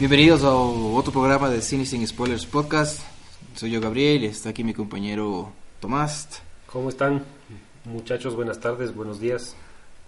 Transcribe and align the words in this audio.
Bienvenidos 0.00 0.44
a 0.44 0.54
otro 0.54 1.12
programa 1.12 1.50
de 1.50 1.60
Cine 1.60 1.84
Sin 1.84 2.06
Spoilers 2.08 2.46
Podcast. 2.46 3.02
Soy 3.54 3.70
yo 3.70 3.82
Gabriel 3.82 4.24
y 4.24 4.28
está 4.28 4.48
aquí 4.48 4.64
mi 4.64 4.72
compañero 4.72 5.52
Tomás. 5.78 6.40
¿Cómo 6.64 6.88
están? 6.88 7.22
Muchachos, 7.84 8.34
buenas 8.34 8.58
tardes, 8.58 8.94
buenos 8.94 9.20
días, 9.20 9.54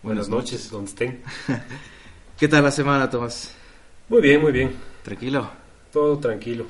buenas, 0.03 0.31
Buenas 0.31 0.45
noches, 0.45 0.71
donde 0.71 0.89
estén. 0.89 1.23
¿Qué 2.39 2.49
tal 2.49 2.65
la 2.65 2.71
semana, 2.71 3.11
Tomás? 3.11 3.55
Muy 4.09 4.23
bien, 4.23 4.41
muy 4.41 4.51
bien, 4.53 4.75
¿Tranquilo? 5.03 5.51
todo 5.93 6.17
tranquilo. 6.17 6.65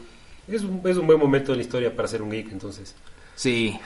Es 0.48 0.62
un, 0.62 0.82
es 0.84 0.96
un 0.96 1.06
buen 1.06 1.20
momento 1.20 1.52
de 1.52 1.58
la 1.58 1.62
historia 1.62 1.94
para 1.94 2.08
ser 2.08 2.22
un 2.22 2.30
geek, 2.32 2.50
entonces. 2.50 2.92
Sí. 3.36 3.78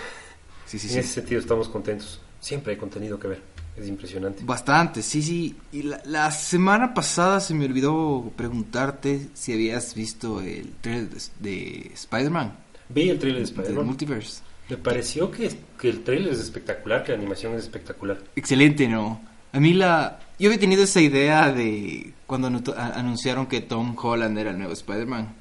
Sí, 0.65 0.79
sí, 0.79 0.87
en 0.87 0.93
sí. 0.95 0.99
ese 1.01 1.09
sentido 1.11 1.43
estamos 1.43 1.69
contentos. 1.69 2.23
Siempre 2.41 2.73
hay 2.73 2.79
contenido 2.79 3.21
que 3.21 3.29
ver, 3.29 3.43
es 3.77 3.89
impresionante. 3.89 4.43
Bastante, 4.45 5.03
sí, 5.03 5.23
sí. 5.23 5.57
Y 5.73 5.83
la, 5.83 6.01
la 6.05 6.31
semana 6.31 6.95
pasada 6.95 7.41
se 7.41 7.55
me 7.55 7.67
olvidó 7.67 8.33
preguntarte 8.37 9.29
si 9.35 9.53
habías 9.53 9.95
visto 9.95 10.41
el 10.41 10.73
trailer 10.81 11.11
de, 11.11 11.21
de 11.41 11.91
Spider-Man, 11.95 12.57
Vi 12.89 13.11
el 13.11 13.19
trailer 13.19 13.43
de 13.43 13.47
del 13.47 13.59
Spider-Man. 13.59 13.87
Multiverse. 13.87 14.43
Me 14.69 14.77
pareció 14.77 15.31
que, 15.31 15.51
que 15.79 15.89
el 15.89 16.03
trailer 16.03 16.33
es 16.33 16.41
espectacular, 16.41 17.05
que 17.05 17.13
la 17.13 17.19
animación 17.19 17.55
es 17.55 17.63
espectacular. 17.63 18.19
Excelente, 18.35 18.89
¿no? 18.89 19.21
A 19.53 19.61
mí 19.61 19.73
la... 19.73 20.21
Yo 20.39 20.49
había 20.49 20.61
tenido 20.61 20.83
esa 20.83 21.01
idea 21.01 21.53
de 21.53 22.13
cuando 22.27 22.49
anunciaron 22.49 23.47
que 23.47 23.61
Tom 23.61 23.97
Holland 23.97 24.37
era 24.39 24.51
el 24.51 24.59
nuevo 24.59 24.73
Spider-Man. 24.73 25.35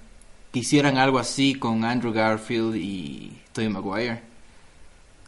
Que 0.52 0.60
hicieran 0.60 0.98
algo 0.98 1.20
así 1.20 1.56
con 1.56 1.84
Andrew 1.84 2.14
Garfield 2.14 2.76
y 2.76 3.42
Tobey 3.52 3.70
Maguire. 3.70 4.22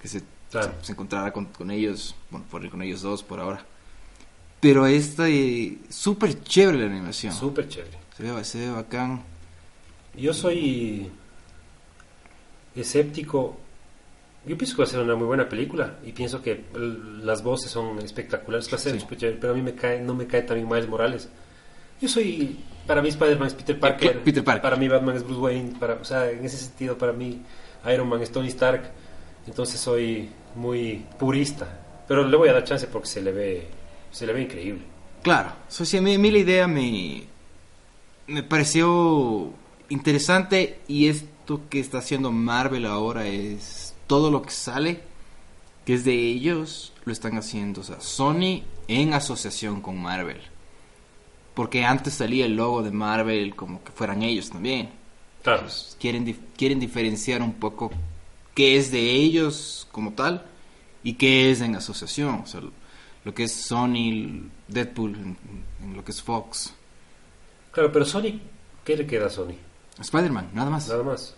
Que 0.02 0.08
se, 0.08 0.22
Claro. 0.52 0.72
se, 0.80 0.88
se 0.88 0.92
encontrara 0.94 1.32
con, 1.34 1.46
con 1.46 1.70
ellos, 1.72 2.16
bueno, 2.30 2.46
por, 2.50 2.68
con 2.70 2.82
ellos 2.82 3.02
dos 3.02 3.22
por 3.24 3.40
ahora. 3.40 3.64
Pero 4.60 4.86
esta, 4.88 5.28
eh, 5.30 5.78
súper 5.90 6.42
chévere 6.44 6.80
la 6.80 6.86
animación. 6.86 7.34
Súper 7.34 7.68
chévere. 7.68 7.98
Se 8.16 8.24
ve, 8.24 8.44
se 8.44 8.60
ve 8.60 8.72
bacán. 8.72 9.22
Yo 10.16 10.34
soy 10.34 11.12
escéptico. 12.76 13.58
Yo 14.46 14.58
pienso 14.58 14.76
que 14.76 14.82
va 14.84 14.88
a 14.88 14.92
ser 14.92 15.00
una 15.02 15.16
muy 15.16 15.28
buena 15.28 15.50
película 15.50 15.96
y 16.06 16.12
pienso 16.14 16.42
que 16.42 16.64
el- 16.74 17.26
las 17.26 17.44
voces 17.44 17.70
son 17.70 18.00
espectaculares. 18.00 18.72
Va 18.72 18.78
a 18.78 18.80
ser 18.80 18.94
Sí. 18.94 19.00
súper 19.02 19.18
chévere, 19.18 19.38
pero 19.40 19.54
a 19.54 19.56
mí 19.56 19.62
me 19.62 19.76
cae, 19.76 20.02
no 20.02 20.14
me 20.14 20.26
cae 20.26 20.44
también 20.44 20.68
Miles 20.68 20.88
Morales. 20.88 21.28
Yo 22.02 22.08
soy, 22.08 22.58
para 22.86 23.02
mí 23.02 23.10
Spider-Man 23.10 23.48
es 23.48 23.54
Peter 23.56 23.80
Parker, 23.80 24.22
Peter 24.24 24.44
Parker. 24.44 24.62
para 24.62 24.76
mí 24.78 24.88
Batman 24.88 25.18
es 25.18 25.24
Bruce 25.24 25.42
Wayne, 25.42 25.76
para, 25.80 25.96
o 25.96 26.06
sea, 26.06 26.30
en 26.32 26.46
ese 26.46 26.58
sentido 26.58 26.98
para 26.98 27.12
mí 27.12 27.42
Iron 27.92 28.08
Man 28.08 28.22
es 28.22 28.32
Tony 28.32 28.48
Stark. 28.48 28.92
Entonces 29.48 29.80
soy 29.80 30.30
muy 30.56 31.06
purista, 31.18 31.68
pero 32.08 32.28
le 32.28 32.36
voy 32.38 32.50
a 32.50 32.54
dar 32.54 32.64
chance 32.64 32.88
porque 32.88 33.08
se 33.08 33.22
le 33.22 33.32
ve, 33.32 33.68
se 34.12 34.26
le 34.26 34.34
ve 34.34 34.42
increíble. 34.44 34.82
Claro, 35.24 35.52
so, 35.68 35.84
sí, 35.86 35.98
a, 35.98 36.02
mí, 36.02 36.14
a 36.16 36.20
mí 36.20 36.32
la 36.32 36.38
idea 36.38 36.68
me, 36.68 37.24
me 38.28 38.44
pareció 38.44 39.52
interesante 39.90 40.80
y 40.88 41.08
esto 41.08 41.62
que 41.70 41.80
está 41.80 42.00
haciendo 42.00 42.32
Marvel 42.32 42.86
ahora 42.86 43.26
es 43.28 43.94
todo 44.06 44.32
lo 44.32 44.42
que 44.42 44.52
sale, 44.52 45.02
que 45.86 45.94
es 45.94 46.04
de 46.04 46.14
ellos, 46.14 46.94
lo 47.06 47.14
están 47.14 47.38
haciendo, 47.38 47.82
o 47.82 47.84
sea, 47.84 48.00
Sony 48.02 48.64
en 48.90 49.14
asociación 49.14 49.82
con 49.82 50.02
Marvel. 50.02 50.42
Porque 51.54 51.84
antes 51.86 52.14
salía 52.14 52.46
el 52.46 52.56
logo 52.56 52.84
de 52.84 52.92
Marvel 52.92 53.56
como 53.56 53.84
que 53.84 53.92
fueran 53.92 54.22
ellos 54.22 54.50
también. 54.50 54.90
Claro. 55.42 55.62
Pues, 55.62 55.98
quieren, 56.00 56.26
dif- 56.26 56.38
quieren 56.56 56.80
diferenciar 56.80 57.42
un 57.42 57.54
poco 57.54 57.90
qué 58.58 58.76
es 58.78 58.90
de 58.92 59.12
ellos 59.12 59.88
como 59.92 60.14
tal 60.14 60.44
y 61.04 61.14
qué 61.14 61.52
es 61.52 61.62
en 61.62 61.76
asociación. 61.76 62.42
O 62.44 62.48
sea, 62.48 62.62
lo- 63.24 63.34
que 63.36 63.44
es 63.44 63.52
Sony, 63.52 64.50
Deadpool, 64.68 65.14
en, 65.16 65.38
en 65.84 65.96
lo 65.96 66.04
que 66.04 66.12
es 66.12 66.22
Fox. 66.24 66.74
Claro, 67.72 67.92
pero 67.92 68.04
Sony, 68.06 68.40
¿qué 68.84 68.98
le 68.98 69.06
queda 69.06 69.28
a 69.28 69.30
Sony? 69.30 69.54
Spider-Man, 70.00 70.50
nada 70.54 70.70
más. 70.72 70.88
Nada 70.88 71.04
más. 71.04 71.36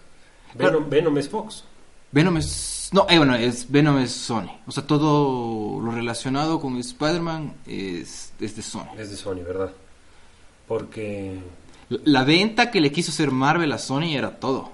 Claro. 0.56 0.78
Venom, 0.78 0.90
Venom 0.90 1.18
es 1.18 1.28
Fox. 1.28 1.63
Venom 2.12 2.38
es... 2.38 2.90
No, 2.94 3.06
eh, 3.09 3.18
bueno, 3.18 3.35
es, 3.35 3.69
Venom 3.69 3.97
es 3.97 4.12
Sony. 4.12 4.50
O 4.66 4.72
sea, 4.72 4.85
todo 4.88 5.81
lo 5.81 5.91
relacionado 5.91 6.59
con 6.62 6.78
Spider-Man 6.78 7.56
es, 7.68 8.31
es 8.40 8.56
de 8.56 8.62
Sony. 8.62 8.88
Es 8.97 9.09
de 9.12 9.18
Sony, 9.18 9.44
¿verdad? 9.46 9.72
Porque 10.68 11.40
La, 11.90 11.97
la 12.06 12.24
venta 12.24 12.72
que 12.72 12.81
le 12.81 12.91
quiso 12.91 13.12
hacer 13.12 13.31
Marvel 13.31 13.72
a 13.72 13.78
Sony 13.78 14.13
era 14.16 14.40
todo. 14.40 14.72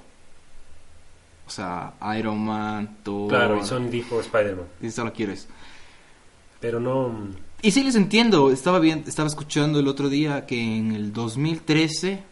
O 1.48 1.50
sea, 1.50 1.94
Iron 2.18 2.44
Man, 2.44 2.98
Thor... 3.04 3.30
Claro, 3.30 3.60
y 3.62 3.66
Sony 3.66 3.88
dijo 3.90 4.20
Spider-Man. 4.20 4.66
Y 4.82 4.90
solo 4.90 5.14
quieres. 5.14 5.48
Pero 6.60 6.80
no. 6.80 7.14
Y 7.62 7.72
sí 7.72 7.84
les 7.84 7.96
entiendo, 7.96 8.52
estaba 8.52 8.80
bien, 8.80 9.04
estaba 9.08 9.28
escuchando 9.28 9.80
el 9.80 9.88
otro 9.88 10.10
día 10.10 10.46
que 10.46 10.60
en 10.60 10.92
el 10.92 11.14
2013 11.14 12.24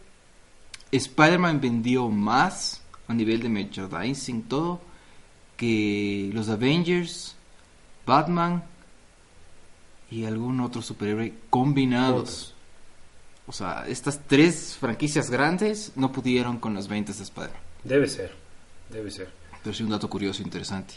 Spider-Man 0.92 1.60
vendió 1.60 2.08
más 2.08 2.82
a 3.08 3.14
nivel 3.14 3.40
de 3.40 3.48
merchandising 3.48 4.42
todo 4.44 4.80
que 5.56 6.30
los 6.32 6.48
Avengers, 6.48 7.36
Batman 8.06 8.64
y 10.10 10.24
algún 10.24 10.60
otro 10.60 10.82
superhéroe 10.82 11.34
combinados. 11.50 12.54
O 13.46 13.52
sea, 13.52 13.84
estas 13.86 14.20
tres 14.26 14.76
franquicias 14.78 15.30
grandes 15.30 15.92
no 15.96 16.12
pudieron 16.12 16.58
con 16.58 16.74
las 16.74 16.88
ventas 16.88 17.18
de 17.18 17.24
Spider-Man. 17.24 17.60
Debe 17.84 18.08
ser. 18.08 18.43
Debe 18.94 19.10
ser. 19.10 19.28
Pero 19.62 19.74
sí 19.74 19.82
un 19.82 19.90
dato 19.90 20.08
curioso 20.08 20.42
interesante. 20.42 20.94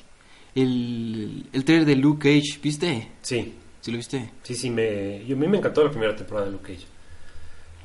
El, 0.56 1.46
el 1.52 1.66
trailer 1.66 1.86
de 1.86 1.96
Luke 1.96 2.30
Cage, 2.40 2.60
¿viste? 2.62 3.12
Sí. 3.22 3.54
¿Sí 3.82 3.92
lo 3.92 3.98
viste? 3.98 4.32
Sí, 4.44 4.56
sí. 4.56 4.70
Me, 4.70 5.26
yo, 5.26 5.36
a 5.36 5.40
mí 5.40 5.48
me 5.48 5.58
encantó 5.58 5.84
la 5.84 5.90
primera 5.92 6.16
temporada 6.16 6.46
de 6.46 6.52
Luke 6.54 6.74
Cage. 6.74 6.86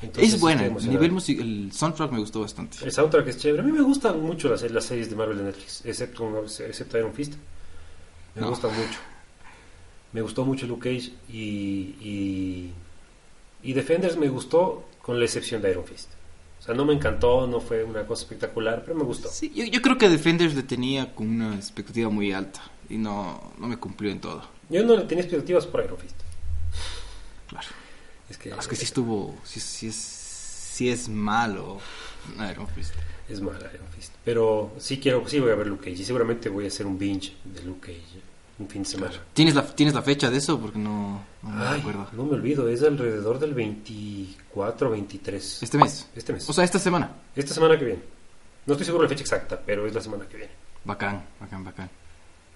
Entonces, 0.03 0.35
es 0.35 0.41
buena, 0.41 0.63
nivel 0.69 1.13
music- 1.13 1.41
el 1.41 1.71
soundtrack 1.73 2.11
me 2.11 2.19
gustó 2.19 2.41
bastante. 2.41 2.79
El 2.85 2.91
soundtrack 2.91 3.29
es 3.29 3.37
chévere. 3.39 3.63
A 3.63 3.65
mí 3.65 3.71
me 3.73 3.83
gustan 3.83 4.21
mucho 4.21 4.49
las, 4.49 4.63
las 4.71 4.85
series 4.85 5.09
de 5.09 5.15
Marvel 5.17 5.39
de 5.39 5.45
Netflix, 5.45 5.85
excepto, 5.87 6.45
excepto 6.45 6.99
Iron 6.99 7.15
Fist. 7.15 7.35
Me 8.35 8.43
No. 8.43 8.49
gustan 8.51 8.73
mucho. 8.75 8.99
Me 10.13 10.21
gustó 10.23 10.45
mucho 10.45 10.67
Luke 10.67 10.89
Cage 10.91 11.13
y, 11.31 11.95
y, 12.01 12.73
y 13.63 13.73
Defenders 13.73 14.17
me 14.17 14.29
gustó 14.29 14.89
con 15.01 15.19
la 15.21 15.25
excepción 15.25 15.63
de 15.63 15.71
Iron 15.71 15.85
Fist. 15.85 16.11
O 16.63 16.65
sea, 16.65 16.77
no 16.77 16.85
me 16.85 16.93
encantó, 16.95 17.49
no 17.49 17.61
fue 17.61 17.83
una 17.83 18.07
cosa 18.07 18.23
espectacular, 18.23 18.85
pero 18.87 18.97
me 18.97 19.03
gustó. 19.03 19.29
Sí, 19.29 19.51
yo, 19.53 19.65
yo 19.65 19.83
creo 19.83 19.99
que 19.99 20.09
Defenders 20.09 20.55
le 20.55 20.63
tenía 20.63 21.13
con 21.13 21.27
una 21.29 21.57
expectativa 21.57 22.09
muy 22.09 22.33
alta 22.33 22.61
y 22.89 22.99
no, 22.99 23.53
no 23.59 23.67
me 23.67 23.77
cumplió 23.79 24.13
en 24.13 24.21
todo. 24.21 24.45
Yo 24.71 24.85
no 24.85 24.97
le 24.97 25.03
tenía 25.03 25.25
expectativas 25.25 25.67
por 25.67 25.83
Iron 25.85 25.99
Fist. 25.99 26.15
Claro. 27.49 27.67
Es 28.31 28.39
que, 28.39 28.51
Es 28.51 28.69
que 28.69 28.77
sí 28.77 28.85
estuvo, 28.85 29.37
sí, 29.43 29.59
sí 29.59 29.89
es, 29.89 29.97
sí 29.97 30.89
es 30.89 31.09
malo 31.09 31.81
Iron 32.49 32.69
Fist. 32.69 32.95
es 33.29 33.41
mala 33.41 33.69
Iron 33.75 33.89
Fist. 33.97 34.13
Pero 34.25 34.71
sí 34.79 35.01
quiero, 35.01 35.29
sí 35.29 35.41
voy 35.41 35.51
a 35.51 35.57
ver 35.57 35.67
Luke 35.67 35.91
Cage 35.91 36.01
y 36.03 36.05
seguramente 36.05 36.49
voy 36.49 36.67
a 36.67 36.69
hacer 36.69 36.87
un 36.87 36.97
binge 36.97 37.35
de 37.45 37.65
Luke 37.65 37.93
Cage 37.93 38.22
un 38.63 38.69
fin 38.69 38.83
de 38.83 38.89
semana. 38.89 39.13
¿Tienes 39.33 39.55
la, 39.55 39.67
¿Tienes 39.67 39.95
la 39.95 40.03
fecha 40.03 40.31
de 40.31 40.39
eso? 40.39 40.59
Porque 40.59 40.79
no, 40.79 41.25
no 41.43 41.51
me 41.51 41.67
acuerdo. 41.67 42.09
no 42.13 42.25
me 42.25 42.35
olvido, 42.35 42.69
es 42.69 42.83
alrededor 42.83 43.39
del 43.39 43.55
24 43.55 44.91
23. 44.91 45.63
Este 45.63 45.79
mes. 45.79 46.09
Este 46.15 46.33
mes. 46.33 46.49
O 46.49 46.53
sea, 46.53 46.65
esta 46.65 46.79
semana. 46.79 47.11
Esta 47.35 47.55
semana 47.55 47.79
que 47.79 47.85
viene. 47.85 48.03
No 48.67 48.75
estoy 48.75 48.87
seguro 48.87 49.03
de 49.03 49.09
la 49.09 49.11
fecha 49.11 49.23
exacta, 49.23 49.61
pero 49.65 49.87
es 49.87 49.95
la 49.95 50.01
semana 50.01 50.27
que 50.29 50.37
viene. 50.37 50.53
Bacán, 50.85 51.25
bacán, 51.41 51.65
bacán. 51.65 51.91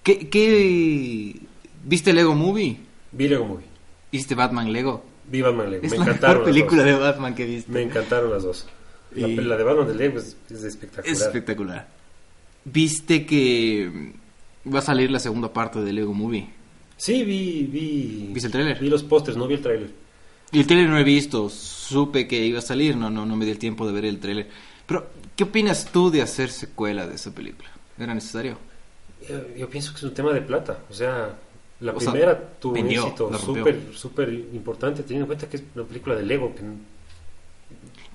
¿Qué, 0.02 0.28
qué... 0.28 1.40
¿Viste 1.84 2.12
Lego 2.12 2.34
Movie? 2.34 2.78
Vi 3.12 3.28
Lego 3.28 3.44
Movie. 3.44 3.66
¿Viste 4.12 4.34
Batman 4.34 4.72
Lego? 4.72 5.04
Vi 5.28 5.42
Batman 5.42 5.70
Lego. 5.70 5.84
Es 5.84 5.92
me 5.92 5.98
la 5.98 6.04
encantaron 6.04 6.42
mejor 6.42 6.46
las 6.46 6.54
película 6.54 6.82
dos. 6.82 6.92
de 6.92 6.98
Batman 6.98 7.34
que 7.34 7.44
viste. 7.44 7.72
Me 7.72 7.82
encantaron 7.82 8.30
las 8.30 8.42
dos. 8.44 8.66
La, 9.12 9.26
de 9.28 9.64
Batman 9.64 9.88
de 9.88 9.94
Lego 9.94 10.18
es, 10.18 10.36
es 10.48 10.62
espectacular. 10.62 11.12
Es 11.12 11.22
espectacular. 11.22 11.88
¿Viste 12.64 13.26
que 13.26 14.12
va 14.72 14.80
a 14.80 14.82
salir 14.82 15.10
la 15.10 15.18
segunda 15.18 15.52
parte 15.52 15.80
de 15.80 15.92
Lego 15.92 16.14
Movie? 16.14 16.48
Sí, 16.96 17.24
vi, 17.24 17.68
vi. 17.70 18.30
¿Viste 18.32 18.46
el 18.46 18.52
tráiler? 18.52 18.78
Vi 18.80 18.88
los 18.88 19.02
pósters, 19.02 19.36
no 19.36 19.46
vi 19.46 19.54
el 19.54 19.60
tráiler. 19.60 19.90
Y 20.52 20.60
el 20.60 20.66
trailer 20.66 20.88
no 20.88 20.98
he 20.98 21.04
visto, 21.04 21.50
supe 21.50 22.28
que 22.28 22.44
iba 22.44 22.60
a 22.60 22.62
salir, 22.62 22.96
no, 22.96 23.10
no, 23.10 23.26
no 23.26 23.36
me 23.36 23.44
di 23.44 23.50
el 23.50 23.58
tiempo 23.58 23.86
de 23.86 23.92
ver 23.92 24.04
el 24.04 24.18
trailer. 24.18 24.48
Pero, 24.86 25.06
¿qué 25.34 25.44
opinas 25.44 25.90
tú 25.92 26.10
de 26.10 26.22
hacer 26.22 26.50
secuela 26.50 27.06
de 27.06 27.16
esa 27.16 27.34
película? 27.34 27.68
¿Era 27.98 28.14
necesario? 28.14 28.56
Yo, 29.28 29.56
yo 29.56 29.68
pienso 29.68 29.92
que 29.92 29.98
es 29.98 30.04
un 30.04 30.14
tema 30.14 30.32
de 30.32 30.40
plata. 30.40 30.78
O 30.88 30.94
sea, 30.94 31.36
la 31.80 31.92
O 31.92 32.00
sea, 32.00 32.12
primera 32.12 32.40
tuvo 32.60 32.74
vendió, 32.74 33.02
un 33.02 33.08
éxito 33.08 33.38
súper, 33.38 33.80
súper 33.92 34.32
importante, 34.32 35.02
teniendo 35.02 35.24
en 35.24 35.26
cuenta 35.26 35.48
que 35.48 35.56
es 35.58 35.62
una 35.74 35.84
película 35.84 36.14
de 36.14 36.22
Lego. 36.22 36.54
Que, 36.54 36.62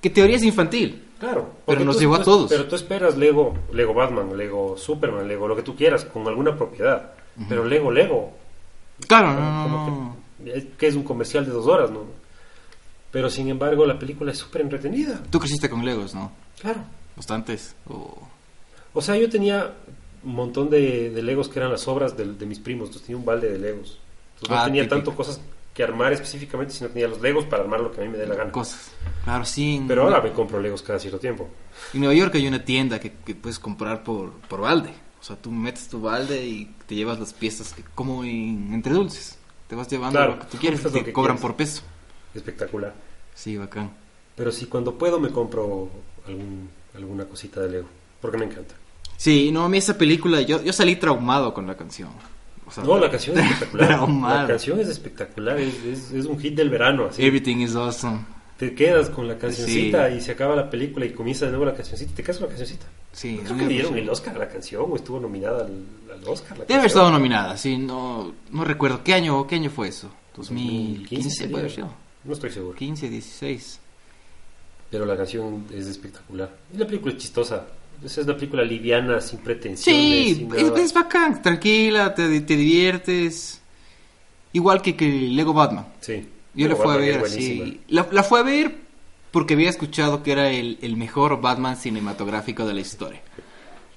¿Qué 0.00 0.10
teoría 0.10 0.36
es 0.36 0.42
infantil? 0.42 1.00
Claro. 1.22 1.48
Pero 1.66 1.84
nos 1.84 1.96
tú- 1.96 2.00
llegó 2.00 2.14
a 2.16 2.22
todos. 2.22 2.50
Pero 2.50 2.66
tú 2.66 2.74
esperas 2.76 3.16
Lego, 3.16 3.54
Lego 3.72 3.94
Batman, 3.94 4.36
Lego 4.36 4.76
Superman, 4.76 5.28
Lego 5.28 5.46
lo 5.48 5.54
que 5.56 5.62
tú 5.62 5.76
quieras, 5.76 6.04
con 6.04 6.26
alguna 6.26 6.56
propiedad. 6.56 7.12
Pero 7.48 7.64
Lego, 7.64 7.90
Lego, 7.90 8.32
Claro, 9.08 9.32
no, 9.32 9.62
como 9.62 10.16
que, 10.44 10.52
es- 10.58 10.64
que 10.78 10.86
es 10.88 10.94
un 10.94 11.02
comercial 11.04 11.44
de 11.46 11.52
dos 11.52 11.66
horas, 11.66 11.90
¿no? 11.90 12.00
Pero 13.10 13.28
sin 13.30 13.48
embargo, 13.48 13.84
la 13.86 13.98
película 13.98 14.32
es 14.32 14.38
súper 14.38 14.62
entretenida. 14.62 15.22
Tú 15.30 15.38
creciste 15.38 15.68
con 15.70 15.84
Legos, 15.84 16.14
¿no? 16.14 16.32
Claro. 16.60 16.80
Bastantes. 17.16 17.74
O... 17.88 18.16
O 18.94 19.00
sea, 19.02 19.16
yo 19.16 19.28
tenía 19.28 19.72
un 20.24 20.34
montón 20.34 20.70
de, 20.70 21.10
de 21.10 21.22
Legos 21.22 21.48
que 21.48 21.58
eran 21.58 21.70
las 21.72 21.86
obras 21.88 22.16
de, 22.16 22.24
de 22.34 22.46
mis 22.46 22.58
primos. 22.58 22.88
Entonces 22.88 23.06
tenía 23.06 23.18
un 23.18 23.24
balde 23.24 23.50
de 23.50 23.58
Legos. 23.58 23.98
Entonces 24.34 24.50
no 24.50 24.56
Ah, 24.56 24.64
tenía 24.64 24.82
típico. 24.82 24.96
tanto 24.96 25.14
cosas 25.16 25.40
que 25.74 25.82
armar 25.82 26.12
específicamente, 26.12 26.72
sino 26.74 26.90
tenía 26.90 27.08
los 27.08 27.20
Legos 27.20 27.44
para 27.46 27.62
armar 27.62 27.80
lo 27.80 27.90
que 27.92 28.00
a 28.00 28.04
mí 28.04 28.10
me 28.10 28.18
dé 28.18 28.26
la 28.26 28.34
gana. 28.34 28.52
Cosas. 28.52 28.92
Claro, 29.24 29.44
sí. 29.44 29.82
Pero 29.88 30.02
ahora 30.02 30.20
me 30.20 30.32
compro 30.32 30.60
Legos 30.60 30.82
cada 30.82 30.98
cierto 30.98 31.18
tiempo. 31.18 31.48
En 31.94 32.00
Nueva 32.00 32.14
York 32.14 32.34
hay 32.34 32.46
una 32.46 32.64
tienda 32.64 33.00
que, 33.00 33.12
que 33.24 33.34
puedes 33.34 33.58
comprar 33.58 34.02
por, 34.04 34.32
por 34.32 34.60
balde. 34.60 34.90
O 35.20 35.24
sea, 35.24 35.36
tú 35.36 35.50
metes 35.50 35.88
tu 35.88 36.00
balde 36.00 36.44
y 36.44 36.74
te 36.86 36.94
llevas 36.94 37.18
las 37.20 37.32
piezas 37.32 37.72
que, 37.72 37.82
como 37.94 38.24
en, 38.24 38.70
entre 38.74 38.92
dulces. 38.92 39.38
Te 39.68 39.74
vas 39.76 39.88
llevando 39.88 40.18
Claro, 40.18 40.32
lo 40.34 40.38
que 40.40 40.46
tú 40.46 40.58
quieres 40.58 40.84
es 40.84 40.90
y 40.90 40.98
te 40.98 41.04
que 41.04 41.12
cobran 41.12 41.36
quieres. 41.36 41.40
por 41.40 41.56
peso. 41.56 41.82
Espectacular. 42.34 42.92
Sí, 43.34 43.56
bacán. 43.56 43.90
Pero 44.36 44.50
sí, 44.52 44.66
cuando 44.66 44.96
puedo 44.98 45.20
me 45.20 45.30
compro 45.30 45.88
algún, 46.26 46.68
alguna 46.94 47.24
cosita 47.24 47.60
de 47.60 47.68
Lego. 47.70 47.88
Porque 48.20 48.36
me 48.38 48.44
encanta. 48.46 48.74
Sí, 49.16 49.50
no, 49.52 49.64
a 49.64 49.68
mí 49.68 49.78
esa 49.78 49.96
película, 49.96 50.40
yo, 50.42 50.62
yo 50.62 50.72
salí 50.72 50.96
traumado 50.96 51.54
con 51.54 51.66
la 51.66 51.76
canción. 51.76 52.10
O 52.72 52.74
sea, 52.74 52.84
No, 52.84 52.98
la 52.98 53.10
canción 53.10 53.38
es 53.38 53.44
espectacular. 53.52 54.08
la 54.40 54.46
canción 54.48 54.80
es 54.80 54.88
espectacular. 54.88 55.58
Es, 55.60 55.74
es- 55.84 56.10
es 56.12 56.26
un 56.26 56.38
hit 56.40 56.54
del 56.56 56.70
verano. 56.70 57.06
Así. 57.10 57.24
Everything 57.24 57.58
is 57.58 57.76
awesome. 57.76 58.20
Te 58.58 58.74
quedas 58.74 59.10
con 59.10 59.26
la 59.28 59.36
cancioncita 59.38 60.08
Sí. 60.08 60.16
y 60.16 60.20
se 60.20 60.32
acaba 60.32 60.54
la 60.56 60.70
película 60.70 61.04
y 61.04 61.10
comienza 61.12 61.44
de 61.46 61.50
nuevo 61.50 61.64
la 61.66 61.74
cancioncita 61.74 62.12
te 62.14 62.22
quedas 62.22 62.38
con 62.38 62.46
la 62.48 62.54
cancioncita. 62.54 62.86
Sí, 63.12 63.40
Creo 63.44 63.56
que 63.56 63.62
le 63.64 63.68
dieron 63.68 63.98
el 63.98 64.08
Oscar 64.08 64.36
a 64.36 64.38
la 64.38 64.48
canción 64.48 64.86
o 64.88 64.96
estuvo 64.96 65.18
nominada 65.20 65.66
al, 65.66 65.84
al 66.14 66.28
Oscar. 66.28 66.58
la 66.58 66.64
Debe 66.64 66.74
haber 66.78 66.86
estado 66.86 67.10
nominada, 67.10 67.56
sí, 67.56 67.76
no, 67.76 68.32
no 68.50 68.64
recuerdo. 68.64 69.02
¿Qué 69.04 69.14
año, 69.14 69.46
¿Qué 69.46 69.56
año 69.56 69.68
fue 69.70 69.88
eso? 69.88 70.10
2015, 70.36 71.30
sería. 71.30 71.50
puede 71.50 71.62
haber 71.64 71.74
sido. 71.74 71.92
No 72.24 72.32
estoy 72.32 72.50
seguro. 72.50 72.76
15, 72.78 73.08
16. 73.10 73.80
Pero 74.90 75.06
la 75.06 75.16
canción 75.16 75.64
es 75.74 75.86
espectacular. 75.88 76.50
Y 76.72 76.78
la 76.78 76.86
película 76.86 77.12
es 77.14 77.18
chistosa. 77.20 77.66
Esa 78.04 78.20
es 78.20 78.26
una 78.26 78.36
película 78.36 78.62
liviana, 78.64 79.20
sin 79.20 79.38
pretensiones. 79.40 80.02
Sí, 80.02 80.34
sin 80.34 80.54
es, 80.54 80.80
es 80.84 80.92
bacán, 80.92 81.40
tranquila, 81.42 82.14
te, 82.14 82.40
te 82.40 82.56
diviertes. 82.56 83.60
Igual 84.52 84.82
que, 84.82 84.96
que 84.96 85.06
Lego 85.08 85.52
Batman. 85.52 85.86
Sí. 86.00 86.28
Yo 86.54 86.68
la 86.68 86.74
Pero 86.74 86.76
fui 86.76 86.84
a 86.84 86.96
Batman 86.96 87.06
ver 87.06 87.24
así. 87.24 87.80
La, 87.88 88.08
la 88.10 88.22
fui 88.22 88.38
a 88.40 88.42
ver 88.42 88.76
porque 89.30 89.54
había 89.54 89.70
escuchado 89.70 90.22
que 90.22 90.32
era 90.32 90.50
el, 90.50 90.78
el 90.82 90.96
mejor 90.96 91.40
Batman 91.40 91.76
cinematográfico 91.76 92.66
de 92.66 92.74
la 92.74 92.80
historia. 92.80 93.22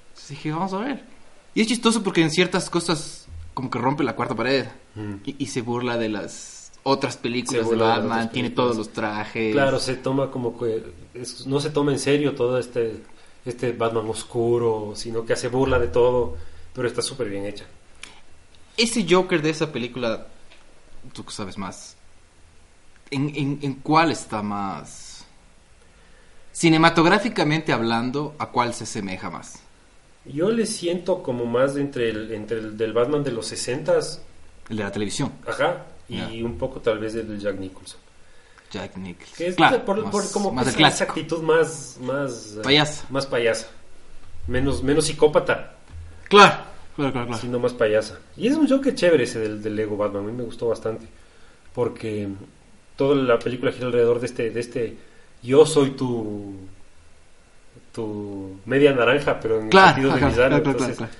Entonces 0.10 0.30
dije, 0.30 0.52
vamos 0.52 0.74
a 0.74 0.80
ver. 0.80 1.04
Y 1.54 1.62
es 1.62 1.68
chistoso 1.68 2.04
porque 2.04 2.22
en 2.22 2.32
ciertas 2.32 2.70
cosas 2.70 3.28
como 3.54 3.70
que 3.70 3.80
rompe 3.80 4.04
la 4.04 4.16
cuarta 4.16 4.36
pared. 4.36 4.66
Mm. 4.96 5.14
Y, 5.26 5.36
y 5.44 5.46
se 5.48 5.62
burla 5.62 5.98
de 5.98 6.10
las 6.10 6.72
otras 6.84 7.18
películas 7.18 7.70
de 7.70 7.76
Batman. 7.76 8.32
tiene 8.32 8.50
todos 8.52 8.78
los 8.78 8.94
trajes. 8.94 9.54
Claro, 9.54 9.80
se 9.80 9.96
toma 9.96 10.32
como 10.32 10.58
que. 10.58 10.84
es- 11.14 11.46
no 11.48 11.60
se 11.60 11.70
toma 11.72 11.92
en 11.92 12.00
serio 12.00 12.34
todo 12.36 12.58
este, 12.58 13.02
este 13.46 13.72
Batman 13.74 14.10
oscuro, 14.10 14.94
sino 14.96 15.26
que 15.26 15.34
hace 15.34 15.48
burla 15.48 15.80
de 15.80 15.88
todo. 15.88 16.36
Pero 16.74 16.88
está 16.88 17.02
súper 17.02 17.30
bien 17.30 17.46
hecha. 17.46 17.66
Ese 18.78 19.06
Joker 19.10 19.42
de 19.42 19.50
esa 19.52 19.72
película, 19.72 20.28
tú 21.14 21.24
que 21.24 21.32
sabes 21.32 21.58
más. 21.58 21.96
¿En, 23.12 23.30
en, 23.36 23.60
en 23.62 23.76
cuál 23.76 24.12
está 24.12 24.42
más? 24.42 25.26
Cinematográficamente 26.52 27.74
hablando, 27.74 28.36
¿a 28.40 28.48
cuál 28.48 28.74
se 28.74 28.86
asemeja 28.86 29.30
más? 29.30 29.60
Yo 30.26 30.50
le 30.50 30.66
siento 30.66 31.22
como 31.22 31.46
más 31.46 31.76
entre 31.78 32.10
el, 32.10 32.32
entre 32.34 32.58
el 32.58 32.78
del 32.78 32.94
Batman 32.94 33.24
de 33.24 33.32
los 33.32 33.52
60s, 33.52 34.20
El 34.70 34.78
de 34.78 34.84
la 34.84 34.92
televisión. 34.92 35.32
ajá, 35.48 35.86
y 36.08 36.42
un 36.42 36.58
poco 36.58 36.80
tal 36.82 37.00
vez 37.00 37.14
del 37.14 37.40
Jack 37.40 37.58
Nicholson. 37.60 38.00
Jack 38.76 38.98
Nicholson. 38.98 39.36
Que 39.38 39.48
es 39.48 39.56
Claro, 39.56 39.84
por, 39.86 40.02
más, 40.04 40.12
por 40.12 40.32
como 40.32 40.52
más 40.52 40.76
que 40.76 40.84
esa, 40.84 41.04
actitud 41.06 41.42
más 41.42 41.98
más 42.02 42.56
eh, 42.58 42.62
Payasa. 42.64 43.06
más 43.10 43.26
payasa. 43.26 43.68
Menos 44.48 44.84
menos 44.84 45.06
psicópata, 45.06 45.74
Claro, 46.30 46.56
claro, 46.96 47.12
claro. 47.12 47.28
claro. 47.28 47.42
sino 47.42 47.60
más 47.60 47.74
payasa. 47.74 48.20
Y 48.38 48.48
es 48.48 48.56
un 48.56 48.68
Joker 48.70 48.94
chévere 48.94 49.24
ese 49.24 49.40
del, 49.40 49.62
del 49.62 49.76
Lego 49.76 49.98
Batman, 49.98 50.24
a 50.24 50.28
mí 50.28 50.34
me 50.34 50.44
gustó 50.44 50.68
bastante. 50.68 51.06
Porque 51.74 52.28
toda 52.96 53.16
la 53.16 53.38
película 53.40 53.72
gira 53.72 53.88
alrededor 53.88 54.20
de 54.20 54.26
este 54.28 54.50
de 54.52 54.60
este 54.60 54.98
yo 55.44 55.66
soy 55.66 55.92
tu 55.92 56.56
tu 57.92 58.60
media 58.66 58.94
naranja, 58.94 59.40
pero 59.40 59.60
en 59.62 59.70
Claro, 59.70 59.88
el 59.88 59.94
sentido 59.96 60.10
de 60.16 60.18
ajá, 60.26 60.34
claro, 60.36 60.50
claro, 60.50 60.72
Entonces, 60.72 60.98
claro. 60.98 61.12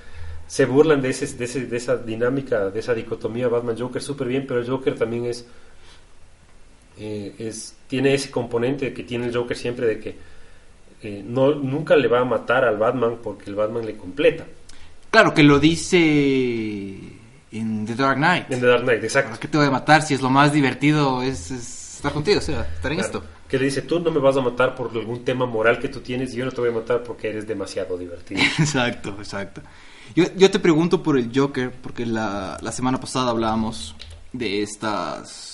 se 0.48 0.66
burlan 0.66 1.02
de, 1.02 1.10
ese, 1.10 1.26
de, 1.38 1.46
ese- 1.46 1.66
de 1.68 1.78
esa 1.78 1.98
dinámica, 1.98 2.70
de 2.70 2.80
esa 2.80 2.94
dicotomía 2.94 3.48
Batman-Joker 3.48 4.02
súper 4.02 4.28
bien, 4.28 4.46
pero 4.48 4.60
el 4.60 4.70
Joker 4.70 4.96
también 4.98 5.26
es, 5.26 5.46
eh, 6.98 7.36
es 7.40 7.76
tiene 7.88 8.14
ese 8.14 8.32
componente 8.32 8.94
que 8.94 9.04
tiene 9.04 9.28
el 9.28 9.36
Joker 9.36 9.56
siempre 9.58 9.86
de 9.86 10.00
que 10.00 10.16
eh, 11.04 11.24
no, 11.26 11.54
nunca 11.56 11.96
le 11.96 12.08
va 12.08 12.22
a 12.22 12.26
matar 12.26 12.66
al 12.66 12.78
Batman 12.78 13.18
porque 13.22 13.50
el 13.50 13.56
Batman 13.56 13.86
le 13.86 13.96
completa. 13.96 14.46
Claro, 15.12 15.34
que 15.34 15.44
lo 15.44 15.60
dice 15.60 16.98
en 17.52 17.86
The 17.86 17.96
Dark 17.96 18.18
Knight. 18.18 18.52
En 18.52 18.60
The 18.60 18.66
Dark 18.66 18.82
Knight, 18.84 18.98
¿Para 19.00 19.06
exacto. 19.08 19.38
qué 19.40 19.48
te 19.48 19.58
voy 19.58 19.68
a 19.68 19.72
matar 19.72 20.02
si 20.02 20.14
es 20.14 20.22
lo 20.22 20.30
más 20.30 20.52
divertido 20.52 21.22
es, 21.22 21.52
es 21.52 21.96
estar 21.98 22.12
contigo? 22.12 22.40
O 22.40 22.42
sea, 22.42 22.62
estar 22.62 22.92
en 22.92 22.98
Claro. 23.00 23.20
esto. 23.20 23.24
Que 23.48 23.60
le 23.60 23.66
dice, 23.66 23.84
tú 23.84 24.00
no 24.00 24.10
me 24.12 24.20
vas 24.20 24.36
a 24.38 24.42
matar 24.42 24.74
por 24.76 24.90
algún 24.92 25.24
tema 25.24 25.46
moral 25.46 25.78
que 25.80 25.88
tú 25.88 26.00
tienes 26.02 26.34
y 26.34 26.38
yo 26.38 26.46
no 26.46 26.52
te 26.52 26.60
voy 26.62 26.72
a 26.72 26.74
matar 26.74 27.04
porque 27.04 27.30
eres 27.30 27.48
demasiado 27.48 27.98
divertido. 27.98 28.42
Exacto, 28.60 29.16
exacto. 29.20 29.62
Yo, 30.16 30.26
yo 30.36 30.50
te 30.52 30.60
pregunto 30.60 31.02
por 31.04 31.18
el 31.18 31.32
Joker, 31.34 31.72
porque 31.72 32.06
la, 32.06 32.58
la 32.62 32.72
semana 32.72 33.00
pasada 33.00 33.30
hablábamos 33.30 33.96
de 34.34 34.64
estas... 34.64 35.54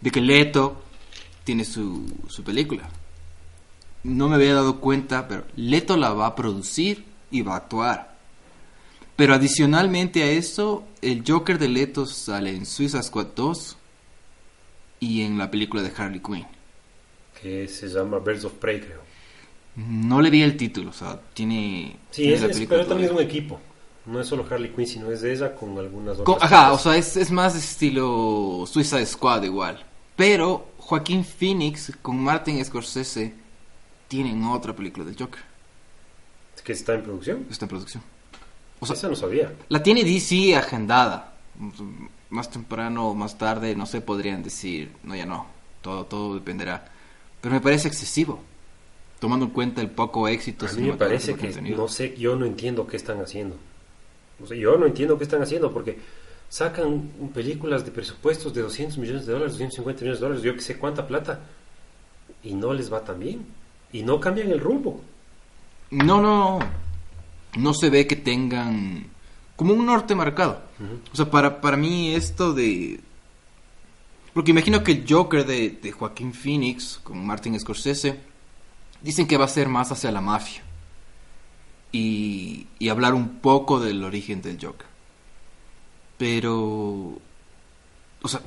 de 0.00 0.10
que 0.10 0.20
Leto 0.20 0.82
tiene 1.44 1.64
su, 1.64 2.06
su 2.28 2.42
película. 2.42 2.88
No 4.02 4.28
me 4.28 4.36
había 4.36 4.54
dado 4.54 4.80
cuenta, 4.80 5.26
pero 5.28 5.44
Leto 5.56 5.96
la 5.96 6.12
va 6.12 6.26
a 6.26 6.34
producir 6.34 7.04
y 7.30 7.42
va 7.42 7.54
a 7.54 7.58
actuar. 7.58 8.16
Pero 9.16 9.34
adicionalmente 9.34 10.22
a 10.22 10.30
eso, 10.30 10.86
el 11.00 11.24
Joker 11.26 11.58
de 11.58 11.68
Leto 11.68 12.06
sale 12.06 12.50
en 12.50 12.66
Suicide 12.66 13.02
Squad 13.02 13.28
2 13.34 13.76
y 15.00 15.22
en 15.22 15.38
la 15.38 15.50
película 15.50 15.82
de 15.82 15.92
Harley 15.96 16.20
Quinn. 16.20 16.46
que 17.40 17.66
se 17.68 17.88
llama 17.88 18.18
Birds 18.18 18.44
of 18.44 18.52
Prey, 18.54 18.80
creo. 18.80 19.00
No 19.76 20.20
le 20.20 20.30
vi 20.30 20.42
el 20.42 20.56
título, 20.56 20.90
o 20.90 20.92
sea, 20.92 21.20
tiene... 21.34 21.96
Sí, 22.10 22.22
tiene 22.22 22.34
es, 22.34 22.40
la 22.42 22.48
película 22.48 22.78
pero 22.78 22.88
también 22.88 23.10
es 23.10 23.16
un 23.16 23.22
equipo. 23.22 23.60
No 24.06 24.20
es 24.20 24.28
solo 24.28 24.46
Harley 24.48 24.70
Quinn, 24.70 24.86
sino 24.86 25.10
es 25.10 25.20
de 25.20 25.32
ella 25.32 25.54
con 25.54 25.76
algunas 25.78 26.18
otras 26.18 26.38
Ajá, 26.40 26.72
o 26.72 26.78
sea, 26.78 26.96
es, 26.96 27.16
es 27.16 27.30
más 27.30 27.56
estilo 27.56 28.64
Suicide 28.66 29.04
Squad 29.04 29.42
igual. 29.42 29.84
Pero 30.14 30.68
Joaquín 30.78 31.24
Phoenix 31.24 31.92
con 32.00 32.22
Martin 32.22 32.64
Scorsese 32.64 33.34
tienen 34.08 34.44
otra 34.44 34.74
película 34.74 35.04
del 35.04 35.16
Joker. 35.18 35.40
que 36.64 36.72
está 36.72 36.94
en 36.94 37.02
producción. 37.02 37.46
Está 37.50 37.64
en 37.64 37.68
producción. 37.68 38.02
O 38.80 38.86
sea, 38.86 38.94
Esa 38.94 39.08
no 39.08 39.16
sabía. 39.16 39.52
la 39.68 39.82
tiene 39.82 40.04
DC 40.04 40.56
agendada. 40.56 41.34
Más 42.30 42.50
temprano 42.50 43.08
o 43.08 43.14
más 43.14 43.38
tarde, 43.38 43.74
no 43.74 43.86
sé, 43.86 44.00
podrían 44.00 44.42
decir, 44.42 44.92
no, 45.02 45.14
ya 45.16 45.26
no. 45.26 45.46
Todo, 45.80 46.04
todo 46.06 46.34
dependerá. 46.34 46.90
Pero 47.40 47.54
me 47.54 47.60
parece 47.60 47.88
excesivo. 47.88 48.40
Tomando 49.20 49.46
en 49.46 49.52
cuenta 49.52 49.80
el 49.80 49.90
poco 49.90 50.28
éxito 50.28 50.66
A 50.66 50.72
mí 50.72 50.82
me 50.82 50.92
parece 50.92 51.34
que, 51.34 51.50
no 51.62 51.88
sé, 51.88 52.14
yo 52.18 52.36
no 52.36 52.44
entiendo 52.44 52.86
qué 52.86 52.96
están 52.96 53.20
haciendo. 53.20 53.56
O 54.42 54.46
sea, 54.46 54.56
yo 54.56 54.76
no 54.76 54.86
entiendo 54.86 55.16
qué 55.16 55.24
están 55.24 55.42
haciendo 55.42 55.72
porque 55.72 55.98
sacan 56.48 57.10
películas 57.34 57.84
de 57.84 57.90
presupuestos 57.90 58.52
de 58.54 58.62
200 58.62 58.98
millones 58.98 59.26
de 59.26 59.32
dólares, 59.32 59.52
250 59.54 60.00
millones 60.02 60.20
de 60.20 60.26
dólares, 60.26 60.44
yo 60.44 60.54
que 60.54 60.60
sé 60.60 60.78
cuánta 60.78 61.06
plata, 61.06 61.40
y 62.42 62.54
no 62.54 62.72
les 62.72 62.92
va 62.92 63.04
tan 63.04 63.18
bien. 63.18 63.46
Y 63.92 64.02
no 64.02 64.20
cambian 64.20 64.50
el 64.50 64.60
rumbo. 64.60 65.00
No, 65.90 66.20
no, 66.20 66.58
no 67.56 67.74
se 67.74 67.88
ve 67.90 68.06
que 68.06 68.16
tengan 68.16 69.06
como 69.54 69.72
un 69.72 69.86
norte 69.86 70.14
marcado. 70.14 70.60
O 71.12 71.16
sea, 71.16 71.30
para, 71.30 71.60
para 71.60 71.76
mí 71.76 72.14
esto 72.14 72.52
de... 72.52 73.00
Porque 74.34 74.50
imagino 74.50 74.84
que 74.84 74.92
el 74.92 75.06
Joker 75.08 75.46
de, 75.46 75.70
de 75.70 75.92
Joaquín 75.92 76.34
Phoenix 76.34 77.00
con 77.02 77.24
Martin 77.24 77.58
Scorsese 77.58 78.20
dicen 79.00 79.26
que 79.26 79.38
va 79.38 79.46
a 79.46 79.48
ser 79.48 79.68
más 79.68 79.90
hacia 79.92 80.12
la 80.12 80.20
mafia. 80.20 80.62
Y, 81.96 82.66
y 82.78 82.88
hablar 82.88 83.14
un 83.14 83.38
poco 83.38 83.80
del 83.80 84.04
origen 84.04 84.42
del 84.42 84.58
Joker. 84.60 84.86
Pero... 86.18 87.18
O 88.22 88.28
sea, 88.28 88.40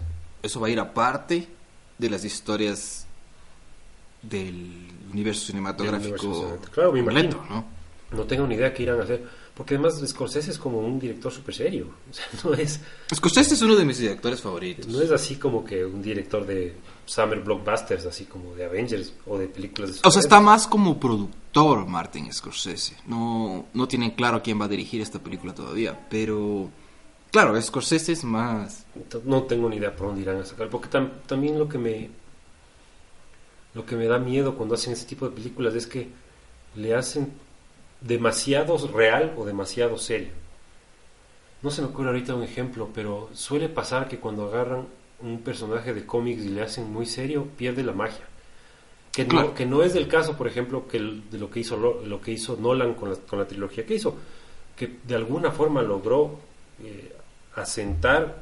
eso 0.43 0.59
va 0.59 0.67
a 0.67 0.69
ir 0.69 0.79
aparte 0.79 1.47
de 1.97 2.09
las 2.09 2.23
historias 2.25 3.05
del 4.21 4.87
universo 5.11 5.45
cinematográfico 5.47 6.01
Del 6.01 6.11
universo 6.11 6.33
cinematográfico. 6.33 6.71
Claro, 6.73 6.91
me 6.91 7.03
completo, 7.03 7.37
imagino. 7.37 7.65
¿no? 8.11 8.17
No 8.17 8.23
tengo 8.25 8.47
ni 8.47 8.55
idea 8.55 8.73
qué 8.73 8.83
irán 8.83 8.99
a 8.99 9.03
hacer. 9.03 9.23
Porque 9.53 9.75
además 9.75 10.01
Scorsese 10.05 10.51
es 10.51 10.57
como 10.57 10.79
un 10.79 10.99
director 10.99 11.31
súper 11.31 11.53
serio. 11.53 11.87
O 12.09 12.13
sea, 12.13 12.25
no 12.43 12.53
es, 12.53 12.79
Scorsese 13.13 13.53
es 13.53 13.61
uno 13.61 13.75
de 13.75 13.85
mis 13.85 13.97
directores 13.99 14.41
favoritos. 14.41 14.87
no 14.87 15.01
es 15.01 15.11
así 15.11 15.35
como 15.35 15.63
que 15.63 15.85
un 15.85 16.01
director 16.01 16.45
de 16.45 16.75
Summer 17.09 17.39
Blockbusters, 17.39 18.05
así 18.05 18.25
como 18.25 18.53
de 18.55 18.65
Avengers 18.65 19.13
o 19.25 19.37
de 19.37 19.47
películas 19.47 19.93
de 19.93 19.99
O 20.07 20.11
sea, 20.11 20.19
está 20.21 20.39
más 20.39 20.67
como 20.67 20.99
productor 20.99 21.87
Martin 21.87 22.31
Scorsese. 22.31 22.95
No, 23.07 23.65
no 23.73 23.87
tienen 23.87 24.11
claro 24.11 24.43
quién 24.43 24.61
va 24.61 24.65
a 24.65 24.69
dirigir 24.69 25.01
esta 25.01 25.17
película 25.17 25.53
todavía. 25.55 26.07
Pero, 26.09 26.69
claro, 27.31 27.59
Scorsese 27.59 28.11
es 28.11 28.23
más... 28.23 28.85
No 29.25 29.43
tengo 29.43 29.67
ni 29.69 29.77
idea 29.77 29.95
por 29.95 30.07
dónde 30.07 30.21
irán 30.21 30.37
a 30.41 30.45
sacar. 30.45 30.69
Porque 30.69 30.87
tam- 30.89 31.11
también 31.25 31.57
lo 31.57 31.67
que 31.67 31.77
me. 31.79 32.09
Lo 33.73 33.85
que 33.85 33.95
me 33.95 34.05
da 34.05 34.19
miedo 34.19 34.55
cuando 34.55 34.75
hacen 34.75 34.93
ese 34.93 35.05
tipo 35.05 35.27
de 35.27 35.35
películas 35.35 35.73
es 35.75 35.87
que 35.87 36.09
le 36.75 36.93
hacen 36.95 37.31
demasiado 38.01 38.77
real 38.87 39.33
o 39.37 39.45
demasiado 39.45 39.97
serio. 39.97 40.29
No 41.61 41.71
se 41.71 41.81
me 41.81 41.87
ocurre 41.89 42.07
ahorita 42.09 42.35
un 42.35 42.43
ejemplo, 42.43 42.89
pero 42.93 43.29
suele 43.33 43.67
pasar 43.69 44.07
que 44.07 44.19
cuando 44.19 44.45
agarran 44.45 44.87
un 45.21 45.39
personaje 45.41 45.93
de 45.93 46.05
cómics 46.05 46.43
y 46.43 46.49
le 46.49 46.61
hacen 46.61 46.91
muy 46.91 47.05
serio, 47.05 47.47
pierde 47.57 47.83
la 47.83 47.93
magia. 47.93 48.25
Que 49.11 49.23
no, 49.25 49.29
Claro. 49.29 49.53
que 49.55 49.65
no 49.65 49.83
es 49.83 49.93
del 49.93 50.07
caso, 50.07 50.37
por 50.37 50.47
ejemplo, 50.47 50.87
que 50.87 50.97
el- 50.97 51.29
de 51.29 51.37
lo 51.39 51.49
que 51.49 51.59
hizo 51.61 51.75
Lo- 51.77 52.21
que 52.21 52.31
hizo 52.31 52.55
Nolan 52.57 52.93
con 52.93 53.09
la, 53.09 53.15
con 53.15 53.39
la 53.39 53.45
trilogía 53.47 53.85
que 53.85 53.95
hizo, 53.95 54.15
que 54.75 54.97
de 55.03 55.15
alguna 55.15 55.51
forma 55.51 55.81
logró 55.81 56.39
eh, 56.81 57.13
asentar 57.55 58.37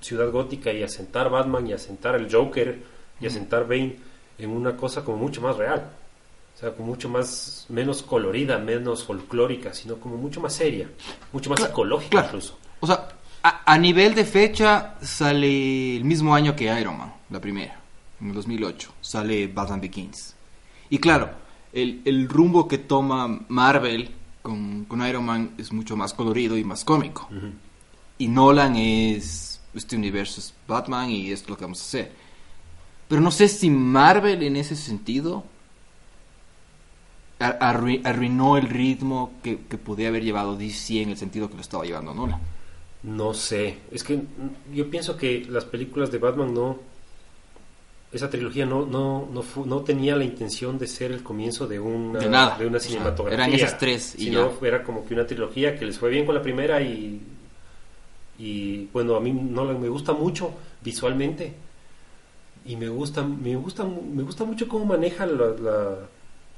Ciudad 0.00 0.30
Gótica 0.30 0.72
y 0.72 0.82
asentar 0.82 1.28
Batman 1.30 1.66
y 1.66 1.72
asentar 1.72 2.14
el 2.14 2.32
Joker 2.32 2.78
y 3.20 3.26
asentar 3.26 3.66
Bane 3.66 3.96
en 4.38 4.50
una 4.50 4.76
cosa 4.76 5.04
como 5.04 5.16
mucho 5.18 5.40
más 5.40 5.56
real. 5.56 5.90
O 6.54 6.58
sea, 6.60 6.70
como 6.72 6.88
mucho 6.88 7.08
más, 7.08 7.66
menos 7.68 8.02
colorida, 8.02 8.58
menos 8.58 9.02
folclórica, 9.04 9.72
sino 9.74 9.96
como 9.96 10.16
mucho 10.16 10.40
más 10.40 10.52
seria, 10.54 10.88
mucho 11.32 11.50
más 11.50 11.60
psicológica 11.60 12.10
claro. 12.10 12.26
incluso. 12.28 12.56
O 12.80 12.86
sea, 12.86 13.08
a, 13.42 13.62
a 13.72 13.78
nivel 13.78 14.14
de 14.14 14.24
fecha 14.24 14.96
sale 15.02 15.96
el 15.96 16.04
mismo 16.04 16.34
año 16.34 16.54
que 16.56 16.64
Iron 16.80 16.98
Man, 16.98 17.12
la 17.30 17.40
primera, 17.40 17.80
en 18.20 18.28
el 18.28 18.34
2008. 18.34 18.92
Sale 19.00 19.46
Batman 19.48 19.80
Begins. 19.80 20.34
Y 20.88 20.98
claro, 20.98 21.30
el, 21.72 22.02
el 22.04 22.28
rumbo 22.28 22.66
que 22.68 22.78
toma 22.78 23.40
Marvel 23.48 24.10
con, 24.42 24.84
con 24.86 25.06
Iron 25.06 25.24
Man 25.24 25.50
es 25.58 25.72
mucho 25.72 25.96
más 25.96 26.12
colorido 26.14 26.56
y 26.58 26.64
más 26.64 26.84
cómico. 26.84 27.28
Y 28.18 28.28
Nolan 28.28 28.76
es, 28.76 29.60
este 29.74 29.96
universo 29.96 30.40
es 30.40 30.52
Batman 30.68 31.08
y 31.10 31.30
esto 31.30 31.44
es 31.46 31.50
lo 31.50 31.56
que 31.56 31.64
vamos 31.64 31.80
a 31.80 31.84
hacer. 31.84 32.12
Pero 33.08 33.20
no 33.22 33.30
sé 33.30 33.48
si 33.48 33.70
Marvel 33.70 34.42
en 34.42 34.56
ese 34.56 34.76
sentido 34.76 35.44
ar- 37.38 37.58
arrui- 37.60 38.02
arruinó 38.04 38.56
el 38.56 38.68
ritmo 38.68 39.32
que, 39.42 39.58
que 39.68 39.78
podía 39.78 40.08
haber 40.08 40.22
llevado 40.24 40.56
DC 40.56 41.00
en 41.02 41.10
el 41.10 41.16
sentido 41.16 41.48
que 41.48 41.54
lo 41.56 41.60
estaba 41.62 41.84
llevando 41.84 42.14
Nolan. 42.14 42.40
No 43.02 43.32
sé, 43.32 43.78
es 43.90 44.04
que 44.04 44.20
yo 44.74 44.90
pienso 44.90 45.16
que 45.16 45.46
las 45.48 45.64
películas 45.64 46.10
de 46.12 46.18
Batman 46.18 46.52
no, 46.52 46.78
esa 48.12 48.28
trilogía 48.28 48.66
no, 48.66 48.84
no, 48.84 49.26
no, 49.32 49.40
fu- 49.42 49.64
no 49.64 49.80
tenía 49.80 50.16
la 50.16 50.24
intención 50.24 50.78
de 50.78 50.86
ser 50.86 51.10
el 51.12 51.22
comienzo 51.22 51.66
de 51.66 51.80
una, 51.80 52.18
De 52.18 52.28
nada. 52.28 52.58
una 52.60 52.76
O 52.76 52.80
sea, 52.80 52.90
cinematografía. 52.90 53.44
eran 53.44 53.52
esas 53.56 53.78
tres 53.78 54.14
y 54.18 54.24
sino 54.24 54.60
ya. 54.60 54.66
era 54.66 54.82
como 54.82 55.06
que 55.06 55.14
una 55.14 55.26
trilogía 55.26 55.78
que 55.78 55.86
les 55.86 55.98
fue 55.98 56.10
bien 56.10 56.26
con 56.26 56.34
la 56.34 56.42
primera 56.42 56.82
y, 56.82 57.22
y 58.38 58.86
bueno, 58.92 59.16
a 59.16 59.20
mí 59.20 59.32
Nolan 59.32 59.80
me 59.80 59.88
gusta 59.88 60.12
mucho 60.12 60.52
visualmente 60.82 61.54
y 62.66 62.76
me 62.76 62.88
gusta, 62.88 63.22
me 63.22 63.56
gusta, 63.56 63.84
me 63.84 64.22
gusta 64.22 64.44
mucho 64.44 64.68
cómo 64.68 64.84
maneja 64.84 65.24
la, 65.24 65.46
la, 65.58 65.96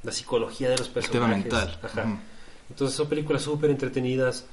la 0.02 0.12
psicología 0.12 0.70
de 0.70 0.78
los 0.78 0.88
El 0.88 0.92
tema 0.94 1.28
personajes. 1.28 1.38
mental. 1.38 1.78
Ajá. 1.82 2.18
Entonces 2.68 2.96
son 2.96 3.08
películas 3.08 3.42
súper 3.42 3.70
entretenidas. 3.70 4.46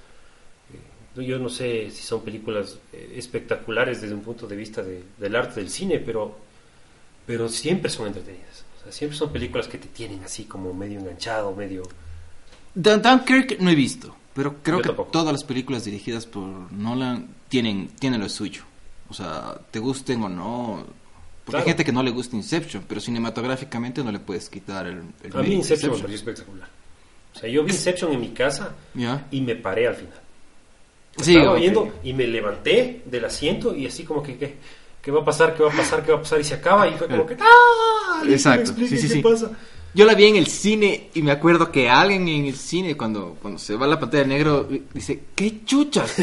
Yo 1.21 1.39
no 1.39 1.49
sé 1.49 1.89
si 1.91 2.03
son 2.03 2.21
películas 2.21 2.77
eh, 2.93 3.13
espectaculares 3.15 4.01
desde 4.01 4.13
un 4.15 4.21
punto 4.21 4.47
de 4.47 4.55
vista 4.55 4.81
de- 4.83 5.03
del 5.17 5.35
arte 5.35 5.59
del 5.59 5.69
cine, 5.69 5.99
pero, 5.99 6.38
pero 7.25 7.49
siempre 7.49 7.89
son 7.89 8.07
entretenidas. 8.07 8.63
O 8.79 8.83
sea, 8.83 8.91
siempre 8.91 9.17
son 9.17 9.31
películas 9.31 9.67
que 9.67 9.77
te 9.77 9.88
tienen 9.88 10.23
así 10.23 10.45
como 10.45 10.73
medio 10.73 10.99
enganchado, 10.99 11.53
medio... 11.55 11.83
Dun- 12.75 13.01
Dunkirk 13.01 13.59
no 13.59 13.69
he 13.69 13.75
visto, 13.75 14.15
pero 14.33 14.57
creo 14.63 14.77
Yo 14.77 14.81
que 14.83 14.88
tampoco. 14.89 15.11
todas 15.11 15.31
las 15.33 15.43
películas 15.43 15.83
dirigidas 15.85 16.25
por 16.25 16.43
Nolan 16.71 17.27
tienen, 17.49 17.88
tienen 17.99 18.21
lo 18.21 18.29
suyo. 18.29 18.63
O 19.09 19.13
sea, 19.13 19.59
te 19.71 19.79
gusten 19.79 20.21
o 20.23 20.29
no. 20.29 20.85
Porque 21.43 21.51
Claro. 21.51 21.63
hay 21.63 21.69
gente 21.71 21.83
que 21.85 21.91
no 21.91 22.03
le 22.03 22.11
gusta 22.11 22.35
Inception, 22.35 22.83
pero 22.88 23.01
cinematográficamente 23.01 24.03
no 24.03 24.11
le 24.11 24.19
puedes 24.19 24.49
quitar 24.49 24.85
el, 24.85 25.01
el 25.23 25.35
A 25.35 25.41
mí 25.41 25.53
Inception 25.55 25.91
me 25.93 25.97
pareció 25.97 26.15
espectacular. 26.15 26.69
O 27.35 27.39
sea, 27.39 27.49
yo 27.49 27.63
vi 27.63 27.71
Inception 27.71 28.11
en 28.13 28.21
mi 28.21 28.29
casa 28.29 28.75
¿Ya? 28.93 29.27
y 29.31 29.41
me 29.41 29.55
paré 29.55 29.88
al 29.88 29.95
final. 29.95 30.19
Sí, 31.21 31.35
Estaba 31.35 31.53
ok. 31.53 31.59
viendo 31.59 31.93
y 32.03 32.13
me 32.13 32.27
levanté 32.27 33.01
del 33.05 33.25
asiento 33.25 33.75
y 33.75 33.85
así 33.87 34.03
como 34.03 34.23
que, 34.23 34.37
¿qué, 34.37 34.55
qué 35.01 35.11
va 35.11 35.21
a 35.21 35.25
pasar? 35.25 35.53
¿Qué 35.55 35.63
va 35.63 35.71
a 35.71 35.75
pasar? 35.75 36.03
¿Qué 36.05 36.11
va 36.11 36.17
a 36.19 36.21
pasar? 36.21 36.39
Y 36.39 36.43
se 36.45 36.53
acaba 36.55 36.87
y 36.87 36.93
fue 36.97 37.07
como 37.07 37.25
que... 37.25 37.35
¡Ah! 37.39 38.19
que 38.21 38.27
me 38.29 38.33
Exacto, 38.35 38.73
sí, 38.77 38.87
sí, 38.87 38.95
qué 39.07 39.13
sí. 39.15 39.21
pasa. 39.21 39.51
Yo 39.93 40.05
la 40.05 40.13
vi 40.13 40.25
en 40.25 40.35
el 40.35 40.47
cine 40.47 41.09
y 41.15 41.21
me 41.23 41.31
acuerdo 41.31 41.71
que 41.71 41.89
alguien 41.89 42.27
en 42.27 42.45
el 42.45 42.55
cine 42.55 42.95
cuando, 42.95 43.35
cuando 43.41 43.59
se 43.59 43.75
va 43.75 43.85
a 43.85 43.89
la 43.89 43.99
pantalla 43.99 44.23
negro 44.23 44.67
dice, 44.93 45.23
¡qué 45.35 45.65
chuchas! 45.65 46.15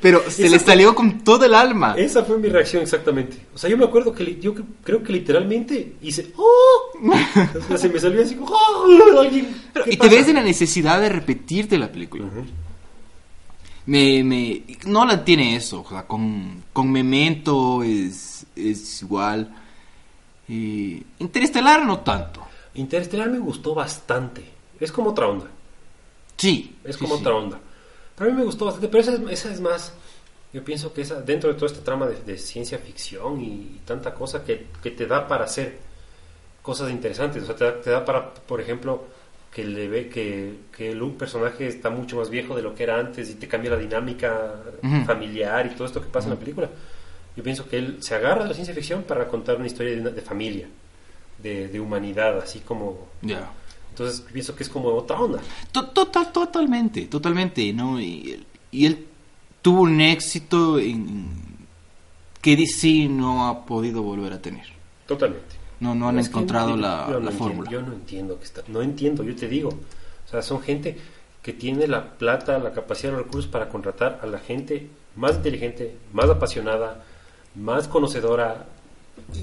Pero 0.00 0.20
se 0.28 0.42
Esa 0.46 0.52
le 0.54 0.58
fue- 0.58 0.66
salió 0.66 0.94
con 0.94 1.22
todo 1.22 1.44
el 1.44 1.54
alma. 1.54 1.94
Esa 1.96 2.24
fue 2.24 2.36
mi 2.38 2.48
reacción 2.48 2.82
exactamente. 2.82 3.36
O 3.54 3.58
sea, 3.58 3.70
yo 3.70 3.76
me 3.76 3.84
acuerdo 3.84 4.12
que 4.12 4.36
yo 4.40 4.52
cre- 4.54 4.64
creo 4.82 5.02
que 5.02 5.12
literalmente 5.12 5.94
hice 6.02 6.32
¡Oh! 6.36 6.92
O 7.00 7.68
sea, 7.68 7.78
se 7.78 7.88
me 7.88 8.00
salió 8.00 8.20
así 8.22 8.34
como 8.34 8.50
¡Oh! 8.52 9.20
Alguien, 9.20 9.54
Pero- 9.72 9.84
¿qué 9.84 9.90
y 9.92 9.96
te 9.96 9.98
pasa? 9.98 10.10
ves 10.10 10.28
en 10.28 10.34
la 10.34 10.42
necesidad 10.42 11.00
de 11.00 11.08
repetirte 11.08 11.78
la 11.78 11.90
película. 11.92 12.24
Ujú. 12.24 12.44
Me, 13.86 14.22
me, 14.22 14.62
Nolan 14.86 15.24
tiene 15.24 15.56
eso, 15.56 15.82
o 15.82 15.88
sea, 15.88 16.06
con, 16.06 16.64
con 16.72 16.90
Memento 16.90 17.82
es, 17.82 18.46
es 18.54 19.02
igual. 19.02 19.54
Y 20.48 21.02
Interestelar 21.18 21.84
no 21.84 22.00
tanto. 22.00 22.42
Interestelar 22.74 23.28
me 23.30 23.38
gustó 23.38 23.74
bastante. 23.74 24.44
Es 24.78 24.92
como 24.92 25.10
otra 25.10 25.26
onda. 25.26 25.46
Sí. 26.36 26.76
Es 26.84 26.96
como 26.96 27.16
sí. 27.16 27.20
otra 27.20 27.34
onda. 27.34 27.60
Pero 28.16 28.30
a 28.30 28.32
mí 28.32 28.38
me 28.38 28.44
gustó 28.44 28.66
bastante. 28.66 28.88
Pero 28.88 29.02
esa 29.02 29.14
es, 29.14 29.20
esa 29.30 29.52
es 29.52 29.60
más. 29.60 29.92
Yo 30.52 30.64
pienso 30.64 30.92
que 30.92 31.02
esa, 31.02 31.20
dentro 31.20 31.50
de 31.52 31.58
toda 31.58 31.72
esta 31.72 31.84
trama 31.84 32.06
de, 32.06 32.20
de 32.22 32.38
ciencia 32.38 32.78
ficción 32.78 33.40
y, 33.40 33.46
y 33.46 33.80
tanta 33.86 34.14
cosa 34.14 34.44
que, 34.44 34.66
que 34.82 34.90
te 34.90 35.06
da 35.06 35.26
para 35.26 35.44
hacer 35.44 35.78
cosas 36.60 36.90
interesantes. 36.90 37.42
O 37.42 37.46
sea, 37.46 37.56
te 37.56 37.64
da, 37.64 37.80
te 37.80 37.90
da 37.90 38.04
para, 38.04 38.34
por 38.34 38.60
ejemplo, 38.60 39.04
que 39.54 39.64
le 39.64 39.86
ve 39.88 40.08
que, 40.08 40.54
que 40.76 40.92
el- 40.92 41.02
un 41.02 41.14
personaje 41.18 41.66
está 41.66 41.90
mucho 41.90 42.16
más 42.16 42.30
viejo 42.30 42.56
de 42.56 42.62
lo 42.62 42.74
que 42.74 42.84
era 42.84 42.98
antes 42.98 43.28
y 43.30 43.34
te 43.34 43.46
cambia 43.48 43.70
la 43.72 43.76
dinámica 43.76 44.54
familiar 45.06 45.66
y 45.66 45.70
todo 45.74 45.86
esto 45.86 46.00
que 46.00 46.08
pasa 46.08 46.28
en 46.28 46.34
la 46.34 46.40
película. 46.40 46.70
Yo 47.36 47.42
pienso 47.42 47.68
que 47.68 47.78
él 47.78 47.96
se 48.00 48.14
agarra 48.14 48.42
de 48.44 48.48
la 48.50 48.54
ciencia 48.54 48.74
ficción 48.74 49.02
para 49.04 49.26
contar 49.28 49.56
una 49.56 49.66
historia 49.66 49.96
de, 49.96 50.22
familia, 50.22 50.68
de, 51.42 51.68
de 51.68 51.80
humanidad, 51.80 52.38
así 52.38 52.60
como... 52.60 53.08
Ya. 53.22 53.50
Entonces 53.90 54.22
pienso 54.32 54.54
que 54.56 54.62
es 54.62 54.68
como 54.70 54.88
otra 54.88 55.18
onda. 55.20 55.40
To- 55.70 55.88
Total, 55.88 56.32
totalmente, 56.32 57.06
totalmente, 57.06 57.72
¿no? 57.74 58.00
Y, 58.00 58.32
él- 58.32 58.46
y 58.70 58.86
él 58.86 59.06
tuvo 59.60 59.82
un 59.82 60.00
éxito 60.00 60.78
en, 60.78 61.26
que 62.40 62.56
DC 62.56 63.06
no 63.10 63.48
ha 63.48 63.66
podido 63.66 64.02
volver 64.02 64.32
a 64.32 64.40
tener. 64.40 64.66
Totalmente. 65.06 65.56
No, 65.82 65.94
no 65.96 66.08
han 66.08 66.18
Es 66.18 66.28
encontrado 66.28 66.76
la, 66.76 67.06
yo 67.08 67.14
no 67.14 67.20
la 67.20 67.30
entiendo, 67.30 67.38
fórmula. 67.38 67.70
Yo 67.70 67.82
no 67.82 67.92
entiendo 67.92 68.38
que 68.38 68.44
está, 68.44 68.62
no 68.68 68.82
entiendo, 68.82 69.24
yo 69.24 69.34
te 69.34 69.48
digo. 69.48 69.70
O 69.70 70.30
sea, 70.30 70.40
son 70.40 70.62
gente 70.62 70.96
que 71.42 71.52
tiene 71.52 71.88
la 71.88 72.10
plata, 72.10 72.58
la 72.58 72.72
capacidad, 72.72 73.12
los 73.12 73.22
recursos 73.24 73.50
para 73.50 73.68
contratar 73.68 74.20
a 74.22 74.26
la 74.26 74.38
gente 74.38 74.88
más 75.16 75.36
inteligente, 75.36 75.96
más 76.12 76.30
apasionada, 76.30 77.04
más 77.56 77.88
conocedora. 77.88 78.64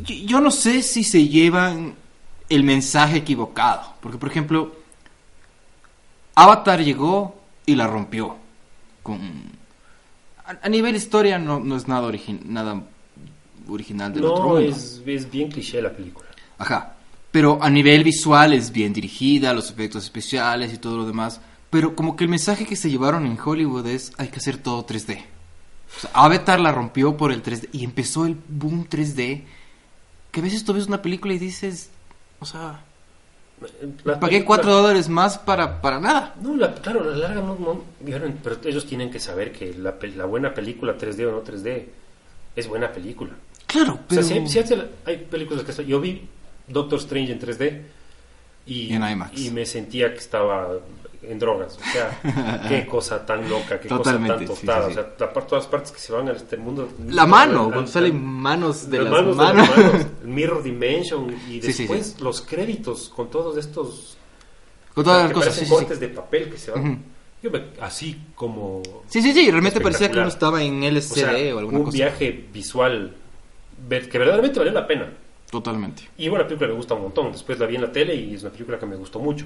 Yo, 0.05 0.15
yo 0.15 0.39
no 0.39 0.49
sé 0.49 0.81
si 0.81 1.03
se 1.03 1.27
llevan 1.27 1.95
el 2.47 2.63
mensaje 2.63 3.17
equivocado. 3.17 3.95
Porque, 3.99 4.17
por 4.17 4.29
ejemplo, 4.29 4.71
Avatar 6.35 6.81
llegó 6.83 7.35
y 7.65 7.75
la 7.75 7.87
rompió. 7.87 8.37
Con... 9.03 9.19
A, 10.45 10.57
a 10.63 10.69
nivel 10.69 10.95
historia 10.95 11.37
no, 11.37 11.59
no 11.59 11.75
es 11.75 11.87
nada, 11.87 12.07
origi- 12.07 12.41
nada 12.45 12.81
original 13.67 14.13
del 14.13 14.23
otro 14.25 14.43
No, 14.43 14.49
mundo. 14.55 14.61
es, 14.61 15.01
es 15.05 15.29
bien 15.29 15.49
cliché 15.51 15.81
la 15.81 15.91
película. 15.91 16.27
Ajá. 16.59 16.93
Pero 17.31 17.57
a 17.61 17.69
nivel 17.69 18.03
visual 18.03 18.53
es 18.53 18.71
bien 18.71 18.93
dirigida, 18.93 19.53
los 19.53 19.69
efectos 19.71 20.03
especiales 20.03 20.73
y 20.73 20.77
todo 20.77 20.97
lo 20.97 21.05
demás. 21.05 21.41
Pero 21.69 21.95
como 21.95 22.15
que 22.15 22.23
el 22.23 22.29
mensaje 22.29 22.65
que 22.65 22.75
se 22.75 22.89
llevaron 22.89 23.25
en 23.25 23.37
Hollywood 23.43 23.85
es 23.87 24.11
hay 24.17 24.27
que 24.29 24.37
hacer 24.37 24.57
todo 24.57 24.85
3D. 24.85 25.23
O 25.97 25.99
sea, 26.01 26.09
Avatar 26.13 26.59
la 26.59 26.71
rompió 26.71 27.17
por 27.17 27.31
el 27.31 27.41
3D 27.43 27.69
y 27.71 27.83
empezó 27.83 28.25
el 28.25 28.35
boom 28.47 28.87
3D. 28.89 29.43
Que 30.31 30.39
a 30.39 30.43
veces 30.43 30.63
tú 30.63 30.73
ves 30.73 30.85
una 30.87 31.01
película 31.01 31.33
y 31.33 31.39
dices, 31.39 31.89
O 32.39 32.45
sea, 32.45 32.81
La 34.05 34.19
pagué 34.19 34.37
película- 34.37 34.57
4 34.61 34.73
dólares 34.73 35.09
más 35.09 35.37
para, 35.37 35.81
para 35.81 35.99
nada. 35.99 36.35
No, 36.41 36.55
la, 36.55 36.73
claro, 36.75 37.03
la 37.03 37.17
larga 37.17 37.41
no, 37.41 37.55
no- 37.55 37.83
pero 38.43 38.57
ellos 38.65 38.85
tienen 38.85 39.11
que 39.11 39.19
saber 39.19 39.51
que 39.51 39.73
la, 39.73 39.95
la 40.15 40.25
buena 40.25 40.53
película 40.53 40.97
3D 40.97 41.25
o 41.27 41.31
no 41.31 41.43
3D 41.43 41.85
es 42.55 42.67
buena 42.67 42.91
película. 42.91 43.31
Claro, 43.67 43.99
pero... 44.07 44.21
O 44.21 44.23
sea, 44.23 44.41
si, 44.41 44.47
si 44.47 44.59
hace 44.59 44.77
la- 44.77 44.87
hay 45.05 45.17
películas 45.17 45.63
que 45.63 45.85
yo 45.85 45.99
vi 45.99 46.21
Doctor 46.69 46.99
Strange 46.99 47.31
en 47.33 47.39
3D 47.39 47.81
y, 48.65 48.93
En 48.93 49.03
IMAX. 49.03 49.39
y 49.39 49.51
me 49.51 49.65
sentía 49.65 50.11
que 50.13 50.19
estaba 50.19 50.69
en 51.21 51.37
drogas. 51.39 51.77
O 51.77 51.91
sea, 51.91 52.63
qué 52.69 52.85
cosa 52.85 53.25
tan 53.25 53.49
loca, 53.49 53.79
qué 53.79 53.87
Totalmente, 53.89 54.45
cosa 54.45 54.59
sí, 54.61 54.65
tan 54.67 54.75
tostada. 54.77 54.87
sí, 54.87 54.93
sí. 54.93 54.99
O 54.99 55.03
sea, 55.17 55.33
todas 55.45 55.51
las 55.63 55.67
partes 55.67 55.91
que 55.91 55.99
se 55.99 56.13
van 56.13 56.29
a 56.29 56.31
este 56.33 56.57
mundo. 56.57 56.89
La 57.07 57.25
mano, 57.25 57.51
al- 57.59 57.65
cuando 57.65 57.79
al- 57.81 57.87
salen 57.87 58.23
manos 58.23 58.89
de 58.89 58.99
las 59.01 59.11
manos 59.11 59.35
manos. 59.35 59.67
de 59.67 59.83
las 59.83 59.93
manos, 59.93 60.07
Mirror 60.23 60.63
Dimension 60.63 61.29
y 61.49 61.61
Sí, 61.61 61.73
sí, 61.73 61.83
después 61.83 62.15
sí. 62.17 62.23
los 62.23 62.41
créditos 62.41 63.09
con 63.09 63.29
todos 63.29 63.57
estos 63.57 64.17
Con 64.93 65.03
todas 65.03 65.23
las 65.23 65.33
cosas, 65.33 65.53
sí, 65.53 65.61
sí, 65.61 65.65
sí. 65.65 65.71
cortes 65.71 65.99
de 65.99 66.07
papel 66.09 66.49
que 66.49 66.57
se 66.57 66.71
van. 66.71 66.87
Ujú. 66.91 66.97
Yo 67.41 67.51
me- 67.51 67.63
así 67.81 68.17
como 68.35 68.81
Sí, 69.07 69.21
sí, 69.21 69.31
sí, 69.33 69.49
realmente 69.49 69.79
parecía 69.81 70.11
que 70.11 70.19
uno 70.19 70.27
estaba 70.27 70.61
en 70.63 70.81
o 70.83 70.85
LCD 70.87 71.13
sea, 71.15 71.55
o, 71.55 71.59
alguna 71.59 71.79
un 71.79 71.83
cosa. 71.85 71.95
viaje 71.95 72.45
visual 72.53 73.15
que 73.89 74.17
verdaderamente 74.17 74.59
valió 74.59 74.73
la 74.73 74.85
pena. 74.85 75.09
Totalmente. 75.49 76.07
Y 76.17 76.27
bueno, 76.29 76.43
la 76.43 76.47
película 76.47 76.69
me 76.69 76.75
gusta 76.75 76.93
un 76.93 77.01
montón. 77.03 77.31
Después 77.31 77.57
la 77.59 77.65
vi 77.65 77.75
en 77.75 77.81
la 77.81 77.91
tele 77.91 78.13
y 78.15 78.35
es 78.35 78.43
una 78.43 78.51
película 78.51 78.77
que 78.79 78.85
me 78.85 78.95
gustó 78.95 79.19
mucho. 79.19 79.45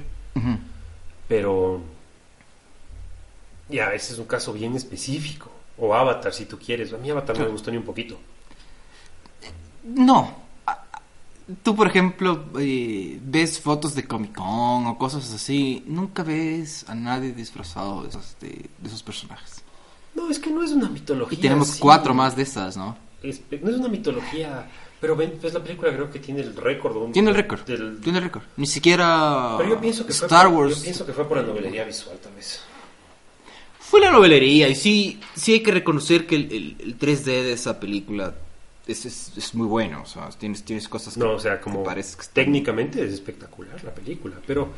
Pero 1.28 1.82
ya, 3.70 3.94
ese 3.94 4.14
es 4.14 4.20
un 4.20 4.26
caso 4.26 4.52
bien 4.54 4.76
específico. 4.76 5.50
O 5.78 5.94
Avatar, 5.94 6.34
si 6.34 6.46
tú 6.46 6.60
quieres. 6.60 6.92
A 6.94 6.98
mí 6.98 7.10
Avatar 7.10 7.38
no 7.40 7.46
me 7.46 7.52
gustó 7.52 7.72
ni 7.72 7.78
un 7.78 7.84
poquito. 7.84 8.20
No. 9.84 10.44
Tú, 11.62 11.76
por 11.76 11.88
ejemplo, 11.88 12.46
eh, 12.60 13.20
ves 13.22 13.60
fotos 13.60 13.96
de 13.96 14.06
Comic 14.08 14.34
Con 14.36 14.88
o 14.88 14.98
cosas 14.98 15.34
así, 15.34 15.84
nunca 15.88 16.24
ves 16.24 16.86
a 16.88 16.96
nadie 16.96 17.34
disfrazado 17.34 18.04
de 18.04 18.10
esos, 18.10 18.38
de, 18.40 18.48
de 18.50 18.88
esos 18.88 19.04
personajes. 19.04 19.62
No, 20.16 20.30
es 20.30 20.40
que 20.40 20.50
no 20.52 20.64
es 20.64 20.72
una 20.72 20.88
mitología. 20.88 21.38
Y 21.38 21.42
tenemos 21.42 21.72
así. 21.72 21.80
cuatro 21.82 22.14
más 22.14 22.36
de 22.38 22.44
esas, 22.44 22.78
¿no? 22.78 22.96
Es- 23.22 23.42
no 23.62 23.70
es 23.70 23.76
una 23.78 23.90
mitología. 23.90 24.70
Pero 25.04 25.18
ven, 25.18 25.38
ves 25.42 25.54
la 25.54 25.62
película, 25.62 25.92
creo 25.94 26.10
que 26.10 26.20
tiene 26.20 26.40
el 26.40 26.56
récord. 26.56 27.12
Tiene 27.12 27.32
el 27.32 27.36
récord. 27.36 27.66
del- 27.66 28.00
Tiene 28.00 28.20
el 28.20 28.24
récord. 28.24 28.44
Ni 28.56 28.66
siquiera 28.66 29.56
Pero 29.58 29.72
yo 29.72 29.82
pienso 29.82 30.06
que 30.06 30.14
fue 30.14 30.28
Star 30.28 30.48
Wars 30.48 30.78
Yo 30.78 30.82
pienso 30.82 31.06
que 31.06 31.12
fue 31.12 31.28
por 31.28 31.36
la 31.36 31.44
novelería 31.44 31.84
visual, 31.84 32.18
tal 32.24 32.34
vez. 32.36 32.62
fue 33.80 34.00
la 34.00 34.12
novelería. 34.12 34.70
Y 34.70 34.76
sí, 34.76 35.20
sí 35.36 35.54
hay 35.54 35.60
que 35.62 35.72
reconocer 35.72 36.26
que 36.26 36.36
el, 36.38 36.52
el- 36.54 36.76
el 36.80 36.98
3D 36.98 37.26
de 37.44 37.52
esa 37.52 37.82
película 37.82 38.34
es, 38.88 39.06
es, 39.06 39.34
es 39.36 39.54
muy 39.56 39.68
bueno. 39.68 40.04
O 40.04 40.06
sea, 40.06 40.30
tienes, 40.30 40.64
tienes 40.64 40.88
cosas 40.88 41.16
que 41.16 41.20
No, 41.20 41.34
o 41.34 41.40
sea, 41.40 41.60
como 41.60 41.84
parece 41.84 42.16
que 42.16 42.22
están- 42.22 42.36
técnicamente 42.46 43.04
es 43.04 43.12
espectacular 43.12 43.84
la 43.84 43.94
película, 43.94 44.38
pero 44.48 44.70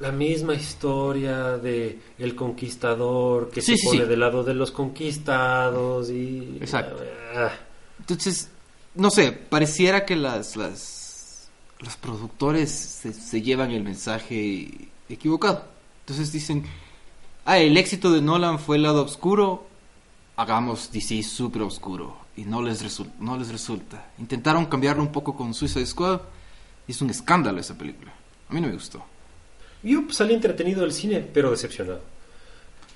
la 0.00 0.12
misma 0.12 0.54
historia 0.54 1.56
de 1.56 1.98
el 2.18 2.34
conquistador 2.34 3.48
que 3.50 3.62
Sí, 3.62 3.72
se 3.72 3.78
sí, 3.78 3.86
pone 3.86 4.00
sí. 4.02 4.06
del 4.06 4.20
lado 4.20 4.44
de 4.44 4.52
los 4.52 4.70
conquistados 4.70 6.10
y 6.10 6.58
Exacto. 6.60 6.98
Ah, 7.34 7.52
Entonces, 8.00 8.50
no 8.94 9.10
sé, 9.10 9.32
pareciera 9.32 10.04
que 10.04 10.16
las, 10.16 10.56
las 10.56 11.50
los 11.80 11.96
productores 11.96 12.70
se, 12.70 13.42
llevan 13.42 13.70
el 13.72 13.82
mensaje 13.82 14.88
equivocado. 15.08 15.64
Entonces 16.00 16.32
dicen, 16.32 16.64
ah, 17.44 17.58
el 17.58 17.76
éxito 17.76 18.12
de 18.12 18.22
Nolan 18.22 18.58
fue 18.58 18.76
el 18.76 18.84
lado 18.84 19.04
oscuro, 19.04 19.66
hagamos 20.36 20.92
DC 20.92 21.22
súper 21.22 21.62
oscuro. 21.62 22.16
Y 22.36 22.44
no 22.44 22.62
les, 22.62 22.82
resul- 22.82 23.10
no 23.18 23.36
les 23.36 23.48
resulta. 23.50 24.10
Intentaron 24.18 24.66
cambiarlo 24.66 25.02
un 25.02 25.12
poco 25.12 25.36
con 25.36 25.52
Suicide 25.52 25.84
Squad 25.86 26.20
es 26.88 27.00
un 27.02 27.10
escándalo 27.10 27.60
esa 27.60 27.76
película. 27.76 28.12
A 28.48 28.54
mí 28.54 28.60
no 28.60 28.68
me 28.68 28.74
gustó. 28.74 29.04
Yo 29.82 30.02
pues, 30.04 30.16
salí 30.16 30.34
entretenido 30.34 30.80
del 30.82 30.92
cine, 30.92 31.20
pero 31.20 31.50
decepcionado. 31.50 32.00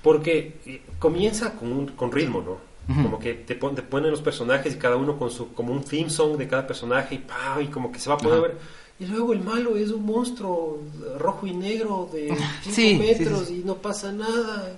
Porque 0.02 0.61
eh, 0.66 0.82
comienza 0.98 1.54
con, 1.54 1.72
un, 1.72 1.87
con 1.88 2.12
ritmo, 2.12 2.40
¿no? 2.40 2.59
Como 2.87 3.18
que 3.18 3.35
te, 3.35 3.57
pon- 3.57 3.75
te 3.75 3.83
ponen 3.83 4.12
los 4.12 4.22
personajes 4.22 4.75
y 4.75 4.79
cada 4.79 4.94
uno 4.96 5.18
con 5.18 5.29
su 5.31 5.53
como 5.55 5.72
un 5.72 5.83
theme 5.83 6.09
song 6.09 6.37
de 6.37 6.46
cada 6.46 6.66
personaje 6.66 7.16
y 7.16 7.18
pa, 7.18 7.61
y 7.61 7.66
como 7.66 7.90
que 7.90 7.99
se 7.99 8.09
va 8.09 8.14
a 8.14 8.18
poder 8.18 8.40
ver. 8.42 8.59
Y 9.01 9.07
luego 9.07 9.33
el 9.33 9.40
malo 9.42 9.77
es 9.77 9.90
un 9.90 10.07
monstruo 10.07 10.81
rojo 11.18 11.46
y 11.49 11.53
negro 11.53 12.09
de 12.12 12.29
5 12.62 12.64
Sí, 12.64 12.72
sí, 12.72 12.94
metros 12.96 13.49
sí. 13.49 13.61
y 13.62 13.64
no 13.66 13.75
pasa 13.75 14.12
nada. 14.12 14.72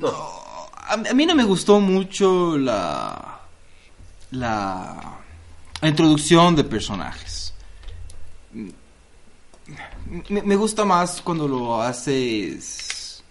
No, 0.00 0.08
A, 0.08 0.94
a 0.94 1.14
mí 1.14 1.24
no 1.24 1.34
me 1.36 1.44
gustó 1.44 1.78
mucho 1.80 2.58
la, 2.58 3.40
la, 4.32 5.18
la 5.80 5.88
introducción 5.88 6.56
de 6.56 6.64
personajes. 6.64 7.54
Me, 10.28 10.42
me 10.42 10.56
gusta 10.56 10.84
más 10.84 11.20
cuando 11.20 11.48
lo 11.48 11.80
haces 11.82 13.22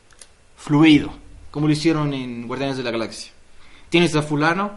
fluido, 0.57 1.11
como 1.51 1.67
lo 1.67 1.73
hicieron 1.73 2.13
en 2.13 2.47
Guardianes 2.47 2.77
de 2.77 2.83
la 2.83 2.91
Galaxia. 2.91 3.31
Tienes 3.95 4.13
a 4.17 4.21
fulano 4.21 4.71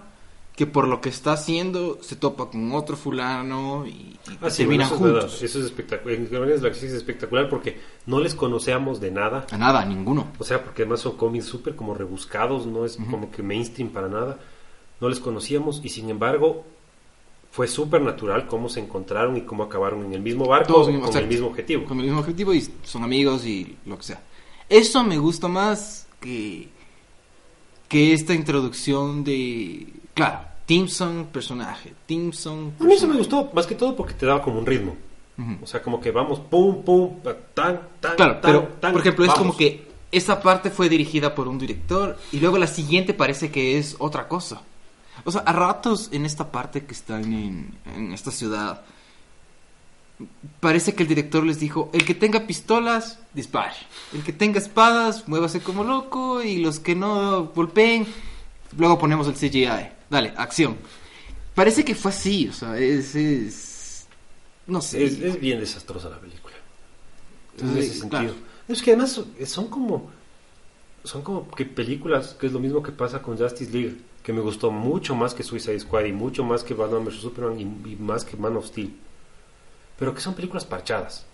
que 0.55 0.65
por 0.65 0.87
lo 0.87 1.01
que 1.01 1.09
está 1.09 1.33
haciendo 1.33 1.99
se 2.03 2.15
topa 2.15 2.51
con 2.51 2.71
otro 2.71 2.97
fulano 2.97 3.85
y, 3.85 3.91
y 3.91 4.19
Ah, 4.41 4.49
sí, 4.49 4.59
terminan 4.59 4.89
bueno, 4.91 5.07
eso 5.07 5.17
es 5.19 5.23
juntos. 5.23 5.43
Eso 5.43 5.59
es 5.59 5.65
espectacular. 5.65 6.19
En 6.19 6.29
Guardianes 6.29 6.49
de 6.49 6.55
la 6.55 6.69
Galaxia 6.69 6.89
es 6.89 6.95
espectacular 6.95 7.49
porque 7.49 7.81
no 8.07 8.21
les 8.21 8.37
conocemos 8.37 9.01
de 9.01 9.11
nada. 9.11 9.45
A 9.51 9.59
nada, 9.59 9.85
ninguno. 9.85 10.29
O 10.39 10.45
sea, 10.45 10.63
porque 10.63 10.83
además 10.83 11.01
son 11.01 11.17
cómics 11.17 11.47
súper 11.47 11.75
como 11.75 11.95
rebuscados, 11.95 12.65
no 12.67 12.85
es 12.85 12.97
como 13.11 13.29
que 13.33 13.43
mainstream 13.43 13.91
para 13.91 14.07
nada. 14.07 14.39
No 15.01 15.09
les 15.09 15.19
conocíamos 15.19 15.81
y 15.83 15.89
sin 15.89 16.11
embargo 16.11 16.65
fue 17.51 17.67
súper 17.67 18.03
natural 18.03 18.47
cómo 18.47 18.69
se 18.69 18.79
encontraron 18.79 19.37
y 19.37 19.41
cómo 19.41 19.65
acabaron 19.65 20.05
en 20.05 20.13
el 20.13 20.21
mismo 20.21 20.47
barco 20.47 20.75
Todos 20.75 20.87
con 20.87 21.17
el 21.17 21.27
mismo 21.27 21.49
objetivo. 21.49 21.87
Con 21.87 21.99
el 21.99 22.05
mismo 22.05 22.21
objetivo 22.21 22.55
y 22.55 22.65
son 22.85 23.03
amigos 23.03 23.45
y 23.45 23.77
lo 23.85 23.97
que 23.97 24.05
sea. 24.05 24.23
Eso 24.69 25.03
me 25.03 25.19
gusta 25.19 25.49
más 25.49 26.07
que, 26.21 26.69
que 27.89 28.13
esta 28.13 28.35
introducción 28.35 29.25
de... 29.25 29.87
Claro, 30.15 30.41
Timson, 30.67 31.29
personaje. 31.33 31.95
Timson... 32.07 32.75
A 32.79 32.85
mí 32.85 32.95
eso 32.95 33.09
me 33.09 33.17
gustó 33.17 33.51
más 33.55 33.67
que 33.67 33.75
todo 33.75 33.97
porque 33.97 34.15
te 34.15 34.27
daba 34.27 34.43
como 34.43 34.59
un 34.59 34.67
ritmo. 34.67 34.97
O 35.63 35.67
sea, 35.67 35.81
como 35.81 36.01
que 36.01 36.11
vamos 36.11 36.41
pum, 36.41 36.83
pum, 36.83 37.21
tan, 37.55 37.81
tan, 38.01 38.17
Claro, 38.17 38.39
tan, 38.39 38.41
pero 38.41 38.63
tan, 38.81 38.93
por 38.93 39.01
ejemplo 39.01 39.25
es 39.25 39.35
como 39.35 39.57
que 39.57 39.87
esa 40.11 40.41
parte 40.41 40.69
fue 40.69 40.89
dirigida 40.89 41.33
por 41.33 41.47
un 41.47 41.59
director 41.59 42.19
y 42.33 42.41
luego 42.41 42.59
la 42.59 42.67
siguiente 42.67 43.15
parece 43.15 43.51
que 43.53 43.79
es 43.79 43.95
otra 44.01 44.27
cosa. 44.27 44.63
O 45.25 45.31
sea, 45.31 45.43
a 45.43 45.53
ratos 45.53 46.09
en 46.13 46.27
esta 46.27 46.51
parte 46.51 46.85
que 46.85 46.93
están 46.93 47.33
en, 47.33 47.79
en 47.95 48.13
esta 48.13 48.33
ciudad, 48.33 48.83
parece 50.61 50.95
que 50.95 51.03
el 51.03 51.09
director 51.09 51.45
les 51.45 51.61
dijo, 51.61 51.91
el 51.93 52.05
que 52.05 52.15
tenga 52.15 52.47
pistolas, 52.47 53.19
dispare. 53.35 53.75
El 54.13 54.23
que 54.23 54.33
tenga 54.33 54.59
espadas, 54.59 55.29
muévase 55.29 55.61
como 55.61 55.85
loco 55.85 56.43
y 56.43 56.59
los 56.59 56.81
que 56.81 56.95
no 56.95 57.47
golpeen, 57.55 58.07
luego 58.77 58.99
ponemos 58.99 59.29
el 59.29 59.35
CGI. 59.35 59.69
Dale, 60.11 60.33
acción. 60.37 60.77
Parece 61.55 61.85
que 61.85 61.95
fue 61.95 62.11
así, 62.11 62.49
o 62.49 62.53
sea, 62.53 62.77
es... 62.79 63.15
es 63.15 64.07
no 64.67 64.81
sé. 64.83 65.05
Es, 65.05 65.19
es 65.21 65.41
bien 65.41 65.61
desastrosa 65.61 66.09
la 66.11 66.19
película. 66.21 66.55
En 67.59 67.69
Entonces, 67.69 67.97
ese 67.97 68.09
claro. 68.09 68.29
sentido. 68.29 68.49
Es 68.69 68.83
que 68.83 68.91
además 68.93 69.13
son- 69.13 69.33
son 69.47 69.69
como 69.69 70.11
son 71.05 71.23
como 71.23 71.49
que 71.53 71.65
películas 71.65 72.35
que 72.39 72.49
es 72.49 72.53
lo 72.53 72.59
mismo 72.59 72.83
que 72.83 72.93
pasa 72.93 73.23
con 73.23 73.39
Justice 73.39 73.71
League, 73.73 73.97
que 74.23 74.33
me 74.33 74.41
gustó 74.43 74.71
mucho 74.71 75.15
más 75.15 75.33
que 75.33 75.43
Suicide 75.43 75.81
Squad 75.81 76.05
y 76.05 76.13
mucho 76.13 76.45
más 76.45 76.65
que 76.65 76.75
Batman 76.75 77.05
vs 77.07 77.15
Superman 77.21 77.59
y, 77.59 77.63
y 77.93 77.97
más 77.97 78.25
que 78.27 78.37
Man 78.37 78.57
of 78.59 78.67
Steel. 78.67 78.93
Pero 79.99 80.15
que 80.15 80.21
son 80.21 80.35
películas 80.35 80.65
parchadas. 80.65 81.27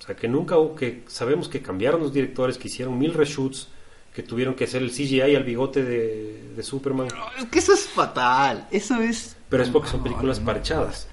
O 0.00 0.06
sea, 0.06 0.16
que 0.16 0.28
nunca 0.28 0.56
hubo- 0.58 0.74
que 0.74 1.02
sabemos 1.06 1.48
que 1.48 1.62
cambiaron 1.62 2.00
los 2.00 2.12
directores, 2.12 2.58
que 2.58 2.68
hicieron 2.68 2.98
mil 2.98 3.14
reshoots, 3.14 3.68
que 4.14 4.22
tuvieron 4.22 4.54
que 4.54 4.64
hacer 4.64 4.82
el 4.82 4.90
CGI 4.90 5.34
al 5.36 5.44
bigote 5.44 5.82
de, 5.82 6.52
de 6.54 6.62
Superman, 6.62 7.08
Es 7.38 7.46
que 7.46 7.58
eso 7.60 7.72
es 7.72 7.86
fatal, 7.88 8.68
eso 8.70 9.00
es... 9.00 9.36
pero 9.48 9.62
es 9.62 9.70
porque 9.70 9.88
son 9.88 10.02
películas 10.02 10.38
parchadas. 10.40 11.08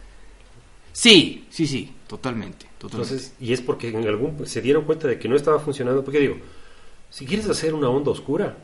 Sí, 0.92 1.46
sí, 1.50 1.66
sí, 1.68 1.94
totalmente, 2.08 2.66
totalmente. 2.78 3.14
Entonces, 3.14 3.34
y 3.40 3.54
es 3.54 3.62
porque 3.62 3.90
en 3.90 4.08
algún 4.08 4.46
se 4.48 4.62
dieron 4.62 4.84
cuenta 4.84 5.08
de 5.08 5.18
que 5.18 5.30
no 5.30 5.36
estaba 5.36 5.60
funcionando. 5.60 6.04
Porque 6.04 6.20
digo, 6.20 6.38
si 7.10 7.26
quieres 7.26 7.48
hacer 7.50 7.74
una 7.74 7.90
onda 7.90 8.12
oscura, 8.12 8.58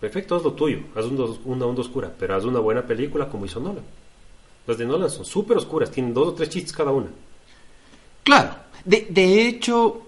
perfecto, 0.00 0.36
haz 0.36 0.42
lo 0.44 0.52
tuyo, 0.52 0.80
haz 0.94 1.06
una, 1.06 1.24
una 1.44 1.66
onda 1.66 1.80
oscura, 1.80 2.12
pero 2.16 2.36
haz 2.36 2.44
una 2.44 2.60
buena 2.60 2.86
película 2.86 3.28
como 3.28 3.46
hizo 3.46 3.58
Nolan. 3.60 3.84
Las 4.66 4.78
de 4.78 4.84
Nolan 4.86 5.10
son 5.10 5.24
súper 5.24 5.56
oscuras, 5.56 5.90
tienen 5.90 6.14
dos 6.14 6.28
o 6.28 6.34
tres 6.34 6.50
chistes 6.50 6.72
cada 6.72 6.92
una. 6.92 7.08
Claro, 8.28 8.54
de, 8.84 9.06
de 9.08 9.48
hecho, 9.48 10.02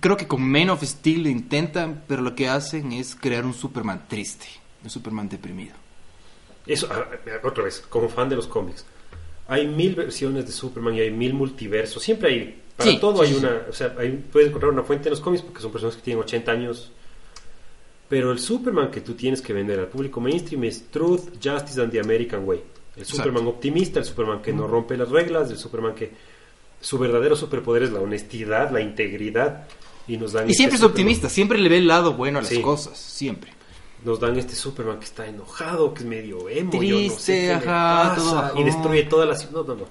creo 0.00 0.16
que 0.16 0.26
con 0.26 0.42
Man 0.42 0.70
of 0.70 0.82
Steel 0.82 1.22
lo 1.22 1.28
intentan, 1.28 2.02
pero 2.08 2.20
lo 2.20 2.34
que 2.34 2.48
hacen 2.48 2.90
es 2.90 3.14
crear 3.14 3.44
un 3.44 3.54
Superman 3.54 4.06
triste, 4.08 4.46
un 4.82 4.90
Superman 4.90 5.28
deprimido. 5.28 5.74
Eso, 6.66 6.88
ah, 6.90 7.04
ah, 7.12 7.46
otra 7.46 7.62
vez, 7.62 7.80
como 7.88 8.08
fan 8.08 8.28
de 8.28 8.34
los 8.34 8.48
cómics, 8.48 8.84
hay 9.46 9.68
mil 9.68 9.94
versiones 9.94 10.46
de 10.46 10.52
Superman 10.52 10.94
y 10.96 11.00
hay 11.00 11.12
mil 11.12 11.32
multiversos. 11.32 12.02
Siempre 12.02 12.28
hay, 12.30 12.60
para 12.76 12.90
Sí, 12.90 12.98
todo 12.98 13.18
sí, 13.24 13.28
hay 13.28 13.38
sí, 13.38 13.44
una, 13.44 13.60
o 13.68 13.72
sea, 13.72 13.94
hay- 13.96 14.24
puedes 14.32 14.48
encontrar 14.48 14.72
una 14.72 14.82
fuente 14.82 15.08
en 15.08 15.10
los 15.12 15.20
cómics 15.20 15.42
porque 15.44 15.60
son 15.60 15.70
personas 15.70 15.94
que 15.94 16.02
tienen 16.02 16.24
80 16.24 16.50
años. 16.50 16.90
Pero 18.08 18.32
el 18.32 18.40
Superman 18.40 18.90
que 18.90 19.00
tú 19.00 19.14
tienes 19.14 19.40
que 19.40 19.52
vender 19.52 19.78
al 19.78 19.86
público 19.86 20.20
mainstream 20.20 20.64
es 20.64 20.90
Truth, 20.90 21.34
Justice 21.40 21.80
and 21.80 21.92
the 21.92 22.00
American 22.00 22.42
Way. 22.44 22.58
El 22.96 23.02
Exacto. 23.02 23.22
Superman 23.22 23.46
optimista, 23.46 24.00
el 24.00 24.04
Superman 24.04 24.42
que 24.42 24.52
no 24.52 24.66
rompe 24.66 24.96
las 24.96 25.08
reglas, 25.10 25.48
el 25.50 25.56
Superman 25.58 25.94
que... 25.94 26.10
Su 26.80 26.98
verdadero 26.98 27.36
superpoder 27.36 27.82
es 27.84 27.90
la 27.90 28.00
honestidad, 28.00 28.70
la 28.70 28.80
integridad. 28.80 29.66
Y 30.08 30.16
nos 30.16 30.32
dan 30.32 30.46
Y 30.48 30.52
este 30.52 30.56
siempre 30.58 30.74
es 30.76 30.80
Superman. 30.80 30.90
optimista, 30.92 31.28
siempre 31.28 31.58
le 31.58 31.68
ve 31.68 31.78
el 31.78 31.86
lado 31.86 32.14
bueno 32.14 32.38
a 32.38 32.42
las 32.42 32.50
Sí. 32.50 32.60
cosas, 32.62 32.98
siempre. 32.98 33.52
Nos 34.04 34.18
dan 34.18 34.36
este 34.38 34.54
Superman 34.54 34.98
que 34.98 35.04
está 35.04 35.26
enojado, 35.26 35.92
que 35.92 36.00
es 36.00 36.06
medio 36.06 36.48
emo. 36.48 36.72
yo 36.72 36.78
no 36.80 36.86
Triste, 36.96 37.20
sé 37.20 37.52
ajá, 37.52 38.14
todo 38.16 38.52
y 38.60 38.64
destruye 38.64 39.02
toda 39.04 39.26
la 39.26 39.36
ciudad. 39.36 39.52
No, 39.52 39.62
no, 39.64 39.74
no. 39.76 39.84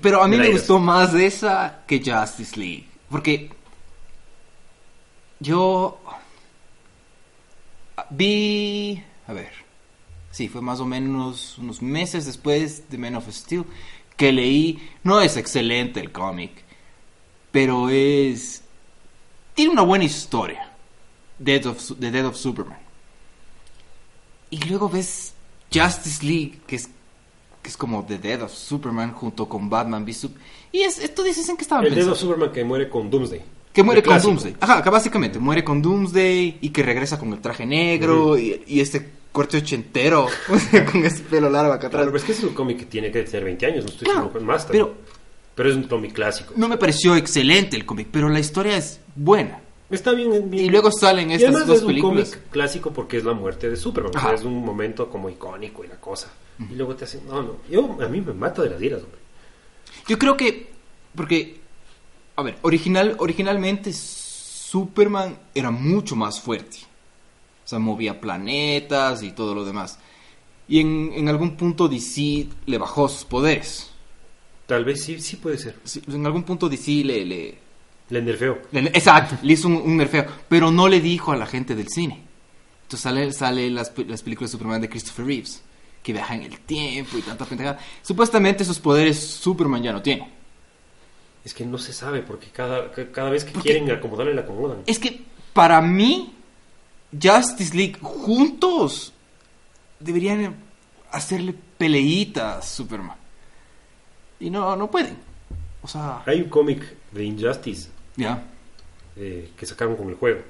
Pero 0.00 0.22
a 0.22 0.28
mí 0.28 0.36
me 0.36 0.50
gustó 0.50 0.78
más 0.78 1.12
esa 1.14 1.82
que 1.86 1.98
Justice 2.04 2.58
League. 2.58 2.88
Porque 3.10 3.50
yo 5.40 5.98
vi... 8.10 9.02
A 9.26 9.32
ver. 9.32 9.50
Sí, 10.30 10.48
fue 10.48 10.60
más 10.60 10.80
o 10.80 10.84
menos 10.86 11.58
unos 11.58 11.80
meses 11.80 12.26
después 12.26 12.88
de 12.90 12.98
Man 12.98 13.14
of 13.14 13.28
Steel 13.30 13.64
que 14.16 14.32
leí... 14.32 14.90
No 15.02 15.20
es 15.20 15.36
excelente 15.36 16.00
el 16.00 16.12
cómic, 16.12 16.50
pero 17.50 17.90
es... 17.90 18.62
Tiene 19.54 19.72
una 19.72 19.82
buena 19.82 20.04
historia. 20.04 20.70
Death 21.38 21.66
of, 21.66 21.92
The 21.98 22.10
Death 22.10 22.26
of 22.26 22.36
Superman. 22.36 22.78
Y 24.50 24.62
luego 24.64 24.88
ves 24.88 25.34
Justice 25.72 26.24
League, 26.24 26.60
que 26.66 26.76
es 26.76 26.88
que 27.62 27.70
es 27.70 27.76
como 27.78 28.04
The 28.04 28.18
Death 28.18 28.42
of 28.42 28.52
Superman 28.54 29.12
junto 29.14 29.48
con 29.48 29.70
Batman 29.70 30.04
v 30.04 30.12
Sup- 30.12 30.36
Y 30.70 30.82
es, 30.82 30.98
esto 30.98 31.22
dices 31.22 31.48
en 31.48 31.56
que 31.56 31.62
estaba 31.62 31.82
El 31.82 31.88
pensando. 31.88 32.14
Superman 32.14 32.52
que 32.52 32.62
muere 32.62 32.90
con 32.90 33.08
Doomsday. 33.10 33.42
Que 33.74 33.82
muere 33.82 33.98
El 34.00 34.04
con 34.06 34.12
clásico. 34.14 34.30
Doomsday. 34.32 34.56
Ajá, 34.60 34.82
que 34.82 34.88
básicamente 34.90 35.38
muere 35.38 35.62
con 35.64 35.82
Doomsday 35.82 36.58
y 36.62 36.68
que 36.70 36.82
regresa 36.82 37.18
con 37.18 37.32
el 37.32 37.40
traje 37.40 37.66
negro 37.66 38.38
y, 38.38 38.62
y 38.68 38.80
este 38.80 39.10
corte 39.32 39.58
ochentero 39.58 40.28
con 40.92 41.04
ese 41.04 41.22
pelo 41.24 41.50
largo 41.50 41.72
acá 41.72 41.88
atrás. 41.88 42.02
Claro, 42.02 42.06
pero 42.12 42.16
es 42.18 42.24
que 42.24 42.32
es 42.32 42.42
un 42.44 42.54
cómic 42.54 42.78
que 42.78 42.86
tiene 42.86 43.10
que 43.10 43.22
tener 43.24 43.44
20 43.44 43.66
años, 43.66 43.84
no 43.84 43.90
estoy 43.90 44.06
Claro, 44.06 44.30
más 44.42 44.64
también. 44.66 44.86
pero- 44.86 45.14
pero 45.56 45.70
es 45.70 45.76
un 45.76 45.84
cómic 45.84 46.12
clásico. 46.12 46.52
No 46.56 46.68
me 46.68 46.76
pareció 46.78 47.14
excelente 47.14 47.76
el 47.76 47.84
cómic, 47.84 48.08
pero 48.10 48.28
la 48.28 48.40
historia 48.40 48.76
es 48.76 49.00
buena. 49.14 49.60
Está 49.90 50.12
bien, 50.12 50.50
bien. 50.50 50.64
Y 50.64 50.68
luego 50.68 50.90
salen 50.90 51.30
Y 51.30 51.34
estas 51.34 51.50
además 51.50 51.66
dos 51.68 51.76
es 51.76 51.82
un 51.82 51.88
películas. 51.88 52.30
cómic 52.30 52.48
clásico 52.50 52.92
porque 52.92 53.18
es 53.18 53.24
la 53.24 53.34
muerte 53.34 53.70
de 53.70 53.76
Superman. 53.76 54.10
o 54.10 54.12
sea, 54.18 54.20
Ajá. 54.30 54.34
es 54.34 54.42
un 54.42 54.64
momento 54.64 55.08
como 55.08 55.28
icónico 55.30 55.84
y 55.84 55.88
la 55.88 56.00
cosa. 56.00 56.28
Y 56.70 56.74
luego 56.74 56.96
te 56.96 57.04
hacen, 57.04 57.20
no, 57.28 57.40
no. 57.42 57.56
Yo, 57.70 57.96
a 58.00 58.08
mí 58.08 58.20
me 58.20 58.32
mata 58.32 58.62
de 58.62 58.70
las 58.70 58.82
iras, 58.82 59.02
hombre. 59.02 59.18
Yo 60.08 60.18
creo 60.18 60.36
que. 60.36 60.70
Porque. 61.14 61.60
A 62.36 62.42
ver, 62.42 62.58
original, 62.62 63.16
originalmente 63.18 63.92
Superman 63.92 65.38
era 65.54 65.70
mucho 65.70 66.16
más 66.16 66.40
fuerte. 66.40 66.78
O 67.64 67.68
sea, 67.68 67.78
movía 67.78 68.20
planetas 68.20 69.22
y 69.22 69.30
todo 69.32 69.54
lo 69.54 69.64
demás. 69.64 69.98
Y 70.68 70.80
en, 70.80 71.12
en 71.14 71.28
algún 71.28 71.56
punto 71.56 71.88
DC 71.88 72.46
le 72.66 72.78
bajó 72.78 73.08
sus 73.08 73.24
poderes. 73.24 73.90
Tal 74.66 74.84
vez 74.84 75.04
sí, 75.04 75.20
sí 75.20 75.36
puede 75.36 75.58
ser. 75.58 75.76
Sí, 75.84 76.02
En 76.08 76.24
algún 76.26 76.42
punto 76.42 76.68
DC 76.68 76.90
le. 77.04 77.24
le- 77.24 77.58
Le 78.10 78.22
nerfeo. 78.22 78.62
le- 78.72 78.80
exacto, 78.88 79.36
le 79.42 79.52
hizo 79.52 79.68
un, 79.68 79.76
un 79.76 79.96
nerfeo. 79.96 80.26
Pero 80.48 80.70
no 80.70 80.88
le 80.88 81.00
dijo 81.00 81.32
a 81.32 81.36
la 81.36 81.46
gente 81.46 81.74
del 81.74 81.88
cine. 81.88 82.22
Entonces 82.82 83.00
sale, 83.00 83.32
sale 83.32 83.70
las, 83.70 83.92
las 84.06 84.22
películas 84.22 84.50
de 84.50 84.58
Superman 84.58 84.80
de 84.80 84.88
Christopher 84.88 85.26
Reeves. 85.26 85.62
Que 86.02 86.12
viaja 86.12 86.34
en 86.34 86.42
el 86.42 86.58
tiempo 86.60 87.16
y 87.16 87.22
tanta 87.22 87.44
pendejada. 87.46 87.78
Supuestamente 88.02 88.62
esos 88.62 88.78
poderes 88.78 89.18
Superman 89.18 89.82
ya 89.82 89.92
no 89.92 90.02
tiene. 90.02 90.33
Es 91.44 91.52
que 91.54 91.66
no 91.66 91.76
se 91.78 91.92
sabe 91.92 92.22
porque 92.22 92.48
cada, 92.48 92.90
ca- 92.90 93.10
cada 93.12 93.30
vez 93.30 93.44
que 93.44 93.52
Porque- 93.52 93.70
quieren 93.70 93.90
acomodarle, 93.90 94.34
le 94.34 94.40
acomodan. 94.40 94.78
Es 94.86 94.98
que 94.98 95.22
para 95.52 95.80
mí, 95.82 96.34
Justice 97.12 97.76
League 97.76 97.98
juntos 98.00 99.12
deberían 100.00 100.54
hacerle 101.10 101.54
peleitas 101.78 102.56
a 102.58 102.62
Superman. 102.62 103.16
Y 104.40 104.50
no, 104.50 104.74
no 104.76 104.90
pueden. 104.90 105.16
O 105.82 105.86
sea, 105.88 106.22
Hay 106.26 106.40
un 106.40 106.48
cómic 106.48 106.82
de 107.12 107.24
Injustice 107.24 107.90
ya. 108.16 108.42
eh, 109.16 109.50
que 109.56 109.66
sacaron 109.66 109.96
con 109.96 110.08
el 110.08 110.14
juego. 110.16 110.40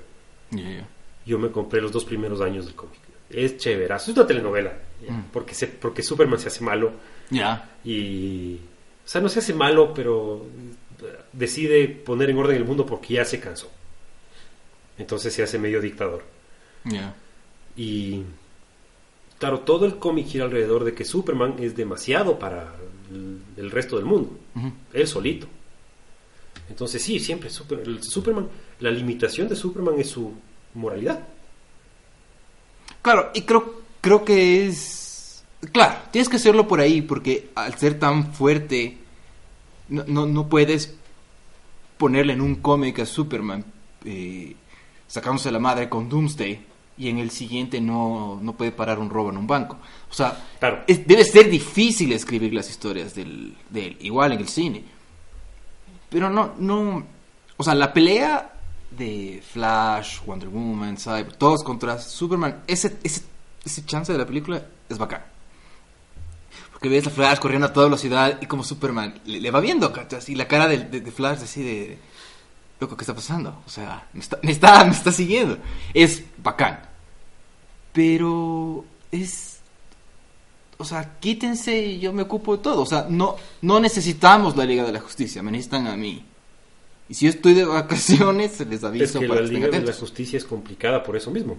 Yo 1.26 1.38
me 1.38 1.50
compré 1.50 1.80
los 1.80 1.90
dos 1.90 2.04
primeros 2.04 2.40
años 2.40 2.66
del 2.66 2.74
cómic. 2.74 2.98
Es 3.30 3.56
chéverazo. 3.56 4.10
Es 4.12 4.16
una 4.16 4.26
telenovela. 4.26 4.72
Mm. 5.08 5.20
Porque, 5.32 5.54
se, 5.54 5.66
porque 5.66 6.02
Superman 6.02 6.38
se 6.38 6.48
hace 6.48 6.62
malo. 6.62 6.92
Ya. 7.30 7.70
Y. 7.84 8.56
O 9.04 9.08
sea, 9.08 9.20
no 9.20 9.28
se 9.28 9.40
hace 9.40 9.52
malo, 9.52 9.92
pero 9.92 10.46
decide 11.32 11.88
poner 11.88 12.30
en 12.30 12.38
orden 12.38 12.56
el 12.56 12.64
mundo 12.64 12.86
porque 12.86 13.14
ya 13.14 13.24
se 13.24 13.40
cansó. 13.40 13.70
Entonces 14.98 15.32
se 15.34 15.42
hace 15.42 15.58
medio 15.58 15.80
dictador. 15.80 16.22
Y. 17.76 18.22
Claro, 19.38 19.60
todo 19.60 19.84
el 19.84 19.96
cómic 19.98 20.28
gira 20.28 20.44
alrededor 20.44 20.84
de 20.84 20.94
que 20.94 21.04
Superman 21.04 21.56
es 21.58 21.76
demasiado 21.76 22.38
para 22.38 22.74
el, 23.10 23.40
el 23.56 23.70
resto 23.70 23.96
del 23.96 24.04
mundo. 24.04 24.38
Ujú. 24.54 24.72
Él 24.92 25.08
solito. 25.08 25.46
Entonces, 26.70 27.02
sí, 27.02 27.18
siempre 27.18 27.50
super- 27.50 27.80
el 27.80 28.02
Superman. 28.02 28.48
La 28.80 28.90
limitación 28.90 29.48
de 29.48 29.56
Superman 29.56 29.96
es 29.98 30.08
su 30.10 30.32
moralidad. 30.74 31.20
Claro, 33.02 33.30
y 33.34 33.42
creo, 33.42 33.82
creo 34.00 34.24
que 34.24 34.66
es... 34.66 35.44
Claro, 35.72 35.96
tienes 36.10 36.28
que 36.28 36.36
hacerlo 36.36 36.66
por 36.68 36.80
ahí, 36.80 37.02
porque 37.02 37.50
al 37.54 37.76
ser 37.76 37.98
tan 37.98 38.32
fuerte, 38.32 38.98
no, 39.88 40.04
no, 40.06 40.26
no 40.26 40.48
puedes 40.48 40.94
ponerle 41.98 42.32
en 42.32 42.40
un 42.40 42.56
cómic 42.56 42.98
a 43.00 43.06
Superman 43.06 43.64
eh, 44.04 44.54
sacándose 45.06 45.50
la 45.52 45.58
madre 45.58 45.88
con 45.88 46.08
Doomsday 46.08 46.66
y 46.96 47.08
en 47.08 47.18
el 47.18 47.30
siguiente 47.30 47.80
no, 47.80 48.38
no 48.40 48.52
puede 48.54 48.70
parar 48.72 48.98
un 48.98 49.10
robo 49.10 49.30
en 49.30 49.36
un 49.36 49.46
banco. 49.46 49.76
O 50.10 50.14
sea, 50.14 50.44
Claro. 50.60 50.82
es- 50.86 51.06
debe 51.06 51.24
ser 51.24 51.50
difícil 51.50 52.12
escribir 52.12 52.52
las 52.54 52.70
historias 52.70 53.14
del, 53.14 53.56
de 53.70 53.86
él, 53.88 53.96
igual 54.00 54.32
en 54.32 54.38
el 54.40 54.48
cine. 54.48 54.84
Pero 56.08 56.30
no, 56.30 56.54
no... 56.58 57.04
O 57.56 57.62
sea, 57.64 57.74
la 57.74 57.92
pelea 57.92 58.52
de 58.90 59.42
Flash, 59.52 60.20
Wonder 60.24 60.48
Woman, 60.48 60.96
Cyber, 60.96 61.32
todos 61.36 61.64
contra 61.64 61.98
Superman, 61.98 62.62
ese, 62.66 62.96
ese, 63.02 63.22
ese 63.64 63.84
chance 63.84 64.12
de 64.12 64.18
la 64.18 64.26
película 64.26 64.64
es 64.88 64.98
bacán. 64.98 65.22
Porque 66.74 66.88
ves 66.90 67.06
a 67.06 67.10
Flash 67.10 67.38
corriendo 67.38 67.66
a 67.68 67.72
toda 67.72 67.86
velocidad 67.86 68.38
y 68.42 68.46
como 68.46 68.62
Superman 68.62 69.20
le, 69.24 69.40
le 69.40 69.50
va 69.50 69.60
viendo, 69.60 69.90
¿cachas? 69.92 70.28
Y 70.28 70.34
la 70.34 70.46
cara 70.46 70.68
de, 70.68 70.78
de- 70.84 71.00
de 71.00 71.10
Flash 71.10 71.38
así 71.42 71.62
de... 71.62 71.98
Loco, 72.80 72.96
¿qué 72.96 73.04
está 73.04 73.14
pasando? 73.14 73.62
O 73.66 73.70
sea, 73.70 74.06
me 74.12 74.20
está, 74.20 74.38
me 74.42 74.50
está, 74.52 74.84
me 74.84 74.90
está 74.92 75.10
siguiendo. 75.12 75.58
Es 75.94 76.22
bacán. 76.38 76.80
Pero 77.92 78.84
es... 79.10 79.60
O 80.76 80.84
sea, 80.84 81.18
quítense 81.20 81.78
y 81.78 82.00
yo 82.00 82.12
me 82.12 82.22
ocupo 82.22 82.56
de 82.56 82.62
todo. 82.62 82.82
O 82.82 82.86
sea, 82.86 83.06
no, 83.08 83.36
no 83.62 83.78
necesitamos 83.80 84.56
la 84.56 84.64
Liga 84.64 84.84
de 84.84 84.92
la 84.92 85.00
Justicia, 85.00 85.42
me 85.42 85.52
necesitan 85.52 85.86
a 85.86 85.96
mí. 85.96 86.24
Y 87.08 87.14
si 87.14 87.26
yo 87.26 87.30
estoy 87.30 87.54
de 87.54 87.64
vacaciones, 87.64 88.52
se 88.52 88.64
les 88.64 88.82
aviso 88.82 89.04
Es 89.04 89.12
que 89.12 89.28
para 89.28 89.40
la 89.42 89.48
que 89.48 89.54
Liga 89.54 89.68
de 89.68 89.80
la. 89.82 89.92
Justicia 89.92 90.36
es 90.36 90.44
complicada 90.44 91.02
por 91.04 91.16
eso 91.16 91.30
mismo. 91.30 91.56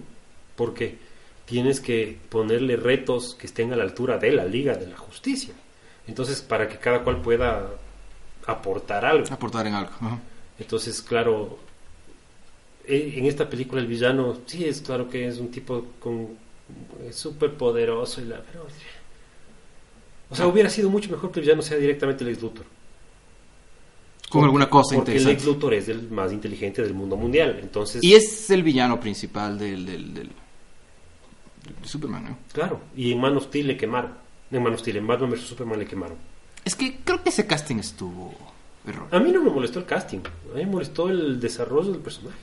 Porque 0.54 0.98
tienes 1.46 1.80
que 1.80 2.18
ponerle 2.28 2.76
retos 2.76 3.34
que 3.34 3.46
estén 3.46 3.72
a 3.72 3.76
la 3.76 3.84
altura 3.84 4.18
de 4.18 4.32
la 4.32 4.44
Liga 4.44 4.74
de 4.74 4.86
la 4.88 4.96
Justicia. 4.98 5.54
Entonces, 6.06 6.42
para 6.42 6.68
que 6.68 6.76
cada 6.78 7.02
cual 7.02 7.22
pueda 7.22 7.68
aportar 8.46 9.04
algo. 9.04 9.26
Aportar 9.32 9.66
en 9.66 9.74
algo. 9.74 9.90
ajá. 10.00 10.18
Entonces, 10.58 11.02
claro, 11.02 11.58
eh, 12.86 13.14
en 13.16 13.26
esta 13.26 13.48
película 13.48 13.80
el 13.80 13.86
villano, 13.86 14.38
sí, 14.46 14.64
es 14.64 14.80
claro 14.80 15.08
que 15.08 15.26
es 15.26 15.38
un 15.38 15.50
tipo 15.50 15.86
con 16.00 16.28
súper 17.12 17.54
poderoso 17.54 18.20
y 18.20 18.24
la... 18.26 18.40
Pero, 18.40 18.66
o 20.30 20.34
sea, 20.34 20.46
hubiera 20.48 20.68
sido 20.70 20.90
mucho 20.90 21.10
mejor 21.10 21.30
que 21.30 21.40
el 21.40 21.44
villano 21.46 21.62
sea 21.62 21.76
directamente 21.76 22.24
el 22.24 22.30
ex 22.30 22.42
Luthor. 22.42 22.64
Con 24.28 24.42
alguna 24.44 24.68
cosa 24.68 24.96
Porque 24.96 25.12
el 25.12 25.18
interesante. 25.18 25.32
ex 25.44 25.46
Luthor 25.46 25.74
es 25.74 25.88
el 25.88 26.10
más 26.10 26.32
inteligente 26.32 26.82
del 26.82 26.94
mundo 26.94 27.16
mundial. 27.16 27.58
Entonces, 27.62 28.02
Y 28.02 28.14
es 28.14 28.50
el 28.50 28.62
villano 28.64 28.98
principal 28.98 29.56
del, 29.58 29.86
del, 29.86 30.12
del- 30.14 30.28
de 30.28 30.34
Superman, 31.82 32.24
¿no? 32.24 32.38
claro, 32.52 32.80
y 32.96 33.12
en 33.12 33.20
Man 33.20 33.36
of 33.36 33.44
Steel 33.44 33.66
le 33.66 33.76
quemaron. 33.76 34.12
En 34.50 34.62
Man 34.62 34.74
of 34.74 34.80
Steel, 34.80 34.96
en 34.96 35.06
Batman 35.06 35.30
vs 35.30 35.40
Superman 35.40 35.78
le 35.78 35.86
quemaron. 35.86 36.16
Es 36.64 36.74
que 36.74 37.00
creo 37.04 37.22
que 37.22 37.30
ese 37.30 37.46
casting 37.46 37.76
estuvo 37.76 38.34
error. 38.86 39.08
A 39.10 39.18
mí 39.18 39.30
no 39.32 39.42
me 39.42 39.50
molestó 39.50 39.78
el 39.78 39.86
casting, 39.86 40.20
a 40.52 40.56
mí 40.56 40.64
me 40.64 40.72
molestó 40.72 41.08
el 41.08 41.40
desarrollo 41.40 41.92
del 41.92 42.00
personaje. 42.00 42.38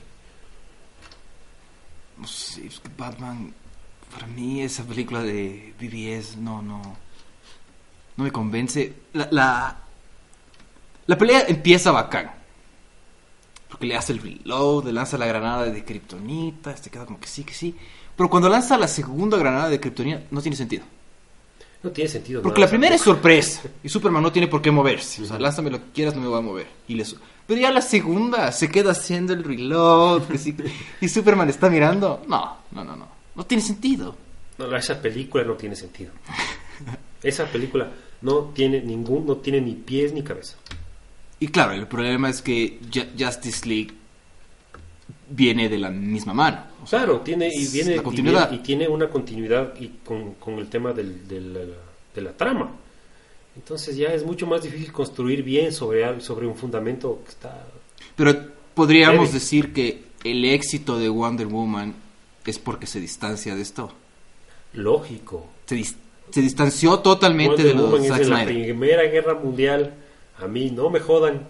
No 2.18 2.26
sé, 2.26 2.66
es 2.66 2.78
que 2.80 2.88
Batman, 2.96 3.52
para 4.12 4.26
mí 4.26 4.62
esa 4.62 4.84
película 4.84 5.22
de 5.22 5.74
BBS 5.80 6.36
no, 6.36 6.62
no, 6.62 6.96
no 8.16 8.24
me 8.24 8.30
convence. 8.30 8.94
La, 9.12 9.28
la, 9.30 9.78
la 11.06 11.18
pelea 11.18 11.44
empieza 11.48 11.90
bacán. 11.90 12.30
Porque 13.68 13.86
le 13.86 13.96
hace 13.96 14.12
el 14.12 14.20
reload, 14.20 14.84
le 14.84 14.92
lanza 14.92 15.18
la 15.18 15.26
granada 15.26 15.64
de 15.64 15.84
Kryptonita, 15.84 16.70
este 16.70 16.90
queda 16.90 17.06
como 17.06 17.18
que 17.18 17.26
sí, 17.26 17.42
que 17.42 17.54
sí. 17.54 17.76
Pero 18.16 18.30
cuando 18.30 18.48
lanza 18.48 18.78
la 18.78 18.88
segunda 18.88 19.36
granada 19.36 19.68
de 19.68 19.80
Kryptonita 19.80 20.22
no 20.30 20.40
tiene 20.40 20.56
sentido. 20.56 20.84
No 21.82 21.90
tiene 21.90 22.08
sentido. 22.08 22.40
Porque 22.40 22.60
la 22.60 22.68
primera 22.68 22.94
es 22.94 23.02
sorpresa 23.02 23.62
y 23.82 23.88
Superman 23.88 24.22
no 24.22 24.32
tiene 24.32 24.48
por 24.48 24.62
qué 24.62 24.70
moverse. 24.70 25.22
O 25.22 25.26
sea, 25.26 25.38
lánzame 25.38 25.70
lo 25.70 25.78
que 25.78 25.90
quieras, 25.92 26.14
no 26.14 26.22
me 26.22 26.28
voy 26.28 26.38
a 26.38 26.42
mover. 26.42 26.66
Y 26.88 26.94
le 26.94 27.04
su- 27.04 27.18
Pero 27.46 27.60
ya 27.60 27.70
la 27.70 27.82
segunda 27.82 28.50
se 28.52 28.70
queda 28.70 28.92
haciendo 28.92 29.34
el 29.34 29.44
reload 29.44 30.22
sí- 30.38 30.56
y 31.00 31.08
Superman 31.08 31.50
está 31.50 31.68
mirando. 31.68 32.22
No, 32.26 32.56
no, 32.72 32.84
no, 32.84 32.96
no. 32.96 33.08
No 33.34 33.44
tiene 33.44 33.62
sentido. 33.62 34.16
No, 34.56 34.74
esa 34.76 35.02
película 35.02 35.44
no 35.44 35.54
tiene 35.54 35.76
sentido. 35.76 36.12
Esa 37.22 37.44
película 37.46 37.90
no 38.22 38.50
tiene 38.54 38.80
ningún, 38.80 39.26
no 39.26 39.36
tiene 39.36 39.60
ni 39.60 39.72
pies 39.74 40.12
ni 40.12 40.22
cabeza. 40.22 40.56
Y 41.40 41.48
claro, 41.48 41.72
el 41.72 41.86
problema 41.86 42.30
es 42.30 42.40
que 42.40 42.78
Ju- 42.90 43.08
Justice 43.18 43.68
League 43.68 43.92
viene 45.28 45.68
de 45.68 45.78
la 45.78 45.90
misma 45.90 46.34
mano. 46.34 46.64
O 46.82 46.86
sea, 46.86 47.00
Claro, 47.00 47.20
tiene 47.20 47.48
y 47.48 47.66
viene 47.68 47.96
y, 47.96 48.10
viene- 48.22 48.48
y 48.52 48.58
tiene 48.58 48.88
una 48.88 49.08
continuidad 49.08 49.74
y 49.80 49.88
con, 50.04 50.34
con 50.34 50.54
el 50.58 50.68
tema 50.68 50.92
del- 50.92 51.26
del- 51.26 51.52
de, 51.54 51.66
la, 51.66 51.74
de 52.14 52.22
la 52.22 52.32
trama. 52.36 52.70
Entonces 53.56 53.96
ya 53.96 54.08
es 54.08 54.24
mucho 54.24 54.46
más 54.46 54.62
difícil 54.62 54.90
construir 54.92 55.42
bien 55.42 55.72
sobre 55.72 56.20
sobre 56.20 56.46
un 56.46 56.56
fundamento 56.56 57.20
que 57.24 57.30
está 57.30 57.64
Pero 58.16 58.34
podríamos 58.74 59.28
Debe. 59.28 59.34
decir 59.34 59.72
que 59.72 60.02
el 60.24 60.44
éxito 60.44 60.98
de 60.98 61.08
Wonder 61.08 61.46
Woman 61.46 61.94
es 62.46 62.58
porque 62.58 62.86
se 62.86 62.98
distancia 63.00 63.54
de 63.54 63.62
esto. 63.62 63.92
lógico. 64.72 65.46
Se, 65.66 65.76
dis- 65.76 65.94
se 66.30 66.40
distanció 66.42 66.98
totalmente 66.98 67.62
Wonder 67.62 67.66
de 67.66 67.74
los 67.74 67.90
Woman 67.90 68.04
es 68.04 68.18
de 68.18 68.24
la. 68.34 68.44
Primera 68.44 69.02
Guerra 69.04 69.34
Mundial. 69.34 69.94
A 70.38 70.46
mí 70.48 70.70
no 70.70 70.90
me 70.90 71.00
jodan. 71.00 71.48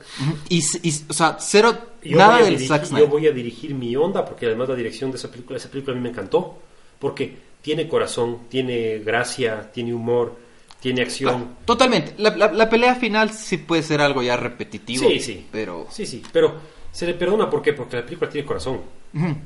Y, 0.49 0.59
y 0.83 0.93
o 1.09 1.13
sea, 1.13 1.37
cero, 1.41 1.75
Yo, 2.03 2.19
nada 2.19 2.33
voy 2.35 2.41
a 2.41 2.45
del 2.45 2.55
dirigir, 2.57 2.69
Zack 2.69 2.83
yo 2.83 2.89
Snyder. 2.89 3.09
voy 3.09 3.27
a 3.27 3.33
dirigir 3.33 3.75
mi 3.75 3.97
onda 3.97 4.25
porque 4.25 4.47
además 4.47 4.69
la 4.69 4.75
dirección 4.75 5.11
de 5.11 5.17
esa 5.17 5.31
película, 5.31 5.57
esa 5.57 5.71
película 5.71 5.95
a 5.95 5.97
mí 5.97 6.03
me 6.03 6.11
encantó. 6.11 6.59
Porque 6.99 7.37
tiene 7.63 7.89
corazón, 7.89 8.41
tiene 8.49 8.99
gracia, 8.99 9.71
tiene 9.73 9.95
humor, 9.95 10.37
tiene 10.81 11.03
acción. 11.03 11.49
Ah, 11.55 11.65
totalmente. 11.65 12.15
La, 12.19 12.37
la- 12.37 12.53
la 12.53 12.69
pelea 12.69 12.95
final 12.95 13.31
sí 13.31 13.57
puede 13.57 13.83
ser 13.83 14.01
algo 14.03 14.23
ya 14.23 14.37
repetitivo. 14.37 15.09
Sí, 15.09 15.19
sí. 15.19 15.47
Pero. 15.51 15.87
Sí, 15.91 16.05
sí, 16.07 16.23
pero 16.33 16.55
se 16.93 17.07
le 17.07 17.15
perdona 17.15 17.49
¿por 17.51 17.63
qué? 17.63 17.73
Porque 17.73 17.97
la 17.97 18.05
película 18.05 18.31
tiene 18.31 18.47
corazón. 18.47 18.81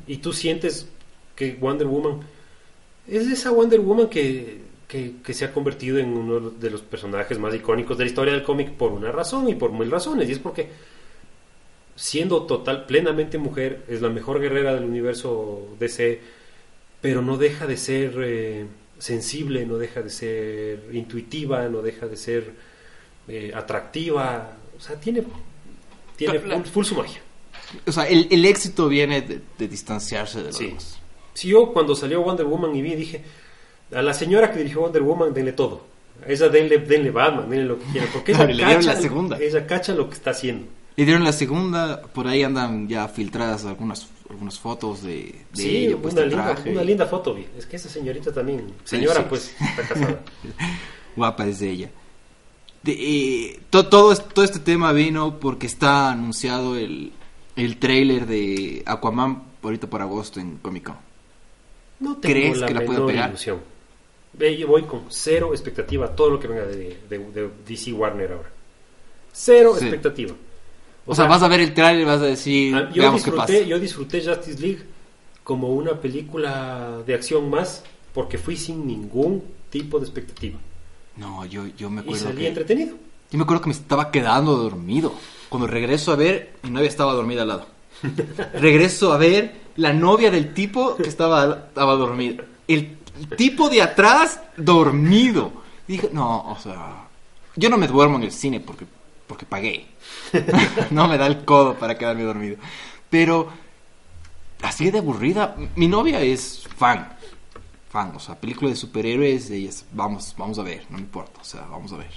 Y 0.06 0.16
tú 0.16 0.32
sientes 0.32 0.88
que 1.36 1.52
Wonder 1.60 1.86
Woman 1.86 2.20
es 3.06 3.26
esa 3.28 3.50
Wonder 3.50 3.80
Woman 3.80 4.08
que, 4.08 4.62
que, 4.88 5.16
que 5.22 5.34
se 5.34 5.44
ha 5.44 5.52
convertido 5.52 5.98
en 5.98 6.08
uno 6.16 6.50
de 6.50 6.70
los 6.70 6.80
personajes 6.82 7.38
más 7.38 7.54
icónicos 7.54 7.96
de 7.98 8.04
la 8.04 8.10
historia 8.10 8.32
del 8.32 8.42
cómic 8.42 8.70
por 8.72 8.90
una 8.90 9.12
razón 9.12 9.48
y 9.48 9.54
por 9.54 9.70
mil 9.72 9.90
razones. 9.90 10.28
Y 10.28 10.32
es 10.32 10.38
porque 10.40 10.68
siendo 11.94 12.42
total, 12.44 12.86
plenamente 12.86 13.38
mujer, 13.38 13.84
es 13.88 14.00
la 14.00 14.08
mejor 14.08 14.40
guerrera 14.40 14.74
del 14.74 14.84
universo 14.84 15.68
DC, 15.78 16.20
pero 17.00 17.22
no 17.22 17.36
deja 17.36 17.66
de 17.66 17.76
ser 17.76 18.14
eh, 18.22 18.66
sensible, 18.98 19.66
no 19.66 19.76
deja 19.78 20.02
de 20.02 20.10
ser 20.10 20.84
intuitiva, 20.92 21.68
no 21.68 21.82
deja 21.82 22.06
de 22.06 22.16
ser 22.16 22.52
eh, 23.28 23.52
atractiva. 23.54 24.56
O 24.76 24.80
sea, 24.80 24.98
tiene, 24.98 25.22
tiene 26.16 26.38
La- 26.46 26.56
full, 26.56 26.64
full 26.66 26.84
su 26.84 26.94
magia. 26.94 27.20
O 27.86 27.92
sea, 27.92 28.08
el, 28.08 28.28
el 28.30 28.44
éxito 28.46 28.88
viene 28.88 29.20
de, 29.22 29.40
de 29.58 29.68
distanciarse 29.68 30.38
de 30.38 30.44
los 30.46 30.56
Sí. 30.56 30.66
demás. 30.68 30.98
Si 31.34 31.48
yo 31.48 31.72
cuando 31.72 31.94
salió 31.94 32.22
Wonder 32.22 32.46
Woman 32.46 32.74
y 32.74 32.82
vi, 32.82 32.94
dije, 32.94 33.22
a 33.94 34.02
la 34.02 34.14
señora 34.14 34.50
que 34.52 34.58
dirigió 34.58 34.80
Wonder 34.82 35.02
Woman, 35.02 35.34
denle 35.34 35.52
todo. 35.52 35.82
A 36.26 36.30
esa 36.30 36.48
denle, 36.48 36.78
denle 36.78 37.10
Batman, 37.10 37.48
denle 37.48 37.64
lo 37.66 37.78
que 37.78 37.84
quieran. 37.86 38.10
Porque 38.12 38.32
ella, 38.32 38.44
le 38.46 38.54
dieron 38.54 38.74
cacha, 38.74 38.94
la 38.94 39.00
segunda. 39.00 39.38
ella 39.38 39.66
cacha 39.66 39.94
lo 39.94 40.08
que 40.08 40.14
está 40.14 40.30
haciendo. 40.30 40.66
Le 40.96 41.04
dieron 41.04 41.22
la 41.22 41.32
segunda, 41.32 42.02
por 42.02 42.26
ahí 42.26 42.42
andan 42.42 42.88
ya 42.88 43.06
filtradas 43.06 43.64
algunas, 43.64 44.08
algunas 44.28 44.58
fotos 44.58 45.02
de, 45.04 45.44
de 45.54 45.62
sí, 45.62 45.96
puesta 46.02 46.22
una, 46.22 46.28
linda, 46.28 46.54
traje. 46.54 46.70
una 46.72 46.82
linda 46.82 47.06
foto. 47.06 47.38
Es 47.56 47.66
que 47.66 47.76
esa 47.76 47.88
señorita 47.88 48.32
también, 48.32 48.72
señora 48.84 49.20
sí. 49.20 49.26
pues, 49.28 49.54
está 49.60 49.82
casada. 49.94 50.20
Guapa 51.16 51.46
es 51.46 51.60
de 51.60 51.70
ella. 51.70 51.90
De, 52.82 52.92
eh, 52.92 53.60
to- 53.70 53.86
todo, 53.88 54.14
todo 54.16 54.44
este 54.44 54.58
tema 54.58 54.92
vino 54.92 55.38
porque 55.38 55.66
está 55.66 56.10
anunciado 56.10 56.76
el, 56.76 57.12
el 57.56 57.76
trailer 57.78 58.26
de 58.26 58.82
Aquaman 58.86 59.42
ahorita 59.62 59.86
por 59.88 60.02
agosto 60.02 60.40
en 60.40 60.56
Comic 60.58 60.84
Con. 60.84 60.96
No 62.00 62.16
tengo 62.16 62.32
¿Crees 62.34 62.58
la 62.58 62.66
que 62.66 62.74
la 62.74 62.80
pueda 62.80 62.98
menor 63.00 63.06
pegar? 63.12 63.28
ilusión. 63.30 63.58
Yo 64.38 64.66
voy 64.68 64.82
con 64.84 65.04
cero 65.08 65.50
expectativa 65.52 66.06
a 66.06 66.14
todo 66.16 66.30
lo 66.30 66.40
que 66.40 66.48
venga 66.48 66.64
de, 66.64 66.98
de- 67.08 67.18
de 67.18 67.50
DC 67.66 67.92
Warner 67.92 68.32
ahora. 68.32 68.50
Cero 69.32 69.74
Sí. 69.78 69.84
expectativa. 69.84 70.34
O, 71.06 71.14
sea, 71.14 71.26
vas 71.26 71.42
a 71.42 71.48
ver 71.48 71.60
el 71.60 71.72
trailer 71.72 72.02
y 72.02 72.04
vas 72.04 72.20
a 72.20 72.24
decir, 72.26 72.74
Ah, 72.74 72.90
Yo 72.92 73.02
veamos 73.02 73.22
qué 73.24 73.30
pasa. 73.32 73.46
disfruté, 73.52 73.68
yo 73.70 73.78
disfruté 73.78 74.22
Justice 74.24 74.60
League 74.60 74.82
como 75.42 75.68
una 75.68 75.94
película 76.00 77.02
de 77.06 77.14
acción 77.14 77.48
más 77.48 77.82
porque 78.12 78.36
fui 78.36 78.56
sin 78.56 78.86
ningún 78.86 79.42
tipo 79.70 79.98
de 79.98 80.04
expectativa 80.04 80.58
No, 81.16 81.44
yo, 81.46 81.66
yo 81.78 81.88
me 81.88 82.00
y 82.02 82.04
acuerdo 82.04 82.24
salí 82.24 82.42
que... 82.42 82.48
entretenido. 82.48 82.96
Yo 83.30 83.38
me 83.38 83.44
acuerdo 83.44 83.62
que 83.62 83.68
me 83.68 83.74
estaba 83.74 84.10
quedando 84.10 84.56
dormido. 84.56 85.12
Cuando 85.48 85.66
regreso 85.66 86.12
a 86.12 86.16
ver, 86.16 86.52
mi 86.62 86.70
novia 86.70 86.88
estaba 86.88 87.12
dormida 87.14 87.42
al 87.42 87.48
lado. 87.48 87.66
regreso 88.54 89.12
a 89.12 89.16
ver 89.18 89.52
la 89.76 89.92
novia 89.92 90.30
del 90.30 90.52
tipo 90.54 90.96
que 90.96 91.08
estaba, 91.08 91.64
estaba 91.68 91.94
dormida. 91.94 92.44
El 92.66 92.97
tipo 93.36 93.68
de 93.68 93.82
atrás 93.82 94.40
dormido. 94.56 95.52
Y 95.86 95.92
dije, 95.92 96.10
no, 96.12 96.50
o 96.50 96.58
sea, 96.58 97.08
yo 97.56 97.70
no 97.70 97.78
me 97.78 97.86
duermo 97.86 98.16
en 98.16 98.24
el 98.24 98.32
cine 98.32 98.60
porque, 98.60 98.86
porque 99.26 99.46
pagué. 99.46 99.86
no 100.90 101.08
me 101.08 101.18
da 101.18 101.26
el 101.26 101.44
codo 101.44 101.74
para 101.74 101.96
quedarme 101.96 102.22
dormido. 102.22 102.56
Pero 103.10 103.48
así 104.62 104.90
de 104.90 104.98
aburrida. 104.98 105.56
Mi 105.76 105.88
novia 105.88 106.20
es 106.20 106.66
fan. 106.76 107.08
Fan, 107.90 108.12
o 108.14 108.20
sea, 108.20 108.38
película 108.38 108.70
de 108.70 108.76
superhéroes, 108.76 109.50
ella 109.50 109.70
es, 109.70 109.86
vamos, 109.92 110.34
vamos 110.36 110.58
a 110.58 110.62
ver, 110.62 110.84
no 110.90 110.98
me 110.98 111.02
importa, 111.02 111.40
o 111.40 111.44
sea, 111.44 111.62
vamos 111.62 111.90
a 111.94 111.96
ver. 111.96 112.10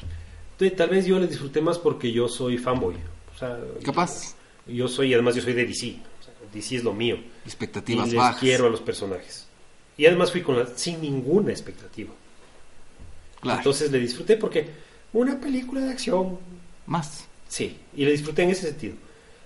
Entonces, 0.51 0.77
tal 0.77 0.89
vez 0.89 1.05
yo 1.05 1.17
le 1.17 1.27
disfruté 1.27 1.61
más 1.61 1.79
porque 1.79 2.11
yo 2.11 2.27
soy 2.27 2.57
fanboy. 2.57 2.95
O 3.33 3.37
sea, 3.37 3.57
Capaz, 3.83 4.35
Yo 4.67 4.87
soy, 4.87 5.13
además 5.13 5.35
yo 5.35 5.41
soy 5.41 5.53
de 5.53 5.65
DC. 5.65 5.95
O 6.19 6.23
sea, 6.23 6.33
DC 6.53 6.75
es 6.75 6.83
lo 6.83 6.93
mío. 6.93 7.15
Y 7.15 7.47
expectativas 7.47 8.09
les 8.09 8.15
bajas. 8.15 8.39
quiero 8.39 8.67
a 8.67 8.69
los 8.69 8.81
personajes. 8.81 9.47
Y 9.97 10.05
además 10.05 10.31
fui 10.31 10.41
con 10.41 10.57
la, 10.57 10.67
sin 10.75 11.01
ninguna 11.01 11.51
expectativa. 11.51 12.11
Claro, 13.39 13.59
Entonces 13.59 13.91
le 13.91 13.99
disfruté 13.99 14.37
porque 14.37 14.67
una 15.13 15.39
película 15.39 15.81
de 15.81 15.91
acción 15.91 16.37
más. 16.85 17.27
Sí, 17.47 17.77
y 17.95 18.05
le 18.05 18.11
disfruté 18.11 18.43
en 18.43 18.51
ese 18.51 18.67
sentido. 18.67 18.95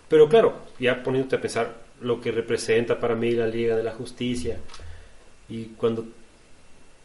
Pero 0.08 0.30
claro, 0.30 0.56
ya 0.80 1.02
poniéndote 1.02 1.36
a 1.38 1.42
pensar 1.42 1.86
lo 2.02 2.22
que 2.22 2.32
representa 2.32 3.00
para 3.00 3.16
mí 3.16 3.32
la 3.32 3.48
Liga 3.48 3.76
de 3.76 3.84
la 3.84 3.94
Justicia 3.94 4.60
y 5.50 5.66
cuando 5.78 6.06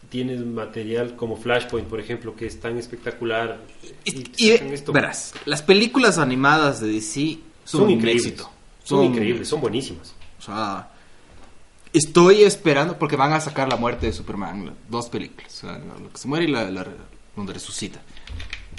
tienes 0.09 0.41
material 0.45 1.15
como 1.17 1.37
Flashpoint, 1.37 1.89
por 1.89 2.01
ejemplo, 2.01 2.35
que 2.35 2.47
es 2.47 2.59
tan 2.61 2.77
espectacular 2.79 3.59
Y, 4.05 4.25
y, 4.37 4.53
sacan 4.53 4.73
esto, 4.73 4.93
verás, 4.93 5.33
las 5.45 5.63
películas 5.63 6.19
animadas 6.19 6.81
de 6.81 6.89
DC 6.89 7.39
son, 7.65 7.81
son, 7.81 7.83
un 7.83 7.91
increíbles. 7.93 8.27
éxito. 8.27 8.51
Son, 8.83 9.05
increíbles, 9.05 9.49
son 9.49 9.61
buenísimas. 9.61 10.15
O 10.39 10.43
sea, 10.43 10.91
estoy 11.93 12.43
esperando 12.43 12.99
porque 12.99 13.17
van 13.17 13.33
a 13.33 13.41
sacar 13.41 13.69
la 13.69 13.77
muerte 13.77 14.07
de 14.07 14.13
Superman, 14.13 14.75
dos 14.89 15.09
películas, 15.09 15.63
lo 16.01 16.11
que 16.13 16.19
se 16.19 16.29
muere 16.29 16.45
y 16.47 16.49
la, 16.49 16.71
la- 16.71 16.87
donde 17.37 17.53
resucita, 17.53 18.01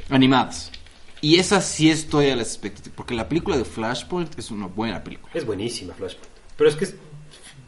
animadas. 0.10 0.72
Y 1.22 1.36
esa 1.38 1.62
sí 1.62 1.90
estoy 1.90 2.30
a 2.32 2.36
las 2.36 2.48
expectativas, 2.48 2.96
porque 2.96 3.14
la 3.14 3.30
película 3.30 3.56
de 3.58 3.64
Flashpoint 3.66 4.38
es 4.40 4.50
una 4.50 4.66
buena 4.66 5.04
película. 5.04 5.32
Es 5.36 5.46
buenísima 5.46 5.94
Flashpoint. 5.94 6.32
Pero 6.58 6.70
es 6.70 6.76
que 6.76 6.86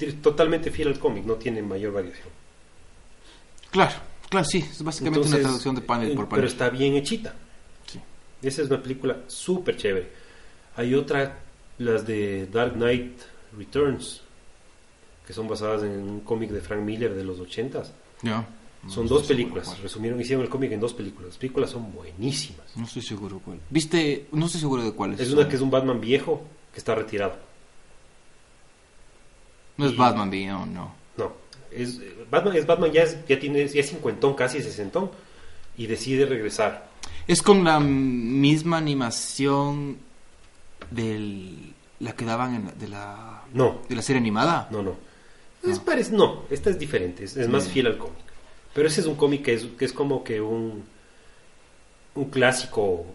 es 0.05 0.21
totalmente 0.21 0.71
fiel 0.71 0.87
al 0.89 0.99
cómic, 0.99 1.23
no 1.25 1.35
tiene 1.35 1.61
mayor 1.61 1.93
variación. 1.93 2.27
Claro, 3.69 3.93
claro, 4.29 4.45
sí, 4.45 4.57
es 4.57 4.83
básicamente 4.83 5.19
Entonces, 5.19 5.33
una 5.39 5.43
traducción 5.43 5.75
de 5.75 5.81
panel 5.81 6.11
eh, 6.11 6.15
por 6.15 6.25
Pero 6.25 6.37
panel. 6.41 6.45
está 6.51 6.69
bien 6.69 6.95
hechita. 6.95 7.33
Sí. 7.85 7.99
Esa 8.41 8.63
es 8.63 8.69
una 8.69 8.81
película 8.81 9.17
súper 9.27 9.77
chévere. 9.77 10.09
Hay 10.75 10.95
otra, 10.95 11.39
las 11.77 12.05
de 12.07 12.47
Dark 12.47 12.73
Knight 12.73 13.19
Returns, 13.55 14.22
que 15.25 15.33
son 15.33 15.47
basadas 15.47 15.83
en 15.83 15.91
un 15.91 16.19
cómic 16.21 16.49
de 16.51 16.61
Frank 16.61 16.81
Miller 16.81 17.13
de 17.13 17.23
los 17.23 17.39
80s. 17.39 17.91
Ya. 18.21 18.45
Son 18.87 19.07
dos 19.07 19.25
seguro 19.25 19.27
películas. 19.27 19.79
Resumieron, 19.81 20.19
hicieron 20.19 20.43
el 20.43 20.49
cómic 20.49 20.71
en 20.73 20.79
dos 20.81 20.93
películas. 20.93 21.29
Las 21.29 21.37
películas 21.37 21.69
son 21.69 21.93
buenísimas. 21.93 22.65
No 22.75 22.83
estoy 22.83 23.01
seguro 23.01 23.39
cuál. 23.43 23.59
¿Viste? 23.69 24.27
No 24.33 24.45
estoy 24.47 24.59
seguro 24.59 24.83
de 24.83 24.91
cuál 24.91 25.13
es. 25.13 25.21
Es 25.21 25.31
una 25.31 25.47
que 25.47 25.55
es 25.55 25.61
un 25.61 25.71
Batman 25.71 26.01
viejo 26.01 26.43
que 26.73 26.79
está 26.79 26.93
retirado. 26.93 27.35
No 29.77 29.85
es 29.85 29.95
Batman 29.97 30.29
Beyond, 30.29 30.73
no. 30.73 30.93
No, 31.17 31.31
es 31.71 31.99
Batman, 32.29 32.55
es 32.55 32.65
Batman 32.67 32.91
ya, 32.91 33.03
es, 33.03 33.25
ya 33.27 33.39
tiene 33.39 33.67
ya 33.67 33.79
es 33.79 33.89
cincuentón, 33.89 34.33
casi 34.35 34.61
sesentón, 34.61 35.09
y 35.77 35.87
decide 35.87 36.25
regresar. 36.25 36.89
Es 37.27 37.41
con 37.41 37.63
la 37.63 37.79
misma 37.79 38.77
animación 38.77 39.97
del 40.91 41.73
la 41.99 42.13
que 42.15 42.25
daban 42.25 42.53
en 42.55 42.65
la- 42.65 42.71
de 42.73 42.87
la 42.89 43.43
No, 43.53 43.81
de 43.87 43.95
la 43.95 44.01
serie 44.01 44.19
animada. 44.19 44.67
no, 44.71 44.83
no. 44.83 44.95
Es 45.63 45.83
parec- 45.83 46.09
no, 46.09 46.43
esta 46.49 46.69
es 46.69 46.77
diferente, 46.79 47.23
es, 47.23 47.37
es 47.37 47.47
más 47.47 47.67
fiel 47.69 47.87
al 47.87 47.97
cómic. 47.97 48.17
Pero 48.73 48.87
ese 48.87 49.01
es 49.01 49.07
un 49.07 49.15
cómic 49.15 49.43
que 49.43 49.53
es, 49.53 49.65
que 49.77 49.85
es 49.85 49.93
como 49.93 50.23
que 50.23 50.41
un, 50.41 50.83
un 52.15 52.25
clásico 52.29 53.05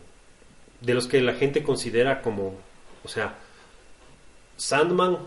de 0.81 0.95
los 0.95 1.07
que 1.07 1.21
la 1.21 1.35
gente 1.35 1.63
considera 1.63 2.23
como, 2.23 2.55
o 3.05 3.09
sea, 3.09 3.37
Sandman, 4.57 5.19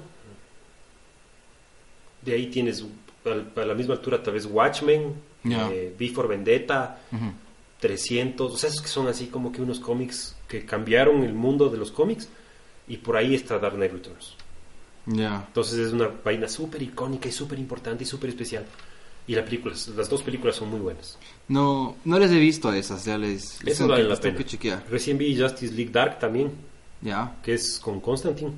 de 2.22 2.34
ahí 2.34 2.48
tienes 2.48 2.86
a 3.56 3.66
la 3.66 3.74
misma 3.76 3.96
altura 3.96 4.22
tal 4.22 4.34
vez 4.34 4.46
Watchmen, 4.46 5.14
Ya. 5.44 5.70
eh, 5.72 5.94
V 6.00 6.10
for 6.10 6.28
Vendetta, 6.28 7.00
Ujú. 7.12 7.32
300, 7.80 8.54
o 8.54 8.58
sea, 8.58 8.70
esos 8.70 8.82
que 8.82 8.88
son 8.88 9.08
así 9.08 9.28
como 9.28 9.52
que 9.52 9.62
unos 9.62 9.80
cómics 9.80 10.36
que 10.48 10.66
cambiaron 10.66 11.24
el 11.24 11.34
mundo 11.34 11.70
de 11.70 11.78
los 11.78 11.92
cómics 11.92 12.30
y 12.88 12.98
por 12.98 13.18
ahí 13.18 13.34
está 13.36 13.58
Dark 13.58 13.76
Knight 13.76 13.92
Returns. 13.92 14.36
Ya. 15.06 15.44
Entonces 15.48 15.80
es 15.80 15.94
una 15.94 16.10
vaina 16.24 16.48
súper 16.48 16.82
icónica 16.82 17.28
y 17.28 17.32
súper 17.32 17.60
importante 17.60 18.04
y 18.04 18.08
súper 18.08 18.30
especial. 18.30 18.66
Y 19.28 19.36
la 19.36 19.46
película, 19.46 19.76
las 19.96 20.10
dos 20.10 20.24
películas 20.24 20.56
son 20.56 20.70
muy 20.70 20.80
buenas. 20.80 21.18
No 21.48 21.96
no 22.06 22.20
les 22.20 22.32
he 22.32 22.40
visto 22.40 22.70
a 22.70 22.78
esas, 22.78 23.06
ya 23.06 23.18
les, 23.18 23.62
Eso 23.64 23.88
vale 23.88 24.04
la 24.04 24.16
pena. 24.16 24.40
Recién 24.90 25.18
vi 25.18 25.40
Justice 25.40 25.74
League 25.74 25.92
Dark 25.92 26.20
también. 26.20 26.52
Ya, 27.02 27.36
que 27.44 27.54
es 27.54 27.80
con 27.80 28.00
Constantine. 28.00 28.52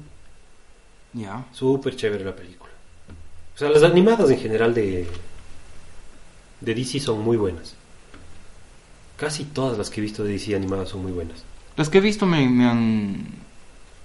ya. 1.14 1.46
Súper 1.52 1.96
chévere 1.96 2.26
la 2.26 2.36
película. 2.36 2.72
O 3.56 3.58
sea, 3.58 3.70
las 3.70 3.84
animadas 3.84 4.30
en 4.32 4.40
general 4.40 4.74
de, 4.74 5.08
de 6.60 6.76
DC 6.76 7.00
son 7.00 7.22
muy 7.22 7.38
buenas. 7.38 7.76
Casi 9.18 9.46
todas 9.46 9.78
las 9.78 9.90
que 9.90 10.02
he 10.02 10.04
visto 10.04 10.24
de 10.24 10.32
DC 10.34 10.56
animadas 10.56 10.90
son 10.90 11.04
muy 11.04 11.12
buenas. 11.12 11.44
Las 11.78 11.90
que 11.90 12.00
he 12.00 12.02
visto 12.02 12.26
me, 12.26 12.50
me 12.50 12.66
han 12.66 13.26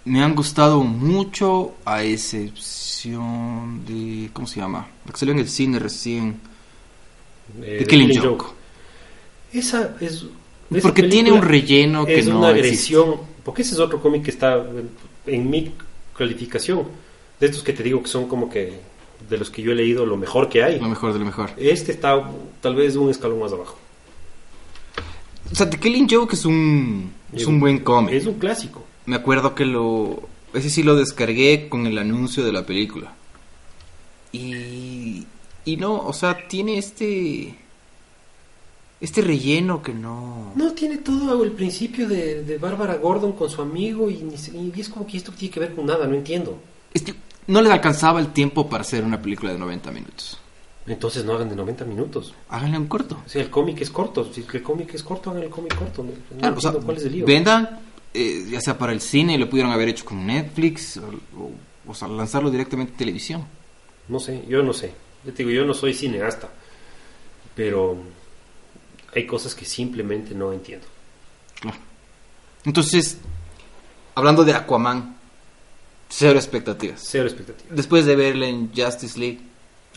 me 0.09 0.23
han 0.23 0.35
gustado 0.35 0.83
mucho 0.83 1.75
a 1.85 2.03
excepción 2.03 3.85
de 3.87 4.31
¿cómo 4.33 4.47
se 4.47 4.61
llama? 4.61 4.89
La 5.07 5.13
que 5.13 5.19
salió 5.19 5.33
en 5.35 5.41
el 5.41 5.49
cine 5.49 5.79
recién, 5.79 6.41
Eh, 7.63 7.77
The 7.81 7.87
Killing 7.87 8.21
Joke. 8.21 8.47
Esa 9.53 9.97
es... 10.01 10.25
esa 10.71 10.83
Porque 10.83 11.05
tiene 11.05 11.33
un 11.33 11.43
relleno 11.43 12.05
que 12.05 12.19
es 12.19 12.27
no 12.29 12.39
una 12.39 12.51
existe. 12.51 12.67
agresión. 12.97 13.15
Porque 13.45 13.63
ese 13.63 13.75
es 13.75 13.81
otro 13.81 14.01
cómic 14.01 14.25
que 14.25 14.31
está 14.31 14.57
en, 14.57 14.91
en 15.27 15.49
mi 15.51 15.73
calificación. 16.17 16.83
De 17.41 17.47
estos 17.47 17.63
que 17.63 17.73
te 17.73 17.83
digo 17.83 18.03
que 18.03 18.09
son 18.09 18.29
como 18.29 18.51
que 18.51 18.81
de 19.31 19.39
los 19.39 19.51
que 19.51 19.63
yo 19.63 19.73
he 19.73 19.75
leído 19.75 20.05
lo 20.05 20.17
mejor 20.17 20.49
que 20.49 20.63
hay. 20.63 20.79
Lo 20.79 20.89
mejor 20.89 21.13
de 21.13 21.19
lo 21.21 21.25
mejor. 21.25 21.51
Este 21.57 21.93
está 21.93 22.23
tal 22.61 22.75
vez 22.75 22.97
un 22.97 23.09
escalón 23.11 23.41
más 23.41 23.53
abajo. 23.53 23.79
O 25.51 25.55
sea, 25.55 25.69
The 25.71 25.79
Killing 25.79 26.09
Joke 26.11 26.35
es 26.35 26.45
un 26.45 27.11
es 27.33 27.47
un 27.47 27.59
buen 27.61 27.79
cómic. 27.79 28.13
Es 28.13 28.27
un 28.27 28.35
clásico. 28.35 28.85
Me 29.09 29.17
acuerdo 29.17 29.55
que 29.55 29.65
lo. 29.65 30.29
Ese 30.53 30.69
sí 30.69 30.83
lo 30.83 30.95
descargué 30.95 31.71
con 31.71 31.87
el 31.87 31.97
anuncio 31.97 32.45
de 32.45 32.53
la 32.53 32.67
película. 32.67 33.15
Y. 34.33 35.27
Y 35.65 35.77
no, 35.79 35.99
o 36.07 36.13
sea, 36.13 36.47
tiene 36.47 36.77
este. 36.77 37.55
Este 39.01 39.23
relleno 39.23 39.81
que 39.81 39.95
no. 39.95 40.53
No 40.57 40.73
tiene 40.73 40.99
todo 40.99 41.43
el 41.43 41.53
principio 41.53 42.07
de, 42.07 42.45
de 42.45 42.59
Bárbara 42.59 42.97
Gordon 42.97 43.33
con 43.33 43.49
su 43.49 43.63
amigo 43.63 44.11
y, 44.11 44.17
y 44.17 44.79
es 44.79 44.91
como 44.91 45.07
que 45.07 45.17
esto 45.17 45.33
tiene 45.33 45.55
que 45.55 45.61
ver 45.61 45.75
con 45.75 45.87
nada, 45.87 46.07
no 46.07 46.15
entiendo. 46.15 46.59
Este, 46.93 47.15
no 47.47 47.63
les 47.63 47.73
alcanzaba 47.73 48.21
el 48.21 48.35
tiempo 48.35 48.69
para 48.69 48.83
hacer 48.83 49.05
una 49.05 49.23
película 49.23 49.53
de 49.53 49.59
90 49.59 49.91
minutos. 49.91 50.39
Entonces 50.87 51.25
no 51.25 51.33
hagan 51.33 51.49
de 51.49 51.57
90 51.57 51.87
minutos. 51.87 52.35
Háganle 52.51 52.77
un 52.77 52.89
corto. 52.89 53.23
O 53.25 53.29
sea, 53.29 53.41
el 53.41 53.49
cómic 53.49 53.81
es 53.81 53.89
corto. 53.91 54.31
Si 54.31 54.45
el 54.53 54.63
cómic 54.63 54.93
es 54.93 55.03
corto, 55.03 55.31
hagan 55.31 55.45
el 55.45 55.51
cómic 55.51 55.75
corto. 55.75 56.03
No, 56.03 56.11
no 56.11 56.39
Claro, 56.39 56.57
o 56.59 56.61
sea, 56.61 56.73
cuál 56.73 56.99
es 56.99 57.05
el 57.05 57.13
lío. 57.13 57.27
vendan, 57.27 57.88
eh, 58.15 58.47
ya 58.51 58.61
sea 58.61 58.77
para 58.79 58.93
el 58.93 59.01
cine, 59.01 59.39
lo 59.39 59.49
pudieron 59.49 59.73
haber 59.73 59.89
hecho 59.89 60.05
con 60.05 60.27
Netflix, 60.27 60.97
o, 60.97 61.07
o- 61.41 61.53
o 61.91 61.95
sea, 61.95 62.09
lanzarlo 62.09 62.51
directamente 62.51 62.93
en 62.93 62.99
televisión. 62.99 63.45
No 64.09 64.19
sé, 64.21 64.45
yo 64.49 64.63
no 64.63 64.73
sé. 64.73 64.93
Yo 65.25 65.33
te 65.33 65.43
digo, 65.45 65.51
yo 65.51 65.65
no 65.65 65.75
soy 65.75 65.95
cineasta. 65.95 66.49
Pero 67.55 67.97
hay 69.15 69.27
cosas 69.27 69.55
que 69.55 69.65
simplemente 69.65 70.35
no 70.35 70.53
entiendo. 70.53 70.87
Claro. 71.61 71.77
Entonces, 72.65 73.19
hablando 74.15 74.45
de 74.45 74.53
Aquaman, 74.55 75.17
cero 76.09 76.39
expectativas. 76.39 77.01
Cero 77.05 77.25
expectativa. 77.27 77.75
Después 77.75 78.05
de 78.07 78.17
verla 78.17 78.47
en 78.47 78.71
Justice 78.75 79.19
League, 79.19 79.41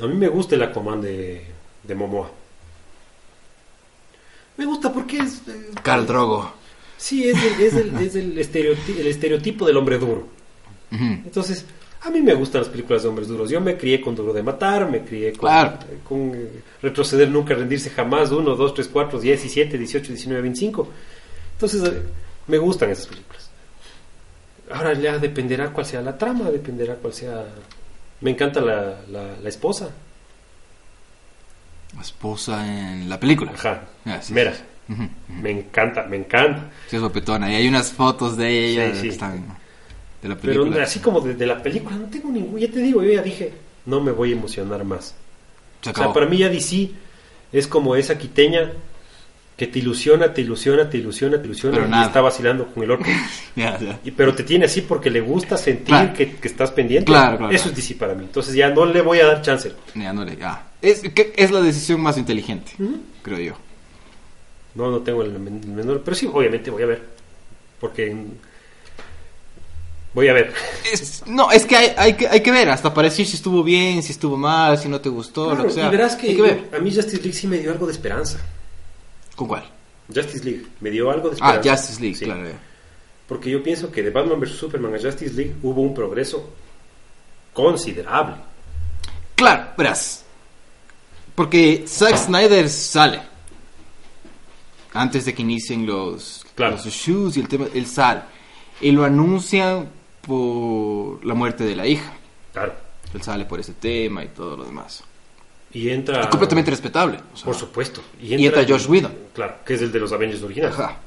A 0.01 0.07
mí 0.07 0.15
me 0.15 0.27
gusta 0.29 0.55
el 0.55 0.63
Aquaman 0.63 1.01
de, 1.01 1.45
de 1.83 1.95
Momoa. 1.95 2.31
Me 4.57 4.65
gusta 4.65 4.91
porque 4.91 5.17
es... 5.19 5.41
eh, 5.47 5.71
Carl 5.83 6.05
Drogo. 6.05 6.53
Sí, 7.01 7.27
es, 7.27 7.35
el, 7.43 7.61
es, 7.65 7.73
el, 7.73 7.95
es 7.97 8.15
el, 8.15 8.37
estereoti- 8.37 8.99
el 8.99 9.07
estereotipo 9.07 9.65
del 9.65 9.75
hombre 9.77 9.97
duro. 9.97 10.27
Entonces, 10.91 11.65
a 12.01 12.11
mí 12.11 12.21
me 12.21 12.35
gustan 12.35 12.61
las 12.61 12.69
películas 12.69 13.01
de 13.01 13.09
hombres 13.09 13.27
duros. 13.27 13.49
Yo 13.49 13.59
me 13.59 13.75
crié 13.75 13.99
con 13.99 14.13
Duro 14.15 14.31
de 14.33 14.43
Matar, 14.43 14.87
me 14.89 15.01
crié 15.03 15.31
con, 15.31 15.39
Claro. 15.49 15.79
con 16.07 16.31
eh, 16.35 16.61
Retroceder 16.81 17.27
Nunca, 17.29 17.55
Rendirse 17.55 17.89
Jamás, 17.89 18.29
1, 18.31 18.55
2, 18.55 18.73
3, 18.75 18.87
4, 18.87 19.19
10, 19.19 19.41
17, 19.41 19.77
18, 19.79 20.07
19, 20.09 20.41
25. 20.43 20.87
Entonces, 21.53 21.83
eh, 21.89 22.01
me 22.47 22.57
gustan 22.59 22.91
esas 22.91 23.07
películas. 23.07 23.49
Ahora 24.71 24.93
ya 24.93 25.17
dependerá 25.17 25.71
cuál 25.73 25.85
sea 25.87 26.01
la 26.01 26.15
trama, 26.17 26.51
dependerá 26.51 26.95
cuál 26.95 27.13
sea... 27.13 27.45
Me 28.21 28.29
encanta 28.31 28.61
la, 28.61 29.01
la, 29.09 29.37
la 29.41 29.49
esposa. 29.49 29.89
La 31.95 32.01
esposa 32.01 32.65
en 32.67 33.09
la 33.09 33.19
película. 33.19 33.51
Ajá. 33.53 33.85
Ah, 34.05 34.19
sí, 34.21 34.27
sí. 34.27 34.33
Me 35.41 35.51
encanta, 35.51 36.03
me 36.03 36.17
encanta. 36.17 36.69
Sí, 36.87 36.95
es 36.97 37.01
guapetona. 37.01 37.51
Y 37.51 37.55
hay 37.55 37.67
unas 37.67 37.91
fotos 37.91 38.35
de 38.37 38.49
ella 38.71 38.89
Sí, 38.91 38.95
sí. 38.95 39.01
que 39.03 39.09
están 39.09 39.45
de 40.21 40.29
la 40.29 40.35
Pero 40.37 40.63
película. 40.63 40.83
así 40.83 40.99
como 40.99 41.19
de, 41.21 41.33
de 41.35 41.45
la 41.47 41.61
película, 41.63 41.95
no 41.95 42.05
tengo 42.07 42.29
ningún... 42.29 42.59
Ya 42.59 42.69
te 42.69 42.79
digo, 42.79 43.01
yo 43.03 43.11
ya 43.11 43.21
dije, 43.21 43.53
no 43.85 44.01
me 44.01 44.11
voy 44.11 44.31
a 44.31 44.33
emocionar 44.35 44.83
más. 44.83 45.15
Se 45.81 45.89
O 45.89 45.93
sea, 45.95 46.13
para 46.13 46.25
mí 46.27 46.37
ya 46.37 46.49
DC 46.49 46.91
es 47.51 47.67
como 47.67 47.95
esa 47.95 48.17
quiteña 48.17 48.71
que 49.57 49.67
te 49.67 49.79
ilusiona, 49.79 50.33
te 50.33 50.41
ilusiona, 50.41 50.89
te 50.89 50.97
ilusiona, 50.97 51.37
te 51.39 51.45
ilusiona 51.45 51.75
Pero 51.75 51.87
y 51.87 51.91
nada. 51.91 52.05
está 52.07 52.21
vacilando 52.21 52.67
con 52.67 52.83
el 52.83 52.91
otro. 52.91 53.05
Y, 54.03 54.11
pero 54.11 54.33
te 54.33 54.43
tiene 54.43 54.65
así 54.65 54.81
porque 54.81 55.09
le 55.09 55.21
gusta 55.21 55.57
sentir 55.57 55.85
Claro. 55.87 56.13
que, 56.13 56.35
que 56.35 56.47
estás 56.47 56.71
pendiente. 56.71 57.05
Claro, 57.05 57.37
claro, 57.37 57.53
Eso 57.53 57.69
es 57.69 57.75
DC 57.75 57.95
para 57.95 58.13
mí. 58.15 58.23
Entonces 58.25 58.53
ya 58.55 58.69
no 58.69 58.85
le 58.85 59.01
voy 59.01 59.19
a 59.19 59.25
dar 59.27 59.41
chance. 59.41 59.71
Ya 59.95 60.13
no 60.13 60.23
le-. 60.23 60.37
Es, 60.81 61.01
que 61.01 61.33
es 61.35 61.51
la 61.51 61.61
decisión 61.61 61.99
más 62.01 62.17
inteligente, 62.17 62.71
creo 63.21 63.39
yo. 63.39 63.53
No, 64.75 64.89
no 64.89 64.99
tengo 65.01 65.21
el 65.23 65.37
men- 65.37 65.61
el 65.63 65.69
menor. 65.71 66.01
Pero 66.03 66.15
sí, 66.15 66.29
obviamente 66.31 66.69
voy 66.71 66.83
a 66.83 66.85
ver. 66.87 67.01
Porque 67.79 68.15
voy 70.13 70.27
a 70.27 70.33
ver. 70.33 70.53
Es- 70.91 71.23
no, 71.25 71.51
es 71.51 71.65
que 71.65 71.75
hay, 71.75 71.93
hay 71.97 72.13
que 72.13 72.27
hay 72.27 72.41
que 72.41 72.51
ver, 72.51 72.69
hasta 72.69 72.93
para 72.93 73.09
decir 73.09 73.25
si 73.25 73.35
estuvo 73.35 73.63
bien, 73.63 74.01
si 74.03 74.11
estuvo 74.11 74.37
mal, 74.37 74.77
si 74.77 74.87
no 74.89 74.99
te 75.01 75.09
gustó, 75.09 75.45
Claro, 75.45 75.63
lo 75.63 75.67
que 75.69 75.73
sea. 75.73 75.87
y 75.87 75.91
verás 75.91 76.15
que, 76.15 76.27
hay 76.29 76.35
que 76.35 76.41
ver. 76.41 76.69
a 76.73 76.79
mí 76.79 76.93
Justice 76.93 77.17
League 77.17 77.33
sí 77.33 77.47
me 77.47 77.57
dio 77.57 77.71
algo 77.71 77.85
de 77.85 77.93
esperanza. 77.93 78.39
¿Con 79.35 79.47
cuál? 79.47 79.63
Justice 80.13 80.43
League 80.43 80.65
me 80.81 80.89
dio 80.89 81.09
algo 81.09 81.29
de 81.29 81.37
Ah, 81.41 81.55
esperanza. 81.55 81.71
Justice 81.83 82.01
League, 82.01 82.15
Sí. 82.17 82.25
claro. 82.25 82.49
Porque 83.27 83.49
yo 83.49 83.63
pienso 83.63 83.89
que 83.91 84.03
de 84.03 84.09
Batman 84.09 84.39
vs. 84.41 84.57
Superman 84.57 84.93
a 84.95 84.99
Justice 84.99 85.33
League 85.33 85.55
hubo 85.63 85.81
un 85.81 85.93
progreso 85.93 86.49
considerable. 87.53 88.35
Claro, 89.35 89.67
verás. 89.77 90.25
Porque 91.33 91.85
Zack 91.87 92.17
Snyder 92.17 92.69
sale. 92.69 93.21
Antes 94.93 95.25
de 95.25 95.33
que 95.33 95.41
inicien 95.41 95.85
los, 95.85 96.45
Claro. 96.55 96.75
los 96.75 96.85
shoes 96.85 97.37
y 97.37 97.39
el 97.41 97.47
tema, 97.47 97.65
él 97.73 97.85
sale. 97.85 98.21
Y 98.81 98.91
lo 98.91 99.03
anuncian 99.05 99.87
por 100.21 101.25
la 101.25 101.33
muerte 101.33 101.63
de 101.63 101.75
la 101.75 101.87
hija. 101.87 102.11
Claro. 102.53 102.73
Él 103.13 103.21
sale 103.21 103.45
por 103.45 103.59
ese 103.59 103.73
tema 103.73 104.23
y 104.23 104.29
todo 104.29 104.57
lo 104.57 104.65
demás. 104.65 105.03
Y 105.73 105.89
entra. 105.89 106.21
Es 106.21 106.27
completamente 106.27 106.71
respetable. 106.71 107.19
o 107.33 107.37
sea, 107.37 107.45
Por 107.45 107.55
supuesto. 107.55 108.01
Y 108.21 108.33
entra 108.45 108.65
Josh 108.67 108.87
Whedon. 108.87 109.13
Claro, 109.33 109.55
que 109.65 109.75
es 109.75 109.81
el 109.81 109.91
de 109.91 109.99
los 109.99 110.11
Avengers 110.11 110.43
originales. 110.43 110.77
Ajá. 110.77 110.97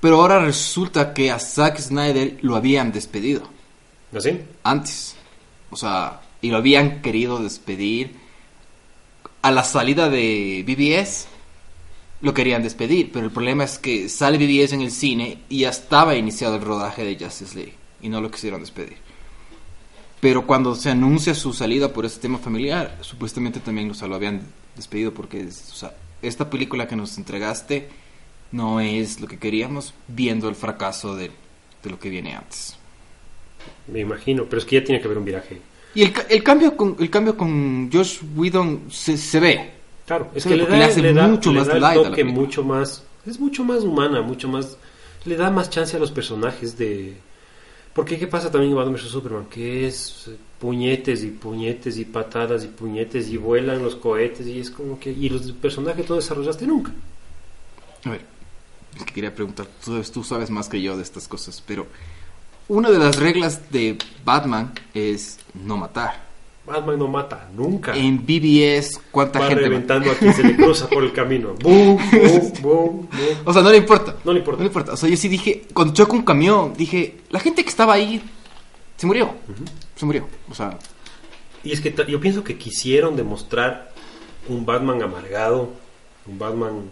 Pero 0.00 0.20
ahora 0.22 0.38
resulta 0.38 1.12
que 1.12 1.30
a 1.30 1.38
Zack 1.38 1.78
Snyder 1.78 2.38
lo 2.40 2.56
habían 2.56 2.90
despedido 2.90 3.42
¿No 4.12 4.20
sé? 4.22 4.44
antes. 4.62 5.14
O 5.70 5.76
sea, 5.76 6.22
y 6.40 6.50
lo 6.50 6.56
habían 6.56 7.02
querido 7.02 7.38
despedir. 7.42 8.16
A 9.42 9.50
la 9.50 9.64
salida 9.64 10.08
de 10.10 10.64
BBS 10.66 11.26
lo 12.22 12.34
querían 12.34 12.62
despedir, 12.62 13.10
pero 13.12 13.24
el 13.26 13.32
problema 13.32 13.64
es 13.64 13.78
que 13.78 14.08
sale 14.08 14.36
BBS 14.38 14.74
en 14.74 14.82
el 14.82 14.90
cine 14.90 15.38
y 15.48 15.60
ya 15.60 15.70
estaba 15.70 16.16
iniciado 16.16 16.56
el 16.56 16.62
rodaje 16.62 17.04
de 17.04 17.22
Justice 17.22 17.54
League 17.56 17.74
y 18.02 18.08
no 18.08 18.20
lo 18.20 18.30
quisieron 18.30 18.60
despedir. 18.60 18.96
Pero 20.20 20.46
cuando 20.46 20.74
se 20.74 20.90
anuncia 20.90 21.34
su 21.34 21.52
salida 21.54 21.92
por 21.92 22.04
ese 22.04 22.20
tema 22.20 22.38
familiar, 22.38 22.98
supuestamente 23.00 23.60
también 23.60 23.90
o 23.90 23.94
sea, 23.94 24.06
lo 24.08 24.16
habían 24.16 24.42
despedido 24.76 25.14
porque 25.14 25.40
es- 25.40 25.70
o 25.72 25.74
sea, 25.74 25.94
esta 26.20 26.50
película 26.50 26.86
que 26.86 26.96
nos 26.96 27.16
entregaste 27.16 27.88
no 28.52 28.80
es 28.80 29.20
lo 29.20 29.26
que 29.26 29.38
queríamos 29.38 29.94
viendo 30.08 30.48
el 30.48 30.54
fracaso 30.56 31.16
de, 31.16 31.30
de 31.82 31.90
lo 31.90 31.98
que 31.98 32.10
viene 32.10 32.34
antes. 32.34 32.76
Me 33.86 34.00
imagino. 34.00 34.44
Pero 34.44 34.58
es 34.60 34.66
que 34.66 34.76
ya 34.76 34.84
tiene 34.84 35.00
que 35.00 35.06
haber 35.06 35.18
un 35.18 35.24
viraje. 35.24 35.60
Y 35.94 36.02
el, 36.02 36.12
el 36.28 36.42
cambio 36.42 36.76
con 36.76 36.96
el 37.00 37.08
cambio 37.10 37.36
con 37.36 37.90
Josh 37.92 38.18
Whedon 38.36 38.82
se, 38.90 39.16
se 39.16 39.40
ve. 39.40 39.70
Claro, 40.10 40.28
es 40.34 40.42
Sí, 40.42 40.48
que 40.48 40.56
le 40.56 40.66
da, 40.66 40.76
le 40.76 40.84
hace 40.86 41.02
le 41.02 41.12
da- 41.12 41.28
mucho 41.28 41.52
le 41.52 41.58
más 41.60 41.68
da 41.68 41.74
el 41.74 41.80
light 41.82 41.98
a 42.00 42.02
la 42.02 42.08
toque 42.10 42.24
mucho 42.24 42.64
más. 42.64 43.04
Es 43.24 43.38
mucho 43.38 43.62
más 43.62 43.84
humana, 43.84 44.22
mucho 44.22 44.48
más. 44.48 44.76
Le 45.24 45.36
da 45.36 45.52
más 45.52 45.70
chance 45.70 45.96
a 45.96 46.00
los 46.00 46.10
personajes 46.10 46.76
de. 46.76 47.16
Porque 47.94 48.18
¿qué 48.18 48.26
pasa 48.26 48.50
también 48.50 48.72
en 48.72 48.76
Batman 48.76 48.94
vs 48.96 49.02
Superman? 49.08 49.44
Que 49.48 49.86
es 49.86 50.24
eh, 50.26 50.36
puñetes 50.58 51.22
y 51.22 51.28
puñetes 51.28 51.96
y 51.96 52.04
patadas 52.06 52.64
y 52.64 52.66
puñetes 52.66 53.28
y 53.28 53.36
vuelan 53.36 53.84
los 53.84 53.94
cohetes 53.94 54.48
y 54.48 54.58
es 54.58 54.72
como 54.72 54.98
que. 54.98 55.12
Y 55.12 55.28
los 55.28 55.42
personajes 55.52 56.08
no 56.10 56.16
desarrollaste 56.16 56.66
nunca. 56.66 56.90
A 58.04 58.10
ver, 58.10 58.22
es 58.96 59.04
que 59.04 59.14
quería 59.14 59.32
preguntar, 59.32 59.68
tú, 59.84 60.02
tú 60.12 60.24
sabes 60.24 60.50
más 60.50 60.68
que 60.68 60.82
yo 60.82 60.96
de 60.96 61.04
estas 61.04 61.28
cosas, 61.28 61.62
pero 61.64 61.86
una 62.66 62.90
de 62.90 62.98
las 62.98 63.14
reglas 63.14 63.70
de 63.70 63.96
Batman 64.24 64.72
es 64.92 65.38
no 65.54 65.76
matar. 65.76 66.29
Batman 66.70 66.98
no 66.98 67.08
mata 67.08 67.48
nunca. 67.54 67.94
En 67.96 68.24
BBS, 68.24 69.00
¿cuánta 69.10 69.38
Va 69.40 69.46
gente 69.48 69.62
mata? 69.62 69.68
reventando 69.68 70.10
a 70.10 70.14
quien 70.14 70.32
se 70.34 70.42
le 70.42 70.56
cruza 70.56 70.88
por 70.88 71.02
el 71.04 71.12
camino. 71.12 71.54
¡Bum! 71.62 71.98
¡Bum! 72.12 72.52
¡Bum! 72.62 73.06
O 73.44 73.52
sea, 73.52 73.62
no 73.62 73.70
le 73.70 73.76
importa. 73.78 74.16
No 74.24 74.32
le 74.32 74.38
importa. 74.38 74.58
No 74.58 74.64
le 74.64 74.68
importa. 74.68 74.92
O 74.92 74.96
sea, 74.96 75.08
yo 75.08 75.16
sí 75.16 75.28
dije, 75.28 75.64
cuando 75.74 75.92
choca 75.94 76.12
un 76.12 76.22
camión, 76.22 76.72
dije, 76.76 77.18
la 77.30 77.40
gente 77.40 77.62
que 77.62 77.68
estaba 77.70 77.92
ahí 77.94 78.22
se 78.96 79.06
murió. 79.06 79.30
Se 79.96 80.06
murió. 80.06 80.26
O 80.50 80.54
sea, 80.54 80.78
Y 81.64 81.72
es 81.72 81.80
que 81.80 81.94
yo 82.08 82.20
pienso 82.20 82.42
que 82.44 82.56
quisieron 82.56 83.16
demostrar 83.16 83.92
un 84.48 84.64
Batman 84.64 85.02
amargado, 85.02 85.70
un 86.26 86.38
Batman 86.38 86.82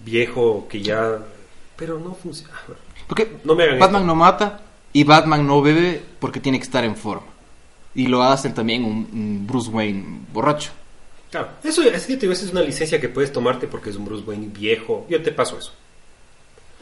viejo 0.00 0.66
que 0.68 0.82
ya... 0.82 1.18
Pero 1.76 1.98
no 1.98 2.14
funciona. 2.14 2.54
Porque 3.06 3.36
No 3.44 3.54
me 3.54 3.64
hagan 3.64 3.78
Batman 3.78 4.02
esto. 4.02 4.06
no 4.06 4.14
mata 4.14 4.60
y 4.92 5.04
Batman 5.04 5.46
no 5.46 5.60
bebe 5.62 6.02
porque 6.18 6.40
tiene 6.40 6.58
que 6.58 6.64
estar 6.64 6.84
en 6.84 6.96
forma. 6.96 7.26
Y 7.96 8.06
lo 8.06 8.22
hacen 8.22 8.54
también 8.54 8.84
un, 8.84 9.08
un 9.12 9.46
Bruce 9.46 9.70
Wayne 9.70 10.20
borracho. 10.32 10.70
Claro, 11.30 11.48
eso 11.64 11.82
es, 11.82 12.06
que 12.06 12.16
te 12.16 12.30
es 12.30 12.50
una 12.52 12.62
licencia 12.62 13.00
que 13.00 13.08
puedes 13.08 13.32
tomarte 13.32 13.66
porque 13.66 13.90
es 13.90 13.96
un 13.96 14.04
Bruce 14.04 14.22
Wayne 14.24 14.48
viejo. 14.48 15.06
Yo 15.08 15.20
te 15.22 15.32
paso 15.32 15.58
eso. 15.58 15.72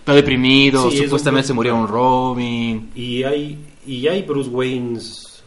Está 0.00 0.12
deprimido, 0.12 0.90
Sí, 0.90 0.98
supuestamente 1.04 1.44
Bruce- 1.44 1.46
se 1.48 1.52
murió 1.54 1.76
un 1.76 1.88
Robin. 1.88 2.90
Y 2.94 3.22
hay, 3.22 3.58
y 3.86 4.06
hay 4.06 4.22
Bruce 4.22 4.50
Waynes 4.50 5.42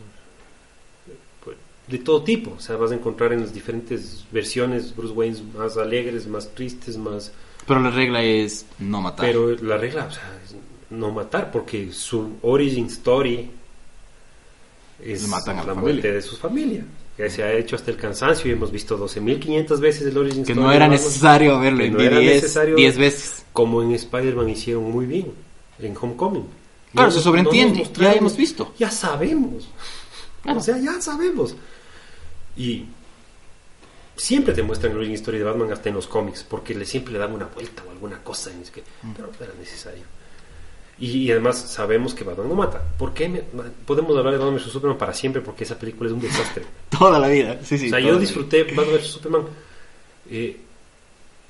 pues, 1.43 1.57
de 1.87 1.99
todo 1.99 2.23
tipo. 2.23 2.53
O 2.57 2.59
sea, 2.59 2.75
vas 2.77 2.91
a 2.91 2.95
encontrar 2.95 3.33
en 3.33 3.41
las 3.41 3.53
diferentes 3.53 4.25
versiones 4.31 4.95
Bruce 4.95 5.13
Waynes 5.13 5.43
más 5.53 5.77
alegres, 5.77 6.27
más 6.27 6.49
tristes, 6.55 6.97
más... 6.97 7.31
Pero 7.67 7.81
la 7.81 7.91
regla 7.91 8.23
es 8.23 8.65
no 8.79 9.01
matar. 9.01 9.25
Pero 9.27 9.49
la 9.57 9.77
regla, 9.77 10.05
o 10.05 10.11
sea, 10.11 10.39
es 10.43 10.55
no 10.89 11.11
matar, 11.11 11.51
porque 11.51 11.91
su 11.91 12.37
origin 12.41 12.85
story 12.85 13.51
es 15.03 15.27
matan 15.27 15.57
a 15.57 15.61
la 15.61 15.67
la 15.67 15.73
familia. 15.75 15.93
muerte 15.93 16.11
de 16.11 16.21
su 16.21 16.35
familia. 16.37 16.85
Que 17.15 17.29
se 17.31 17.41
ha 17.43 17.51
hecho 17.53 17.75
hasta 17.75 17.89
el 17.89 17.97
cansancio 17.97 18.47
y 18.49 18.53
hemos 18.53 18.71
visto 18.71 18.97
12.500 18.97 19.79
veces 19.79 20.07
el 20.07 20.17
origin 20.17 20.45
que 20.45 20.53
no 20.53 20.71
era 20.71 20.87
necesario 20.87 21.59
verlo 21.59 21.83
en 21.83 21.93
no 21.93 21.99
era 21.99 22.19
10 22.19 22.43
necesario- 22.43 22.75
10 22.75 22.97
veces. 22.97 23.43
Como 23.53 23.81
en 23.81 23.91
Spider-Man 23.93 24.49
hicieron 24.49 24.83
muy 24.91 25.05
bien, 25.07 25.31
en 25.79 25.95
Homecoming. 25.99 26.45
Claro, 26.93 27.07
No 27.07 27.11
se 27.11 27.21
sobreentiende, 27.21 27.83
no 27.83 28.01
ya 28.03 28.13
hemos 28.13 28.37
visto. 28.37 28.73
Ya 28.77 28.91
sabemos. 28.91 29.67
Claro. 30.43 30.59
O 30.59 30.61
sea, 30.61 30.77
ya 30.77 31.01
sabemos. 31.01 31.55
Y 32.55 32.85
siempre 34.15 34.53
te 34.53 34.63
muestran 34.63 34.91
el 34.91 34.97
origin 34.99 35.15
story 35.15 35.39
de 35.39 35.43
Batman 35.43 35.71
hasta 35.71 35.89
en 35.89 35.95
los 35.95 36.07
cómics, 36.07 36.43
porque 36.47 36.73
le 36.75 36.85
siempre 36.85 37.13
le 37.13 37.19
dan 37.19 37.33
una 37.33 37.45
vuelta 37.45 37.83
o 37.87 37.91
alguna 37.91 38.23
cosa, 38.23 38.51
es 38.61 38.71
que, 38.71 38.83
pero 39.15 39.27
no 39.39 39.45
era 39.45 39.53
necesario. 39.59 40.03
Y, 40.99 41.09
y 41.25 41.31
además 41.31 41.57
sabemos 41.57 42.13
que 42.15 42.23
Batman 42.23 42.49
no 42.49 42.55
mata. 42.55 42.81
¿Por 42.97 43.13
qué 43.13 43.29
me- 43.29 43.41
podemos 43.85 44.17
hablar 44.17 44.33
de 44.33 44.39
Batman 44.39 44.55
vs 44.55 44.71
Superman 44.71 44.97
para 44.97 45.13
siempre? 45.13 45.41
Porque 45.43 45.63
esa 45.63 45.77
película 45.77 46.09
es 46.09 46.13
un 46.13 46.21
desastre. 46.21 46.63
Toda 46.97 47.19
la 47.19 47.27
vida. 47.27 47.59
Sí, 47.63 47.77
sí, 47.77 47.87
o 47.87 47.89
sea, 47.91 47.99
yo 47.99 48.13
la 48.13 48.19
disfruté 48.19 48.63
Batman 48.63 48.85
vs 48.95 49.07
Superman 49.07 49.41
eh, 50.31 50.57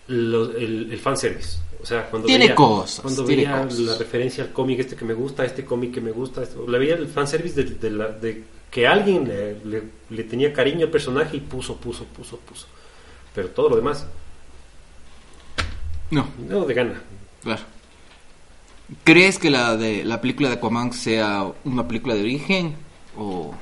lo- 0.07 0.51
el, 0.55 0.91
el 0.91 0.99
fanservice. 0.99 1.59
O 1.81 1.85
sea, 1.85 2.09
cuando 2.09 2.25
Tiene 2.25 2.45
veía, 2.45 2.55
cosas, 2.55 3.01
cuando 3.01 3.23
tiene 3.23 3.43
veía 3.45 3.61
cosas. 3.63 3.79
la 3.79 3.97
referencia 3.97 4.43
al 4.43 4.51
cómic 4.51 4.79
este 4.79 4.95
que 4.95 5.05
me 5.05 5.13
gusta, 5.13 5.45
este 5.45 5.63
cómic 5.63 5.93
que 5.93 6.01
me 6.01 6.11
gusta, 6.11 6.43
esto, 6.43 6.67
le 6.67 6.79
veía 6.79 6.95
el 6.95 7.07
fanservice 7.07 7.63
de, 7.63 7.69
de, 7.75 7.91
la- 7.91 8.07
de 8.09 8.43
que 8.71 8.85
alguien 8.87 9.27
le, 9.27 9.63
le- 9.63 9.83
le 10.09 10.23
tenía 10.25 10.51
cariño 10.51 10.85
al 10.87 10.91
personaje 10.91 11.37
y 11.37 11.39
puso, 11.39 11.77
puso, 11.77 12.03
puso, 12.05 12.37
puso. 12.39 12.65
Pero 13.33 13.49
todo 13.49 13.69
lo 13.69 13.75
demás. 13.77 14.05
No, 16.11 16.27
no 16.49 16.65
de 16.65 16.73
gana. 16.73 17.01
claro. 17.43 17.61
¿Crees 19.03 19.37
que 19.39 19.49
la 19.49 19.75
de 19.75 20.03
la 20.05 20.21
película 20.21 20.47
de 20.49 20.55
Aquaman 20.55 20.93
sea 20.93 21.45
una 21.65 21.87
película 21.87 22.15
de 22.15 22.21
origen 22.21 22.75
o 23.17 23.53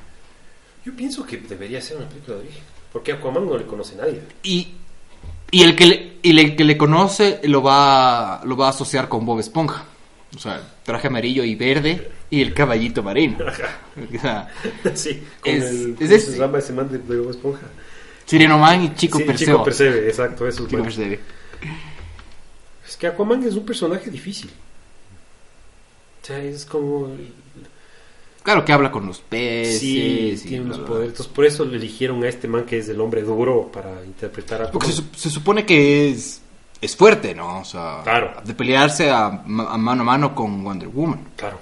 Yo 0.86 0.96
pienso 0.96 1.26
que 1.26 1.38
debería 1.38 1.82
ser 1.82 1.98
una 1.98 2.08
película 2.08 2.38
de 2.38 2.44
origen. 2.44 2.64
Porque 2.94 3.12
a 3.12 3.16
Aquaman 3.16 3.46
no 3.48 3.58
le 3.58 3.66
conoce 3.66 3.96
nadie. 3.96 4.22
y 4.44 4.74
y 5.52 5.62
el 5.62 5.76
que 5.76 5.86
le, 5.86 6.14
y 6.22 6.38
el 6.38 6.56
que 6.56 6.64
le 6.64 6.78
conoce 6.78 7.40
lo 7.44 7.62
va 7.64 8.42
lo 8.46 8.58
va 8.58 8.68
a 8.68 8.70
asociar 8.72 9.08
con 9.10 9.26
Bob 9.26 9.40
Esponja? 9.40 9.86
O 10.36 10.40
sea, 10.40 10.62
traje 10.84 11.08
amarillo 11.08 11.44
y 11.44 11.56
verde 11.56 12.12
y 12.30 12.42
el 12.42 12.54
caballito 12.54 13.02
marino. 13.04 13.38
O 13.46 14.20
sea, 14.20 14.50
sí, 14.96 15.24
con 15.42 15.54
Es- 15.54 15.64
el. 15.64 15.92
es 15.92 15.96
¿cómo 15.98 16.08
se 16.10 16.16
ese. 16.16 16.38
llama 16.38 16.60
ese 16.60 16.74
man 16.74 16.90
de 16.92 17.18
Bob 17.18 17.30
Esponja? 17.32 17.68
Sirenoman 18.26 18.84
y 18.84 18.94
Chico 18.96 19.18
Sí, 19.20 19.24
Perseo. 19.24 19.48
Chico 19.48 19.64
Percebe, 19.64 20.08
exacto, 20.08 20.48
eso 20.48 20.64
es 20.64 20.70
Chico 20.70 20.84
bueno. 20.84 21.18
Es 22.88 22.98
que 22.98 23.08
Aquaman 23.08 23.44
es 23.44 23.56
un 23.56 23.66
personaje 23.66 24.10
difícil. 24.10 24.50
O 26.26 26.28
sea, 26.28 26.42
es 26.42 26.66
como. 26.66 27.08
Claro 28.42 28.66
que 28.66 28.74
habla 28.74 28.92
con 28.92 29.06
los 29.06 29.20
peces. 29.22 29.80
Sí, 29.80 30.32
y 30.34 30.38
tiene 30.38 30.66
unos 30.66 30.80
poderes. 30.80 31.10
Entonces, 31.10 31.32
por 31.34 31.46
eso 31.46 31.66
le 31.66 31.78
eligieron 31.78 32.24
a 32.24 32.30
este 32.30 32.48
man 32.48 32.64
que 32.66 32.80
es 32.80 32.90
el 32.90 33.00
hombre 33.00 33.22
duro 33.22 33.72
para 33.72 34.04
interpretar 34.04 34.64
a 34.64 34.72
Porque 34.72 34.88
se, 34.88 34.94
su- 34.94 35.04
se 35.16 35.30
supone 35.30 35.66
que 35.66 36.10
es, 36.10 36.42
es 36.82 36.96
fuerte, 36.96 37.34
¿no? 37.36 37.60
O 37.60 37.66
sea, 37.66 38.02
Claro. 38.04 38.34
de 38.44 38.54
pelearse 38.56 39.10
a, 39.10 39.26
a 39.28 39.30
mano 39.78 40.02
a 40.02 40.06
mano 40.06 40.34
con 40.36 40.64
Wonder 40.64 40.88
Woman. 40.90 41.28
Claro. 41.36 41.60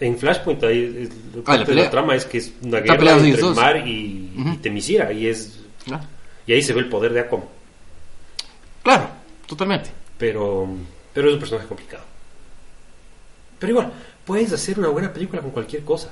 En 0.00 0.16
Flashpoint, 0.18 0.62
ahí 0.64 1.08
es- 1.08 1.42
Ah, 1.46 1.56
la 1.56 1.64
la 1.74 1.90
trama 1.90 2.14
es 2.16 2.24
que 2.24 2.38
es 2.38 2.52
una 2.62 2.78
guerra 2.80 3.16
entre 3.16 3.30
el 3.40 3.54
mar 3.54 3.76
y, 3.86 4.32
Ujú. 4.38 4.48
y 4.54 4.56
Temisira. 4.58 5.12
Y, 5.12 5.26
es, 5.26 5.60
Claro. 5.84 6.04
y 6.46 6.52
ahí 6.52 6.62
se 6.62 6.72
ve 6.72 6.80
el 6.80 6.88
poder 6.88 7.12
de 7.12 7.20
Aquaman. 7.20 7.46
Claro, 8.82 9.08
totalmente. 9.46 9.90
Pero, 10.18 10.68
pero 11.12 11.28
es 11.28 11.34
un 11.34 11.40
personaje 11.40 11.66
complicado. 11.68 12.02
Pero 13.64 13.80
igual, 13.80 13.92
puedes 14.26 14.52
hacer 14.52 14.78
una 14.78 14.88
buena 14.88 15.10
película 15.10 15.40
con 15.40 15.50
cualquier 15.52 15.82
cosa. 15.84 16.10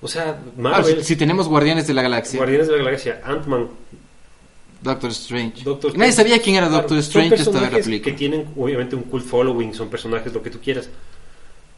O 0.00 0.08
sea, 0.08 0.24
Claro, 0.24 0.52
Marvel, 0.56 0.98
si, 1.00 1.04
si 1.08 1.16
tenemos 1.16 1.46
Guardianes 1.46 1.86
de 1.86 1.92
la 1.92 2.00
Galaxia, 2.00 2.38
Guardianes 2.38 2.68
de 2.68 2.76
la 2.78 2.84
Galaxia, 2.84 3.20
Ant-Man, 3.22 3.68
Doctor 4.80 5.10
Strange. 5.10 5.62
Doctor 5.62 5.92
Nadie 5.98 6.08
Strange. 6.08 6.30
sabía 6.30 6.42
quién 6.42 6.56
era 6.56 6.70
Doctor 6.70 6.96
Strange 6.98 7.34
hasta 7.34 7.60
ver 7.60 7.72
la 7.72 7.78
película. 7.80 8.00
que 8.12 8.18
tienen 8.18 8.46
obviamente 8.56 8.96
un 8.96 9.02
cool 9.02 9.20
following, 9.20 9.74
son 9.74 9.90
personajes 9.90 10.32
lo 10.32 10.42
que 10.42 10.48
tú 10.48 10.58
quieras. 10.58 10.88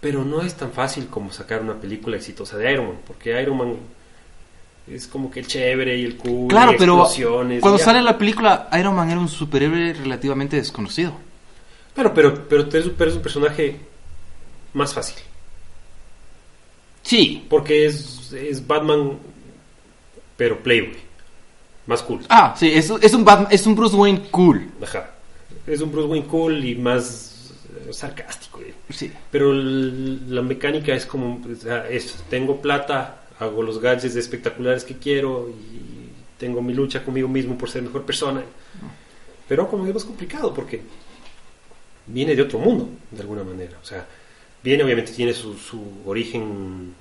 Pero 0.00 0.24
no 0.24 0.42
es 0.42 0.54
tan 0.54 0.70
fácil 0.70 1.08
como 1.08 1.32
sacar 1.32 1.62
una 1.62 1.74
película 1.80 2.16
exitosa 2.16 2.56
de 2.58 2.72
Iron 2.72 2.86
Man, 2.86 2.96
porque 3.06 3.42
Iron 3.42 3.56
Man 3.56 3.76
es 4.86 5.08
como 5.08 5.28
que 5.30 5.40
el 5.40 5.46
chévere 5.48 5.96
y 5.98 6.04
el 6.04 6.16
cool, 6.16 6.48
Claro, 6.48 6.72
y 6.74 6.76
pero 6.76 7.08
cuando 7.60 7.78
ya. 7.78 7.84
sale 7.84 8.02
la 8.02 8.16
película, 8.18 8.68
Iron 8.78 8.94
Man 8.94 9.10
era 9.10 9.18
un 9.18 9.28
superhéroe 9.28 9.94
relativamente 9.94 10.56
desconocido. 10.56 11.12
Claro, 11.94 12.14
pero, 12.14 12.48
pero, 12.48 12.68
tú 12.68 12.76
eres, 12.76 12.90
pero 12.96 13.10
es 13.10 13.16
un 13.16 13.22
personaje 13.22 13.80
más 14.74 14.94
fácil. 14.94 15.16
Sí. 17.02 17.44
Porque 17.48 17.86
es, 17.86 18.32
es 18.32 18.66
Batman, 18.66 19.18
pero 20.36 20.58
Playboy. 20.62 20.96
Más 21.86 22.02
cool. 22.02 22.20
Ah, 22.28 22.54
sí, 22.56 22.70
es, 22.72 22.90
es, 23.00 23.12
un 23.14 23.24
Batman- 23.24 23.48
es 23.50 23.66
un 23.66 23.74
Bruce 23.74 23.96
Wayne 23.96 24.22
cool. 24.30 24.68
Ajá. 24.82 25.10
Es 25.66 25.80
un 25.80 25.90
Bruce 25.90 26.08
Wayne 26.08 26.26
cool 26.26 26.64
y 26.64 26.76
más 26.76 27.52
eh, 27.88 27.92
sarcástico. 27.92 28.60
eh. 28.60 28.72
Sí. 28.90 29.10
Pero 29.30 29.52
la 29.52 30.42
mecánica 30.42 30.94
es 30.94 31.06
como, 31.06 31.40
o 31.44 31.54
sea, 31.56 31.88
es, 31.88 32.14
tengo 32.30 32.60
plata, 32.62 33.22
hago 33.40 33.62
los 33.62 33.80
gadgets 33.80 34.14
espectaculares 34.14 34.84
que 34.84 34.96
quiero 34.96 35.48
y 35.50 36.10
tengo 36.38 36.62
mi 36.62 36.72
lucha 36.72 37.04
conmigo 37.04 37.26
mismo 37.28 37.58
por 37.58 37.68
ser 37.68 37.82
mejor 37.82 38.04
persona. 38.04 38.42
Pero 39.48 39.68
como 39.68 39.84
es 39.86 39.92
más 39.92 40.04
complicado 40.04 40.54
porque 40.54 40.80
viene 42.06 42.36
de 42.36 42.42
otro 42.42 42.60
mundo, 42.60 42.88
de 43.10 43.20
alguna 43.22 43.42
manera. 43.42 43.76
O 43.82 43.84
sea, 43.84 44.06
viene, 44.62 44.84
obviamente 44.84 45.12
tiene 45.12 45.32
su, 45.34 45.54
su 45.54 45.80
origen 46.06 46.94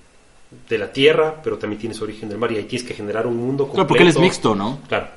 de 0.70 0.78
la 0.78 0.92
tierra, 0.92 1.42
pero 1.44 1.58
también 1.58 1.80
tiene 1.80 1.96
su 1.96 2.04
origen 2.04 2.28
del 2.30 2.38
mar 2.38 2.52
y 2.52 2.58
ahí 2.58 2.64
tienes 2.64 2.88
que 2.88 2.94
generar 2.94 3.26
un 3.28 3.38
mundo 3.38 3.64
completo. 3.66 3.74
Claro, 3.76 3.88
porque 3.88 4.04
él 4.04 4.10
es 4.10 4.20
mixto, 4.20 4.54
¿no? 4.56 4.80
Claro. 4.88 5.08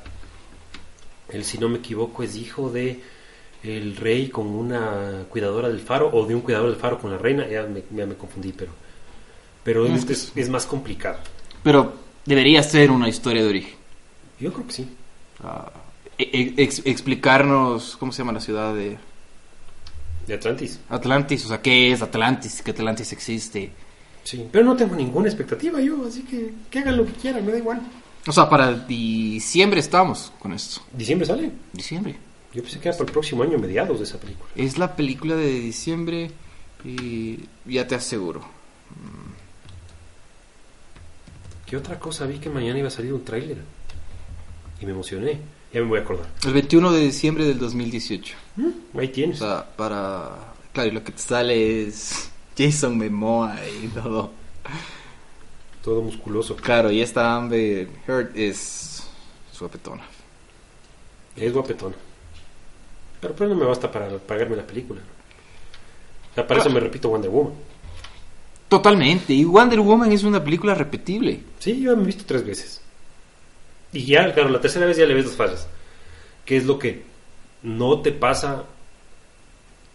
Él, 1.30 1.44
si 1.44 1.58
no 1.58 1.68
me 1.68 1.78
equivoco, 1.78 2.22
es 2.22 2.36
hijo 2.36 2.70
de 2.70 3.00
el 3.62 3.96
rey 3.96 4.28
con 4.28 4.46
una 4.46 5.24
cuidadora 5.30 5.68
del 5.68 5.80
faro 5.80 6.10
o 6.12 6.26
de 6.26 6.34
un 6.34 6.42
cuidador 6.42 6.68
del 6.70 6.78
faro 6.78 6.98
con 6.98 7.10
la 7.10 7.18
reina. 7.18 7.48
Ya 7.48 7.62
me, 7.64 7.82
ya 7.90 8.06
me 8.06 8.14
confundí, 8.14 8.52
pero 8.52 8.72
pero 9.62 9.88
No, 9.88 9.96
es, 9.96 10.32
es 10.36 10.48
más 10.50 10.66
complicado. 10.66 11.18
Pero 11.62 11.94
debería 12.26 12.62
ser 12.62 12.90
una 12.90 13.08
historia 13.08 13.42
de 13.42 13.48
origen. 13.48 13.74
Yo 14.38 14.52
creo 14.52 14.66
que 14.66 14.72
sí. 14.72 14.86
Ah, 15.42 15.72
e- 16.18 16.28
e- 16.56 16.62
ex- 16.62 16.82
explicarnos 16.84 17.96
cómo 17.96 18.12
se 18.12 18.18
llama 18.18 18.32
la 18.32 18.40
ciudad 18.40 18.74
de 18.74 18.98
De 20.26 20.34
Atlantis. 20.34 20.80
Atlantis, 20.88 21.44
o 21.44 21.48
sea, 21.48 21.60
qué 21.60 21.92
es 21.92 22.02
Atlantis, 22.02 22.62
que 22.62 22.70
Atlantis 22.70 23.12
existe. 23.12 23.70
Sí. 24.22 24.48
Pero 24.50 24.64
no 24.64 24.76
tengo 24.76 24.96
ninguna 24.96 25.28
expectativa 25.28 25.80
yo, 25.80 26.06
así 26.06 26.22
que 26.22 26.52
que 26.70 26.78
hagan 26.78 26.96
lo 26.96 27.04
que 27.04 27.12
quieran, 27.12 27.44
me 27.44 27.52
da 27.52 27.58
igual. 27.58 27.82
O 28.26 28.32
sea, 28.32 28.48
para 28.48 28.72
diciembre 28.72 29.80
estamos 29.80 30.32
con 30.38 30.52
esto. 30.54 30.80
¿Diciembre 30.92 31.26
sale? 31.26 31.50
Diciembre. 31.72 32.16
Yo 32.54 32.62
pensé 32.62 32.78
que 32.78 32.88
era 32.88 32.96
para 32.96 33.08
el 33.08 33.12
próximo 33.12 33.42
año, 33.42 33.58
mediados 33.58 33.98
de 33.98 34.04
esa 34.04 34.18
película. 34.18 34.48
Es 34.54 34.78
la 34.78 34.96
película 34.96 35.34
de 35.36 35.60
diciembre 35.60 36.30
y 36.84 37.40
ya 37.66 37.86
te 37.86 37.94
aseguro. 37.96 38.42
¿Qué 41.66 41.76
otra 41.76 41.98
cosa 41.98 42.26
vi 42.26 42.38
que 42.38 42.48
mañana 42.48 42.78
iba 42.78 42.88
a 42.88 42.90
salir 42.90 43.12
un 43.12 43.24
tráiler? 43.24 43.58
Y 44.80 44.86
me 44.86 44.92
emocioné. 44.92 45.40
Ya 45.74 45.80
me 45.80 45.86
voy 45.88 45.98
a 45.98 46.02
acordar. 46.02 46.26
El 46.46 46.52
21 46.52 46.92
de 46.92 47.00
diciembre 47.00 47.44
del 47.44 47.58
2018. 47.58 48.36
Ahí 48.96 49.06
O 49.06 49.10
tienes. 49.10 49.38
sea, 49.38 49.66
para... 49.76 50.54
Claro, 50.72 50.88
y 50.88 50.92
lo 50.92 51.02
que 51.04 51.12
te 51.12 51.18
sale 51.18 51.82
es 51.88 52.30
Jason 52.56 52.96
Momoa 52.96 53.56
y 53.82 53.88
todo. 53.88 54.30
Todo 55.82 56.00
musculoso. 56.02 56.54
Claro, 56.56 56.90
y 56.90 57.00
esta 57.02 57.34
Amber 57.34 57.88
Heard 58.06 58.30
es 58.36 59.04
suapetona. 59.52 60.02
Es 61.36 61.52
guapetona. 61.52 61.94
Pero, 63.20 63.34
pero 63.34 63.50
no 63.50 63.56
me 63.56 63.66
basta 63.66 63.90
para 63.90 64.16
pagarme 64.18 64.56
la 64.56 64.66
película. 64.66 65.00
O 66.30 66.34
sea, 66.36 66.46
para 66.46 66.60
eso 66.60 66.70
me 66.70 66.80
repito 66.80 67.08
Wonder 67.08 67.30
Woman. 67.30 67.52
Totalmente. 68.68 69.32
Y 69.32 69.44
Wonder 69.44 69.80
Woman 69.80 70.12
es 70.12 70.22
una 70.22 70.42
película 70.42 70.74
repetible. 70.74 71.40
Sí, 71.58 71.80
yo 71.80 71.96
me 71.96 72.04
he 72.04 72.06
visto 72.06 72.24
tres 72.26 72.44
veces. 72.46 72.80
Y 73.94 74.04
ya, 74.04 74.34
claro, 74.34 74.50
la 74.50 74.60
tercera 74.60 74.84
vez 74.84 74.98
ya 74.98 75.06
le 75.06 75.14
ves 75.14 75.26
las 75.26 75.34
fallas. 75.34 75.66
¿Qué 76.44 76.58
es 76.58 76.66
lo 76.66 76.78
que 76.78 77.02
no 77.62 78.02
te 78.02 78.12
pasa 78.12 78.64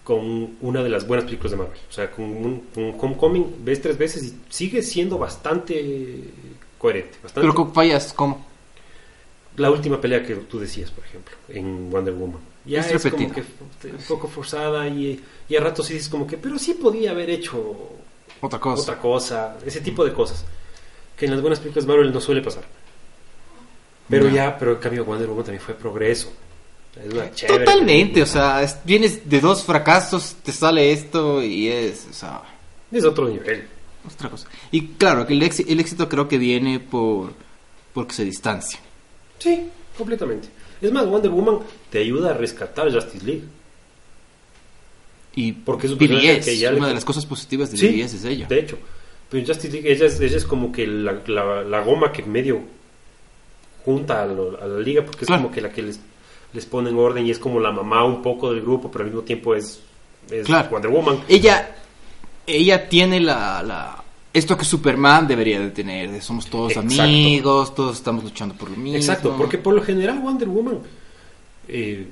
con 0.10 0.58
una 0.62 0.82
de 0.82 0.89
las 0.89 1.06
buenas 1.06 1.26
películas 1.26 1.52
de 1.52 1.58
Marvel. 1.58 1.78
O 1.88 1.93
sea, 1.93 2.10
con, 2.10 2.26
un, 2.26 2.60
con 2.74 2.95
Homecoming 3.00 3.58
ves 3.64 3.80
tres 3.80 3.95
veces 3.95 4.24
y 4.24 4.39
sigue 4.50 4.82
siendo 4.82 5.20
bastante 5.20 6.24
coherente. 6.80 7.20
Bastante... 7.22 7.41
Pero 7.41 7.54
con 7.54 7.72
fallas, 7.72 8.12
¿cómo? 8.14 8.43
La 9.58 9.70
última 9.70 10.02
pelea 10.02 10.24
que 10.24 10.34
tú 10.34 10.60
decías, 10.60 10.89
por 10.89 11.06
ejemplo, 11.06 11.36
en 11.50 11.91
Wonder 11.91 12.16
Woman. 12.16 12.39
Ya 12.66 12.80
Es 12.80 13.06
es, 13.06 13.12
como 13.12 13.32
que 13.32 13.41
un 13.41 14.04
poco 14.08 14.28
forzada 14.28 14.88
y, 14.88 15.24
y 15.47 15.56
a 15.56 15.62
ratos 15.62 15.86
sí 15.86 15.93
dices 15.93 16.10
como 16.10 16.26
que, 16.26 16.38
pero 16.38 16.58
sí 16.58 16.74
podía 16.74 17.12
haber 17.12 17.30
hecho 17.30 17.76
Otra 18.41 18.60
cosa. 18.60 18.82
otra 18.82 19.00
cosa, 19.00 19.58
ese 19.64 19.80
tipo 19.80 20.04
de 20.04 20.12
cosas. 20.12 20.43
Que 21.16 21.26
en 21.26 21.32
las 21.34 21.41
buenas 21.41 21.60
películas 21.60 21.86
de 21.86 21.93
Marvel 21.93 22.12
no 22.12 22.20
suele 22.20 22.41
pasar. 22.41 22.64
Pero 24.10 24.28
No. 24.30 24.36
ya, 24.36 24.57
pero 24.57 24.72
en 24.74 24.78
cambio 24.80 25.05
Wonder 25.05 25.28
Woman 25.28 25.45
también 25.45 25.62
fue 25.64 25.76
progreso. 25.76 26.32
Es 27.05 27.14
una 27.14 27.32
chévere 27.32 27.66
Totalmente, 27.66 28.14
película. 28.14 28.24
o 28.24 28.28
sea, 28.28 28.64
es- 28.64 28.78
vienes 28.84 29.30
de 29.30 29.39
dos 29.39 29.64
fracasos, 29.64 30.36
te 30.43 30.51
sale 30.51 30.91
esto 30.91 31.41
y 31.43 31.68
es, 31.70 32.07
o 32.10 32.14
sea, 32.14 32.41
Es 32.91 33.05
otro 33.05 33.30
nivel. 33.30 33.66
otra 34.12 34.30
cosa. 34.30 34.47
Y 34.72 34.88
claro, 34.97 35.26
el, 35.30 35.41
éxi- 35.41 35.66
el 35.70 35.80
éxito 35.80 36.10
creo 36.10 36.28
que 36.28 36.38
viene 36.38 36.80
por 36.80 37.34
porque 37.93 38.14
se 38.14 38.26
distancia. 38.26 38.80
Sí, 39.38 39.70
completamente. 39.97 40.47
Es 40.82 40.91
más, 40.91 41.05
Wonder 41.07 41.32
Woman 41.32 41.60
te 41.89 41.99
ayuda 41.99 42.32
a 42.32 42.34
rescatar 42.34 42.91
Justice 42.91 43.26
League. 43.26 43.43
Y 45.36 45.51
Porque 45.53 45.88
es 45.88 45.93
que 45.93 46.57
ya 46.57 46.72
una 46.72 46.82
le- 46.82 46.88
de 46.88 46.93
las 46.95 47.05
cosas 47.05 47.26
positivas 47.26 47.72
de 47.72 47.78
Sí, 47.78 48.01
es 48.01 48.24
ella. 48.26 48.47
De 48.47 48.60
hecho. 48.60 48.78
Pero 49.30 49.45
Justice 49.45 49.72
League 49.72 49.91
ella 49.91 50.07
es, 50.07 50.20
ella 50.20 50.38
es 50.38 50.45
como 50.45 50.72
que 50.72 50.88
la, 50.88 51.22
la- 51.28 51.62
la 51.64 51.82
goma 51.82 52.12
que 52.12 52.24
medio 52.24 52.62
junta 53.86 54.23
a, 54.23 54.25
lo- 54.25 54.61
a 54.61 54.65
la 54.67 54.80
liga 54.80 55.03
porque 55.05 55.21
es 55.21 55.27
Claro. 55.27 55.43
como 55.43 55.53
que 55.53 55.61
la 55.61 55.71
que 55.71 55.82
les, 55.82 55.99
les 56.53 56.65
pone 56.65 56.89
en 56.89 56.97
orden 56.97 57.25
y 57.25 57.32
es 57.32 57.39
como 57.39 57.59
la 57.59 57.71
mamá 57.71 58.03
un 58.03 58.21
poco 58.21 58.51
del 58.51 58.61
grupo, 58.61 58.89
pero 58.91 59.03
al 59.05 59.09
mismo 59.11 59.23
tiempo 59.23 59.55
es, 59.55 59.82
es 60.30 60.45
Claro. 60.45 60.69
Wonder 60.69 60.91
Woman. 60.91 61.19
Ella, 61.27 61.75
ella 62.47 62.89
tiene 62.89 63.19
la, 63.19 63.61
la- 63.63 64.03
esto 64.34 64.55
que 64.57 64.63
Superman 64.65 65.27
debería 65.27 65.59
de 65.59 65.71
tener, 65.71 66.11
de 66.11 66.21
somos 66.21 66.45
todos 66.47 66.71
Exacto. 66.73 67.01
amigos, 67.01 67.73
todos 67.73 67.95
estamos 67.97 68.23
luchando 68.23 68.53
por 68.55 68.69
lo 68.69 68.77
mismo. 68.77 68.97
Exacto, 68.97 69.36
porque 69.38 69.57
por 69.57 69.73
lo 69.73 69.82
general 69.82 70.19
Wonder 70.19 70.47
Woman 70.47 70.80
eh, 71.67 72.07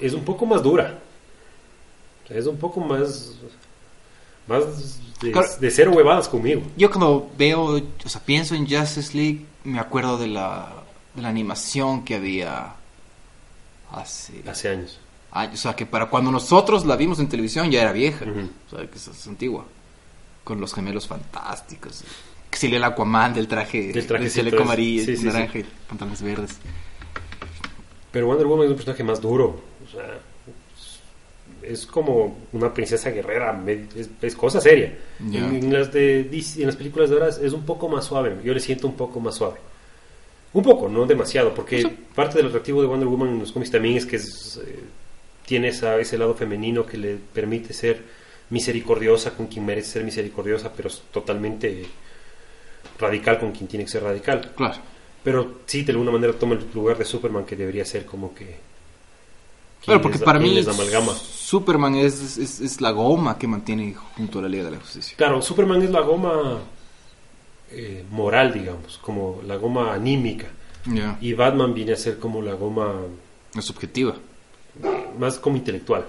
es 0.00 0.12
un 0.12 0.22
poco 0.24 0.44
más 0.46 0.62
dura. 0.62 0.98
Es 2.28 2.46
un 2.46 2.56
poco 2.56 2.80
más. 2.80 3.34
Más 4.48 4.98
de, 5.20 5.32
Claro. 5.32 5.48
de 5.60 5.70
cero 5.70 5.92
huevadas 5.94 6.28
conmigo. 6.28 6.62
Yo 6.76 6.88
cuando 6.90 7.30
veo, 7.38 7.80
o 8.04 8.08
sea, 8.08 8.20
pienso 8.24 8.54
en 8.54 8.68
Justice 8.68 9.16
League, 9.16 9.44
me 9.64 9.78
acuerdo 9.80 10.18
de 10.18 10.26
la, 10.28 10.72
de 11.16 11.22
la 11.22 11.28
animación 11.28 12.04
que 12.04 12.14
había 12.14 12.74
hace 13.92 14.42
Hace 14.46 14.68
años. 14.68 15.00
años. 15.32 15.54
O 15.54 15.56
sea, 15.56 15.74
que 15.74 15.86
para 15.86 16.06
cuando 16.10 16.30
nosotros 16.30 16.84
la 16.86 16.96
vimos 16.96 17.18
en 17.18 17.28
televisión 17.28 17.70
ya 17.70 17.82
era 17.82 17.92
vieja. 17.92 18.24
O 18.24 18.70
sea, 18.76 18.86
que 18.88 18.96
es, 18.96 19.08
es 19.08 19.26
antigua. 19.26 19.64
Con 20.44 20.60
los 20.60 20.72
gemelos 20.74 21.06
fantásticos. 21.06 22.04
Que 22.50 22.56
si 22.58 22.72
el 22.74 22.84
Aquaman 22.84 23.34
del 23.34 23.48
traje, 23.48 23.92
Del 23.92 24.06
chaleco 24.06 24.56
es- 24.56 24.62
amarillo, 24.62 25.04
sí, 25.04 25.16
sí, 25.16 25.24
naranja 25.26 25.58
y 25.58 25.66
pantalones 25.88 26.22
verdes. 26.22 26.58
Pero 28.12 28.26
Wonder 28.28 28.46
Woman 28.46 28.66
es 28.66 28.70
un 28.70 28.76
personaje 28.76 29.02
más 29.04 29.20
duro. 29.20 29.60
O 29.86 29.90
sea, 29.90 30.18
es 31.62 31.84
como 31.86 32.38
una 32.52 32.72
princesa 32.72 33.10
guerrera. 33.10 33.60
Es, 33.96 34.08
es 34.22 34.36
cosa 34.36 34.60
seria. 34.60 34.96
En, 35.20 35.34
en 35.34 35.72
las 35.72 35.92
de 35.92 36.24
DC, 36.24 36.60
en 36.60 36.66
las 36.68 36.76
películas 36.76 37.10
de 37.10 37.16
ahora 37.16 37.28
es 37.28 37.52
un 37.52 37.64
poco 37.64 37.88
más 37.88 38.04
suave. 38.04 38.38
Yo 38.44 38.54
le 38.54 38.60
siento 38.60 38.86
un 38.86 38.94
poco 38.94 39.18
más 39.20 39.34
suave. 39.34 39.58
Un 40.56 40.62
poco, 40.62 40.88
no 40.88 41.04
demasiado, 41.04 41.52
porque 41.52 41.86
parte 42.14 42.38
del 42.38 42.46
atractivo 42.46 42.80
de 42.80 42.86
Wonder 42.88 43.06
Woman 43.08 43.28
en 43.28 43.38
los 43.40 43.52
cómics 43.52 43.70
también 43.70 43.96
es 43.98 44.06
que 44.06 44.16
es, 44.16 44.58
eh, 44.66 44.78
tiene 45.44 45.68
esa- 45.68 45.98
ese 45.98 46.16
lado 46.16 46.34
femenino 46.34 46.86
que 46.86 46.96
le 46.96 47.16
permite 47.16 47.74
ser 47.74 48.02
misericordiosa 48.48 49.32
con 49.36 49.48
quien 49.48 49.66
merece 49.66 49.90
ser 49.90 50.04
misericordiosa, 50.04 50.72
pero 50.74 50.88
es 50.88 51.02
totalmente 51.12 51.84
radical 52.98 53.38
con 53.38 53.52
quien 53.52 53.66
tiene 53.68 53.84
que 53.84 53.90
ser 53.90 54.02
radical. 54.02 54.52
Claro. 54.56 54.76
Pero 55.22 55.56
sí, 55.66 55.82
de 55.82 55.92
alguna 55.92 56.10
manera 56.12 56.32
toma 56.32 56.54
el 56.54 56.64
lugar 56.72 56.96
de 56.96 57.04
Superman, 57.04 57.44
que 57.44 57.54
debería 57.56 57.84
ser 57.84 58.06
como 58.06 58.34
que. 58.34 58.56
Claro, 59.84 60.00
porque 60.00 60.16
les- 60.18 60.24
para 60.24 60.38
mí. 60.38 60.64
Superman 61.22 61.96
es, 61.96 62.38
es, 62.38 62.60
es 62.60 62.80
la 62.80 62.92
goma 62.92 63.36
que 63.38 63.46
mantiene 63.46 63.94
junto 64.16 64.38
a 64.38 64.42
la 64.42 64.48
Liga 64.48 64.64
de 64.64 64.70
la 64.70 64.78
Justicia. 64.78 65.16
Claro, 65.18 65.42
Superman 65.42 65.82
es 65.82 65.90
la 65.90 66.00
goma 66.00 66.60
eh, 67.70 68.04
moral, 68.10 68.52
digamos, 68.52 68.98
como 68.98 69.40
la 69.46 69.56
goma 69.56 69.92
anímica. 69.94 70.46
Y 71.20 71.32
Batman 71.32 71.74
viene 71.74 71.92
a 71.94 71.96
ser 71.96 72.18
como 72.18 72.40
la 72.42 72.54
goma 72.54 72.94
Es 73.56 73.64
subjetiva. 73.64 74.14
más 75.18 75.38
como 75.38 75.56
intelectual. 75.56 76.06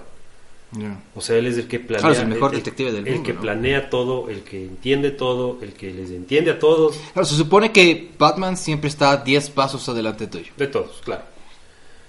O 1.14 1.20
sea, 1.20 1.36
él 1.36 1.46
es 1.46 1.56
el 1.56 1.66
que 1.66 1.80
planea. 1.80 2.00
Claro, 2.02 2.14
es 2.14 2.20
el 2.20 2.28
mejor 2.28 2.50
detective 2.52 2.92
del 2.92 3.06
el 3.08 3.14
mundo, 3.14 3.26
que 3.26 3.32
¿no? 3.32 3.40
planea 3.40 3.88
todo, 3.90 4.28
el 4.28 4.42
que 4.42 4.62
entiende 4.64 5.10
todo, 5.10 5.58
el 5.62 5.72
que 5.72 5.92
les 5.92 6.10
entiende 6.10 6.50
a 6.52 6.58
todos. 6.58 6.96
Claro, 7.14 7.26
se 7.26 7.34
supone 7.36 7.72
que 7.72 8.10
Batman 8.18 8.56
siempre 8.56 8.88
está 8.88 9.16
10 9.16 9.50
pasos 9.50 9.88
adelante 9.88 10.26
tuyo. 10.26 10.52
De 10.58 10.66
todos, 10.66 11.00
claro. 11.04 11.22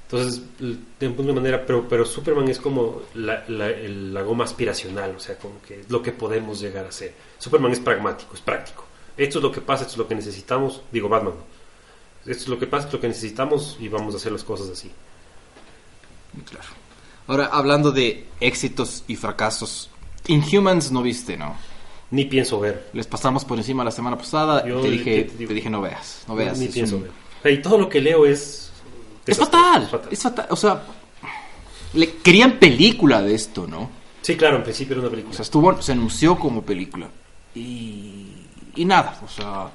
Entonces, 0.04 0.42
de 1.00 1.06
alguna 1.08 1.34
manera, 1.34 1.66
pero, 1.66 1.88
pero 1.88 2.04
Superman 2.06 2.50
es 2.50 2.60
como 2.60 3.04
la, 3.14 3.46
la, 3.48 3.70
el- 3.70 4.14
la 4.14 4.24
goma 4.24 4.44
aspiracional, 4.44 5.16
o 5.16 5.20
sea, 5.20 5.38
como 5.38 5.62
que 5.62 5.82
es 5.82 5.90
lo 5.90 6.02
que 6.02 6.12
podemos 6.12 6.60
llegar 6.60 6.86
a 6.86 6.92
ser. 6.92 7.14
Superman 7.38 7.72
es 7.72 7.80
pragmático, 7.80 8.34
es 8.36 8.42
práctico. 8.42 8.86
Esto 9.20 9.40
es 9.40 9.44
lo 9.44 9.52
que 9.52 9.62
pasa, 9.62 9.84
esto 9.84 9.94
es 9.94 9.98
lo 9.98 10.08
que 10.08 10.16
necesitamos. 10.16 10.82
Digo, 10.92 11.10
Batman. 11.10 11.34
¿no? 11.36 12.32
Esto 12.32 12.44
es 12.44 12.48
lo 12.50 12.58
que 12.60 12.68
pasa, 12.68 12.86
esto 12.86 12.90
es 12.90 12.94
lo 12.96 13.02
que 13.02 13.08
necesitamos 13.10 13.78
y 13.80 13.88
vamos 13.90 14.14
a 14.14 14.18
hacer 14.18 14.32
las 14.32 14.44
cosas 14.44 14.70
así. 14.70 14.92
Claro. 16.50 16.66
Ahora, 17.28 17.46
hablando 17.52 17.92
de 17.92 18.26
éxitos 18.40 19.04
y 19.08 19.16
fracasos, 19.16 19.90
Inhumans 20.28 20.92
no 20.92 21.02
viste, 21.02 21.38
¿no? 21.38 21.56
Ni 22.12 22.26
pienso 22.26 22.60
ver. 22.60 22.90
Les 22.94 23.06
pasamos 23.08 23.46
por 23.46 23.58
encima 23.58 23.84
la 23.84 23.92
semana 23.92 24.18
pasada 24.18 24.66
Yo 24.68 24.82
te 24.82 24.90
dije, 24.90 25.24
te 25.26 25.38
digo- 25.38 25.48
te 25.50 25.54
dije 25.54 25.70
no 25.70 25.82
veas, 25.82 26.24
no 26.28 26.36
veas. 26.36 26.58
Ni 26.58 26.68
pienso 26.68 26.98
un- 26.98 27.08
ver. 27.44 27.54
Y 27.54 27.62
todo 27.62 27.78
lo 27.78 27.88
que 27.90 28.02
leo 28.02 28.26
es... 28.26 28.72
Es 29.28 29.38
fatal, 29.38 29.84
es 29.84 29.90
fatal. 29.90 30.10
es 30.14 30.22
fatal. 30.22 30.48
O 30.50 30.56
sea, 30.56 30.82
le 31.94 32.14
querían 32.18 32.54
película 32.58 33.22
de 33.22 33.36
esto, 33.36 33.68
¿no? 33.68 33.90
Sí, 34.22 34.36
claro, 34.36 34.58
en 34.58 34.64
principio 34.64 34.94
era 34.94 35.02
una 35.02 35.10
película. 35.12 35.32
O 35.34 35.36
sea, 35.36 35.44
estuvo, 35.44 35.82
se 35.82 35.92
anunció 35.92 36.38
como 36.40 36.64
película. 36.64 37.08
Y, 37.54 38.39
y 38.76 38.86
nada, 38.86 39.20
o 39.24 39.28
sea, 39.28 39.70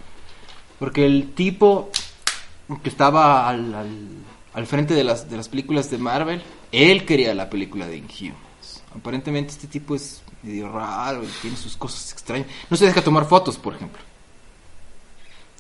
porque 0.79 1.05
el 1.07 1.33
tipo 1.35 1.91
que 2.83 2.89
estaba 2.89 3.49
al, 3.49 3.75
al, 3.75 4.09
al 4.55 4.67
frente 4.67 4.95
de 4.95 5.05
las, 5.05 5.29
de 5.31 5.37
las 5.37 5.49
películas 5.49 5.91
de 5.91 5.99
Marvel, 5.99 6.43
él 6.73 7.05
quería 7.05 7.35
la 7.35 7.49
película 7.51 7.87
de 7.87 7.99
Inhumans. 7.99 8.83
Aparentemente 8.97 9.53
este 9.53 9.67
tipo 9.67 9.95
es 9.95 10.23
medio 10.43 10.69
raro 10.71 11.23
y 11.25 11.29
tiene 11.43 11.57
sus 11.57 11.77
cosas 11.77 12.13
extrañas. 12.13 12.47
No 12.71 12.77
se 12.77 12.87
deja 12.87 13.03
tomar 13.03 13.27
fotos, 13.27 13.57
por 13.57 13.75
ejemplo. 13.75 14.01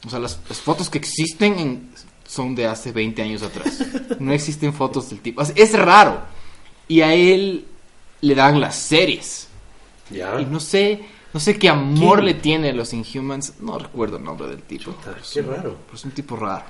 O 0.07 0.11
sea, 0.11 0.18
las, 0.18 0.39
las 0.49 0.61
fotos 0.61 0.91
que 0.91 0.99
existen 0.99 1.59
en- 1.59 1.91
son 2.26 2.55
de 2.55 2.66
hace 2.66 2.91
20 2.93 3.22
años 3.22 3.43
atrás. 3.43 3.78
No 4.18 4.32
existen 4.32 4.72
fotos 4.72 5.11
del 5.11 5.20
tipo. 5.20 5.43
Es 5.43 5.72
raro. 5.78 6.22
Y 6.89 7.01
a 7.03 7.14
él 7.14 7.66
le 8.20 8.35
dan 8.35 8.61
las 8.61 8.76
series. 8.76 9.49
Ya. 10.11 10.41
Y 10.41 10.47
no 10.47 10.59
sé, 10.61 11.05
no 11.35 11.41
sé 11.41 11.59
qué 11.59 11.68
amor 11.68 12.20
¿Quién? 12.20 12.24
le 12.26 12.35
tiene 12.35 12.70
a 12.70 12.72
los 12.72 12.93
Inhumans. 12.95 13.61
No 13.61 13.78
recuerdo 13.78 14.16
el 14.16 14.24
nombre 14.24 14.47
del 14.49 14.62
tipo. 14.62 14.85
Chuta, 14.85 15.01
pero 15.07 15.16
es 15.20 15.30
qué 15.32 15.41
un- 15.41 15.47
raro. 15.49 15.76
pero 15.85 15.97
es 15.97 16.05
un 16.05 16.11
tipo 16.12 16.37
raro. 16.37 16.64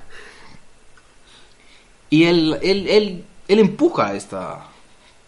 Y 2.10 2.24
él, 2.24 2.58
él, 2.62 2.88
él, 2.88 3.24
él 3.48 3.58
empuja 3.58 4.14
esta, 4.14 4.66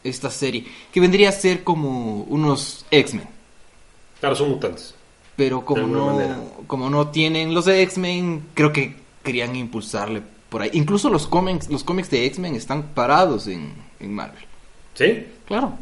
esta 0.04 0.30
serie, 0.30 0.64
que 0.92 1.00
vendría 1.00 1.30
a 1.30 1.32
ser 1.32 1.64
como 1.64 2.22
unos 2.22 2.86
X-Men. 2.90 3.28
Claro, 4.20 4.34
son 4.36 4.50
mutantes. 4.50 4.94
Pero 5.36 5.64
como 5.64 5.86
no, 5.86 6.06
manera. 6.06 6.40
como 6.66 6.88
no 6.88 7.08
tienen 7.08 7.52
los 7.54 7.66
de 7.66 7.82
X-Men, 7.82 8.46
creo 8.54 8.72
que 8.72 8.96
querían 9.22 9.54
impulsarle 9.56 10.22
por 10.48 10.62
ahí. 10.62 10.70
Incluso 10.72 11.10
los 11.10 11.26
cómics, 11.26 11.68
los 11.68 11.84
cómics 11.84 12.08
de 12.10 12.24
X-Men 12.26 12.54
están 12.54 12.84
parados 12.94 13.46
en, 13.48 13.74
en 14.00 14.14
Marvel. 14.14 14.44
¿Sí? 14.94 15.26
Claro. 15.46 15.74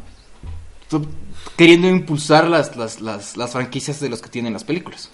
Queriendo 1.57 1.87
impulsar 1.87 2.47
las, 2.47 2.75
las, 2.75 3.01
las, 3.01 3.37
las 3.37 3.51
franquicias 3.53 3.99
de 3.99 4.09
los 4.09 4.21
que 4.21 4.29
tienen 4.29 4.53
las 4.53 4.63
películas. 4.63 5.09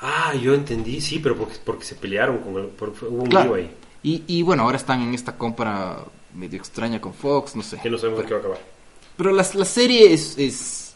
Ah, 0.00 0.34
yo 0.34 0.54
entendí, 0.54 1.00
sí, 1.00 1.18
pero 1.18 1.36
porque, 1.36 1.56
porque 1.64 1.84
se 1.84 1.94
pelearon 1.94 2.38
con 2.38 2.56
el, 2.56 2.66
porque 2.68 3.04
hubo 3.06 3.22
un 3.22 3.28
Claro. 3.28 3.56
lío 3.56 3.64
ahí. 3.64 3.70
Y, 4.02 4.22
y 4.26 4.42
bueno, 4.42 4.62
ahora 4.62 4.76
están 4.78 5.02
en 5.02 5.12
esta 5.14 5.36
compra 5.36 5.98
medio 6.34 6.58
extraña 6.58 7.00
con 7.00 7.12
Fox, 7.12 7.54
no 7.56 7.62
sé. 7.62 7.78
Que 7.82 7.90
no 7.90 7.98
sabemos 7.98 8.22
pero, 8.24 8.28
qué 8.28 8.34
va 8.34 8.38
a 8.38 8.54
acabar. 8.54 8.70
pero 9.16 9.32
la, 9.32 9.46
la 9.54 9.64
serie 9.64 10.12
es, 10.12 10.38
es... 10.38 10.94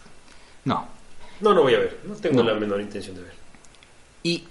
No. 0.64 0.86
No, 1.40 1.52
no 1.52 1.62
voy 1.62 1.74
a 1.74 1.78
ver. 1.80 2.00
No 2.06 2.14
tengo 2.14 2.42
No. 2.42 2.50
la 2.50 2.58
menor 2.58 2.80
intención 2.80 3.16
de 3.16 3.22
ver. 3.22 3.32
Y 4.22 4.44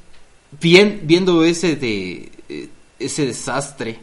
bien, 0.61 1.01
viendo 1.03 1.43
ese 1.43 1.75
de 1.75 2.31
eh, 2.49 2.69
ese 2.99 3.25
desastre, 3.25 3.99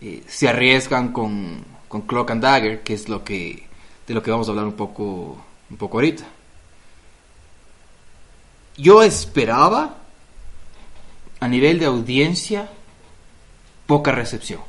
eh, 0.00 0.22
se 0.26 0.48
arriesgan 0.48 1.12
con, 1.12 1.62
con 1.88 2.02
Cloak 2.02 2.30
and 2.30 2.42
Dagger, 2.42 2.82
que 2.82 2.94
es 2.94 3.08
lo 3.10 3.22
que 3.24 3.65
de 4.06 4.14
lo 4.14 4.22
que 4.22 4.30
vamos 4.30 4.48
a 4.48 4.50
hablar 4.50 4.66
un 4.66 4.74
poco 4.74 5.36
un 5.70 5.76
poco 5.76 5.98
ahorita. 5.98 6.24
Yo 8.76 9.02
esperaba 9.02 9.96
a 11.40 11.48
nivel 11.48 11.78
de 11.78 11.86
audiencia 11.86 12.68
poca 13.86 14.12
recepción. 14.12 14.60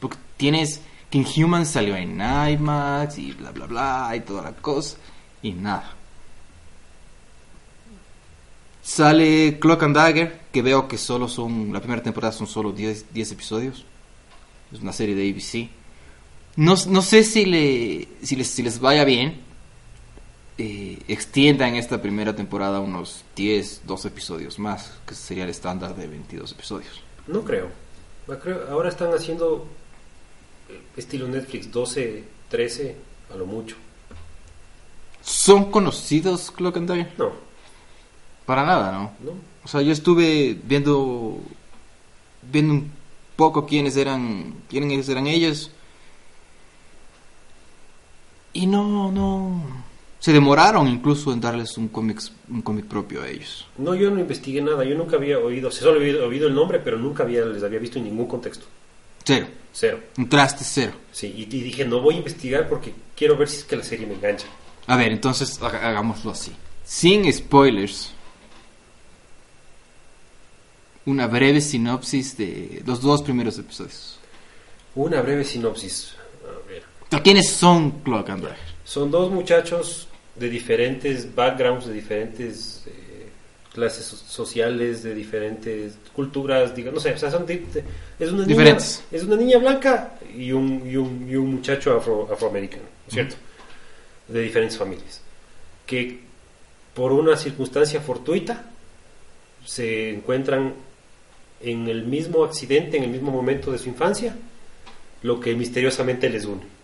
Porque 0.00 0.18
tienes 0.36 0.80
Que 1.10 1.18
Inhuman 1.18 1.66
salió 1.66 1.94
en 1.96 2.20
IMAX 2.20 3.18
y 3.18 3.32
bla 3.32 3.52
bla 3.52 3.66
bla 3.66 4.12
y 4.16 4.20
toda 4.20 4.42
la 4.42 4.52
cosa. 4.52 4.96
Y 5.42 5.52
nada. 5.52 5.92
Sale 8.82 9.58
Clock 9.58 9.82
and 9.82 9.96
Dagger, 9.96 10.40
que 10.52 10.62
veo 10.62 10.88
que 10.88 10.98
solo 10.98 11.28
son. 11.28 11.72
La 11.72 11.80
primera 11.80 12.02
temporada 12.02 12.32
son 12.32 12.46
solo 12.46 12.72
10, 12.72 13.12
10 13.12 13.32
episodios. 13.32 13.84
Es 14.72 14.80
una 14.80 14.92
serie 14.92 15.14
de 15.14 15.30
ABC. 15.30 15.70
No, 16.56 16.74
no 16.88 17.02
sé 17.02 17.22
si, 17.24 17.44
le, 17.44 18.08
si, 18.22 18.36
les, 18.36 18.48
si 18.48 18.62
les 18.62 18.78
vaya 18.80 19.04
bien. 19.04 19.44
eh, 20.58 20.98
extiendan 21.08 21.74
esta 21.76 22.00
primera 22.00 22.34
temporada 22.34 22.80
unos 22.80 23.24
10, 23.36 23.82
12 23.86 24.08
episodios 24.08 24.58
más, 24.58 24.92
que 25.06 25.14
sería 25.14 25.44
el 25.44 25.50
estándar 25.50 25.94
de 25.94 26.06
22 26.06 26.52
episodios. 26.52 27.02
No 27.26 27.42
creo. 27.44 27.68
Ahora 28.70 28.88
están 28.88 29.12
haciendo 29.12 29.66
eh, 30.70 30.80
estilo 30.96 31.28
Netflix 31.28 31.70
12, 31.70 32.24
13, 32.48 32.96
a 33.32 33.36
lo 33.36 33.44
mucho. 33.46 33.76
¿Son 35.20 35.70
conocidos 35.70 36.50
Clock 36.50 36.76
and 36.78 36.88
Dagger? 36.88 37.12
No, 37.18 37.32
Para 38.46 38.64
nada, 38.64 38.92
¿no? 38.92 39.12
no. 39.20 39.32
O 39.64 39.68
sea, 39.68 39.82
yo 39.82 39.92
estuve 39.92 40.56
viendo 40.64 41.38
viendo 42.50 42.72
un 42.74 42.92
poco 43.34 43.66
quiénes 43.66 43.96
eran 43.96 44.54
quiénes 44.70 45.08
eran 45.08 45.26
ellos 45.26 45.72
y 48.62 48.66
no 48.66 49.10
no 49.12 49.62
se 50.18 50.32
demoraron 50.32 50.88
incluso 50.88 51.32
en 51.32 51.40
darles 51.40 51.76
un 51.78 51.88
cómic 51.88 52.20
un 52.50 52.62
cómic 52.62 52.86
propio 52.86 53.22
a 53.22 53.28
ellos. 53.28 53.66
No, 53.78 53.94
yo 53.94 54.10
no 54.10 54.18
investigué 54.18 54.60
nada. 54.62 54.82
Yo 54.84 54.96
nunca 54.96 55.16
había 55.16 55.38
oído, 55.38 55.70
solo 55.70 56.00
había 56.00 56.16
oído 56.24 56.48
el 56.48 56.54
nombre, 56.54 56.78
pero 56.80 56.96
nunca 56.98 57.22
había, 57.22 57.44
les 57.44 57.62
había 57.62 57.78
visto 57.78 57.98
en 57.98 58.04
ningún 58.04 58.26
contexto. 58.26 58.66
Cero, 59.24 59.46
Cero. 59.72 60.00
un 60.18 60.28
traste 60.28 60.64
cero. 60.64 60.92
Sí, 61.12 61.26
y, 61.36 61.42
y 61.42 61.60
dije, 61.62 61.84
no 61.84 62.00
voy 62.00 62.14
a 62.14 62.18
investigar 62.18 62.68
porque 62.68 62.94
quiero 63.16 63.36
ver 63.36 63.48
si 63.48 63.58
es 63.58 63.64
que 63.64 63.76
la 63.76 63.82
serie 63.84 64.06
me 64.06 64.14
engancha. 64.14 64.46
A 64.86 64.96
ver, 64.96 65.12
entonces 65.12 65.60
ha- 65.62 65.66
hagámoslo 65.88 66.30
así. 66.30 66.52
Sin 66.84 67.30
spoilers. 67.32 68.12
Una 71.04 71.26
breve 71.28 71.60
sinopsis 71.60 72.36
de 72.36 72.82
los 72.84 73.00
dos 73.00 73.22
primeros 73.22 73.58
episodios. 73.58 74.18
Una 74.94 75.20
breve 75.22 75.44
sinopsis. 75.44 76.14
¿Quiénes 77.22 77.48
son 77.50 77.90
Clock 78.02 78.30
and 78.30 78.42
Dagger? 78.44 78.58
Son 78.84 79.10
dos 79.10 79.30
muchachos 79.30 80.08
de 80.34 80.48
diferentes 80.48 81.34
backgrounds, 81.34 81.86
de 81.86 81.92
diferentes 81.94 82.82
eh, 82.86 83.26
clases 83.72 84.04
so- 84.06 84.16
sociales, 84.16 85.02
de 85.02 85.14
diferentes 85.14 85.94
culturas, 86.14 86.74
diga, 86.74 86.90
no 86.92 87.00
sé, 87.00 87.12
o 87.12 87.18
sea, 87.18 87.30
son 87.30 87.46
di- 87.46 87.58
de- 87.72 87.84
es 88.18 88.30
una 88.30 88.44
niña, 88.46 88.62
es 89.12 89.22
una 89.24 89.36
niña 89.36 89.58
blanca 89.58 90.18
y 90.36 90.52
un, 90.52 90.82
y 90.88 90.96
un, 90.96 91.26
y 91.30 91.36
un 91.36 91.54
muchacho 91.56 91.96
afro- 91.96 92.28
afroamericano, 92.32 92.84
¿cierto? 93.08 93.36
De 94.28 94.40
diferentes 94.42 94.76
familias, 94.78 95.20
que 95.86 96.20
por 96.94 97.12
una 97.12 97.36
circunstancia 97.36 98.00
fortuita 98.00 98.64
se 99.64 100.10
encuentran 100.10 100.74
en 101.60 101.88
el 101.88 102.04
mismo 102.04 102.44
accidente, 102.44 102.96
en 102.98 103.04
el 103.04 103.10
mismo 103.10 103.30
momento 103.30 103.72
de 103.72 103.78
su 103.78 103.88
infancia, 103.88 104.36
lo 105.22 105.40
que 105.40 105.54
misteriosamente 105.54 106.28
les 106.28 106.44
une 106.44 106.75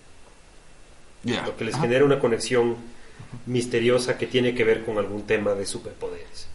Lo 1.25 1.57
que 1.57 1.65
les 1.65 1.77
genera 1.77 2.05
una 2.05 2.19
conexión 2.19 2.77
misteriosa 3.47 4.19
que 4.19 4.27
tiene 4.27 4.55
que 4.55 4.65
ver 4.65 4.85
con 4.85 4.99
algún 4.99 5.23
tema 5.23 5.55
de 5.55 5.65
superpoderes. 5.67 6.47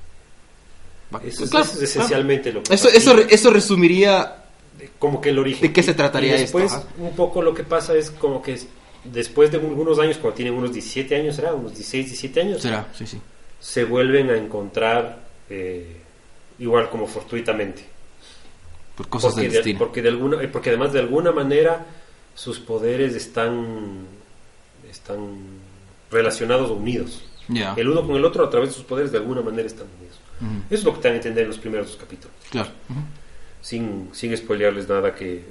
Eso 1.25 1.45
es, 1.45 1.49
Claro, 1.49 1.65
eso 1.65 1.75
es 1.77 1.83
esencialmente 1.83 2.51
lo 2.51 2.61
que 2.63 2.73
Eso, 2.73 2.85
pasa. 2.89 2.97
eso, 2.97 3.17
eso 3.29 3.49
resumiría 3.49 4.43
De- 4.77 4.89
como 4.99 5.21
que 5.21 5.29
el 5.29 5.39
origen. 5.39 5.61
¿De 5.61 5.73
qué 5.73 5.81
se 5.81 5.93
trataría 5.93 6.35
y 6.35 6.41
después, 6.41 6.71
esto? 6.73 6.85
Un 6.97 7.15
poco 7.15 7.41
lo 7.41 7.53
que 7.53 7.63
pasa 7.63 7.95
es 7.95 8.11
como 8.11 8.41
que 8.41 8.53
es- 8.53 8.67
después 9.05 9.49
de 9.51 9.57
algunos 9.57 9.99
años, 9.99 10.17
cuando 10.17 10.35
tienen 10.35 10.53
unos 10.53 10.73
17 10.73 11.15
años, 11.15 11.35
¿será? 11.37 11.53
Unos 11.53 11.71
16, 11.71 12.07
17 12.07 12.41
años, 12.41 12.61
Será, 12.61 12.87
sí, 12.93 13.07
sí. 13.07 13.19
se 13.59 13.85
vuelven 13.85 14.29
a 14.29 14.37
encontrar 14.37 15.25
eh, 15.49 15.95
igual 16.59 16.89
como 16.89 17.07
fortuitamente. 17.07 17.85
Por 18.97 19.07
cosas 19.07 19.31
porque, 19.31 19.43
del 19.43 19.51
de, 19.51 19.57
destino. 19.59 19.79
porque, 19.79 20.01
de 20.01 20.09
alguna, 20.09 20.43
eh, 20.43 20.47
porque 20.49 20.69
además 20.71 20.91
de 20.91 20.99
alguna 20.99 21.31
manera 21.31 21.85
sus 22.35 22.59
poderes 22.59 23.15
están, 23.15 24.05
están 24.97 25.37
relacionados 26.11 26.69
o 26.69 26.73
unidos. 26.73 27.23
El 27.77 27.87
uno 27.89 28.05
con 28.05 28.15
el 28.15 28.25
otro 28.25 28.43
a 28.45 28.49
través 28.49 28.69
de 28.69 28.75
sus 28.75 28.83
poderes 28.83 29.11
de 29.11 29.17
alguna 29.19 29.41
manera 29.41 29.67
están 29.67 29.87
unidos. 29.99 30.17
Eso 30.69 30.79
es 30.79 30.83
lo 30.83 30.93
que 30.93 30.99
te 31.01 31.07
dan 31.07 31.13
a 31.15 31.17
entender 31.17 31.43
en 31.43 31.49
los 31.49 31.57
primeros 31.57 31.87
dos 31.87 31.97
capítulos. 31.97 32.35
Claro. 32.51 32.69
Sin, 33.61 34.09
sin 34.13 34.35
spoilearles 34.37 34.87
nada 34.87 35.15
que, 35.15 35.43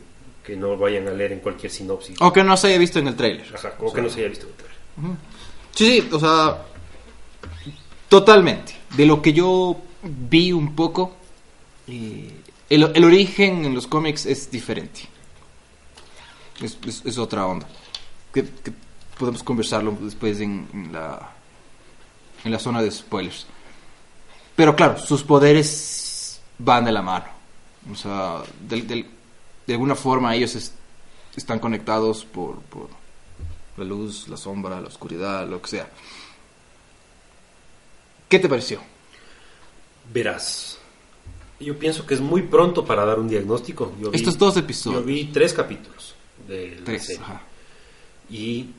que 0.45 0.57
no 0.57 0.77
vayan 0.77 1.09
a 1.09 1.11
leer 1.11 1.33
en 1.33 1.41
cualquier 1.41 1.73
sinopsis. 1.73 2.17
O 2.21 2.33
que 2.33 2.45
no 2.45 2.57
se 2.57 2.69
haya 2.69 2.79
visto 2.79 2.99
en 2.99 3.09
el 3.09 3.17
trailer. 3.17 3.47
Ajá, 3.55 3.75
o 3.81 3.93
que 3.93 4.01
no 4.03 4.09
se 4.11 4.21
haya 4.21 4.29
visto 4.29 4.47
en 4.47 4.53
el 4.53 4.57
trailer. 4.57 5.17
Sí, 5.75 6.01
sí, 6.03 6.09
o 6.13 6.21
sea, 6.21 6.63
totalmente. 8.09 8.75
De 8.97 9.07
lo 9.07 9.21
que 9.23 9.33
yo 9.33 9.77
vi 10.03 10.53
un 10.53 10.75
poco, 10.75 11.17
eh, 11.89 12.31
el, 12.71 12.91
el 12.95 13.05
origen 13.05 13.65
en 13.65 13.75
los 13.75 13.87
cómics 13.87 14.27
es 14.27 14.51
diferente. 14.51 15.01
Es, 16.63 16.79
es- 16.87 17.03
es 17.05 17.19
otra 17.19 17.47
onda. 17.47 17.67
Que, 18.33 18.43
que 18.45 18.73
podemos 19.19 19.43
conversarlo 19.43 19.97
después 20.01 20.41
en, 20.41 20.69
en 20.73 20.93
la, 20.93 21.31
en 22.45 22.53
la 22.53 22.59
zona 22.59 22.83
de 22.83 22.91
spoilers. 22.91 23.47
Pero 24.55 24.75
claro, 24.77 24.99
sus 24.99 25.23
poderes 25.23 26.41
van 26.59 26.85
de 26.85 26.93
la 26.93 27.03
mano. 27.03 27.27
O 27.91 27.95
sea, 27.95 28.43
del- 28.69 28.87
del- 28.87 29.07
de 29.67 29.73
alguna 29.75 29.95
forma 29.95 30.35
ellos 30.35 30.55
es- 30.55 30.73
están 31.37 31.59
conectados 31.59 32.25
por, 32.25 32.61
por 32.63 32.89
la 33.77 33.85
luz, 33.85 34.27
la 34.29 34.37
sombra, 34.37 34.81
la 34.81 34.89
oscuridad, 34.89 35.47
lo 35.47 35.61
que 35.61 35.69
sea. 35.69 35.91
¿Qué 38.29 38.39
te 38.39 38.49
pareció? 38.49 38.81
Verás, 40.13 40.79
yo 41.61 41.79
pienso 41.79 42.07
que 42.07 42.15
es 42.15 42.21
muy 42.21 42.43
pronto 42.43 42.85
para 42.85 43.05
dar 43.05 43.19
un 43.19 43.29
diagnóstico. 43.29 43.93
Yo 44.01 44.11
vi- 44.11 44.17
Estos 44.17 44.39
dos 44.39 44.57
episodios. 44.57 45.01
Yo 45.03 45.07
vi 45.07 45.25
tres 45.27 45.53
capítulos 45.53 46.15
de 46.49 46.77
la 46.79 46.85
Tres, 46.85 47.07
serie. 47.07 47.23
ajá. 47.23 47.43
Y 48.31 48.71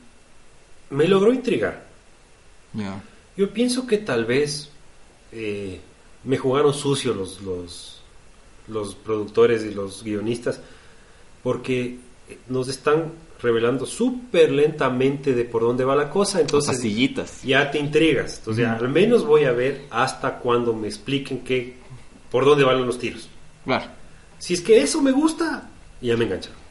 me 0.90 1.06
logró 1.06 1.32
intrigar. 1.32 1.86
Yo 3.36 3.52
pienso 3.52 3.86
que 3.86 3.98
tal 3.98 4.24
vez 4.24 4.70
eh, 5.32 5.80
me 6.24 6.36
jugaron 6.36 6.74
sucio 6.74 7.14
los, 7.14 7.40
los, 7.42 8.00
los 8.68 8.94
productores 8.94 9.64
y 9.64 9.72
los 9.72 10.02
guionistas 10.02 10.60
porque 11.42 11.98
nos 12.48 12.68
están 12.68 13.12
revelando 13.40 13.86
súper 13.86 14.50
lentamente 14.50 15.32
de 15.32 15.44
por 15.44 15.62
dónde 15.62 15.84
va 15.84 15.94
la 15.94 16.10
cosa. 16.10 16.40
Entonces 16.40 16.82
ya 17.44 17.70
te 17.70 17.78
intrigas. 17.78 18.38
Entonces 18.38 18.66
al 18.66 18.88
menos 18.88 19.24
voy 19.24 19.44
a 19.44 19.52
ver 19.52 19.86
hasta 19.90 20.38
cuando 20.38 20.74
me 20.74 20.88
expliquen 20.88 21.40
qué, 21.40 21.76
por 22.30 22.44
dónde 22.44 22.64
van 22.64 22.84
los 22.84 22.98
tiros. 22.98 23.28
Claro. 23.64 23.86
Si 24.38 24.54
es 24.54 24.60
que 24.60 24.80
eso 24.80 25.00
me 25.02 25.12
gusta, 25.12 25.68
ya 26.00 26.16
me 26.16 26.24
engancharon. 26.24 26.67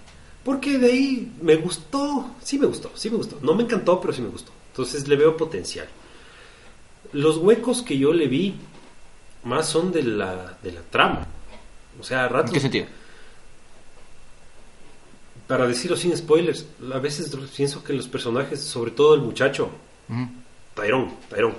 Porque 0.48 0.78
de 0.78 0.88
ahí 0.93 1.34
me 1.41 1.58
gustó, 1.58 2.32
sí 2.41 2.58
me 2.58 2.68
gustó, 2.68 2.89
sí 2.95 3.10
me 3.10 3.18
gustó. 3.18 3.38
No 3.41 3.54
me 3.54 3.64
encantó, 3.64 4.00
pero 4.00 4.14
sí 4.14 4.22
me 4.22 4.30
gustó. 4.30 4.54
Entonces 4.72 5.06
le 5.06 5.18
veo 5.18 5.36
potencial. 5.36 5.89
Los 7.12 7.36
huecos 7.36 7.82
que 7.82 7.98
yo 7.98 8.14
le 8.14 8.28
vi 8.28 8.56
más 9.43 9.68
son 9.68 9.91
de 9.91 10.04
la, 10.04 10.58
de 10.64 10.72
la 10.72 10.82
trama. 10.84 11.28
O 12.00 12.04
sea, 12.06 12.24
a 12.24 12.28
¿En 12.28 12.34
ratos, 12.34 12.54
qué 12.54 12.62
sentido? 12.62 12.86
para 15.48 15.68
decirlo 15.68 15.98
sin 15.98 16.16
spoilers, 16.16 16.66
a 16.93 17.00
veces 17.00 17.36
pienso 17.56 17.84
que 17.84 17.91
los 17.91 18.08
personajes, 18.08 18.62
sobre 18.62 18.91
todo 18.91 19.16
el 19.16 19.22
muchacho, 19.22 19.70
Ujú. 20.10 20.28
Tyrone, 20.76 21.14
Tyrone, 21.30 21.56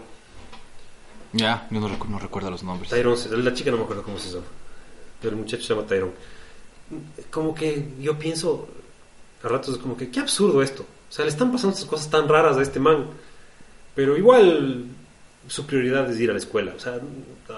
Ya, 1.35 1.67
yo 1.71 1.79
no, 1.81 1.89
recu- 1.91 2.09
no 2.09 2.19
recuerdo 2.19 2.51
los 2.51 2.63
nombres. 2.63 2.91
Tyrone, 2.91 3.19
la 3.45 3.53
chica 3.53 3.71
no 3.71 3.77
me 3.77 3.83
acuerdo 3.83 4.03
cómo 4.03 4.19
se 4.19 4.31
llama, 4.31 4.47
pero 5.21 5.35
el 5.37 5.43
muchacho 5.43 5.63
se 5.63 5.75
llama 5.75 5.87
Tyrone. 5.87 6.13
Como 7.31 7.55
que 7.55 7.89
yo 8.01 8.19
pienso, 8.19 8.69
a 9.43 9.49
ratos 9.49 9.77
es 9.77 9.81
como 9.81 9.97
que, 9.97 10.11
qué 10.11 10.21
absurdo 10.21 10.63
esto. 10.63 10.83
O 10.83 11.13
sea, 11.13 11.25
le 11.25 11.31
están 11.31 11.51
pasando 11.51 11.75
estas 11.75 11.89
cosas 11.89 12.11
tan 12.11 12.29
raras 12.29 12.57
a 12.57 12.63
este 12.63 12.81
man, 12.81 13.07
pero 13.95 14.17
igual 14.17 14.87
su 15.47 15.67
prioridad 15.67 16.11
es 16.11 16.21
ir 16.21 16.31
a 16.31 16.35
la 16.35 16.39
escuela, 16.39 16.75
o 16.77 16.81
sea, 16.81 16.99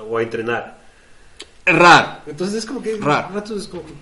o 0.09 0.17
a 0.19 0.23
entrenar. 0.23 0.79
Raro. 1.67 2.21
Entonces 2.27 2.59
es 2.59 2.67
como 2.67 2.83
que, 2.83 2.97
Raro. 2.97 3.29
a 3.29 3.33
ratos 3.33 3.63
es 3.63 3.69
como 3.69 3.83
que, 3.85 3.93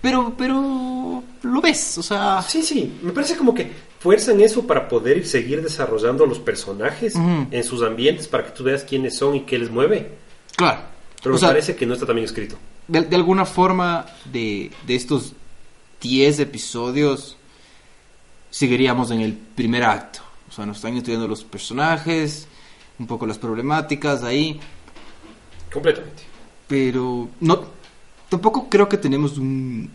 Pero, 0.00 0.34
pero, 0.36 1.22
lo 1.42 1.60
ves, 1.60 1.98
o 1.98 2.02
sea... 2.02 2.42
sí, 2.42 2.62
sí, 2.62 2.98
me 3.02 3.12
parece 3.12 3.36
como 3.36 3.54
que 3.54 3.70
fuerzan 4.00 4.40
eso 4.40 4.66
para 4.66 4.88
poder 4.88 5.26
seguir 5.26 5.62
desarrollando 5.62 6.24
a 6.24 6.26
los 6.26 6.38
personajes 6.38 7.14
en 7.16 7.64
sus 7.64 7.82
ambientes 7.82 8.28
para 8.28 8.44
que 8.44 8.50
tú 8.50 8.64
veas 8.64 8.84
quiénes 8.84 9.16
son 9.16 9.34
y 9.36 9.40
qué 9.40 9.58
les 9.58 9.70
mueve. 9.70 10.10
Claro. 10.56 10.80
Pero 11.22 11.34
o 11.34 11.36
me 11.36 11.40
sea, 11.40 11.48
parece 11.48 11.74
que 11.76 11.86
no 11.86 11.94
está 11.94 12.06
tan 12.06 12.14
bien 12.14 12.24
escrito. 12.24 12.56
De, 12.88 13.02
de 13.02 13.16
alguna 13.16 13.44
forma, 13.46 14.06
de, 14.24 14.70
de 14.86 14.94
estos 14.94 15.32
10 16.00 16.40
episodios, 16.40 17.36
seguiríamos 18.50 19.10
en 19.10 19.20
el 19.20 19.32
primer 19.34 19.84
acto. 19.84 20.20
O 20.48 20.52
sea, 20.52 20.64
nos 20.66 20.76
están 20.76 20.96
estudiando 20.96 21.26
los 21.28 21.42
personajes, 21.44 22.46
un 22.98 23.06
poco 23.06 23.26
las 23.26 23.38
problemáticas 23.38 24.22
ahí. 24.22 24.60
Completamente. 25.72 26.22
pero 26.68 27.28
no 27.40 27.64
tampoco 28.28 28.68
creo 28.68 28.88
que 28.88 28.96
tenemos 28.96 29.36
un, 29.38 29.90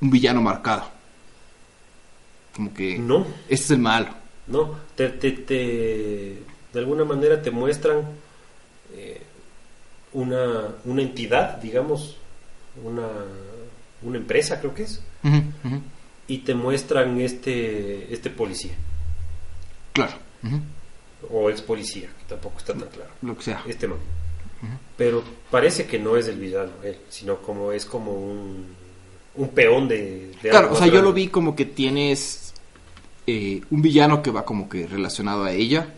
un 0.00 0.10
villano 0.10 0.40
marcado. 0.40 0.84
como 2.54 2.72
que 2.72 2.98
No. 2.98 3.26
este 3.48 3.64
es 3.64 3.70
el 3.72 3.78
malo. 3.78 4.08
¿no? 4.46 4.74
Te, 4.96 5.08
te, 5.10 5.30
te- 5.32 6.42
de 6.72 6.78
alguna 6.78 7.04
manera 7.04 7.40
te 7.42 7.50
muestran 7.50 8.02
eh, 8.94 9.22
una, 10.12 10.74
una 10.84 11.02
entidad, 11.02 11.58
digamos, 11.58 12.16
una, 12.84 13.08
una 14.02 14.18
empresa 14.18 14.60
creo 14.60 14.74
que 14.74 14.84
es, 14.84 15.02
y 16.26 16.38
te 16.38 16.54
muestran 16.54 17.20
este, 17.20 18.12
este 18.12 18.30
policía, 18.30 18.72
Claro, 19.92 20.14
o 21.30 21.50
ex 21.50 21.60
policía, 21.62 22.08
que 22.18 22.24
tampoco 22.28 22.58
está 22.58 22.72
tan 22.72 22.88
claro, 22.88 23.10
lo 23.22 23.36
que 23.36 23.42
sea. 23.42 23.62
este 23.66 23.86
man. 23.88 23.98
Pero 24.96 25.22
parece 25.50 25.86
que 25.86 25.98
no 25.98 26.16
es 26.16 26.28
el 26.28 26.38
villano, 26.38 26.70
él, 26.84 26.98
sino 27.08 27.36
como 27.38 27.72
es 27.72 27.86
como 27.86 28.12
un, 28.12 28.66
un 29.34 29.48
peón 29.48 29.88
de... 29.88 30.32
de 30.42 30.50
Claro, 30.50 30.72
o 30.72 30.76
sea, 30.76 30.86
yo 30.86 31.00
lo 31.00 31.14
vi 31.14 31.28
como 31.28 31.56
que 31.56 31.64
tienes 31.64 32.52
eh, 33.26 33.62
un 33.70 33.80
villano 33.80 34.22
que 34.22 34.30
va 34.30 34.44
como 34.44 34.68
que 34.68 34.86
relacionado 34.86 35.44
a 35.44 35.52
ella, 35.52 35.88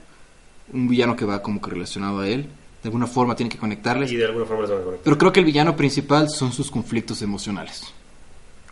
un 0.72 0.86
villano 0.88 1.16
que 1.16 1.24
va 1.24 1.42
como 1.42 1.60
que 1.60 1.70
relacionado 1.70 2.20
a 2.20 2.28
él. 2.28 2.46
De 2.82 2.88
alguna 2.88 3.06
forma 3.06 3.36
tiene 3.36 3.48
que 3.50 3.58
conectarles. 3.58 4.10
Y 4.10 4.16
de 4.16 4.24
alguna 4.24 4.44
forma 4.44 4.62
les 4.62 4.70
van 4.70 4.80
a 4.80 4.84
conectar. 4.84 5.04
Pero 5.04 5.18
creo 5.18 5.32
que 5.32 5.40
el 5.40 5.46
villano 5.46 5.76
principal 5.76 6.28
son 6.28 6.52
sus 6.52 6.70
conflictos 6.70 7.22
emocionales. 7.22 7.84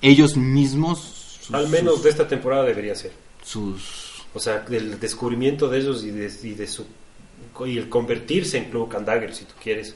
Ellos 0.02 0.36
mismos. 0.36 1.38
sus- 1.40 1.54
Al 1.54 1.68
menos 1.68 1.94
sus- 1.94 2.04
de 2.04 2.10
esta 2.10 2.26
temporada 2.28 2.64
debería 2.64 2.94
ser. 2.94 3.12
sus 3.44 4.08
O 4.34 4.38
sea, 4.38 4.60
del 4.60 4.98
descubrimiento 5.00 5.68
de 5.68 5.78
ellos 5.80 6.04
y 6.04 6.10
de, 6.10 6.30
y 6.44 6.54
de 6.54 6.66
su 6.66 6.84
y 7.66 7.76
el 7.78 7.88
convertirse 7.88 8.58
en 8.58 8.70
Cloak 8.70 8.94
and 8.94 9.06
Dagger, 9.06 9.34
si 9.34 9.44
tú 9.44 9.54
quieres, 9.62 9.94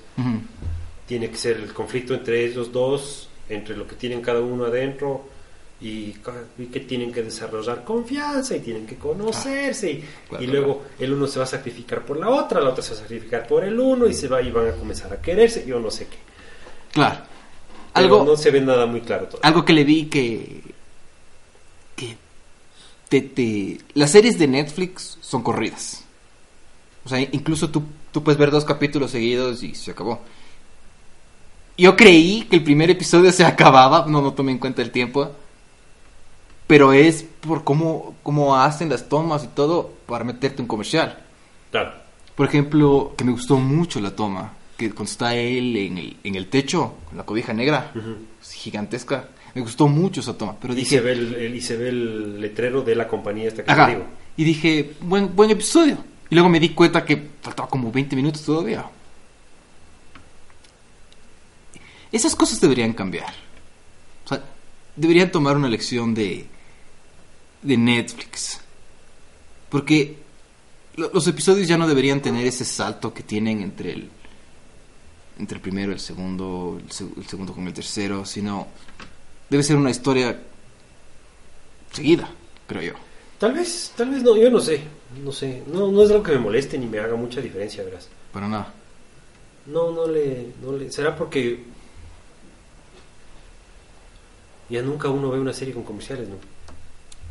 tiene 1.06 1.30
que 1.30 1.36
ser 1.36 1.58
el 1.58 1.72
conflicto 1.72 2.14
entre 2.14 2.44
ellos 2.44 2.72
dos, 2.72 3.28
entre 3.48 3.76
lo 3.76 3.86
que 3.86 3.94
tienen 3.94 4.20
cada 4.22 4.40
uno 4.40 4.64
adentro 4.64 5.28
y, 5.80 6.12
que 6.72 6.80
tienen 6.80 7.12
que 7.12 7.22
desarrollar 7.22 7.84
confianza 7.84 8.56
y 8.56 8.60
tienen 8.60 8.86
que 8.86 8.96
conocerse 8.96 9.90
y, 9.90 9.96
Claro, 10.28 10.44
y 10.44 10.46
claro. 10.46 10.52
luego 10.66 10.82
el 10.98 11.12
uno 11.12 11.26
se 11.26 11.38
va 11.38 11.44
a 11.44 11.48
sacrificar 11.48 12.04
por 12.06 12.18
la 12.18 12.30
otra, 12.30 12.60
la 12.60 12.70
otra 12.70 12.82
se 12.82 12.92
va 12.92 12.98
a 12.98 13.02
sacrificar 13.02 13.46
por 13.46 13.64
el 13.64 13.78
uno 13.78 14.06
y 14.06 14.14
se 14.14 14.28
va 14.28 14.40
y 14.40 14.50
van 14.50 14.68
a 14.68 14.72
comenzar 14.72 15.12
a 15.12 15.20
quererse, 15.20 15.64
yo 15.66 15.78
no 15.80 15.90
sé 15.90 16.06
qué. 16.06 16.16
Claro. 16.92 17.16
Pero 17.92 18.06
Algo, 18.06 18.24
no 18.24 18.36
se 18.36 18.50
ve 18.50 18.60
nada 18.60 18.86
muy 18.86 19.02
claro 19.02 19.26
todavía. 19.26 19.46
algo 19.48 19.64
que 19.64 19.72
le 19.72 19.84
vi 19.84 20.06
que. 20.06 20.62
que. 21.96 22.16
te- 23.08 23.20
te- 23.20 23.78
las 23.94 24.10
series 24.10 24.38
de 24.38 24.48
Netflix 24.48 25.18
son 25.20 25.42
corridas. 25.42 26.02
O 27.04 27.08
sea, 27.08 27.20
incluso 27.20 27.68
tú, 27.70 27.82
tú 28.10 28.24
puedes 28.24 28.38
ver 28.38 28.50
dos 28.50 28.64
capítulos 28.64 29.10
seguidos 29.10 29.62
y 29.62 29.74
se 29.74 29.90
acabó. 29.90 30.20
Yo 31.76 31.96
creí 31.96 32.42
que 32.48 32.56
el 32.56 32.64
primer 32.64 32.90
episodio 32.90 33.30
se 33.32 33.44
acababa, 33.44 34.06
no, 34.08 34.22
no 34.22 34.32
tomé 34.32 34.52
en 34.52 34.58
cuenta 34.58 34.80
el 34.82 34.90
tiempo. 34.90 35.30
Pero 36.66 36.92
es 36.92 37.24
por 37.40 37.62
cómo, 37.64 38.14
cómo 38.22 38.56
hacen 38.56 38.88
las 38.88 39.08
tomas 39.08 39.44
y 39.44 39.48
todo 39.48 39.92
para 40.06 40.24
meterte 40.24 40.62
un 40.62 40.68
comercial. 40.68 41.22
Claro. 41.70 41.92
Por 42.34 42.46
ejemplo, 42.48 43.14
que 43.16 43.24
me 43.24 43.32
gustó 43.32 43.58
mucho 43.58 44.00
la 44.00 44.16
toma, 44.16 44.52
que 44.76 44.90
cuando 44.90 45.10
está 45.10 45.34
él 45.36 45.76
en 45.76 45.98
el, 45.98 46.16
en 46.24 46.34
el 46.34 46.48
techo, 46.48 46.94
con 47.08 47.18
la 47.18 47.24
cobija 47.24 47.52
negra, 47.52 47.92
gigantesca. 48.42 49.28
Me 49.54 49.60
gustó 49.60 49.86
mucho 49.86 50.20
esa 50.20 50.36
toma, 50.36 50.56
pero 50.60 50.72
Y 50.72 50.76
dije, 50.78 50.96
se, 50.96 51.00
ve 51.00 51.12
el, 51.12 51.34
el- 51.36 51.54
y 51.54 51.60
se 51.60 51.76
ve 51.76 51.88
el 51.90 52.40
letrero 52.40 52.82
de 52.82 52.96
la 52.96 53.06
compañía 53.06 53.46
esta 53.46 53.62
que 53.62 53.66
te 53.66 53.72
ajá, 53.72 53.86
digo. 53.88 54.04
y 54.36 54.42
dije, 54.44 54.94
buen, 55.02 55.36
buen 55.36 55.50
episodio. 55.50 55.98
Y 56.28 56.34
luego 56.34 56.48
me 56.48 56.58
di 56.58 56.70
cuenta 56.70 57.04
que 57.04 57.28
faltaba 57.40 57.68
como 57.68 57.92
20 57.92 58.16
minutos 58.16 58.42
todavía. 58.42 58.84
Esas 62.10 62.34
cosas 62.34 62.60
deberían 62.60 62.92
cambiar. 62.92 63.32
O 64.24 64.28
sea, 64.28 64.42
deberían 64.96 65.30
tomar 65.30 65.56
una 65.56 65.68
lección 65.68 66.14
de, 66.14 66.46
de 67.64 67.76
Netflix. 67.76 68.60
Porque 69.68 70.16
lo- 70.96 71.10
los 71.12 71.26
episodios 71.26 71.66
ya 71.66 71.76
no 71.76 71.88
deberían 71.88 72.22
tener 72.22 72.46
ese 72.46 72.64
salto 72.64 73.12
que 73.12 73.22
tienen 73.24 73.60
entre 73.60 73.92
el, 73.92 74.08
entre 75.38 75.56
el 75.56 75.60
primero, 75.62 75.90
el 75.92 75.98
segundo, 75.98 76.78
el, 76.80 76.88
seg- 76.90 77.16
el 77.16 77.26
segundo 77.26 77.52
con 77.52 77.66
el 77.66 77.72
tercero, 77.74 78.24
sino 78.24 78.68
debe 79.50 79.62
ser 79.64 79.76
una 79.76 79.90
historia 79.90 80.40
seguida, 81.92 82.30
creo 82.68 82.82
yo. 82.82 82.92
Tal 83.38 83.52
vez, 83.52 83.92
tal 83.96 84.10
vez 84.10 84.22
no, 84.22 84.36
yo 84.36 84.48
no 84.50 84.60
sé, 84.60 84.80
no 85.22 85.32
sé, 85.32 85.62
no, 85.66 85.90
no 85.90 86.02
es 86.04 86.10
algo 86.10 86.22
que 86.22 86.32
me 86.32 86.38
moleste 86.38 86.78
ni 86.78 86.86
me 86.86 87.00
haga 87.00 87.16
mucha 87.16 87.40
diferencia, 87.40 87.82
verás. 87.82 88.08
Para 88.32 88.46
nada. 88.48 88.72
No, 89.66 89.90
no 89.90 90.06
le, 90.06 90.52
no 90.62 90.72
le, 90.76 90.92
será 90.92 91.16
porque 91.16 91.64
ya 94.70 94.82
nunca 94.82 95.08
uno 95.08 95.30
ve 95.30 95.40
una 95.40 95.52
serie 95.52 95.74
con 95.74 95.82
comerciales, 95.82 96.28
¿no? 96.28 96.36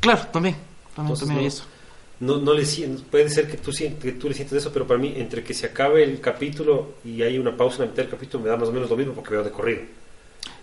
Claro, 0.03 0.27
también. 0.31 0.55
También, 0.95 1.13
Entonces, 1.13 1.19
también 1.27 1.39
hay 1.39 1.43
no. 1.45 1.47
eso. 1.47 1.63
No, 2.19 2.37
no 2.37 2.53
le 2.53 2.63
puede 3.09 3.29
ser 3.29 3.49
que 3.49 3.57
tú, 3.57 3.71
que 3.71 4.11
tú 4.13 4.29
le 4.29 4.35
sientes 4.35 4.57
eso, 4.59 4.71
pero 4.71 4.85
para 4.85 4.99
mí, 4.99 5.13
entre 5.17 5.43
que 5.43 5.53
se 5.53 5.65
acabe 5.65 6.03
el 6.03 6.21
capítulo 6.21 6.95
y 7.03 7.21
hay 7.21 7.37
una 7.39 7.57
pausa 7.57 7.77
en 7.77 7.81
la 7.81 7.85
mitad 7.87 8.03
del 8.03 8.11
capítulo, 8.11 8.43
me 8.43 8.49
da 8.49 8.55
más 8.57 8.69
o 8.69 8.71
menos 8.71 8.89
lo 8.89 8.95
mismo 8.95 9.13
porque 9.13 9.31
veo 9.31 9.43
de 9.43 9.49
corrido. 9.49 9.81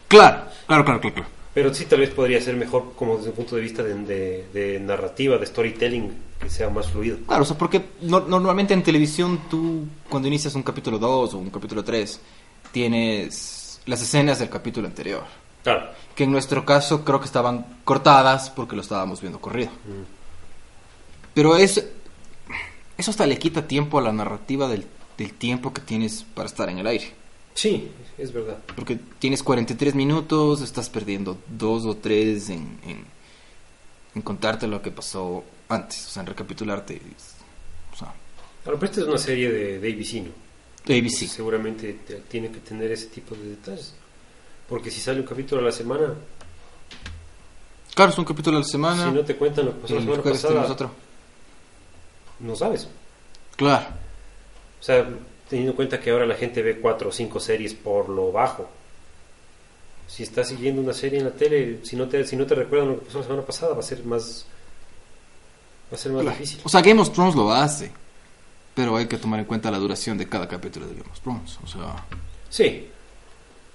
Claro, 0.08 0.44
claro, 0.66 0.84
claro, 0.84 1.00
claro. 1.00 1.14
claro. 1.16 1.28
Pero 1.52 1.74
sí, 1.74 1.84
tal 1.86 1.98
vez 2.00 2.10
podría 2.10 2.40
ser 2.40 2.54
mejor 2.56 2.92
como 2.94 3.16
desde 3.16 3.30
un 3.30 3.36
punto 3.36 3.56
de 3.56 3.62
vista 3.62 3.82
de, 3.82 3.94
de- 4.04 4.46
de 4.54 4.78
narrativa, 4.80 5.36
de 5.36 5.46
storytelling, 5.46 6.12
que 6.40 6.48
sea 6.48 6.70
más 6.70 6.88
fluido. 6.90 7.18
Claro, 7.26 7.42
o 7.42 7.46
sea, 7.46 7.58
porque 7.58 7.82
no- 8.02 8.20
normalmente 8.20 8.72
en 8.72 8.82
televisión 8.84 9.40
tú, 9.50 9.84
cuando 10.08 10.28
inicias 10.28 10.54
un 10.54 10.62
capítulo 10.62 10.98
2 10.98 11.34
o 11.34 11.38
un 11.38 11.50
capítulo 11.50 11.82
3, 11.82 12.20
tienes 12.72 13.80
las 13.86 14.00
escenas 14.02 14.38
del 14.38 14.48
capítulo 14.48 14.86
anterior. 14.86 15.24
Claro. 15.62 15.90
Que 16.14 16.24
en 16.24 16.32
nuestro 16.32 16.64
caso 16.64 17.04
creo 17.04 17.18
que 17.20 17.26
estaban 17.26 17.66
cortadas 17.84 18.50
porque 18.50 18.76
lo 18.76 18.82
estábamos 18.82 19.20
viendo 19.20 19.40
corrido. 19.40 19.70
Pero 21.34 21.56
es, 21.56 21.84
eso 22.98 23.10
hasta 23.10 23.26
le 23.26 23.38
quita 23.38 23.66
tiempo 23.66 23.98
a 23.98 24.02
la 24.02 24.12
narrativa 24.12 24.68
del, 24.68 24.86
del 25.16 25.32
tiempo 25.34 25.72
que 25.72 25.80
tienes 25.80 26.24
para 26.34 26.46
estar 26.46 26.68
en 26.68 26.78
el 26.78 26.86
aire. 26.86 27.12
Sí, 27.54 27.90
es 28.18 28.32
verdad. 28.32 28.58
Porque 28.74 28.98
tienes 29.18 29.42
43 29.42 29.94
minutos, 29.94 30.60
estás 30.62 30.88
perdiendo 30.88 31.38
dos 31.48 31.84
o 31.84 31.96
tres 31.96 32.48
en, 32.50 32.78
en, 32.86 33.04
en 34.14 34.22
contarte 34.22 34.66
lo 34.66 34.80
que 34.82 34.90
pasó 34.90 35.44
antes, 35.68 36.06
o 36.06 36.10
sea, 36.10 36.22
en 36.22 36.26
recapitularte. 36.28 37.00
O 37.92 37.96
sea, 37.96 38.08
Ahora, 38.66 38.78
pero 38.78 38.84
esta 38.86 39.00
es 39.00 39.06
una 39.06 39.18
serie 39.18 39.50
de, 39.50 39.78
de 39.80 39.92
ABC, 39.92 40.14
¿no? 40.24 40.30
ABC. 40.84 40.90
Entonces, 40.90 41.30
seguramente 41.32 41.92
te- 42.06 42.20
tiene 42.22 42.50
que 42.50 42.60
tener 42.60 42.90
ese 42.92 43.06
tipo 43.06 43.34
de 43.34 43.50
detalles. 43.50 43.94
Porque 44.70 44.90
si 44.90 45.00
sale 45.00 45.20
un 45.20 45.26
capítulo 45.26 45.60
a 45.60 45.64
la 45.64 45.72
semana, 45.72 46.14
Claro, 47.94 48.12
es 48.12 48.18
un 48.18 48.24
capítulo 48.24 48.56
a 48.56 48.60
la 48.60 48.66
semana. 48.66 49.04
si 49.04 49.10
no 49.10 49.20
te 49.24 49.36
cuentan 49.36 49.66
lo 49.66 49.72
que 49.74 49.78
pasó 49.80 49.94
la 49.96 50.00
semana 50.00 50.22
pasada, 50.22 50.62
otro. 50.72 50.90
no 52.38 52.56
sabes. 52.56 52.88
Claro. 53.56 53.86
O 54.80 54.82
sea, 54.82 55.06
teniendo 55.48 55.72
en 55.72 55.76
cuenta 55.76 56.00
que 56.00 56.10
ahora 56.10 56.24
la 56.24 56.36
gente 56.36 56.62
ve 56.62 56.78
cuatro 56.80 57.10
o 57.10 57.12
cinco 57.12 57.40
series 57.40 57.74
por 57.74 58.08
lo 58.08 58.32
bajo. 58.32 58.70
Si 60.06 60.22
estás 60.22 60.48
siguiendo 60.48 60.80
una 60.80 60.94
serie 60.94 61.18
en 61.18 61.26
la 61.26 61.32
tele, 61.32 61.80
si 61.82 61.96
no 61.96 62.08
te, 62.08 62.24
si 62.24 62.36
no 62.36 62.46
te 62.46 62.54
recuerdan 62.54 62.88
lo 62.90 62.98
que 63.00 63.06
pasó 63.06 63.18
la 63.18 63.24
semana 63.24 63.42
pasada, 63.42 63.74
va 63.74 63.80
a 63.80 63.82
ser 63.82 64.04
más, 64.04 64.46
va 65.92 65.96
a 65.96 65.98
ser 65.98 66.12
más 66.12 66.22
Claro. 66.22 66.36
difícil. 66.38 66.60
O 66.64 66.68
sea, 66.68 66.80
Game 66.80 67.00
of 67.00 67.10
Thrones 67.12 67.34
lo 67.34 67.52
hace. 67.52 67.92
Pero 68.74 68.96
hay 68.96 69.06
que 69.06 69.18
tomar 69.18 69.40
en 69.40 69.44
cuenta 69.46 69.70
la 69.70 69.78
duración 69.78 70.16
de 70.16 70.28
cada 70.28 70.48
capítulo 70.48 70.86
de 70.86 70.94
Game 70.94 71.10
of 71.10 71.20
Thrones. 71.20 71.58
O 71.62 71.66
sea, 71.66 72.04
Sí. 72.48 72.88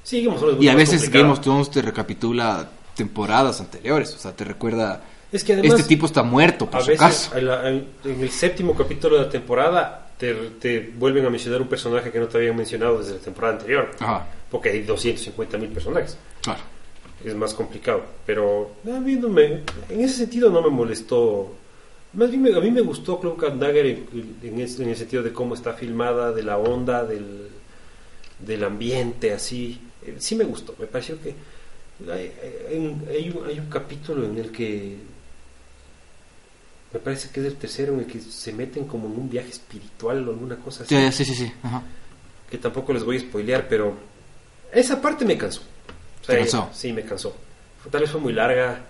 Sí, 0.06 0.24
Game 0.24 0.36
of 0.36 0.40
Thrones 0.42 0.58
es 0.60 0.64
y 0.64 0.70
a 0.70 0.76
veces 0.76 0.96
complicado. 1.02 1.24
Game 1.24 1.34
of 1.34 1.42
Thrones 1.42 1.70
te 1.72 1.82
recapitula 1.82 2.70
temporadas 2.96 3.60
anteriores. 3.60 4.14
O 4.16 4.20
sea, 4.20 4.32
te 4.36 4.44
recuerda. 4.46 5.02
Es 5.32 5.44
que 5.44 5.54
además, 5.54 5.80
este 5.80 5.90
tipo 5.90 6.06
está 6.06 6.24
muerto, 6.24 6.70
por 6.70 6.80
a 6.80 6.84
si 6.84 6.92
veces 6.92 7.02
acaso. 7.04 7.38
en, 7.38 7.46
la- 7.48 7.70
en- 7.70 7.88
en 8.06 8.22
el 8.22 8.30
séptimo 8.30 8.74
capítulo 8.76 9.18
de 9.18 9.24
la 9.24 9.30
temporada 9.30 10.12
te, 10.18 10.34
te 10.62 10.94
vuelven 10.98 11.26
a 11.26 11.30
mencionar 11.30 11.62
un 11.62 11.68
personaje 11.68 12.12
que 12.12 12.20
no 12.20 12.28
te 12.28 12.38
habían 12.38 12.56
mencionado 12.56 13.00
desde 13.00 13.16
la 13.16 13.20
temporada 13.20 13.56
anterior. 13.56 13.92
Ajá, 14.00 14.26
Porque 14.50 14.70
hay 14.70 14.84
250 14.84 15.58
mil 15.58 15.70
personajes. 15.70 16.18
claro. 16.42 16.62
es 17.26 17.34
más 17.36 17.54
complicado. 17.56 18.04
Pero 18.26 18.72
a 18.86 19.00
mí 19.00 19.16
no 19.16 19.28
me- 19.30 19.64
en 19.90 20.02
ese 20.02 20.16
sentido 20.18 20.50
no 20.52 20.62
me 20.62 20.70
molestó. 20.70 21.54
Más 22.14 22.30
bien 22.30 22.44
me- 22.44 22.56
a 22.56 22.62
mí 22.62 22.70
me 22.72 22.82
gustó 22.82 23.20
Cloak 23.20 23.44
and 23.46 23.60
Dagger 23.62 23.86
en, 23.88 24.38
en 24.44 24.60
el 24.90 24.96
sentido 24.96 25.24
de 25.24 25.34
cómo 25.34 25.56
está 25.56 25.74
filmada, 25.74 26.32
de 26.32 26.44
la 26.44 26.58
onda, 26.58 27.04
del, 27.04 27.50
del 28.40 28.64
ambiente, 28.64 29.34
así. 29.34 29.82
Eh, 30.06 30.16
Sí 30.20 30.36
me 30.36 30.44
gustó. 30.44 30.76
Me 30.80 30.88
pareció 30.88 31.18
que 31.22 31.34
hay, 32.12 32.32
hay- 32.42 32.66
hay 32.76 33.30
un, 33.30 33.44
hay 33.48 33.60
un 33.60 33.68
capítulo 33.70 34.26
en 34.26 34.38
el 34.38 34.52
que 34.52 34.98
me 36.94 37.00
parece 37.00 37.30
que 37.30 37.42
es 37.42 37.46
el 37.48 37.56
tercero 37.56 37.94
en 37.94 38.00
el 38.02 38.06
que 38.06 38.20
se 38.22 38.54
meten 38.54 38.86
como 38.86 39.08
en 39.08 39.14
un 39.20 39.30
viaje 39.30 39.50
espiritual 39.50 40.28
o 40.28 40.32
alguna 40.32 40.56
cosa 40.58 40.84
así 40.84 40.96
Sí, 40.96 41.12
sí, 41.12 41.26
sí. 41.26 41.36
sí. 41.46 41.52
Ajá. 41.64 41.82
que 42.50 42.58
tampoco 42.58 42.94
les 42.94 43.04
voy 43.04 43.18
a 43.18 43.20
spoilear, 43.20 43.68
pero 43.68 43.96
esa 44.72 45.02
parte 45.02 45.26
me 45.26 45.38
cansó. 45.38 45.62
O 46.22 46.26
sea, 46.26 46.36
¿Te 46.36 46.42
cansó? 46.42 46.70
Sí, 46.74 46.94
me 46.94 47.04
cansó. 47.04 47.36
Tal 47.92 48.02
vez 48.02 48.10
fue 48.12 48.22
muy 48.22 48.34
larga 48.34 48.82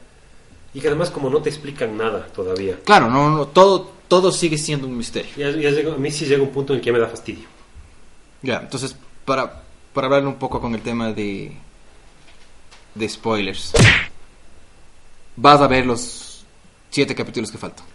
y 0.74 0.80
que 0.82 0.88
además 0.88 1.10
como 1.10 1.30
no 1.30 1.42
te 1.42 1.50
explican 1.50 1.98
nada 1.98 2.28
todavía. 2.28 2.78
Claro, 2.84 3.10
no, 3.10 3.30
no, 3.30 3.48
todo, 3.48 3.92
todo 4.08 4.32
sigue 4.32 4.58
siendo 4.58 4.88
un 4.88 4.98
misterio. 4.98 5.32
Ya, 5.38 5.50
ya 5.52 5.70
llega- 5.72 5.94
a 5.94 5.98
mí 5.98 6.12
sí 6.12 6.26
llega 6.26 6.44
un 6.44 6.50
punto 6.52 6.74
en 6.74 6.78
el 6.80 6.84
que 6.84 6.88
ya 6.88 6.94
me 6.94 7.00
da 7.00 7.08
fastidio. 7.08 7.46
Ya, 8.42 8.60
entonces, 8.60 8.96
para, 9.26 9.64
para 9.96 10.06
hablar 10.08 10.28
un 10.28 10.36
poco 10.36 10.62
con 10.62 10.76
el 10.76 10.82
tema 10.82 11.12
de, 11.12 11.52
de 12.94 13.10
spoilers, 13.10 13.72
vas 15.36 15.60
a 15.62 15.68
verlos 15.68 16.46
siete 16.92 17.16
capítulos 17.16 17.50
que 17.52 17.58
faltan. 17.58 17.86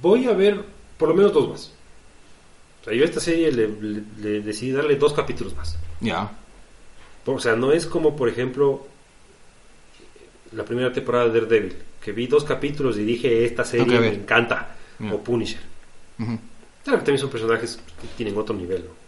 Voy 0.00 0.24
a 0.26 0.32
ver 0.32 0.64
por 0.96 1.08
lo 1.10 1.14
menos 1.14 1.32
dos 1.34 1.48
más. 1.50 1.72
O 2.80 2.84
sea, 2.84 2.94
yo 2.94 3.02
a 3.02 3.06
esta 3.06 3.20
serie 3.20 3.52
le, 3.52 3.68
le- 3.68 4.02
le 4.18 4.40
decidí 4.40 4.72
darle 4.72 4.96
dos 4.96 5.12
capítulos 5.12 5.54
más. 5.54 5.76
Ya. 6.00 6.30
O 7.26 7.38
sea, 7.38 7.54
no 7.54 7.72
es 7.72 7.84
como, 7.84 8.16
por 8.16 8.28
ejemplo, 8.28 8.86
la 10.52 10.64
primera 10.64 10.92
temporada 10.92 11.28
de 11.28 11.40
Daredevil, 11.40 11.76
que 12.02 12.12
vi 12.12 12.26
dos 12.26 12.44
capítulos 12.44 12.96
y 12.96 13.04
dije, 13.04 13.44
esta 13.44 13.64
serie 13.64 13.86
me 13.86 13.98
ver. 14.00 14.14
encanta. 14.14 14.76
O 15.12 15.18
Punisher. 15.18 15.60
Claro 16.18 16.98
que 16.98 17.04
también 17.04 17.18
son 17.18 17.30
personajes 17.30 17.78
que 18.00 18.08
tienen 18.16 18.36
otro 18.36 18.54
nivel, 18.54 18.84
¿no? 18.84 18.99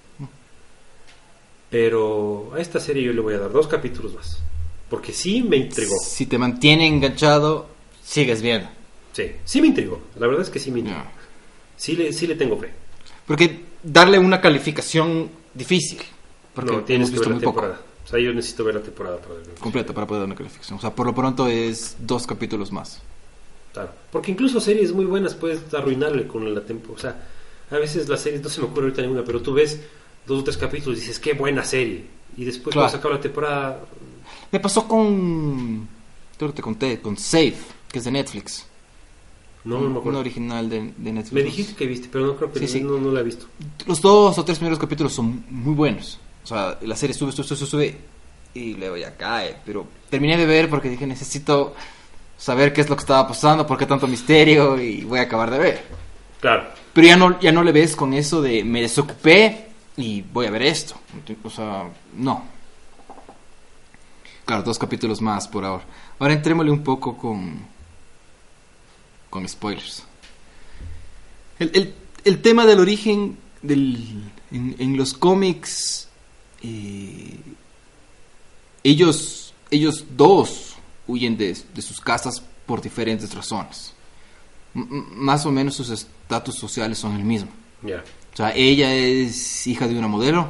Pero 1.73 2.53
a 2.55 2.61
esta 2.61 2.79
serie 2.79 3.03
yo 3.03 3.15
le 3.15 3.23
voy 3.23 3.33
a 3.33 3.39
dar 3.39 3.51
dos 3.51 3.67
capítulos 3.67 4.13
más. 4.15 4.39
Porque 4.91 5.15
sí 5.15 5.43
me 5.43 5.57
intrigó. 5.57 5.97
Si 6.05 6.27
te 6.27 6.37
mantiene 6.37 6.87
enganchado, 6.87 7.67
sigues 8.05 8.43
viendo. 8.43 8.69
Sí, 9.15 9.33
sí 9.43 9.63
me 9.63 9.69
intrigó. 9.69 10.03
La 10.19 10.27
verdad 10.27 10.43
es 10.43 10.51
que 10.51 10.59
sí 10.59 10.71
me 10.71 10.81
intrigó. 10.81 11.01
Sí, 11.79 11.97
le, 11.97 12.13
sí 12.13 12.27
le 12.27 12.35
tengo 12.35 12.59
fe. 12.59 12.71
Porque 13.27 13.65
darle 13.83 14.19
una 14.19 14.39
calificación 14.39 15.31
difícil. 15.55 15.99
Porque 16.55 16.73
no, 16.73 16.85
tienes 16.85 17.11
que 17.11 17.19
ver 17.21 17.29
la 17.29 17.35
muy 17.37 17.43
poco. 17.43 17.61
temporada. 17.61 17.83
O 18.05 18.07
sea, 18.07 18.21
yo 18.21 18.35
necesito 18.35 18.65
ver 18.65 18.75
la 18.75 18.83
temporada 18.83 19.17
para 19.17 19.35
verlo. 19.37 19.55
Completa 19.59 19.95
para 19.95 20.07
poder 20.07 20.21
dar 20.21 20.27
una 20.27 20.37
calificación. 20.37 20.77
O 20.77 20.81
sea, 20.83 20.95
por 20.95 21.07
lo 21.07 21.15
pronto 21.15 21.49
es 21.49 21.97
dos 22.01 22.27
capítulos 22.27 22.71
más. 22.71 23.01
Claro. 23.73 23.93
Porque 24.11 24.31
incluso 24.31 24.61
series 24.61 24.93
muy 24.93 25.07
buenas 25.07 25.35
puedes 25.35 25.73
arruinarle 25.73 26.27
con 26.27 26.55
la 26.55 26.61
temporada. 26.61 26.99
O 26.99 27.01
sea, 27.01 27.79
a 27.79 27.81
veces 27.81 28.11
las 28.11 28.21
series, 28.21 28.43
no 28.43 28.51
se 28.51 28.61
me 28.61 28.67
ocurre 28.67 28.89
ahorita 28.89 29.01
ninguna, 29.01 29.25
pero 29.25 29.41
tú 29.41 29.55
ves 29.55 29.81
dos 30.27 30.41
o 30.41 30.45
tres 30.45 30.57
capítulos 30.57 30.99
y 30.99 31.03
dices, 31.03 31.19
qué 31.19 31.33
buena 31.35 31.65
serie. 31.65 32.05
Y 32.37 32.45
después 32.45 32.73
Claro. 32.73 32.85
cuando 32.87 32.91
se 32.91 32.97
acaba 32.99 33.15
la 33.17 33.21
temporada, 33.21 33.81
Me 34.51 34.61
pasó 34.61 34.87
con. 34.89 35.89
Creo 36.39 36.51
que 36.51 36.57
te 36.57 36.63
conté, 36.63 37.01
con 37.01 37.17
Safe, 37.17 37.55
que 37.91 37.99
es 37.99 38.05
de 38.05 38.11
Netflix. 38.11 38.67
no, 39.65 39.77
no 39.77 39.81
me 39.83 39.87
Un 39.89 39.97
acuerdo. 39.99 40.19
original 40.21 40.69
de, 40.69 40.93
de 40.97 41.13
Netflix. 41.13 41.33
Me 41.33 41.43
dijiste 41.43 41.75
que 41.75 41.87
viste, 41.87 42.09
pero 42.11 42.27
no 42.27 42.37
creo 42.37 42.53
que 42.53 42.59
Sí, 42.61 42.69
sí. 42.69 42.81
No, 42.81 42.99
no 42.99 43.13
la 43.13 43.21
he 43.21 43.23
visto. 43.23 43.47
Los 43.87 44.01
dos 44.01 44.37
o 44.39 44.45
tres 44.45 44.59
primeros 44.59 44.79
capítulos 44.79 45.13
son 45.13 45.45
muy 45.51 45.75
buenos. 45.75 46.19
O 46.45 46.47
sea, 46.47 46.79
la 46.83 46.97
serie 46.97 47.15
sube, 47.15 47.33
sube, 47.33 47.47
sube, 47.47 47.67
sube. 47.67 47.97
Y 48.55 48.75
luego 48.75 48.97
ya 48.97 49.17
cae. 49.17 49.57
Pero 49.65 49.87
terminé 50.11 50.37
de 50.37 50.47
ver 50.47 50.69
porque 50.69 50.89
dije, 50.91 51.07
necesito 51.07 51.75
saber 52.37 52.73
qué 52.73 52.81
es 52.81 52.91
lo 52.91 52.97
que 52.97 53.01
estaba 53.03 53.27
pasando, 53.29 53.67
por 53.67 53.79
qué 53.79 53.87
tanto 53.87 54.07
misterio. 54.09 54.81
Y 54.81 55.05
voy 55.05 55.21
a 55.21 55.23
acabar 55.23 55.51
de 55.51 55.59
ver. 55.59 55.83
Claro. 56.41 56.65
Pero 56.93 57.07
ya 57.07 57.17
no, 57.17 57.39
ya 57.41 57.53
no 57.53 57.63
le 57.63 57.73
ves 57.73 57.95
con 57.97 58.13
eso 58.15 58.43
de 58.43 58.65
me 58.65 58.83
desocupé 58.83 59.69
y 59.97 60.23
voy 60.23 60.47
a 60.47 60.51
ver 60.51 60.63
esto. 60.63 60.95
O 61.45 61.51
sea, 61.51 61.91
no. 62.17 62.45
Claro, 64.45 64.63
dos 64.63 64.79
capítulos 64.79 65.21
más 65.21 65.47
por 65.49 65.65
ahora. 65.65 65.85
Ahora 66.19 66.35
entrémosle 66.35 66.71
un 66.73 66.83
poco 66.83 67.17
con. 67.17 67.61
con 69.31 69.49
spoilers. 69.49 70.03
El, 71.59 71.71
el- 71.75 71.95
el 72.25 72.41
tema 72.41 72.65
del 72.67 72.79
origen 72.79 73.37
del, 73.63 74.31
en, 74.53 74.97
los 74.97 75.13
cómics. 75.13 76.09
eh, 76.63 77.37
ellos, 78.85 79.55
ellos 79.71 80.05
dos 80.17 80.77
huyen 81.09 81.37
de, 81.37 81.57
de 81.75 81.83
sus 81.83 82.01
casas 82.01 82.41
por 82.67 82.81
diferentes 82.81 83.35
razones. 83.35 83.93
Más 84.75 85.45
o 85.47 85.51
menos 85.53 85.75
sus 85.75 85.91
estatus 85.91 86.55
sociales 86.57 86.99
son 86.99 87.17
el 87.17 87.25
mismo. 87.25 87.51
Ya. 87.83 88.05
O 88.33 88.37
sea, 88.37 88.53
ella 88.55 88.95
es 88.95 89.67
hija 89.67 89.87
de 89.87 89.99
una 89.99 90.09
modelo 90.09 90.49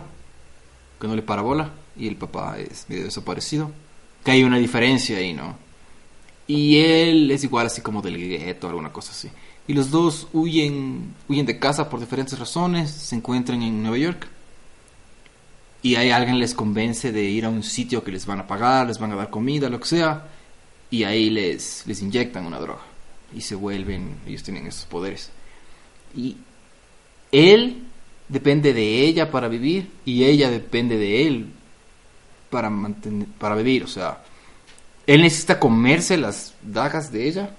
que 1.00 1.08
no 1.08 1.16
le 1.16 1.22
para 1.22 1.42
bola 1.42 1.70
y 1.96 2.06
el 2.06 2.16
papá 2.16 2.58
es 2.58 2.86
medio 2.88 3.04
desaparecido. 3.04 3.70
Que 4.24 4.30
hay 4.30 4.44
una 4.44 4.58
diferencia 4.58 5.18
ahí, 5.18 5.32
¿no? 5.32 5.56
Y 6.46 6.78
él 6.78 7.30
es 7.30 7.42
igual 7.44 7.66
así 7.66 7.80
como 7.80 8.02
del 8.02 8.16
gueto, 8.16 8.68
alguna 8.68 8.92
cosa 8.92 9.12
así. 9.12 9.28
Y 9.66 9.74
los 9.74 9.90
dos 9.90 10.28
huyen, 10.32 11.14
huyen 11.28 11.46
de 11.46 11.58
casa 11.58 11.88
por 11.88 12.00
diferentes 12.00 12.38
razones, 12.38 12.90
se 12.90 13.16
encuentran 13.16 13.62
en 13.62 13.82
Nueva 13.82 13.98
York. 13.98 14.28
Y 15.82 15.96
ahí 15.96 16.10
alguien 16.10 16.38
les 16.38 16.54
convence 16.54 17.10
de 17.10 17.24
ir 17.24 17.44
a 17.44 17.48
un 17.48 17.64
sitio 17.64 18.04
que 18.04 18.12
les 18.12 18.26
van 18.26 18.38
a 18.40 18.46
pagar, 18.46 18.86
les 18.86 18.98
van 18.98 19.12
a 19.12 19.16
dar 19.16 19.30
comida, 19.30 19.68
lo 19.68 19.80
que 19.80 19.86
sea. 19.86 20.28
Y 20.90 21.02
ahí 21.04 21.30
les, 21.30 21.84
les 21.86 22.02
inyectan 22.02 22.46
una 22.46 22.60
droga. 22.60 22.82
Y 23.34 23.40
se 23.40 23.56
vuelven, 23.56 24.16
ellos 24.26 24.42
tienen 24.44 24.66
esos 24.66 24.84
poderes. 24.84 25.30
Y 26.14 26.36
él 27.32 27.78
depende 28.28 28.72
de 28.72 29.00
ella 29.04 29.30
para 29.30 29.48
vivir 29.48 29.88
y 30.04 30.24
ella 30.24 30.50
depende 30.50 30.96
de 30.96 31.26
él 31.26 31.46
para 32.50 32.70
mantener 32.70 33.26
para 33.38 33.54
vivir, 33.56 33.84
o 33.84 33.88
sea, 33.88 34.22
él 35.06 35.22
necesita 35.22 35.58
comerse 35.58 36.16
las 36.16 36.54
dagas 36.62 37.10
de 37.10 37.26
ella 37.28 37.56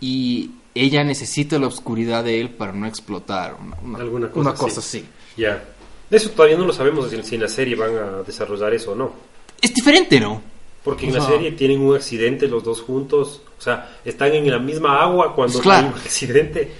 y 0.00 0.50
ella 0.74 1.02
necesita 1.04 1.58
la 1.58 1.66
oscuridad 1.66 2.24
de 2.24 2.40
él 2.40 2.50
para 2.50 2.72
no 2.72 2.86
explotar, 2.86 3.56
una, 3.60 3.76
una- 3.82 3.98
Alguna 3.98 4.28
cosa 4.30 4.64
una 4.64 4.78
así. 4.78 5.04
Ya. 5.36 5.62
Eso 6.10 6.30
todavía 6.30 6.56
no 6.56 6.64
lo 6.66 6.72
sabemos 6.72 7.10
si 7.10 7.22
si 7.22 7.34
en 7.34 7.42
la 7.42 7.48
serie 7.48 7.74
van 7.74 7.94
a 7.96 8.22
desarrollar 8.22 8.72
eso 8.72 8.92
o 8.92 8.94
no. 8.94 9.12
Es 9.60 9.74
diferente, 9.74 10.18
¿no? 10.20 10.40
Porque 10.84 11.06
en 11.06 11.12
O 11.12 11.18
la 11.18 11.26
serie 11.26 11.52
tienen 11.52 11.80
un 11.80 11.94
accidente 11.96 12.46
los 12.48 12.62
dos 12.64 12.80
juntos. 12.80 13.42
O 13.58 13.60
sea, 13.60 13.98
están 14.04 14.32
en 14.32 14.48
la 14.50 14.58
misma 14.58 15.02
agua 15.02 15.34
cuando 15.34 15.54
Pues 15.54 15.62
claro. 15.64 15.88
hay 15.88 15.92
un 15.92 15.98
accidente. 15.98 16.72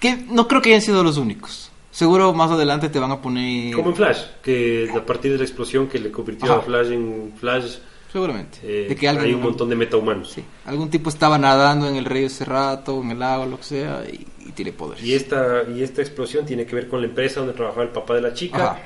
Que 0.00 0.16
no 0.16 0.48
creo 0.48 0.60
que 0.62 0.70
hayan 0.70 0.82
sido 0.82 1.04
los 1.04 1.16
únicos. 1.18 1.70
Seguro 1.92 2.32
más 2.32 2.50
adelante 2.50 2.88
te 2.88 2.98
van 2.98 3.10
a 3.10 3.20
poner 3.20 3.74
Como 3.74 3.90
en 3.90 3.96
Flash, 3.96 4.18
que 4.42 4.88
a 4.94 5.04
partir 5.04 5.32
de 5.32 5.38
la 5.38 5.44
explosión 5.44 5.88
que 5.88 5.98
le 5.98 6.10
convirtió 6.10 6.46
Ajá. 6.50 6.60
a 6.60 6.62
Flash 6.62 6.92
en 6.92 7.32
Flash, 7.38 7.76
seguramente 8.12 8.58
eh, 8.62 8.88
de 8.88 8.96
que 8.96 9.08
alguien 9.08 9.26
hay 9.26 9.34
un 9.34 9.42
montón 9.42 9.68
de 9.68 9.74
metahumanos. 9.76 10.30
sí, 10.30 10.42
algún 10.66 10.88
tipo 10.88 11.10
estaba 11.10 11.36
nadando 11.36 11.88
en 11.88 11.96
el 11.96 12.04
río 12.04 12.28
ese 12.28 12.44
rato, 12.44 13.02
en 13.02 13.10
el 13.10 13.18
lago, 13.18 13.44
lo 13.46 13.56
que 13.58 13.64
sea 13.64 14.04
y, 14.10 14.24
y 14.48 14.52
tiene 14.52 14.72
poderes. 14.72 15.04
Y 15.04 15.14
esta, 15.14 15.64
y 15.68 15.82
esta 15.82 16.00
explosión 16.00 16.46
tiene 16.46 16.64
que 16.64 16.76
ver 16.76 16.88
con 16.88 17.00
la 17.00 17.08
empresa 17.08 17.40
donde 17.40 17.54
trabajaba 17.54 17.82
el 17.82 17.90
papá 17.90 18.14
de 18.14 18.20
la 18.22 18.32
chica. 18.34 18.56
Ajá. 18.72 18.78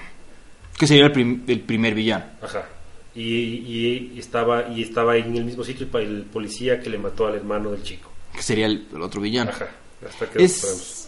Que 0.79 0.87
sería 0.87 1.05
el, 1.05 1.12
prim- 1.12 1.43
el 1.47 1.61
primer 1.61 1.95
villano. 1.95 2.25
Ajá. 2.43 2.65
Y, 3.15 3.23
y- 3.23 4.12
y 4.17 4.19
estaba, 4.19 4.69
y 4.69 4.83
estaba 4.83 5.17
en 5.19 5.37
el 5.37 5.45
mismo 5.45 5.62
sitio 5.62 5.87
el, 5.93 6.01
el 6.07 6.23
policía 6.23 6.81
que 6.81 6.89
le 6.91 6.99
mató 6.99 7.27
al 7.27 7.35
hermano 7.37 7.71
del 7.71 7.83
chico. 7.83 8.11
Que 8.35 8.43
sería 8.43 8.67
el, 8.67 8.87
el 8.93 9.03
otro 9.03 9.21
villano. 9.21 9.51
Ajá. 9.51 9.69
Hasta 10.09 10.27
que 10.31 10.43
Es... 10.43 11.04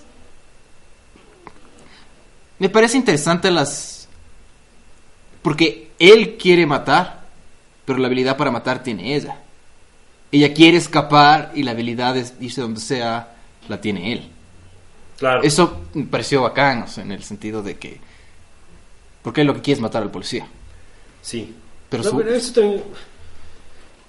Me 2.59 2.69
parece 2.69 2.97
interesante 2.97 3.51
las... 3.51 4.09
Porque 5.43 5.91
él 5.99 6.37
quiere 6.37 6.67
matar, 6.67 7.25
pero 7.85 7.99
la 7.99 8.07
habilidad 8.07 8.37
para 8.37 8.51
matar 8.51 8.83
tiene 8.83 9.15
ella. 9.15 9.39
Ella 10.33 10.53
quiere 10.53 10.77
escapar 10.77 11.53
y 11.55 11.63
la 11.63 11.71
habilidad 11.71 12.15
de 12.15 12.27
irse 12.41 12.61
donde 12.61 12.81
sea 12.81 13.37
la 13.69 13.81
tiene 13.81 14.13
él. 14.13 14.29
Claro. 15.19 15.43
Eso 15.43 15.83
me 15.95 16.05
pareció 16.05 16.43
bacán, 16.43 16.83
o 16.83 16.89
sea, 16.89 17.05
en 17.05 17.13
el 17.13 17.23
sentido 17.23 17.63
de 17.63 17.77
que... 17.79 18.01
Porque 19.23 19.43
él 19.43 19.47
lo 19.47 19.55
que 19.55 19.61
quiere 19.63 19.77
es 19.79 19.83
matar 19.83 20.03
al 20.03 20.11
policía. 20.11 20.47
Sí. 21.23 21.55
Pero 21.89 22.03
No, 22.03 22.11
su- 22.11 22.17
pero 22.19 22.35
eso 22.35 22.53
también- 22.53 22.83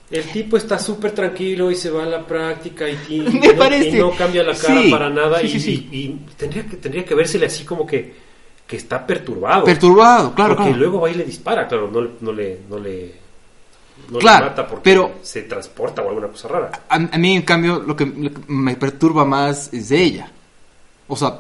El 0.10 0.24
tipo 0.32 0.58
está 0.58 0.80
súper 0.80 1.12
tranquilo 1.12 1.70
y 1.70 1.76
se 1.76 1.90
va 1.90 2.04
a 2.04 2.08
la 2.08 2.26
práctica 2.26 2.90
y, 2.90 2.96
ti- 2.96 3.20
Me 3.40 3.48
y 3.48 3.50
no, 3.52 3.56
parece. 3.58 3.90
y 3.90 3.94
no 3.94 4.12
cambia 4.16 4.44
la 4.44 4.56
cara 4.56 4.82
Sí. 4.82 4.90
para 4.92 5.10
nada. 5.10 5.40
Sí, 5.42 5.46
y, 5.48 5.50
sí, 5.52 5.60
sí. 5.60 5.90
y- 5.92 5.98
y 5.98 6.20
tendría, 6.36 6.66
que, 6.66 6.78
tendría 6.78 7.06
que 7.06 7.14
vérsele 7.16 7.46
así 7.46 7.64
como 7.64 7.86
que, 7.86 8.27
que 8.68 8.76
está 8.76 9.08
perturbado. 9.08 9.64
Perturbado, 9.64 10.36
claro, 10.36 10.56
porque 10.56 10.72
claro. 10.72 10.78
luego 10.84 11.02
va 11.02 11.10
y 11.10 11.14
le 11.16 11.24
dispara, 11.24 11.68
claro, 11.68 11.90
no, 11.92 12.02
le- 12.02 12.12
no 12.20 12.32
le, 12.34 12.60
no 12.70 12.78
le, 12.78 13.16
no 14.10 14.14
le 14.16 14.20
Claro, 14.20 14.46
mata 14.48 14.68
porque 14.68 14.84
pero- 14.84 15.14
se 15.22 15.44
transporta 15.44 16.02
o 16.02 16.10
alguna 16.10 16.28
cosa 16.28 16.48
rara. 16.50 16.72
A, 16.90 16.96
a 16.96 17.18
mí, 17.18 17.36
en 17.36 17.44
cambio, 17.44 17.80
lo 17.80 17.96
que, 17.96 18.06
lo 18.06 18.30
que 18.34 18.42
me 18.48 18.76
perturba 18.76 19.24
más 19.26 19.72
es 19.74 19.90
de 19.90 20.02
ella. 20.04 20.32
O 21.08 21.16
sea, 21.16 21.40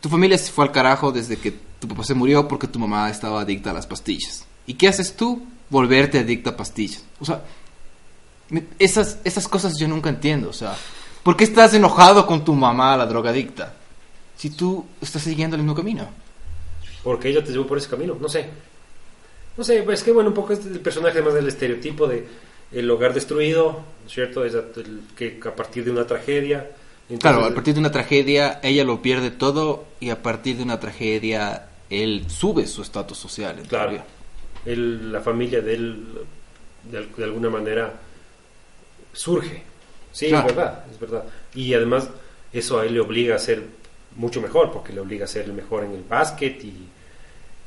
tu 0.00 0.08
familia 0.08 0.38
se 0.38 0.50
fue 0.50 0.64
al 0.64 0.72
carajo 0.72 1.12
desde 1.12 1.36
que 1.36 1.52
tu 1.78 1.86
papá 1.88 2.02
se 2.04 2.14
murió 2.14 2.48
porque 2.48 2.66
tu 2.68 2.78
mamá 2.78 3.10
estaba 3.10 3.42
adicta 3.42 3.70
a 3.70 3.74
las 3.74 3.86
pastillas. 3.86 4.46
¿Y 4.66 4.74
qué 4.74 4.88
haces 4.88 5.14
tú? 5.16 5.42
Volverte 5.68 6.18
adicta 6.20 6.50
a 6.50 6.56
pastillas. 6.56 7.04
O 7.20 7.24
sea, 7.26 7.42
esas, 8.78 9.18
esas 9.24 9.48
cosas 9.48 9.74
yo 9.78 9.88
nunca 9.88 10.08
entiendo. 10.08 10.48
O 10.48 10.52
sea, 10.52 10.74
¿por 11.22 11.36
qué 11.36 11.44
estás 11.44 11.74
enojado 11.74 12.26
con 12.26 12.44
tu 12.44 12.54
mamá, 12.54 12.96
la 12.96 13.06
drogadicta? 13.06 13.74
Si 14.36 14.50
tú 14.50 14.84
estás 15.00 15.22
siguiendo 15.22 15.56
el 15.56 15.62
mismo 15.62 15.74
camino. 15.76 16.08
Porque 17.02 17.28
ella 17.28 17.42
te 17.44 17.52
llevó 17.52 17.66
por 17.66 17.78
ese 17.78 17.88
camino, 17.88 18.16
no 18.20 18.28
sé. 18.28 18.48
No 19.56 19.62
sé, 19.64 19.82
pues 19.82 20.02
que 20.02 20.10
bueno, 20.12 20.30
un 20.30 20.34
poco 20.34 20.52
este 20.52 20.68
es 20.68 20.74
el 20.74 20.80
personaje 20.80 21.22
más 21.22 21.34
del 21.34 21.46
estereotipo 21.48 22.06
de 22.06 22.26
el 22.72 22.90
hogar 22.90 23.14
destruido, 23.14 23.82
¿cierto? 24.08 24.44
Es 24.44 24.54
el- 24.54 25.02
que 25.16 25.38
a 25.46 25.54
partir 25.54 25.84
de 25.84 25.90
una 25.90 26.06
tragedia. 26.06 26.70
entonces- 27.08 27.20
Claro, 27.20 27.44
a 27.44 27.54
partir 27.54 27.74
de 27.74 27.80
una 27.80 27.92
tragedia 27.92 28.58
ella 28.62 28.82
lo 28.82 29.00
pierde 29.02 29.30
todo 29.30 29.84
y 30.00 30.10
a 30.10 30.22
partir 30.22 30.56
de 30.56 30.62
una 30.64 30.80
tragedia 30.80 31.66
él 31.90 32.24
sube 32.28 32.66
su 32.66 32.82
estatus 32.82 33.18
social. 33.18 33.62
Claro. 33.68 34.02
él- 34.64 35.12
la 35.12 35.20
familia 35.20 35.60
de 35.60 35.74
él, 35.74 36.04
de, 36.90 36.96
al- 36.98 37.14
de 37.14 37.24
alguna 37.24 37.50
manera, 37.50 37.92
surge. 39.12 39.62
Sí, 40.12 40.28
Claro. 40.28 40.48
es 40.48 40.54
verdad, 40.56 40.84
es 40.90 40.98
verdad. 40.98 41.24
Y 41.54 41.74
además, 41.74 42.08
eso 42.52 42.78
a 42.80 42.86
él 42.86 42.94
le 42.94 43.00
obliga 43.00 43.36
a 43.36 43.38
ser 43.38 43.62
mucho 44.16 44.40
mejor, 44.40 44.70
porque 44.72 44.92
le 44.92 45.00
obliga 45.00 45.24
a 45.24 45.28
ser 45.28 45.44
el 45.46 45.52
mejor 45.52 45.84
en 45.84 45.92
el 45.92 46.02
básquet 46.08 46.62
y, 46.64 46.72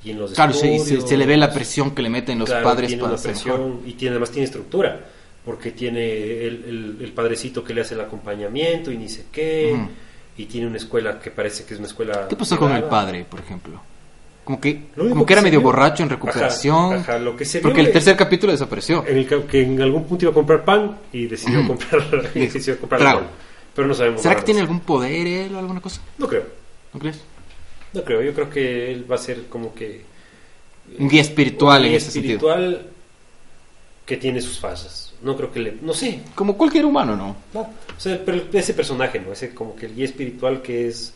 y 0.04 0.12
en 0.12 0.20
los 0.20 0.34
Claro, 0.34 0.52
estudios. 0.52 0.84
se, 0.84 1.02
se 1.02 1.18
le 1.18 1.26
ve 1.26 1.38
la 1.38 1.52
presión 1.52 1.92
que 1.92 2.02
le 2.02 2.10
meten 2.10 2.40
los 2.40 2.50
Claro, 2.50 2.64
padres 2.64 2.88
tiene 2.88 3.04
para 3.04 3.16
una 3.16 3.24
mejor. 3.34 3.72
y 3.86 3.94
tiene, 3.94 4.12
además 4.12 4.32
tiene 4.32 4.46
estructura. 4.46 5.00
porque 5.46 5.72
tiene 5.72 6.02
el, 6.46 6.64
el- 6.68 6.98
el 7.06 7.12
padrecito 7.14 7.64
que 7.64 7.74
le 7.74 7.80
hace 7.80 7.94
el 7.96 8.02
acompañamiento 8.02 8.92
y 8.92 8.98
ni 8.98 9.08
sé 9.08 9.28
qué, 9.32 9.74
y 10.38 10.46
tiene 10.46 10.68
una 10.68 10.76
escuela 10.76 11.20
que 11.22 11.32
parece 11.32 11.64
que 11.64 11.74
es 11.74 11.80
una 11.80 11.88
escuela... 11.88 12.28
¿Qué 12.28 12.36
pasó 12.36 12.58
con 12.58 12.74
el 12.74 12.84
padre, 12.84 13.26
por 13.30 13.40
ejemplo? 13.40 13.80
Como 14.44 14.60
que, 14.62 14.88
como 14.96 15.26
que 15.26 15.34
era 15.34 15.42
medio 15.42 15.60
vio- 15.60 15.64
borracho 15.68 16.04
en 16.04 16.10
recuperación. 16.10 16.94
Ajá, 16.96 17.14
ajá, 17.16 17.20
lo 17.20 17.36
que 17.38 17.44
se 17.46 17.60
porque 17.62 17.80
el 17.82 17.92
tercer 17.94 18.14
es- 18.14 18.18
capítulo 18.20 18.52
desapareció. 18.52 19.06
En 19.08 19.18
el 19.18 19.26
que 19.26 19.62
en 19.62 19.82
algún 19.82 20.04
punto 20.06 20.26
iba 20.26 20.32
a 20.32 20.34
comprar 20.34 20.64
pan 20.66 20.98
y 21.14 21.28
decidió 21.28 21.66
comprar, 21.66 22.02
y 22.36 22.40
decidió 22.48 22.78
comprar 22.80 23.00
Claro. 23.02 23.22
Pero 23.78 23.88
no 23.88 23.94
sabemos 23.94 24.24
¿Será 24.24 24.36
que 24.36 24.42
tiene 24.42 24.60
algún 24.60 24.80
poder 24.80 25.28
él 25.28 25.54
o 25.54 25.60
alguna 25.60 25.80
cosa? 25.80 26.02
No 26.18 26.28
creo, 26.28 26.48
¿No 26.92 27.00
crees? 27.00 27.22
no 27.94 28.04
creo. 28.04 28.24
Yo 28.24 28.34
creo 28.34 28.50
que 28.50 28.92
él 28.92 29.10
va 29.10 29.16
a 29.16 29.20
ser 29.20 29.46
como 29.50 29.76
que... 29.76 30.04
Un 30.98 31.08
guía 31.08 31.22
espiritual 31.22 31.82
un 31.82 31.86
en 31.86 31.90
guía 31.92 31.98
ese 32.00 32.10
sentido. 32.10 32.38
espiritual 32.38 32.88
que 34.04 34.18
tiene 34.18 34.42
sus 34.42 34.60
fallas. 34.60 35.14
No 35.22 35.38
creo 35.38 35.52
que 35.52 35.60
le... 35.60 35.78
No 35.80 35.94
sé, 35.94 36.22
Como 36.34 36.58
cualquier 36.58 36.86
humano, 36.86 37.16
¿no? 37.16 37.36
No, 37.54 37.62
o 37.62 38.00
sea, 38.00 38.20
pero 38.26 38.42
ese 38.52 38.74
personaje, 38.74 39.20
¿no? 39.20 39.32
Ese 39.32 39.54
como 39.54 39.76
que 39.76 39.86
el 39.86 39.94
guía 39.94 40.06
espiritual 40.06 40.64
que 40.64 40.88
es 40.88 41.14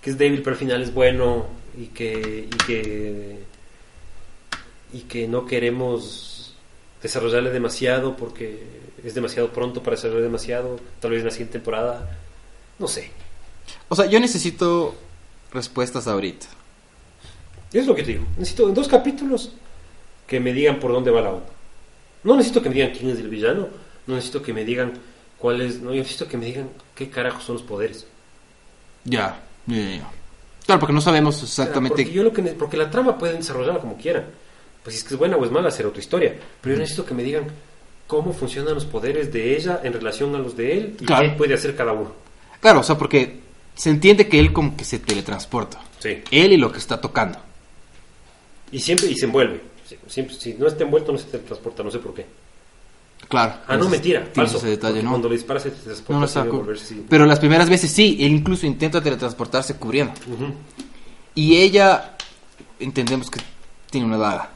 que 0.00 0.10
es 0.10 0.18
débil 0.18 0.42
pero 0.42 0.54
al 0.54 0.58
final 0.60 0.80
es 0.80 0.94
bueno 0.94 1.46
y 1.76 1.86
que 1.86 2.48
y 2.48 2.56
que 2.64 3.38
y 4.92 5.00
que 5.00 5.26
no 5.26 5.46
queremos 5.46 6.27
desarrollarle 7.02 7.50
demasiado 7.50 8.16
porque 8.16 8.62
es 9.04 9.14
demasiado 9.14 9.52
pronto 9.52 9.82
para 9.82 9.96
desarrollar 9.96 10.22
demasiado, 10.22 10.78
tal 11.00 11.12
vez 11.12 11.20
en 11.20 11.26
la 11.26 11.30
siguiente 11.30 11.54
temporada, 11.54 12.18
no 12.78 12.88
sé. 12.88 13.10
O 13.88 13.96
sea, 13.96 14.06
yo 14.06 14.18
necesito 14.20 14.94
respuestas 15.52 16.08
ahorita. 16.08 16.46
Es 17.72 17.86
lo 17.86 17.94
que 17.94 18.02
te 18.02 18.12
digo. 18.12 18.26
Necesito 18.36 18.68
en 18.68 18.74
dos 18.74 18.88
capítulos 18.88 19.52
que 20.26 20.40
me 20.40 20.52
digan 20.52 20.80
por 20.80 20.92
dónde 20.92 21.10
va 21.10 21.20
la 21.20 21.30
onda. 21.30 21.46
No 22.24 22.36
necesito 22.36 22.62
que 22.62 22.68
me 22.68 22.74
digan 22.74 22.92
quién 22.92 23.10
es 23.10 23.18
el 23.18 23.28
villano, 23.28 23.68
no 24.06 24.14
necesito 24.14 24.42
que 24.42 24.52
me 24.52 24.64
digan 24.64 24.92
cuál 25.38 25.60
es, 25.60 25.80
no 25.80 25.90
yo 25.92 25.98
necesito 26.02 26.26
que 26.26 26.36
me 26.36 26.46
digan 26.46 26.70
qué 26.94 27.08
carajos 27.08 27.44
son 27.44 27.54
los 27.56 27.62
poderes. 27.62 28.06
Ya, 29.04 29.40
ya, 29.66 29.76
ya, 29.76 29.96
ya. 29.96 30.10
Claro, 30.66 30.80
porque 30.80 30.92
no 30.92 31.00
sabemos 31.00 31.36
Porque 31.36 31.46
exactamente. 31.46 32.12
yo 32.12 32.22
lo 32.22 32.32
que 32.32 32.42
porque 32.42 32.76
la 32.76 32.90
trama 32.90 33.16
pueden 33.16 33.38
desarrollarla 33.38 33.80
como 33.80 33.96
quieran. 33.96 34.26
Pues 34.88 34.94
si 34.94 35.02
es 35.02 35.08
que 35.08 35.14
es 35.14 35.18
buena 35.18 35.36
o 35.36 35.44
es 35.44 35.50
mala, 35.50 35.70
será 35.70 35.88
otra 35.90 36.00
historia. 36.00 36.34
Pero 36.62 36.74
yo 36.76 36.80
necesito 36.80 37.04
que 37.04 37.12
me 37.12 37.22
digan 37.22 37.44
cómo 38.06 38.32
funcionan 38.32 38.72
los 38.74 38.86
poderes 38.86 39.30
de 39.30 39.54
ella 39.54 39.80
en 39.84 39.92
relación 39.92 40.34
a 40.34 40.38
los 40.38 40.56
de 40.56 40.78
él 40.78 40.96
y 40.98 41.04
Claro. 41.04 41.28
qué 41.28 41.36
puede 41.36 41.52
hacer 41.52 41.76
cada 41.76 41.92
uno. 41.92 42.10
Claro, 42.60 42.80
o 42.80 42.82
sea, 42.82 42.96
porque 42.96 43.40
se 43.74 43.90
entiende 43.90 44.28
que 44.28 44.38
él 44.38 44.52
como 44.54 44.76
que 44.78 44.84
se 44.84 44.98
teletransporta. 44.98 45.78
Sí. 45.98 46.22
Él 46.30 46.52
y 46.52 46.56
lo 46.56 46.72
que 46.72 46.78
está 46.78 47.00
tocando. 47.00 47.38
Y 48.72 48.78
siempre 48.80 49.08
y 49.08 49.14
se 49.16 49.26
envuelve. 49.26 49.60
Sie- 49.88 49.98
Siempre, 50.06 50.34
si 50.36 50.54
no 50.54 50.66
está 50.66 50.84
envuelto 50.84 51.12
no 51.12 51.18
se 51.18 51.26
teletransporta, 51.26 51.82
no 51.82 51.90
sé 51.90 51.98
por 51.98 52.14
qué. 52.14 52.24
Claro. 53.28 53.56
Ah, 53.66 53.76
no, 53.76 53.88
mentira, 53.90 54.26
falso. 54.32 54.56
ese 54.56 54.68
detalle, 54.68 55.02
¿no? 55.02 55.10
Cuando 55.10 55.28
le 55.28 55.34
disparas 55.36 55.64
se 55.64 55.70
teletransporta 55.70 56.44
No, 56.44 56.74
sí. 56.76 57.04
Pero 57.10 57.26
las 57.26 57.38
primeras 57.40 57.68
veces 57.68 57.90
sí, 57.90 58.16
él 58.20 58.32
incluso 58.32 58.64
intenta 58.66 59.02
teletransportarse 59.02 59.74
cubriendo. 59.76 60.14
Y 61.34 61.56
ella, 61.56 62.16
entendemos 62.80 63.30
que 63.30 63.40
tiene 63.90 64.06
una 64.06 64.16
daga. 64.18 64.50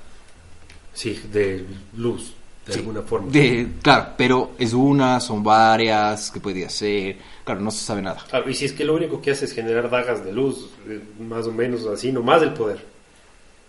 Sí, 0.95 1.21
de 1.33 1.65
luz, 1.97 2.35
de 2.67 2.73
Sí. 2.75 2.79
alguna 2.81 3.03
forma. 3.03 3.31
De, 3.33 3.69
claro, 3.83 4.09
pero 4.17 4.53
es 4.59 4.73
una, 4.73 5.19
son 5.21 5.43
varias, 5.43 6.31
que 6.31 6.41
puede 6.41 6.65
hacer. 6.67 7.17
Claro, 7.45 7.61
no 7.61 7.71
se 7.71 7.85
sabe 7.85 8.03
nada. 8.03 8.23
Claro, 8.29 8.49
y 8.49 8.55
si 8.55 8.67
es 8.67 8.73
que 8.73 8.85
lo 8.85 8.95
único 8.95 9.21
que 9.21 9.31
hace 9.33 9.47
es 9.47 9.53
generar 9.53 9.89
dagas 9.91 10.25
de 10.25 10.33
luz, 10.33 10.71
eh, 10.89 11.01
más 11.21 11.47
o 11.47 11.53
menos 11.53 11.87
así, 11.87 12.13
no 12.13 12.23
más 12.23 12.41
del 12.41 12.53
poder. 12.53 12.85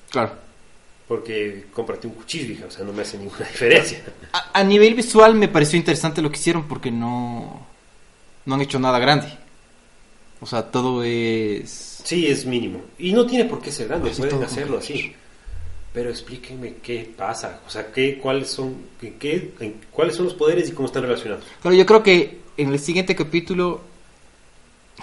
Claro. 0.10 0.32
Porque 1.08 1.66
cómprate 1.74 2.08
un 2.08 2.14
cuchillo, 2.14 2.54
hija, 2.54 2.66
o 2.68 2.72
sea, 2.72 2.86
no 2.86 2.94
me 2.94 3.02
hace 3.02 3.18
ninguna 3.18 3.40
diferencia. 3.52 4.04
A, 4.32 4.60
a 4.60 4.64
nivel 4.64 4.94
visual 4.96 5.36
me 5.36 5.48
pareció 5.48 5.78
interesante 5.78 6.22
lo 6.22 6.30
que 6.30 6.38
hicieron 6.38 6.68
porque 6.68 6.92
no, 6.92 7.66
no 8.46 8.56
han 8.56 8.62
hecho 8.62 8.80
nada 8.80 9.00
grande. 9.00 9.28
O 10.40 10.46
sea, 10.46 10.64
todo 10.70 11.04
es... 11.04 12.02
Sí, 12.04 12.28
es 12.28 12.46
mínimo. 12.46 12.82
Y 13.00 13.14
no 13.14 13.26
tiene 13.26 13.46
por 13.46 13.62
qué 13.62 13.72
ser 13.72 13.88
grande, 13.88 14.12
Así 14.12 14.22
pueden 14.22 14.44
hacerlo 14.44 14.78
así. 14.78 15.14
Pero 15.94 16.10
explíquenme 16.10 16.76
qué 16.82 17.14
pasa, 17.16 17.62
o 17.68 17.70
sea, 17.70 17.92
qué, 17.92 18.18
cuáles 18.18 18.50
son, 18.50 18.76
qué, 19.00 19.54
en- 19.60 19.80
cuáles 19.92 20.16
son 20.16 20.26
los 20.26 20.34
poderes 20.34 20.68
y 20.68 20.72
cómo 20.72 20.88
están 20.88 21.04
relacionados. 21.04 21.46
Claro, 21.62 21.78
yo 21.78 21.86
creo 21.86 22.02
que 22.02 22.40
en 22.58 22.74
el 22.74 22.80
siguiente 22.80 23.16
capítulo, 23.16 23.82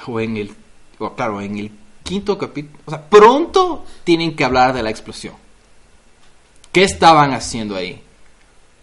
o 0.07 0.19
en 0.21 0.37
el, 0.37 0.51
o 0.99 1.15
claro, 1.15 1.41
en 1.41 1.59
el 1.59 1.71
quinto 2.03 2.37
capítulo, 2.37 2.77
o 2.87 2.91
sea, 2.91 3.09
pronto 3.09 3.85
tienen 4.03 4.35
que 4.35 4.45
hablar 4.45 4.73
de 4.75 4.83
la 4.83 4.91
explosión. 4.91 5.35
¿Qué 6.73 6.83
estaban 6.83 7.33
haciendo 7.35 7.77
ahí? 7.77 8.03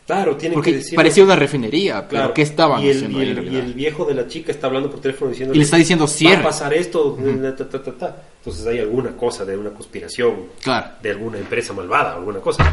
Claro, 0.08 0.38
tienen 0.38 0.53
Porque 0.55 0.72
que 0.72 0.78
decir. 0.78 0.95
parecía 0.95 1.24
una 1.26 1.36
refinería, 1.36 1.95
pero 2.08 2.10
Claro. 2.22 2.34
¿qué 2.34 2.41
estaban 2.41 2.82
y 2.82 2.88
el, 2.89 2.95
haciendo 2.95 3.22
y 3.22 3.30
el- 3.30 3.70
y 3.70 3.74
viejo 3.74 4.05
de 4.05 4.14
la 4.16 4.26
chica 4.28 4.51
está 4.53 4.68
hablando 4.68 4.89
por 4.89 5.01
teléfono 5.01 5.30
diciendo 5.32 5.53
Y 5.53 5.58
le 5.58 5.64
está 5.66 5.76
diciendo 5.76 6.05
va 6.05 6.10
cierre. 6.10 6.41
a 6.41 6.43
pasar 6.43 6.74
esto, 6.74 7.18
ta, 7.58 7.70
ta, 7.70 7.84
ta, 7.84 7.91
ta". 7.91 8.24
entonces 8.39 8.66
hay 8.66 8.80
alguna 8.80 9.12
cosa 9.18 9.43
de 9.43 9.58
una 9.58 9.72
conspiración 9.72 10.45
Claro. 10.64 10.91
de 11.03 11.12
alguna 11.12 11.38
empresa 11.39 11.74
malvada, 11.74 12.16
alguna 12.16 12.39
cosa. 12.39 12.64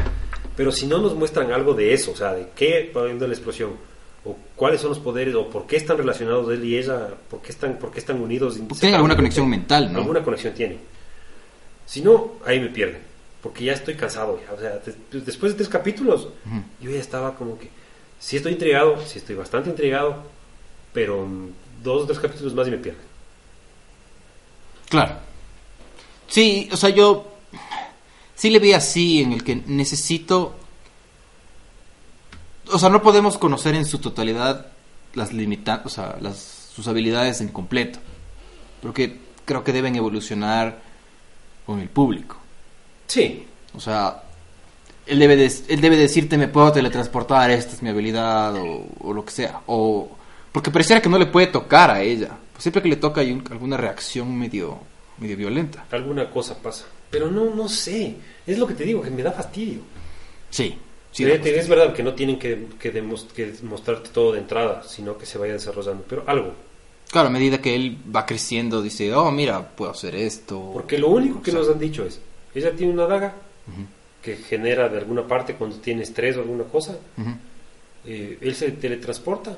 Pero 0.57 0.71
si 0.71 0.87
no 0.87 0.99
nos 0.99 1.17
muestran 1.17 1.51
algo 1.51 1.75
de 1.75 1.93
eso, 1.93 2.13
o 2.13 2.17
sea, 2.17 2.33
de 2.35 2.47
qué 2.55 2.93
va 2.97 3.01
habiendo 3.03 3.27
la 3.27 3.35
explosión, 3.35 3.71
o 4.25 4.37
cuáles 4.55 4.81
son 4.81 4.91
los 4.91 5.01
poderes, 5.01 5.35
o 5.35 5.51
por 5.51 5.67
qué 5.67 5.75
están 5.77 5.99
relacionados 5.99 6.49
él 6.53 6.65
y 6.65 6.79
ella, 6.79 7.09
por 7.29 7.43
qué 7.43 7.51
están, 7.51 7.79
por 7.81 7.91
qué 7.91 7.99
están 7.99 8.21
unidos. 8.23 8.57
tienen 8.79 8.95
alguna 8.95 9.17
conexión 9.17 9.51
mental, 9.51 9.93
¿no? 9.93 9.99
Alguna 9.99 10.23
conexión 10.23 10.55
tienen. 10.55 10.79
Si 11.85 12.01
no, 12.01 12.35
ahí 12.47 12.61
me 12.61 12.69
pierden, 12.69 13.01
porque 13.45 13.63
ya 13.65 13.75
estoy 13.75 13.95
cansado. 13.95 14.41
ya, 14.45 14.53
o 14.55 14.59
sea, 14.59 14.71
des- 14.79 15.25
después 15.27 15.53
de 15.53 15.59
tres 15.59 15.69
capítulos, 15.69 16.29
yo 16.81 16.91
ya 16.91 16.99
estaba 16.99 17.37
como 17.37 17.59
que, 17.59 17.69
sí 18.19 18.37
estoy 18.39 18.53
intrigado, 18.53 19.01
sí 19.07 19.19
estoy 19.19 19.37
bastante 19.37 19.69
intrigado, 19.69 20.17
pero 20.95 21.29
dos 21.83 22.03
o 22.03 22.07
tres 22.07 22.19
capítulos 22.19 22.55
más 22.55 22.67
y 22.67 22.71
me 22.71 22.79
pierden. 22.79 23.03
Claro. 24.89 25.17
Sí, 26.27 26.69
o 26.73 26.77
sea, 26.77 26.89
yo 26.89 27.29
sí 28.35 28.49
le 28.49 28.59
vi 28.59 28.73
así 28.73 29.21
en 29.23 29.35
el 29.35 29.45
que 29.45 29.57
necesito... 29.67 30.57
O 32.73 32.79
sea, 32.79 32.89
no 32.89 33.03
podemos 33.03 33.37
conocer 33.37 33.75
en 33.75 33.85
su 33.85 33.99
totalidad 33.99 34.69
las 35.13 35.35
limitantes, 35.35 35.87
o 35.87 35.95
sea, 35.95 36.17
las, 36.21 36.39
sus 36.75 36.89
habilidades 36.89 37.43
en 37.43 37.49
completo. 37.49 37.99
Porque 38.81 39.19
creo 39.45 39.63
que 39.65 39.73
deben 39.75 39.97
evolucionar 39.97 40.81
con 41.67 41.81
el 41.81 41.91
público. 41.91 42.39
Sí, 43.07 43.47
O 43.77 43.81
sea, 43.81 44.23
él 45.07 45.19
debe, 45.19 45.37
de- 45.37 45.53
él 45.69 45.81
debe 45.81 45.97
decirte, 45.97 46.39
me 46.39 46.49
puedo 46.49 46.73
teletransportar, 46.73 47.51
esta 47.51 47.75
es 47.75 47.83
mi 47.83 47.89
habilidad, 47.91 48.55
o, 48.57 48.87
o 49.01 49.13
lo 49.13 49.25
que 49.25 49.33
sea. 49.33 49.61
O, 49.67 50.09
porque 50.53 50.71
pareciera 50.71 51.03
que 51.03 51.09
no 51.09 51.19
le 51.19 51.27
puede 51.27 51.49
tocar 51.49 51.91
a 51.91 52.01
ella. 52.01 52.39
Siempre 52.59 52.81
que 52.83 52.89
le 52.89 52.97
toca 52.97 53.21
hay 53.21 53.33
un- 53.33 53.45
alguna 53.51 53.77
reacción 53.77 54.35
medio, 54.39 54.79
medio 55.19 55.37
violenta. 55.37 55.85
alguna 55.91 56.31
cosa 56.31 56.57
pasa, 56.61 56.85
pero 57.11 57.31
no, 57.31 57.55
no 57.55 57.69
sé. 57.69 58.15
Es 58.47 58.59
lo 58.59 58.67
que 58.67 58.75
te 58.75 58.85
digo, 58.85 59.03
que 59.03 59.11
me 59.11 59.23
da 59.23 59.33
fastidio. 59.33 59.81
Sí, 60.51 60.79
es, 61.19 61.47
es 61.47 61.69
verdad 61.69 61.93
que 61.93 62.03
no 62.03 62.15
tienen 62.15 62.39
que, 62.39 62.67
que, 62.79 62.93
demos- 62.93 63.27
que 63.35 63.53
mostrarte 63.65 64.11
todo 64.11 64.33
de 64.33 64.39
entrada, 64.39 64.83
sino 64.87 65.17
que 65.19 65.27
se 65.27 65.37
vaya 65.39 65.53
desarrollando, 65.55 66.05
pero 66.09 66.25
algo. 66.27 66.55
Claro, 67.11 67.29
a 67.29 67.31
medida 67.31 67.61
que 67.61 67.75
él 67.75 67.99
va 68.15 68.25
creciendo, 68.27 68.83
dice, 68.83 69.13
oh, 69.15 69.31
mira, 69.31 69.69
puedo 69.77 69.91
hacer 69.93 70.15
esto. 70.17 70.71
Porque 70.73 70.99
lo 70.99 71.09
único 71.09 71.43
que 71.43 71.51
O 71.51 71.55
sea, 71.55 71.61
nos 71.63 71.71
han 71.71 71.79
dicho 71.79 72.05
es, 72.05 72.21
ella 72.55 72.75
tiene 72.75 72.93
una 72.93 73.07
daga 73.07 73.35
que 74.23 74.37
genera 74.37 74.89
de 74.89 74.99
alguna 74.99 75.27
parte 75.27 75.55
cuando 75.55 75.77
tiene 75.77 76.03
estrés 76.03 76.37
o 76.37 76.41
alguna 76.41 76.65
cosa, 76.65 76.97
eh, 78.05 78.39
él 78.41 78.55
se 78.55 78.71
teletransporta. 78.73 79.57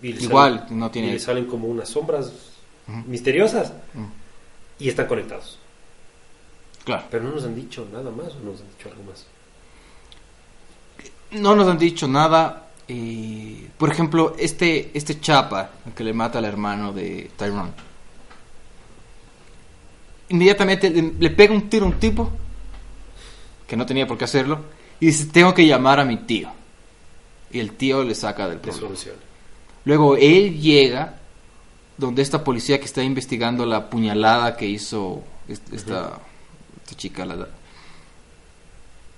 Y 0.00 0.12
le 0.12 0.22
Igual, 0.22 0.60
salen- 0.60 0.78
no 0.78 0.90
tiene- 0.90 1.08
y 1.08 1.12
le 1.12 1.18
salen 1.18 1.46
como 1.46 1.66
unas 1.68 1.88
sombras 1.88 2.32
misteriosas 3.06 3.72
y 4.78 4.88
están 4.88 5.06
conectados. 5.06 5.58
Claro. 6.84 7.04
Pero 7.10 7.24
no 7.24 7.32
nos 7.32 7.44
han 7.44 7.54
dicho 7.54 7.86
nada 7.92 8.10
más 8.10 8.28
o 8.34 8.40
nos 8.44 8.60
han 8.60 8.68
dicho 8.76 8.88
algo 8.90 9.02
más. 9.10 9.26
No 11.32 11.54
nos 11.54 11.68
han 11.68 11.78
dicho 11.78 12.08
nada. 12.08 12.64
eh, 12.90 13.68
por 13.76 13.90
ejemplo, 13.90 14.34
este, 14.38 14.90
este 14.96 15.20
chapa 15.20 15.72
que 15.94 16.02
le 16.02 16.14
mata 16.14 16.38
al 16.38 16.46
hermano 16.46 16.90
de 16.90 17.30
Tyrone. 17.36 17.72
Inmediatamente 20.30 20.90
le, 20.90 21.12
le 21.18 21.30
pega 21.30 21.54
un 21.54 21.68
tiro 21.70 21.84
a 21.86 21.88
un 21.88 21.98
tipo 21.98 22.30
que 23.66 23.76
no 23.76 23.86
tenía 23.86 24.06
por 24.06 24.18
qué 24.18 24.24
hacerlo 24.24 24.60
y 25.00 25.06
dice, 25.06 25.26
tengo 25.26 25.54
que 25.54 25.66
llamar 25.66 26.00
a 26.00 26.04
mi 26.04 26.16
tío. 26.18 26.50
Y 27.50 27.60
el 27.60 27.72
tío 27.72 28.04
le 28.04 28.14
saca 28.14 28.46
del 28.48 28.58
De 28.58 28.62
problema. 28.62 28.88
Luego 29.84 30.16
él 30.16 30.60
llega 30.60 31.14
donde 31.96 32.22
esta 32.22 32.44
policía 32.44 32.78
que 32.78 32.84
está 32.84 33.02
investigando 33.02 33.64
la 33.66 33.88
puñalada 33.90 34.56
que 34.56 34.66
hizo 34.68 35.22
est- 35.48 35.72
esta, 35.72 36.18
esta 36.84 36.96
chica. 36.96 37.24
La, 37.24 37.48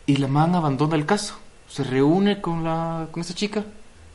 y 0.06 0.16
la 0.16 0.28
man 0.28 0.54
abandona 0.54 0.96
el 0.96 1.06
caso. 1.06 1.34
Se 1.68 1.84
reúne 1.84 2.40
con, 2.40 2.64
la, 2.64 3.08
con 3.10 3.20
esta 3.20 3.34
chica 3.34 3.64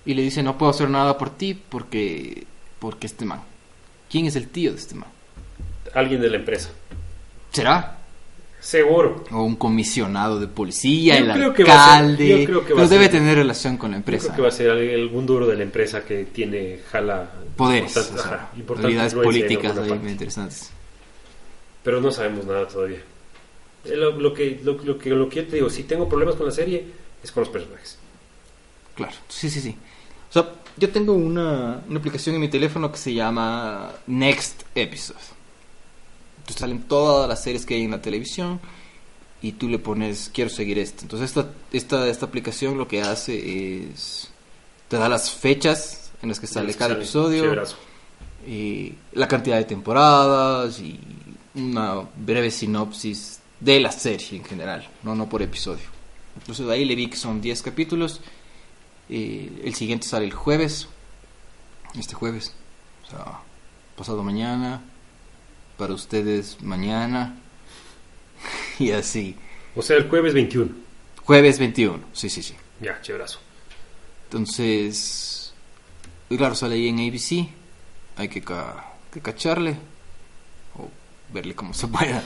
y 0.05 0.13
le 0.13 0.21
dice, 0.21 0.43
no 0.43 0.57
puedo 0.57 0.69
hacer 0.71 0.89
nada 0.89 1.17
por 1.17 1.29
ti 1.31 1.53
porque, 1.53 2.45
porque 2.79 3.07
este 3.07 3.25
man. 3.25 3.41
¿Quién 4.09 4.25
es 4.25 4.35
el 4.35 4.47
tío 4.49 4.71
de 4.71 4.77
este 4.79 4.95
man? 4.95 5.09
Alguien 5.95 6.21
de 6.21 6.29
la 6.29 6.37
empresa. 6.37 6.69
¿Será? 7.51 7.91
Seguro. 8.59 9.23
o 9.31 9.43
un 9.43 9.55
comisionado 9.57 10.39
de 10.39 10.47
policía, 10.47 11.19
Yo 11.19 11.25
el 11.25 11.31
creo 11.33 11.53
que 11.53 11.63
va 11.63 11.73
a 11.73 11.85
ser- 11.97 11.97
alcalde, 12.05 12.27
yo 12.29 12.45
creo 12.45 12.65
que 12.65 12.73
va 12.73 12.77
pero 12.77 12.87
ser- 12.87 12.97
debe 12.99 13.09
tener 13.09 13.35
relación 13.37 13.77
con 13.77 13.91
la 13.91 13.97
Yo 13.97 13.99
empresa. 13.99 14.23
creo 14.25 14.35
que 14.37 14.41
va 14.41 14.47
a 14.47 14.51
ser 14.51 14.71
algún 14.71 15.25
duro 15.27 15.45
de 15.45 15.55
la 15.55 15.61
empresa 15.63 16.03
que 16.03 16.25
tiene 16.25 16.79
jala 16.91 17.29
Poderes, 17.55 17.95
o 17.95 18.03
sea, 18.17 18.49
habilidades 18.75 19.13
políticas 19.13 19.77
ahí 19.77 19.93
muy 19.99 20.11
interesantes. 20.11 20.71
Pero 21.83 22.01
no 22.01 22.09
sabemos 22.09 22.45
nada 22.45 22.67
todavía. 22.67 22.97
Eh, 23.85 23.95
Lo, 23.95 24.13
lo 24.19 24.33
que, 24.33 24.59
lo, 24.63 24.73
lo 24.83 24.97
que, 24.97 25.09
lo 25.11 25.29
que 25.29 25.35
yo 25.43 25.47
te 25.47 25.57
digo, 25.57 25.69
si 25.69 25.83
tengo 25.83 26.09
problemas 26.09 26.33
con 26.35 26.47
la 26.47 26.51
serie, 26.51 26.85
es 27.23 27.31
con 27.31 27.41
los 27.41 27.49
personajes. 27.49 27.99
Claro, 28.95 29.13
sí, 29.29 29.47
sí, 29.51 29.61
sí. 29.61 29.77
O 30.31 30.33
sea, 30.33 30.49
yo 30.75 30.89
tengo 30.89 31.13
una, 31.13 31.83
una 31.87 31.99
aplicación 31.99 32.33
en 32.33 32.41
mi 32.41 32.47
teléfono 32.47 32.91
que 32.91 32.97
se 32.97 33.13
llama 33.13 33.91
Next 34.07 34.63
Episode. 34.73 35.19
Entonces 36.45 36.59
salen 36.59 36.83
todas 36.83 37.27
las 37.27 37.41
series 37.41 37.65
que 37.65 37.73
hay 37.73 37.81
en 37.85 37.91
la 37.91 38.01
televisión 38.03 38.59
y 39.41 39.53
tú 39.53 39.67
le 39.67 39.79
pones, 39.79 40.29
quiero 40.31 40.51
seguir 40.51 40.77
esto. 40.77 41.01
Entonces 41.01 41.29
esta, 41.31 41.51
esta, 41.71 42.07
esta 42.07 42.27
aplicación 42.27 42.77
lo 42.77 42.87
que 42.87 43.01
hace 43.01 43.81
es, 43.89 44.29
te 44.87 44.97
da 44.97 45.09
las 45.09 45.31
fechas 45.31 46.11
en 46.21 46.29
las 46.29 46.39
que 46.39 46.45
sale 46.45 46.67
que 46.67 46.77
cada 46.77 46.91
sale 46.91 47.01
episodio, 47.01 47.63
y 48.47 48.93
la 49.13 49.27
cantidad 49.27 49.57
de 49.57 49.63
temporadas 49.63 50.79
y 50.79 50.99
una 51.55 52.01
breve 52.15 52.51
sinopsis 52.51 53.39
de 53.59 53.79
la 53.79 53.91
serie 53.91 54.37
en 54.37 54.43
general, 54.43 54.87
no, 55.01 55.15
no 55.15 55.27
por 55.27 55.41
episodio. 55.41 55.95
Entonces 56.37 56.67
ahí 56.69 56.85
le 56.85 56.93
vi 56.93 57.07
que 57.07 57.17
son 57.17 57.41
10 57.41 57.63
capítulos. 57.63 58.21
eh, 59.09 59.61
el 59.63 59.73
siguiente 59.73 60.05
sale 60.05 60.25
el 60.25 60.33
jueves. 60.33 60.87
Este 61.97 62.13
jueves. 62.13 62.53
O 63.07 63.09
sea, 63.09 63.39
pasado 63.95 64.21
mañana. 64.21 64.83
Para 65.77 65.93
ustedes 65.93 66.61
mañana. 66.61 67.37
y 68.79 68.91
así. 68.91 69.35
O 69.75 69.81
sea, 69.81 69.97
el 69.97 70.07
jueves 70.09 70.33
21. 70.33 70.71
Jueves 71.23 71.59
21. 71.59 71.99
Sí, 72.13 72.29
sí, 72.29 72.41
sí. 72.43 72.53
Ya, 72.81 73.01
chéverazo. 73.01 73.39
Entonces, 74.25 75.53
claro, 76.29 76.55
sale 76.55 76.75
ahí 76.75 76.87
en 76.89 76.99
ABC. 76.99 77.49
Hay 78.17 78.29
que, 78.29 78.41
ca- 78.41 78.93
que 79.11 79.21
cacharle. 79.21 79.75
O 80.77 80.89
verle 81.33 81.55
como 81.55 81.73
se 81.73 81.87
pueda. 81.89 82.23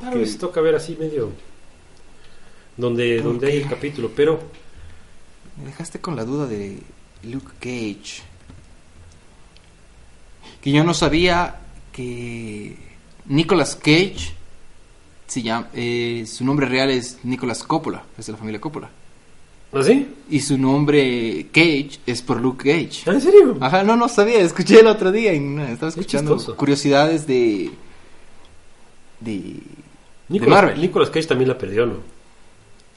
Claro, 0.00 0.18
les 0.18 0.38
toca 0.38 0.60
ver 0.60 0.74
así 0.74 0.96
medio. 0.98 1.30
Donde, 2.76 3.16
¿Por 3.16 3.24
donde 3.32 3.48
hay 3.48 3.58
el 3.58 3.68
capítulo, 3.68 4.10
pero 4.16 4.40
Me 5.58 5.66
dejaste 5.66 6.00
con 6.00 6.16
la 6.16 6.24
duda 6.24 6.46
de 6.46 6.78
Luke 7.24 7.52
Cage. 7.60 8.22
Que 10.62 10.70
yo 10.72 10.82
no 10.84 10.94
sabía 10.94 11.60
que 11.92 12.76
Nicolas 13.26 13.76
Cage 13.76 14.34
se 15.26 15.42
llama, 15.42 15.68
eh, 15.74 16.24
su 16.26 16.44
nombre 16.44 16.66
real 16.66 16.90
es 16.90 17.18
Nicolas 17.22 17.62
Coppola, 17.62 18.04
es 18.18 18.26
de 18.26 18.32
la 18.32 18.38
familia 18.38 18.60
Coppola. 18.60 18.90
¿así? 19.72 20.06
Y 20.28 20.40
su 20.40 20.58
nombre 20.58 21.46
Cage 21.52 22.00
es 22.06 22.20
por 22.22 22.40
Luke 22.40 22.64
Cage. 22.70 23.10
¿Ah, 23.10 23.14
¿En 23.14 23.20
serio? 23.20 23.56
Ajá, 23.60 23.82
no, 23.82 23.96
no 23.96 24.08
sabía, 24.08 24.40
escuché 24.40 24.80
el 24.80 24.86
otro 24.86 25.10
día, 25.12 25.32
y 25.32 25.40
no, 25.40 25.64
estaba 25.64 25.90
escuchando 25.90 26.36
curiosidades 26.56 27.26
de 27.26 27.70
de 29.20 29.60
Marvel. 30.46 30.80
Nicolas 30.80 31.10
Cage 31.10 31.26
también 31.26 31.48
la 31.48 31.58
perdió, 31.58 31.86
¿no? 31.86 31.96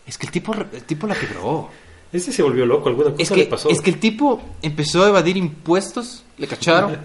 Es 0.07 0.17
que 0.17 0.27
el 0.27 0.31
tipo 0.31 0.53
el 0.53 0.83
tipo 0.83 1.07
la 1.07 1.15
quebró. 1.15 1.69
Ese 2.15 2.31
se 2.31 2.41
volvió 2.41 2.65
loco, 2.65 2.87
alguna 2.87 3.11
cosa 3.11 3.21
Es 3.23 3.29
que, 3.29 3.35
le 3.35 3.45
pasó. 3.45 3.69
es 3.69 3.81
que 3.81 3.89
el 3.89 3.99
tipo 3.99 4.41
empezó 4.61 5.03
a 5.03 5.09
evadir 5.09 5.35
impuestos, 5.35 6.23
le 6.37 6.47
cacharon, 6.47 6.97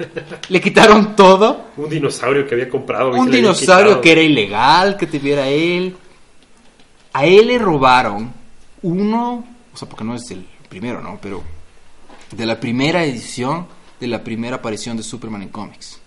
le 0.49 0.61
quitaron 0.61 1.17
todo, 1.17 1.67
Un 1.77 1.91
dinosaurio 1.91 2.47
que 2.47 2.55
había 2.55 2.69
comprado. 2.69 3.11
un 3.13 3.31
dinosaurio 3.31 4.01
que 4.01 4.13
era 4.13 4.23
ilegal, 4.23 4.97
que 4.97 5.07
tuviera 5.07 5.49
él. 5.49 5.97
A 7.13 7.27
él 7.27 7.49
le 7.49 7.59
robaron 7.59 8.33
uno, 8.83 9.45
o 9.75 9.77
sea, 9.77 9.89
porque 9.89 10.05
no 10.05 10.15
es 10.15 10.31
el 10.31 10.47
primero, 10.69 11.03
¿no? 11.03 11.19
Pero 11.21 11.43
de 12.31 12.47
la 12.47 12.61
primera 12.61 13.05
edición, 13.05 13.67
de 13.99 14.07
la 14.07 14.23
primera 14.23 14.57
aparición 14.57 14.97
de 14.97 15.03
Superman 15.03 15.43
en 15.43 15.49
cómics. 15.49 15.99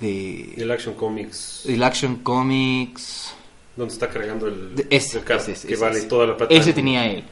De 0.00 0.54
El 0.56 0.70
Action 0.72 0.94
Comics, 0.94 1.64
el 1.66 1.82
Action 1.84 2.16
Comics. 2.16 3.32
Donde 3.76 3.92
está 3.92 4.08
cargando 4.08 4.46
el, 4.46 4.86
ese, 4.90 5.18
el 5.18 5.24
carro, 5.24 5.40
ese, 5.40 5.52
ese, 5.52 5.68
que 5.68 5.76
vale 5.76 6.02
toda 6.02 6.26
la 6.26 6.36
plata. 6.36 6.54
Ese 6.54 6.72
tenía 6.72 7.06
él. 7.06 7.24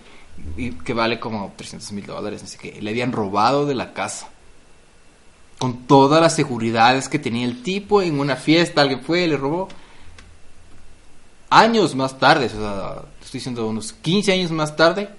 Y 0.57 0.73
que 0.73 0.93
vale 0.93 1.21
como 1.21 1.53
300 1.57 1.93
mil 1.93 2.07
dólares. 2.07 2.43
Así 2.43 2.59
que 2.59 2.81
le 2.81 2.91
habían 2.91 3.13
robado 3.13 3.67
de 3.67 3.75
la 3.75 3.93
casa. 3.93 4.29
Con 5.59 5.87
todas 5.87 6.21
las 6.21 6.35
seguridades 6.35 7.09
que 7.09 7.19
tenía 7.19 7.47
el 7.47 7.63
tipo 7.63 8.03
en 8.03 8.19
una 8.19 8.37
fiesta. 8.37 8.83
Alguien 8.83 9.03
fue, 9.03 9.27
le 9.29 9.37
robó. 9.37 9.69
Años 11.51 11.95
más 11.95 12.19
tarde, 12.19 12.47
o 12.47 12.49
sea, 12.49 13.03
estoy 13.21 13.39
diciendo 13.39 13.67
unos 13.69 13.93
15 13.93 14.33
años 14.33 14.51
más 14.51 14.75
tarde. 14.75 15.11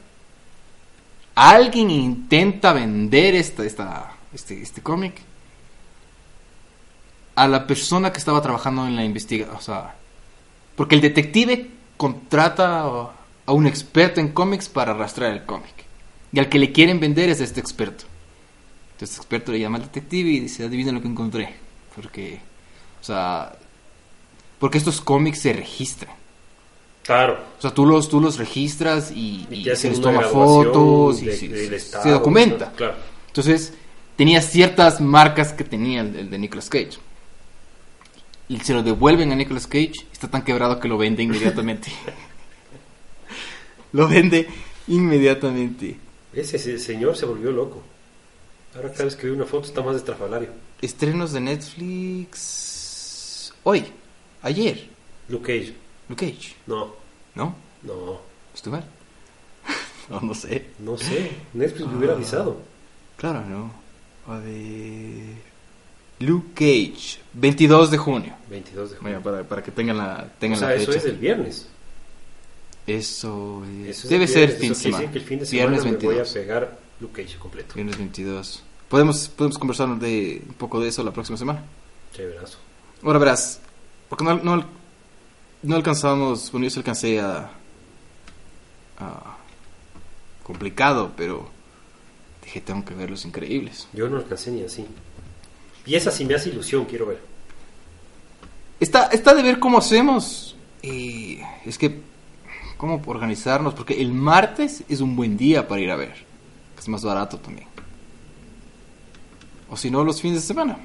Alguien 1.36 1.90
intenta 1.92 2.74
vender 2.74 3.36
esta, 3.36 3.64
esta, 3.64 4.16
este, 4.34 4.62
este 4.62 4.82
cómic 4.82 5.22
a 7.36 7.48
la 7.48 7.66
persona 7.66 8.12
que 8.12 8.20
estaba 8.20 8.42
trabajando 8.42 8.86
en 8.86 8.96
la 8.96 9.04
investigación. 9.04 9.56
O 9.56 9.62
sea, 9.62 9.96
porque 10.76 10.96
el 10.96 11.02
detective 11.02 11.70
contrata 11.98 12.82
a 13.46 13.52
un 13.52 13.68
experto 13.68 14.20
en 14.20 14.30
cómics 14.30 14.70
para 14.70 14.92
arrastrar 14.92 15.32
el 15.34 15.44
cómic. 15.46 15.74
Y 16.32 16.40
al 16.40 16.50
que 16.50 16.60
le 16.60 16.72
quieren 16.72 17.00
vender 17.00 17.30
es 17.30 17.40
este 17.42 17.60
experto. 17.60 18.06
Entonces 18.94 19.12
este 19.12 19.22
experto 19.22 19.52
le 19.52 19.60
llama 19.60 19.78
al 19.78 19.84
detective 19.84 20.30
y 20.30 20.40
dice, 20.40 20.64
adivina 20.66 20.92
lo 20.92 21.02
que 21.02 21.08
encontré. 21.08 21.54
Porque, 21.96 22.40
o 23.02 23.04
sea, 23.04 23.56
porque 24.60 24.78
estos 24.80 25.00
cómics 25.02 25.40
se 25.40 25.54
registran. 25.54 26.16
Claro. 27.04 27.38
O 27.58 27.62
sea, 27.62 27.72
tú 27.74 27.86
los, 27.86 28.08
tú 28.10 28.20
los 28.22 28.38
registras 28.38 29.12
y, 29.12 29.46
Y 29.52 29.70
y 29.70 29.76
se 29.76 29.90
les 29.90 30.00
toma 30.02 30.22
fotos 30.22 31.22
y 31.22 31.26
de- 31.26 31.38
se, 31.38 31.48
del 31.50 31.68
se- 31.70 31.76
estado, 31.76 32.04
se 32.04 32.10
documenta. 32.12 32.72
Claro. 32.72 32.96
Entonces, 33.28 33.74
tenía 34.16 34.42
ciertas 34.42 35.02
marcas 35.02 35.52
que 35.54 35.66
tenía 35.66 36.02
el, 36.02 36.16
el 36.16 36.30
de 36.30 36.38
Nicolas 36.40 36.70
Cage. 36.70 36.98
Y 38.50 38.60
se 38.60 38.74
lo 38.74 38.84
devuelven 38.84 39.32
a 39.32 39.36
Nicolas 39.36 39.68
Cage. 39.68 39.94
Está 40.12 40.30
tan 40.30 40.44
quebrado 40.44 40.80
que 40.80 40.88
lo 40.88 40.98
vende 40.98 41.24
inmediatamente. 41.24 41.91
lo 43.94 44.08
vende 44.08 44.48
inmediatamente. 44.88 45.98
Ese, 46.34 46.58
ese 46.58 46.78
señor 46.80 47.16
se 47.16 47.26
volvió 47.26 47.52
loco. 47.52 47.82
Ahora 48.76 48.91
cada 48.91 49.06
vez 49.06 49.16
que 49.16 49.28
ve 49.28 49.34
una 49.34 49.46
foto 49.46 49.68
está 49.68 49.82
más 49.82 49.96
estrafalario. 49.96 50.50
Estrenos 50.82 51.32
de 51.32 51.39
Netflix. 52.34 53.54
Hoy, 53.64 53.86
ayer. 54.41 54.89
Luke 55.30 55.46
Cage. 55.60 55.74
Luke 56.10 56.26
Cage. 56.26 56.56
No, 56.68 56.96
¿No? 57.36 57.56
no, 57.84 58.20
¿Estoy 58.53 58.74
mal? 58.74 58.84
no, 60.10 60.20
no 60.22 60.34
sé. 60.34 60.72
no 60.80 60.98
sé. 60.98 61.32
Netflix 61.53 61.88
me 61.88 61.98
hubiera 61.98 62.14
Ah. 62.14 62.18
avisado. 62.18 62.57
Claro, 63.15 63.45
no. 63.45 63.72
A 64.28 64.38
ver. 64.40 65.53
Luke 66.19 66.49
Cage, 66.53 67.19
22 67.34 67.91
de 67.91 67.98
junio. 67.98 68.34
22 68.49 68.91
de 68.91 68.98
junio. 68.98 69.19
Bueno, 69.19 69.23
para, 69.23 69.44
para 69.48 69.64
que 69.64 69.72
tengan 69.72 69.98
la, 69.98 70.27
o 70.34 70.40
tengan 70.40 70.60
sea, 70.60 70.69
la 70.69 70.76
eso 70.76 70.91
fecha. 70.91 70.99
es 70.99 71.06
el 71.06 71.18
viernes. 71.18 71.68
Eso, 72.85 73.64
es- 73.81 73.98
Eso 73.98 74.03
es 74.07 74.10
debe 74.10 74.23
el 74.26 74.30
ser 74.30 74.40
viernes. 74.49 74.60
fin 74.61 74.72
Eso 74.72 74.81
semana. 74.81 74.98
decir 75.02 75.11
que 75.14 75.19
el 75.19 75.26
fin 75.26 75.40
de 75.40 75.45
semana 75.45 75.69
Viernes 75.69 75.85
me 75.85 75.91
22. 75.91 76.14
voy 76.15 76.30
a 76.30 76.34
pegar 76.34 76.80
Luke 76.99 77.23
Cage 77.23 77.38
completo. 77.38 77.76
Viernes 77.76 77.98
22. 77.98 78.64
Podemos, 78.90 79.27
podemos 79.30 79.57
conversar 79.57 79.99
de, 79.99 80.41
un 80.48 80.53
poco 80.56 80.80
de 80.80 80.90
eso 80.90 81.03
la 81.03 81.11
próxima 81.11 81.38
semana. 81.38 81.64
Chéverazo. 82.14 82.57
Ahora 83.02 83.19
verás, 83.19 83.60
porque 84.10 84.23
no, 84.23 84.35
no, 84.35 84.64
no 85.64 85.76
alcanzamos, 85.76 86.52
bueno, 86.52 86.65
yo 86.65 86.69
sí 86.69 86.80
alcancé 86.80 87.19
a, 87.19 87.49
a- 88.99 89.38
complicado, 90.44 91.11
pero 91.18 91.49
dije, 92.44 92.61
tengo 92.61 92.84
que 92.85 92.94
ver 92.94 93.10
Los 93.10 93.26
Increíbles. 93.26 93.88
Yo 93.94 94.10
no 94.10 94.18
alcancé 94.18 94.52
ni 94.52 94.61
así. 94.64 94.85
Y 95.85 95.95
esa 95.95 96.11
sí 96.11 96.26
me 96.26 96.35
hace 96.35 96.49
ilusión, 96.49 96.85
quiero 96.85 97.07
ver. 97.07 97.19
Está, 98.80 99.07
está 99.07 99.34
de 99.34 99.43
ver 99.43 99.60
cómo 99.60 99.77
hacemos. 99.77 100.55
Y 100.81 101.39
es 101.65 101.77
que, 101.77 102.01
cómo 102.77 103.01
organizarnos, 103.05 103.73
porque 103.73 104.01
el 104.01 104.14
martes 104.14 104.84
es 104.89 105.01
un 105.01 105.15
buen 105.15 105.38
día 105.38 105.68
para 105.68 105.81
ir 105.81 105.91
a 105.91 105.95
ver. 105.95 106.14
que 106.76 106.81
Es 106.81 106.88
más 106.88 107.03
barato 107.03 107.38
también. 107.38 107.68
O 109.69 109.77
si 109.77 109.89
no, 109.89 110.03
los 110.03 110.22
fines 110.22 110.41
de 110.41 110.47
semana. 110.47 110.77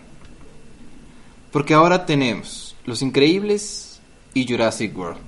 Porque 1.52 1.74
ahora 1.74 2.06
tenemos 2.06 2.76
Los 2.84 3.02
Increíbles 3.02 4.00
y 4.34 4.46
Jurassic 4.46 4.96
World. 4.96 5.20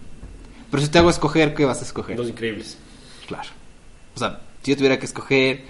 Pero 0.70 0.82
si 0.82 0.88
te 0.88 0.98
hago 0.98 1.10
escoger, 1.10 1.54
¿qué 1.54 1.64
vas 1.64 1.80
a 1.80 1.84
escoger? 1.84 2.16
Los 2.16 2.28
increíbles. 2.28 2.78
Claro. 3.26 3.50
O 4.14 4.18
sea, 4.18 4.40
si 4.62 4.70
yo 4.70 4.76
tuviera 4.76 4.98
que 4.98 5.06
escoger, 5.06 5.64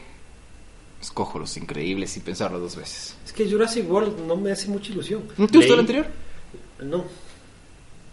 escojo 1.01 1.39
Los 1.39 1.57
Increíbles 1.57 2.11
sin 2.11 2.23
pensarlo 2.23 2.59
dos 2.59 2.77
veces. 2.77 3.17
Es 3.31 3.37
que 3.37 3.49
Jurassic 3.49 3.89
World 3.89 4.27
no 4.27 4.35
me 4.35 4.51
hace 4.51 4.67
mucha 4.67 4.91
ilusión. 4.91 5.23
¿No 5.37 5.47
te 5.47 5.59
gustó 5.59 5.75
el 5.75 5.79
anterior? 5.81 6.07
No. 6.81 7.05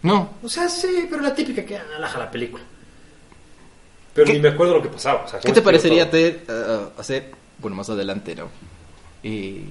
No. 0.02 0.34
O 0.44 0.48
sea, 0.48 0.68
sí, 0.68 1.08
pero 1.10 1.20
la 1.22 1.34
típica 1.34 1.64
que 1.64 1.76
alaja 1.76 2.20
la 2.20 2.30
película. 2.30 2.62
Pero 4.14 4.26
¿Qué- 4.28 4.34
ni 4.34 4.38
me 4.38 4.50
acuerdo 4.50 4.74
lo 4.76 4.82
que 4.82 4.88
pasaba. 4.90 5.24
o 5.24 5.28
sea, 5.28 5.40
¿Qué 5.40 5.52
te 5.52 5.60
parecería 5.60 6.08
te- 6.08 6.44
eh, 6.48 6.84
hacer, 6.96 7.32
bueno, 7.58 7.76
más 7.76 7.90
adelante, 7.90 8.36
¿no? 8.36 8.48
Eh, 9.24 9.64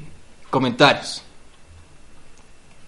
comentarios. 0.50 1.24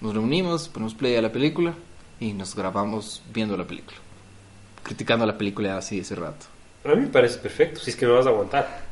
Nos 0.02 0.14
reunimos, 0.14 0.68
ponemos 0.68 0.94
play 0.96 1.16
a 1.16 1.22
la 1.22 1.32
película 1.32 1.74
y 2.20 2.34
nos 2.34 2.56
grabamos 2.56 3.22
viendo 3.34 3.56
la 3.56 3.66
película. 3.66 3.98
Criticando 4.84 5.26
la 5.26 5.38
película 5.38 5.78
así 5.78 6.00
ese 6.00 6.16
rato. 6.16 6.46
A 6.84 6.90
mí 6.90 7.04
me 7.04 7.08
parece 7.08 7.38
perfecto, 7.38 7.80
si 7.80 7.92
es 7.92 7.96
que 7.96 8.06
me 8.06 8.12
vas 8.12 8.26
a 8.26 8.30
aguantar. 8.32 8.89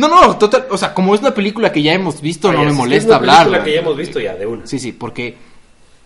No, 0.00 0.08
no, 0.08 0.36
total, 0.38 0.66
o 0.70 0.78
sea, 0.78 0.94
como 0.94 1.14
es 1.14 1.20
una 1.20 1.34
película 1.34 1.70
que 1.72 1.82
ya 1.82 1.92
hemos 1.92 2.20
visto, 2.20 2.48
Ah, 2.48 2.52
no 2.52 2.58
me 2.60 2.64
si 2.66 2.70
es 2.72 2.76
molesta 2.76 3.08
una 3.10 3.18
película 3.20 3.40
hablar. 3.42 3.64
que 3.64 3.72
ya 3.74 3.80
hemos 3.80 3.96
visto 3.96 4.20
ya, 4.20 4.34
de 4.34 4.46
una. 4.46 4.66
Sí, 4.66 4.78
sí, 4.78 4.92
porque 4.92 5.36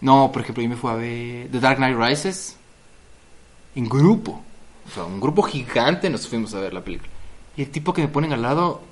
no, 0.00 0.30
por 0.32 0.42
ejemplo, 0.42 0.62
yo 0.62 0.68
me 0.68 0.76
fui 0.76 0.90
a 0.90 0.94
ver 0.94 1.48
The 1.50 1.60
Dark 1.60 1.76
Knight 1.78 1.96
Rises 1.98 2.56
en 3.74 3.88
grupo. 3.88 4.42
O 4.86 4.90
sea, 4.94 5.04
un 5.04 5.20
grupo 5.20 5.42
gigante 5.42 6.10
nos 6.10 6.28
fuimos 6.28 6.54
a 6.54 6.60
ver 6.60 6.74
la 6.74 6.82
película. 6.82 7.08
Y 7.56 7.62
el 7.62 7.70
tipo 7.70 7.92
que 7.92 8.02
me 8.02 8.08
ponen 8.08 8.32
al 8.32 8.42
lado, 8.42 8.82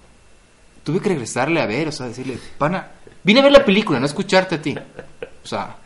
tuve 0.84 1.00
que 1.00 1.10
regresarle 1.10 1.60
a 1.60 1.66
ver, 1.66 1.88
o 1.88 1.92
sea, 1.92 2.06
decirle, 2.06 2.38
pana, 2.58 2.88
vine 3.24 3.40
a 3.40 3.42
ver 3.42 3.52
la 3.52 3.64
película, 3.64 3.98
no 3.98 4.04
a 4.04 4.08
escucharte 4.08 4.54
a 4.54 4.62
ti. 4.62 4.74
O 5.44 5.46
sea, 5.46 5.76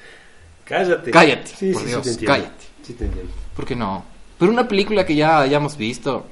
Cállate. 0.64 1.10
Cállate, 1.10 1.46
Sí, 1.56 1.72
por 1.72 1.82
sí, 1.82 1.88
Dios, 1.88 2.06
sí 2.06 2.16
te 2.18 2.26
cállate. 2.26 2.64
Sí 2.82 2.92
te 2.94 3.04
entiendo. 3.06 3.32
¿por 3.54 3.64
qué 3.64 3.74
no? 3.76 4.04
Pero 4.38 4.50
una 4.52 4.66
película 4.68 5.06
que 5.06 5.14
ya 5.16 5.40
hayamos 5.40 5.76
visto 5.76 6.26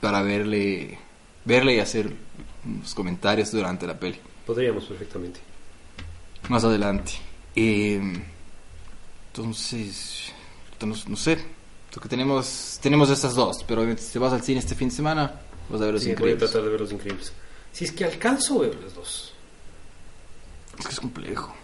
para 0.00 0.22
verle, 0.22 0.98
verle 1.48 1.74
y 1.76 1.80
hacer 1.80 2.12
unos 2.64 2.94
comentarios 2.94 3.50
durante 3.50 3.86
la 3.86 3.98
peli. 3.98 4.18
Podríamos 4.46 4.84
perfectamente. 4.84 5.40
más 6.48 6.62
adelante. 6.64 7.12
Eh, 7.56 8.00
entonces, 9.32 10.32
no, 10.80 10.94
no 11.08 11.16
sé, 11.16 11.38
porque 11.92 12.08
tenemos 12.08 12.78
tenemos 12.82 13.10
estas 13.10 13.34
dos, 13.34 13.64
pero 13.66 13.80
obviamente 13.80 14.02
si 14.02 14.12
te 14.12 14.18
vas 14.18 14.32
al 14.32 14.42
cine 14.42 14.60
este 14.60 14.74
fin 14.74 14.88
de 14.88 14.94
semana, 14.94 15.40
vas 15.68 15.80
a 15.80 15.84
ver 15.84 15.94
los 15.94 16.02
Sí, 16.02 16.08
voy 16.08 16.12
a 16.12 16.14
increíbles. 16.32 16.50
tratar 16.50 16.62
de 16.64 16.70
ver 16.70 16.80
los 16.80 16.92
increíbles. 16.92 17.32
Si 17.72 17.84
es 17.84 17.92
que 17.92 18.04
alcanzo, 18.04 18.60
veo 18.60 18.72
las 18.82 18.94
dos. 18.94 19.32
Es 20.78 20.86
que 20.86 20.92
es 20.92 21.00
complejo. 21.00 21.54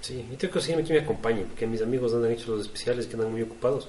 Sí, 0.00 0.14
y 0.14 0.22
tengo 0.22 0.38
que 0.38 0.50
conseguirme 0.50 0.84
que 0.84 0.92
me 0.94 1.00
acompañe, 1.00 1.42
porque 1.42 1.66
mis 1.66 1.80
amigos 1.82 2.12
han 2.14 2.30
hecho 2.30 2.50
los 2.52 2.62
especiales 2.62 3.06
que 3.06 3.14
andan 3.14 3.30
muy 3.32 3.42
ocupados. 3.42 3.88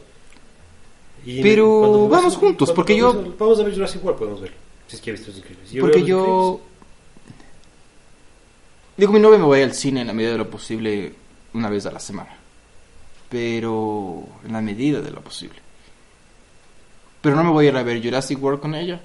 Y 1.25 1.41
Pero 1.41 2.03
me 2.03 2.09
vamos 2.09 2.35
juntos, 2.37 2.71
porque 2.71 2.95
yo- 2.95 3.09
a- 3.09 3.35
Vamos 3.39 3.59
a 3.59 3.63
ver 3.63 3.73
Jurassic 3.73 4.03
World, 4.03 4.19
podemos 4.19 4.41
ver. 4.41 4.53
Si 4.87 4.95
es 4.95 5.01
que 5.01 5.09
he 5.09 5.13
visto 5.13 5.29
los 5.29 5.37
increíbles. 5.37 5.71
Yo 5.71 5.81
porque 5.81 6.03
yo 6.03 6.61
digo 8.97 9.11
mi 9.11 9.19
novia 9.19 9.39
me 9.39 9.45
voy 9.45 9.61
al 9.61 9.73
cine 9.73 10.01
en 10.01 10.07
la 10.07 10.13
medida 10.13 10.31
de 10.31 10.37
lo 10.37 10.49
posible 10.49 11.13
una 11.53 11.69
vez 11.69 11.85
a 11.85 11.91
la 11.91 11.99
semana, 11.99 12.35
pero 13.29 14.27
en 14.45 14.53
la 14.53 14.61
medida 14.61 15.01
de 15.01 15.11
lo 15.11 15.21
posible. 15.21 15.59
Pero 17.21 17.35
no 17.35 17.43
me 17.43 17.51
voy 17.51 17.65
a 17.65 17.69
ir 17.69 17.77
a 17.77 17.83
ver 17.83 18.03
Jurassic 18.03 18.41
World 18.41 18.61
con 18.61 18.75
ella. 18.75 19.01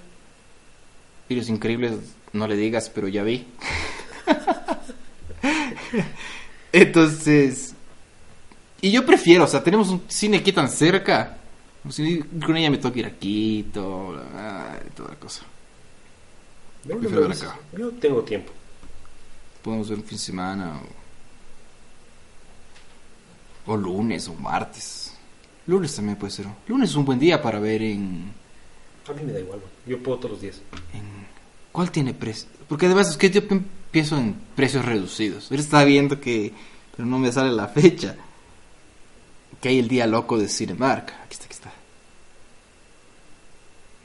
Y 1.29 1.37
los 1.37 1.49
increíbles, 1.49 1.93
no 2.33 2.47
le 2.47 2.57
digas, 2.57 2.91
pero 2.91 3.09
ya 3.09 3.23
vi. 3.23 3.47
Entonces, 6.73 7.75
y 8.83 8.91
yo 8.91 9.05
prefiero, 9.05 9.45
o 9.45 9.47
sea, 9.47 9.63
tenemos 9.63 9.91
un 9.91 10.03
cine 10.09 10.39
aquí 10.39 10.53
tan 10.53 10.69
cerca. 10.69 11.37
Si 11.89 12.21
con 12.45 12.57
ella 12.57 12.71
me 12.71 12.79
toca 12.79 12.99
ir 12.99 13.07
a 13.07 13.11
Quito, 13.11 14.09
bla, 14.09 14.23
bla, 14.23 14.83
y 14.87 14.91
toda 14.91 15.11
la 15.11 15.17
cosa. 15.17 15.43
Ven, 16.85 16.99
Prefiero 17.01 17.29
ver 17.29 17.33
acá. 17.37 17.59
Yo 17.77 17.91
tengo 17.93 18.23
tiempo. 18.23 18.53
Podemos 19.63 19.89
ver 19.89 19.99
un 19.99 20.05
fin 20.05 20.17
de 20.17 20.25
semana 20.25 20.81
o, 23.67 23.73
o 23.73 23.77
lunes 23.77 24.27
o 24.29 24.35
martes. 24.35 25.13
Lunes 25.67 25.95
también 25.95 26.17
puede 26.17 26.33
ser. 26.33 26.47
Lunes 26.67 26.91
es 26.91 26.97
un 26.97 27.05
buen 27.05 27.19
día 27.19 27.41
para 27.43 27.59
ver 27.61 27.83
en, 27.83 28.33
A 29.09 29.13
mí 29.13 29.23
me 29.23 29.33
da 29.33 29.41
igual, 29.41 29.61
yo 29.87 30.03
puedo 30.03 30.19
todos 30.19 30.31
los 30.33 30.41
días. 30.41 30.61
en- 30.95 31.21
¿Cuál 31.73 31.91
tiene 31.93 32.15
precio? 32.15 32.49
Porque 32.69 32.87
además 32.87 33.11
es 33.11 33.17
que 33.17 33.31
yo 33.31 33.47
pi- 33.47 33.63
pienso 33.93 34.17
en 34.17 34.35
precios 34.57 34.85
reducidos. 34.85 35.53
Él 35.53 35.61
está 35.61 35.85
viendo 35.85 36.21
que... 36.21 36.53
Pero 36.97 37.07
no 37.07 37.19
me 37.19 37.31
sale 37.31 37.53
la 37.53 37.69
fecha. 37.69 38.17
Que 39.61 39.69
hay 39.69 39.79
el 39.79 39.87
día 39.87 40.07
loco 40.09 40.37
de 40.37 40.49
Cinemark. 40.49 41.11
Aquí 41.25 41.33
está, 41.35 41.45
aquí 41.45 41.55
está. 41.55 41.73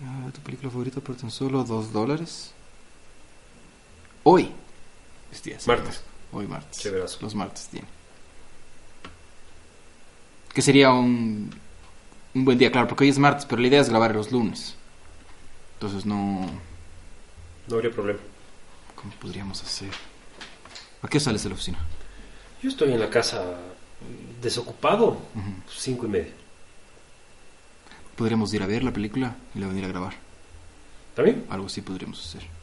Ah, 0.03 0.29
¿Tu 0.33 0.41
película 0.41 0.69
favorita 0.69 1.01
por 1.01 1.15
tan 1.15 1.31
solo 1.31 1.63
dos 1.63 1.91
dólares? 1.91 2.51
Hoy. 4.27 4.51
Es 5.31 5.43
día 5.43 5.57
Martes. 5.67 6.01
Hoy 6.31 6.47
martes. 6.47 6.79
Chéverazo. 6.79 7.19
Los 7.21 7.35
martes 7.35 7.67
tiene. 7.67 7.87
Que 10.51 10.61
sería 10.63 10.91
un, 10.91 11.51
un 12.33 12.45
buen 12.45 12.57
día, 12.57 12.71
claro, 12.71 12.87
porque 12.87 13.03
hoy 13.03 13.11
es 13.11 13.19
martes, 13.19 13.45
pero 13.45 13.61
la 13.61 13.67
idea 13.67 13.81
es 13.81 13.89
grabar 13.89 14.15
los 14.15 14.31
lunes. 14.31 14.75
Entonces 15.75 16.05
no... 16.07 16.49
No 17.67 17.75
habría 17.75 17.91
problema. 17.91 18.19
¿Cómo 18.95 19.13
podríamos 19.21 19.61
hacer? 19.61 19.91
¿A 21.03 21.07
qué 21.07 21.19
sales 21.19 21.43
de 21.43 21.49
la 21.49 21.55
oficina? 21.55 21.77
Yo 22.63 22.69
estoy 22.69 22.93
en 22.93 22.99
la 22.99 23.09
casa 23.11 23.43
desocupado, 24.41 25.09
Ujú. 25.35 25.53
cinco 25.69 26.05
y 26.07 26.09
media. 26.09 26.33
Podríamos 28.15 28.51
ir 28.55 28.63
a 28.63 28.67
ver 28.67 28.83
la 28.83 28.91
película 28.91 29.35
y 29.53 29.59
luego 29.59 29.73
venir 29.73 29.85
a 29.85 29.89
grabar. 29.89 30.13
¿También? 31.15 31.45
Algo 31.49 31.67
así 31.67 31.81
podríamos 31.81 32.19
hacer. 32.25 32.54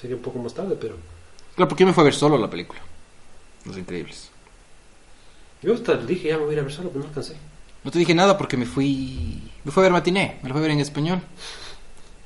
Sería 0.00 0.16
un 0.16 0.22
poco 0.22 0.38
más 0.38 0.54
tarde, 0.54 0.76
pero... 0.80 0.96
Claro, 1.54 1.68
porque 1.68 1.84
me 1.86 1.92
fui 1.92 2.00
a 2.02 2.04
ver 2.04 2.14
solo 2.14 2.36
la 2.38 2.48
película. 2.50 2.80
Los 3.64 3.76
Increíbles. 3.78 4.30
Yo 5.62 5.74
hasta 5.74 5.96
dije, 5.96 6.28
ya 6.28 6.38
me 6.38 6.44
voy 6.44 6.50
a 6.50 6.52
ir 6.54 6.60
a 6.60 6.62
ver 6.64 6.72
solo, 6.72 6.88
pero 6.88 7.00
no 7.02 7.08
alcancé. 7.08 7.36
No 7.84 7.90
te 7.90 7.98
dije 7.98 8.14
nada 8.14 8.36
porque 8.38 8.56
me 8.56 8.66
fui... 8.66 9.50
Me 9.64 9.70
fui 9.70 9.80
a 9.80 9.84
ver 9.84 9.92
matiné. 9.92 10.38
Me 10.42 10.48
la 10.48 10.54
fui 10.54 10.60
a 10.60 10.62
ver 10.62 10.70
en 10.72 10.80
español. 10.80 11.20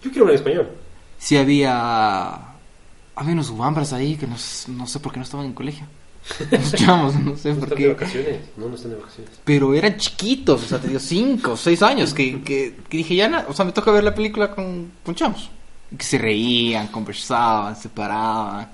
Yo 0.02 0.10
quiero 0.10 0.26
ver 0.26 0.34
en 0.34 0.38
español. 0.40 0.70
Sí 1.18 1.36
había... 1.36 2.54
Había 3.18 3.32
unos 3.32 3.50
guambras 3.50 3.92
ahí 3.92 4.16
que 4.16 4.26
no, 4.26 4.36
no 4.68 4.86
sé 4.86 5.00
por 5.00 5.12
qué 5.12 5.18
no 5.18 5.24
estaban 5.24 5.46
en 5.46 5.54
colegio. 5.54 5.86
Los 6.50 6.72
chavos, 6.74 7.14
no 7.16 7.36
sé 7.36 7.50
No 7.54 7.60
por 7.60 7.64
están 7.64 7.68
de 7.70 7.74
qué. 7.76 7.88
vacaciones. 7.88 8.40
No, 8.56 8.68
no 8.68 8.74
están 8.74 8.90
de 8.90 8.96
vacaciones. 8.98 9.32
Pero 9.44 9.74
eran 9.74 9.96
chiquitos, 9.96 10.62
o 10.64 10.66
sea, 10.66 10.78
te 10.80 10.88
digo, 10.88 11.00
cinco 11.00 11.52
o 11.52 11.56
seis 11.56 11.82
años, 11.82 12.12
que, 12.12 12.42
que, 12.42 12.76
que 12.88 12.96
dije, 12.98 13.14
ya, 13.16 13.28
na- 13.28 13.46
o 13.48 13.54
sea, 13.54 13.64
me 13.64 13.72
toca 13.72 13.90
ver 13.90 14.04
la 14.04 14.14
película 14.14 14.54
con, 14.54 14.92
con 15.04 15.14
chamos. 15.14 15.50
Que 15.90 16.04
se 16.04 16.18
reían, 16.18 16.88
conversaban, 16.88 17.76
se 17.76 17.88
paraban. 17.88 18.70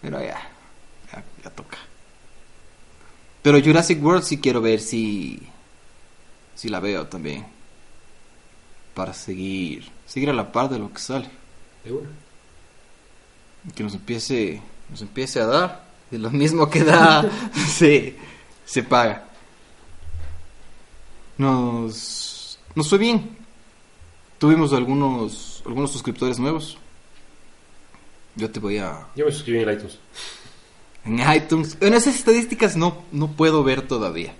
Pero 0.00 0.20
ya, 0.20 0.40
ya, 1.12 1.24
ya 1.42 1.50
toca. 1.50 1.78
Pero 3.42 3.60
Jurassic 3.60 4.02
World 4.02 4.22
sí 4.22 4.38
quiero 4.38 4.60
ver 4.60 4.80
si, 4.80 5.40
si 6.54 6.68
la 6.68 6.78
veo 6.78 7.06
también. 7.08 7.44
Para 8.94 9.12
seguir, 9.12 9.90
seguir 10.06 10.30
a 10.30 10.32
la 10.32 10.52
par 10.52 10.68
de 10.68 10.78
lo 10.78 10.92
que 10.92 11.00
sale. 11.00 11.28
De 11.84 11.92
una. 11.92 12.08
Que 13.74 13.82
nos 13.82 13.94
empiece, 13.94 14.60
nos 14.88 15.02
empiece 15.02 15.40
a 15.40 15.46
dar. 15.46 15.84
De 16.10 16.18
lo 16.18 16.30
mismo 16.30 16.70
que 16.70 16.84
da, 16.84 17.28
se, 17.68 18.16
se 18.64 18.82
paga. 18.82 19.24
Nos, 21.38 22.58
nos 22.76 22.88
fue 22.88 22.98
bien. 22.98 23.36
Tuvimos 24.38 24.72
algunos, 24.72 25.51
algunos 25.66 25.92
suscriptores 25.92 26.38
nuevos. 26.38 26.78
Yo 28.36 28.50
te 28.50 28.60
voy 28.60 28.78
a... 28.78 29.06
Yo 29.14 29.26
me 29.26 29.32
suscribí 29.32 29.60
en 29.60 29.70
iTunes. 29.70 29.98
En 31.04 31.32
iTunes. 31.34 31.76
En 31.80 31.94
esas 31.94 32.14
estadísticas 32.14 32.76
no, 32.76 33.02
no 33.12 33.28
puedo 33.28 33.62
ver 33.62 33.86
todavía. 33.86 34.34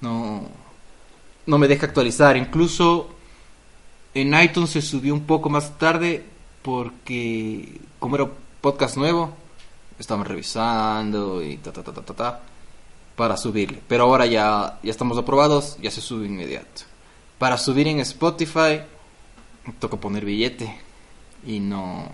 No, 0.00 0.48
no 1.46 1.58
me 1.58 1.68
deja 1.68 1.86
actualizar. 1.86 2.36
Incluso 2.36 3.10
en 4.14 4.40
iTunes 4.40 4.70
se 4.70 4.82
subió 4.82 5.12
un 5.14 5.26
poco 5.26 5.50
más 5.50 5.78
tarde 5.78 6.24
porque 6.62 7.80
como 7.98 8.16
era 8.16 8.28
podcast 8.60 8.96
nuevo, 8.96 9.32
estaban 9.98 10.24
revisando 10.24 11.42
y 11.42 11.56
ta 11.58 11.72
ta 11.72 11.82
ta 11.82 11.92
ta 11.92 12.02
ta, 12.02 12.14
ta 12.14 12.40
para 13.16 13.36
subirle. 13.36 13.82
Pero 13.88 14.04
ahora 14.04 14.26
ya, 14.26 14.78
ya 14.82 14.90
estamos 14.90 15.18
aprobados, 15.18 15.76
ya 15.82 15.90
se 15.90 16.00
sube 16.00 16.26
inmediato. 16.26 16.82
Para 17.38 17.58
subir 17.58 17.88
en 17.88 18.00
Spotify 18.00 18.82
toca 19.72 19.96
poner 19.98 20.24
billete 20.24 20.80
y 21.46 21.60
no 21.60 22.08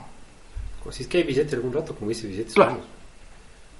Si 0.90 1.02
es 1.02 1.08
que 1.08 1.18
hay 1.18 1.22
billete 1.24 1.56
algún 1.56 1.72
rato, 1.72 1.94
como 1.94 2.08
dice 2.10 2.26
billetes. 2.26 2.54
Claro. 2.54 2.72
vamos. 2.72 2.86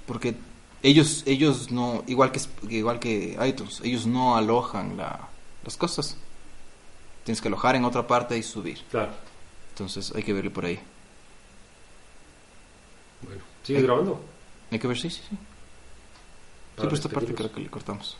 porque 0.07 0.35
ellos 0.83 1.23
ellos 1.25 1.71
no 1.71 2.03
igual 2.07 2.31
que 2.31 2.39
igual 2.69 2.99
que 2.99 3.37
iTunes 3.47 3.81
ellos 3.83 4.05
no 4.07 4.35
alojan 4.37 4.97
la, 4.97 5.27
las 5.63 5.77
cosas 5.77 6.17
tienes 7.23 7.41
que 7.41 7.47
alojar 7.47 7.75
en 7.75 7.85
otra 7.85 8.05
parte 8.05 8.37
y 8.37 8.43
subir 8.43 8.79
Claro. 8.91 9.11
entonces 9.69 10.13
hay 10.15 10.23
que 10.23 10.33
verle 10.33 10.51
por 10.51 10.65
ahí 10.65 10.79
Bueno. 13.21 13.41
¿Sigue 13.63 13.81
grabando? 13.81 14.21
hay 14.71 14.79
que 14.79 14.87
ver 14.87 14.97
sí 14.97 15.09
sí 15.09 15.21
sí 15.29 15.35
Para 16.75 16.83
sí 16.83 16.89
por 16.89 16.93
esta 16.93 17.09
parte 17.09 17.33
creo 17.33 17.51
que 17.51 17.59
le 17.61 17.69
cortamos 17.69 18.17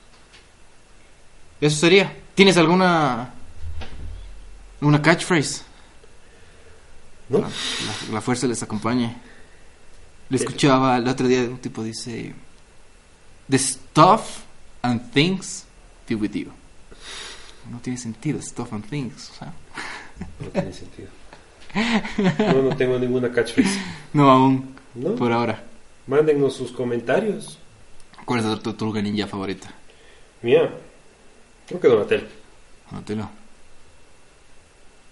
eso 1.62 1.78
sería 1.78 2.16
tienes 2.34 2.58
alguna 2.58 3.34
una 4.86 5.02
catchphrase 5.02 5.64
¿No? 7.30 7.40
la, 7.40 7.48
la- 7.48 8.14
la 8.14 8.22
fuerza 8.22 8.48
les 8.48 8.62
acompañe 8.64 9.16
le 10.30 10.38
escuchaba 10.38 10.98
el 10.98 11.08
otro 11.08 11.28
día 11.28 11.42
un 11.42 11.58
tipo 11.60 11.84
dice 11.84 12.34
the 13.50 13.58
stuff 13.58 14.40
and 14.82 15.12
things 15.12 15.66
be 16.08 16.16
with 16.16 16.32
you 16.34 16.52
no 17.72 17.80
tiene 17.80 17.98
sentido 17.98 18.42
stuff 18.42 18.74
and 18.74 18.86
things 18.90 19.32
o 19.32 19.34
sea 19.40 19.54
No 20.40 20.48
tiene 20.50 20.72
sentido. 20.72 21.10
No, 22.54 22.62
no 22.70 22.76
tengo 22.78 22.98
ninguna 22.98 23.30
catchphrase. 23.34 23.78
no 24.14 24.30
aún 24.30 24.76
¿No? 24.94 25.14
por 25.16 25.32
ahora 25.34 25.62
Mándennos 26.08 26.56
sus 26.56 26.72
comentarios. 26.72 27.58
¿Cuál 28.26 28.40
es 28.42 28.46
tu 28.46 28.58
tortuga 28.60 29.02
ninja 29.02 29.26
favorita? 29.28 29.74
Mía, 30.44 30.70
creo 31.68 31.80
que 31.82 31.88
Donatello. 31.88 32.28
Donatello. 32.92 33.28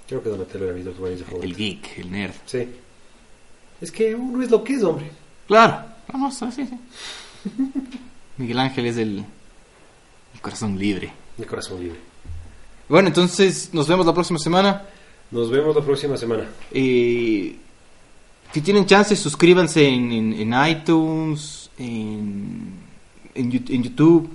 Creo 0.07 0.21
que 0.21 0.29
Donatello 0.29 0.65
era 0.65 0.73
mi 0.73 0.83
ninja 0.83 1.35
El 1.41 1.55
geek, 1.55 1.97
el 1.99 2.11
nerd. 2.11 2.33
Sí. 2.45 2.67
Es 3.81 3.91
que 3.91 4.13
uno 4.15 4.43
es 4.43 4.51
lo 4.51 4.63
que 4.63 4.73
es, 4.75 4.83
hombre. 4.83 5.09
Claro. 5.47 5.85
Vamos, 6.11 6.35
sí, 6.35 6.45
sí. 6.51 6.69
Miguel 8.37 8.59
Ángel 8.59 8.85
es 8.87 8.97
el, 8.97 9.23
el 10.33 10.41
corazón 10.41 10.77
libre. 10.77 11.11
Mi 11.37 11.45
corazón 11.45 11.81
libre. 11.81 11.99
Bueno, 12.89 13.07
entonces 13.07 13.69
nos 13.73 13.87
vemos 13.87 14.05
la 14.05 14.13
próxima 14.13 14.39
semana. 14.39 14.83
Nos 15.31 15.49
vemos 15.49 15.75
la 15.75 15.81
próxima 15.81 16.17
semana. 16.17 16.47
Eh, 16.71 17.55
si 18.51 18.61
tienen 18.61 18.85
chance, 18.85 19.15
suscríbanse 19.15 19.87
en, 19.87 20.11
en- 20.11 20.33
en 20.53 20.67
iTunes, 20.69 21.69
en, 21.77 22.73
en 23.33 23.83
YouTube, 23.83 24.29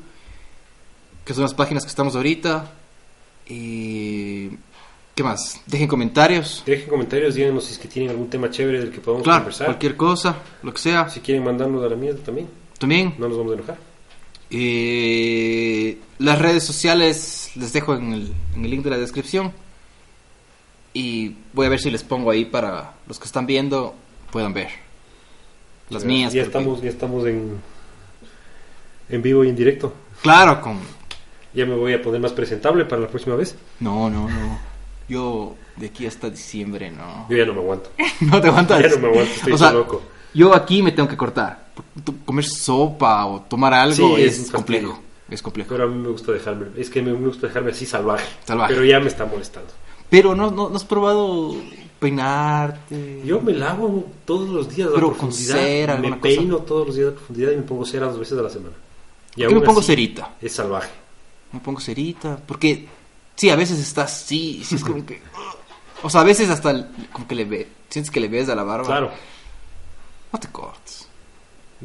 que 1.24 1.34
son 1.34 1.42
las 1.44 1.54
páginas 1.54 1.84
que 1.84 1.90
estamos 1.90 2.16
ahorita. 2.16 2.72
Eh, 3.46 4.50
¿Qué 5.18 5.24
más? 5.24 5.60
Dejen 5.66 5.88
comentarios. 5.88 6.62
Dejen 6.64 6.88
comentarios, 6.88 7.34
díganos 7.34 7.64
si 7.64 7.72
es 7.72 7.78
que 7.80 7.88
tienen 7.88 8.12
algún 8.12 8.30
tema 8.30 8.50
chévere 8.52 8.78
del 8.78 8.92
que 8.92 9.00
podamos 9.00 9.24
Claro, 9.24 9.40
conversar. 9.40 9.66
cualquier 9.66 9.96
cosa, 9.96 10.36
lo 10.62 10.72
que 10.72 10.78
sea. 10.78 11.08
Si 11.08 11.18
quieren 11.18 11.42
mandarnos 11.42 11.84
a 11.84 11.88
la 11.88 11.96
mierda 11.96 12.22
también, 12.22 12.46
También 12.78 13.16
no 13.18 13.26
nos 13.28 13.36
vamos 13.36 13.50
a 13.50 13.54
enojar. 13.56 13.78
Eh, 14.48 15.98
las 16.18 16.38
redes 16.38 16.62
sociales 16.62 17.50
les 17.56 17.72
dejo 17.72 17.96
en 17.96 18.12
el, 18.12 18.32
en 18.54 18.64
el 18.64 18.70
link 18.70 18.84
de 18.84 18.90
la 18.90 18.96
descripción. 18.98 19.50
Y 20.94 21.34
voy 21.52 21.66
a 21.66 21.68
ver 21.70 21.80
si 21.80 21.90
les 21.90 22.04
pongo 22.04 22.30
ahí 22.30 22.44
para 22.44 22.94
los 23.08 23.18
que 23.18 23.24
están 23.24 23.44
viendo 23.44 23.96
puedan 24.30 24.52
ver. 24.54 24.68
Las 25.90 26.04
mías. 26.04 26.32
Ya 26.32 26.44
porque- 26.44 26.58
estamos, 26.58 26.80
ya 26.80 26.90
estamos 26.90 27.26
en, 27.26 27.58
en 29.08 29.20
vivo 29.22 29.42
y 29.44 29.48
en 29.48 29.56
directo. 29.56 29.92
Claro, 30.22 30.60
con... 30.60 30.78
Ya 31.54 31.66
me 31.66 31.74
voy 31.74 31.92
a 31.94 32.00
poner 32.00 32.20
más 32.20 32.30
presentable 32.30 32.84
para 32.84 33.02
la 33.02 33.08
próxima 33.08 33.34
vez. 33.34 33.56
No, 33.80 34.08
no, 34.08 34.28
no. 34.30 34.67
Yo 35.08 35.54
de 35.76 35.86
aquí 35.86 36.06
hasta 36.06 36.28
diciembre 36.30 36.90
no. 36.90 37.26
Yo 37.30 37.36
ya 37.36 37.46
no 37.46 37.54
me 37.54 37.60
aguanto. 37.60 37.90
No 38.20 38.40
te 38.40 38.48
aguantas. 38.48 38.82
Ya 38.82 38.88
no 38.90 38.98
me 38.98 39.08
aguanto, 39.08 39.32
estoy 39.32 39.52
o 39.52 39.58
sea, 39.58 39.72
loco. 39.72 40.02
Yo 40.34 40.54
aquí 40.54 40.82
me 40.82 40.92
tengo 40.92 41.08
que 41.08 41.16
cortar. 41.16 41.68
Comer 42.24 42.44
sopa 42.44 43.24
o 43.26 43.40
tomar 43.42 43.72
algo 43.74 44.16
Sí, 44.16 44.22
es 44.22 44.50
complejo. 44.50 45.00
Es 45.30 45.42
complejo. 45.42 45.68
Pero 45.70 45.84
a 45.84 45.86
mí 45.86 45.96
me 45.96 46.08
gusta 46.08 46.32
dejarme, 46.32 46.66
es 46.76 46.90
que 46.90 47.00
me 47.02 47.12
gusta 47.12 47.46
dejarme 47.46 47.70
así 47.70 47.86
salvaje. 47.86 48.24
Salvaje. 48.44 48.74
Pero 48.74 48.84
ya 48.84 48.98
me 49.00 49.08
está 49.08 49.24
molestando. 49.26 49.70
Pero 50.10 50.34
no, 50.34 50.50
no, 50.50 50.68
no 50.68 50.76
has 50.76 50.84
probado 50.84 51.54
peinarte. 51.98 53.22
Yo 53.24 53.40
me 53.40 53.52
lavo 53.52 54.04
todos 54.24 54.48
los 54.48 54.74
días 54.74 54.88
a 54.88 54.94
Pero 54.94 55.08
con 55.08 55.18
profundidad. 55.28 55.54
cera, 55.54 55.96
me 55.96 56.08
cosa. 56.10 56.22
peino 56.22 56.58
todos 56.58 56.86
los 56.86 56.96
días 56.96 57.08
a 57.08 57.12
profundidad 57.14 57.52
y 57.52 57.56
me 57.56 57.62
pongo 57.62 57.84
cera 57.84 58.06
dos 58.06 58.18
veces 58.18 58.38
a 58.38 58.42
la 58.42 58.50
semana. 58.50 58.74
Y 59.36 59.42
Yo 59.42 59.50
me 59.50 59.56
aún 59.56 59.64
pongo 59.64 59.82
cerita. 59.82 60.34
Es 60.40 60.52
salvaje. 60.52 60.90
Me 61.52 61.60
pongo 61.60 61.80
cerita. 61.80 62.38
Porque, 62.44 62.86
sí, 63.38 63.48
a 63.48 63.56
veces 63.56 63.78
estás 63.78 64.12
así. 64.12 64.62
sí 64.62 64.74
es 64.74 64.84
como 64.84 65.06
que. 65.06 65.22
O 66.02 66.10
sea, 66.10 66.20
a 66.20 66.24
veces 66.24 66.50
hasta 66.50 66.70
el- 66.72 66.86
como 67.10 67.26
que 67.26 67.34
le 67.34 67.44
ve. 67.46 67.68
Sientes 67.88 68.10
que 68.10 68.20
le 68.20 68.28
ves 68.28 68.50
a 68.50 68.54
la 68.54 68.62
barba. 68.64 68.84
Claro. 68.86 69.10
No 70.32 70.38
te 70.38 70.48
cortes. 70.48 71.08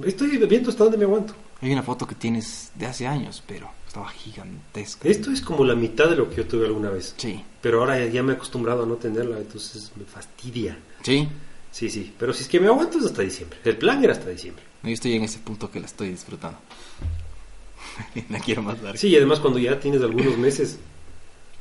Estoy 0.05 0.37
viendo 0.37 0.69
hasta 0.69 0.83
dónde 0.83 0.97
me 0.97 1.05
aguanto. 1.05 1.33
Hay 1.61 1.71
una 1.71 1.81
foto 1.83 2.05
que 2.05 2.15
tienes 2.15 2.71
de 2.75 2.85
hace 2.87 3.07
años, 3.07 3.41
pero 3.47 3.69
estaba 3.87 4.09
gigantesca. 4.09 5.07
Esto 5.07 5.31
es 5.31 5.41
como 5.41 5.63
la 5.63 5.75
mitad 5.75 6.09
de 6.09 6.17
lo 6.17 6.29
que 6.29 6.37
yo 6.37 6.45
tuve 6.47 6.65
alguna 6.65 6.89
vez. 6.89 7.13
Sí. 7.17 7.41
Pero 7.61 7.79
ahora 7.79 7.97
ya, 7.99 8.07
ya 8.11 8.23
me 8.23 8.33
he 8.33 8.35
acostumbrado 8.35 8.83
a 8.83 8.85
no 8.85 8.95
tenerla, 8.95 9.37
entonces 9.37 9.91
me 9.95 10.03
fastidia. 10.03 10.77
Sí. 11.03 11.29
Sí, 11.71 11.89
sí. 11.89 12.13
Pero 12.19 12.33
si 12.33 12.43
es 12.43 12.49
que 12.49 12.59
me 12.59 12.67
aguanto 12.67 12.97
es 12.99 13.05
hasta 13.05 13.21
diciembre. 13.21 13.57
El 13.63 13.77
plan 13.77 14.03
era 14.03 14.13
hasta 14.13 14.29
diciembre. 14.29 14.63
Yo 14.83 14.89
estoy 14.89 15.13
en 15.13 15.23
ese 15.23 15.39
punto 15.39 15.71
que 15.71 15.79
la 15.79 15.85
estoy 15.85 16.09
disfrutando. 16.09 16.57
la 18.29 18.39
quiero 18.39 18.61
más 18.61 18.81
larga. 18.81 18.99
Sí, 18.99 19.07
y 19.07 19.15
además 19.15 19.39
cuando 19.39 19.59
ya 19.59 19.79
tienes 19.79 20.01
algunos 20.01 20.37
meses, 20.37 20.77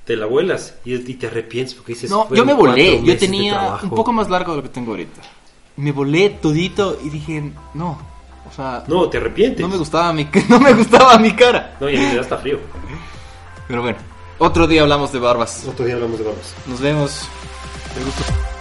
te 0.05 0.17
la 0.17 0.27
vuelas 0.27 0.75
y, 0.85 0.95
y 0.95 1.15
te 1.15 1.27
arrepientes 1.29 1.75
porque 1.75 1.93
dices... 1.93 2.11
No, 2.11 2.25
yo 2.25 2.29
"Fueron 2.29 2.47
me 2.47 2.55
volé. 2.55 3.03
Yo 3.03 3.17
tenía 3.17 3.53
trabajo". 3.55 3.87
un 3.87 3.91
poco 3.95 4.13
más 4.13 4.29
largo 4.29 4.53
de 4.53 4.57
lo 4.59 4.63
que 4.63 4.69
tengo 4.69 4.91
ahorita. 4.93 5.21
Me 5.77 5.93
volé 5.93 6.31
todito 6.31 6.99
y 7.05 7.09
dije, 7.11 7.53
no. 7.75 7.99
O 8.51 8.55
sea, 8.55 8.85
No, 8.89 9.09
te 9.09 9.19
arrepientes. 9.19 9.61
no 9.61 9.69
me 9.69 9.77
gustaba 9.77 10.13
mi, 10.13 10.29
no 10.49 10.61
me 10.61 10.73
gustaba 10.75 11.17
mi 11.19 11.33
cara. 11.33 11.77
No, 11.81 11.89
y 11.89 11.97
a 11.97 12.01
mí 12.01 12.07
me 12.07 12.15
da 12.17 12.21
hasta 12.23 12.37
frío. 12.39 12.59
Pero 13.69 13.81
bueno, 13.83 13.99
otro 14.39 14.67
día 14.67 14.83
hablamos 14.83 15.13
de 15.13 15.19
barbas. 15.21 15.65
Otro 15.67 15.85
día 15.87 15.95
hablamos 15.95 16.19
de 16.19 16.25
barbas. 16.25 16.55
Nos 16.67 16.81
vemos. 16.81 17.29
Me. 17.97 18.52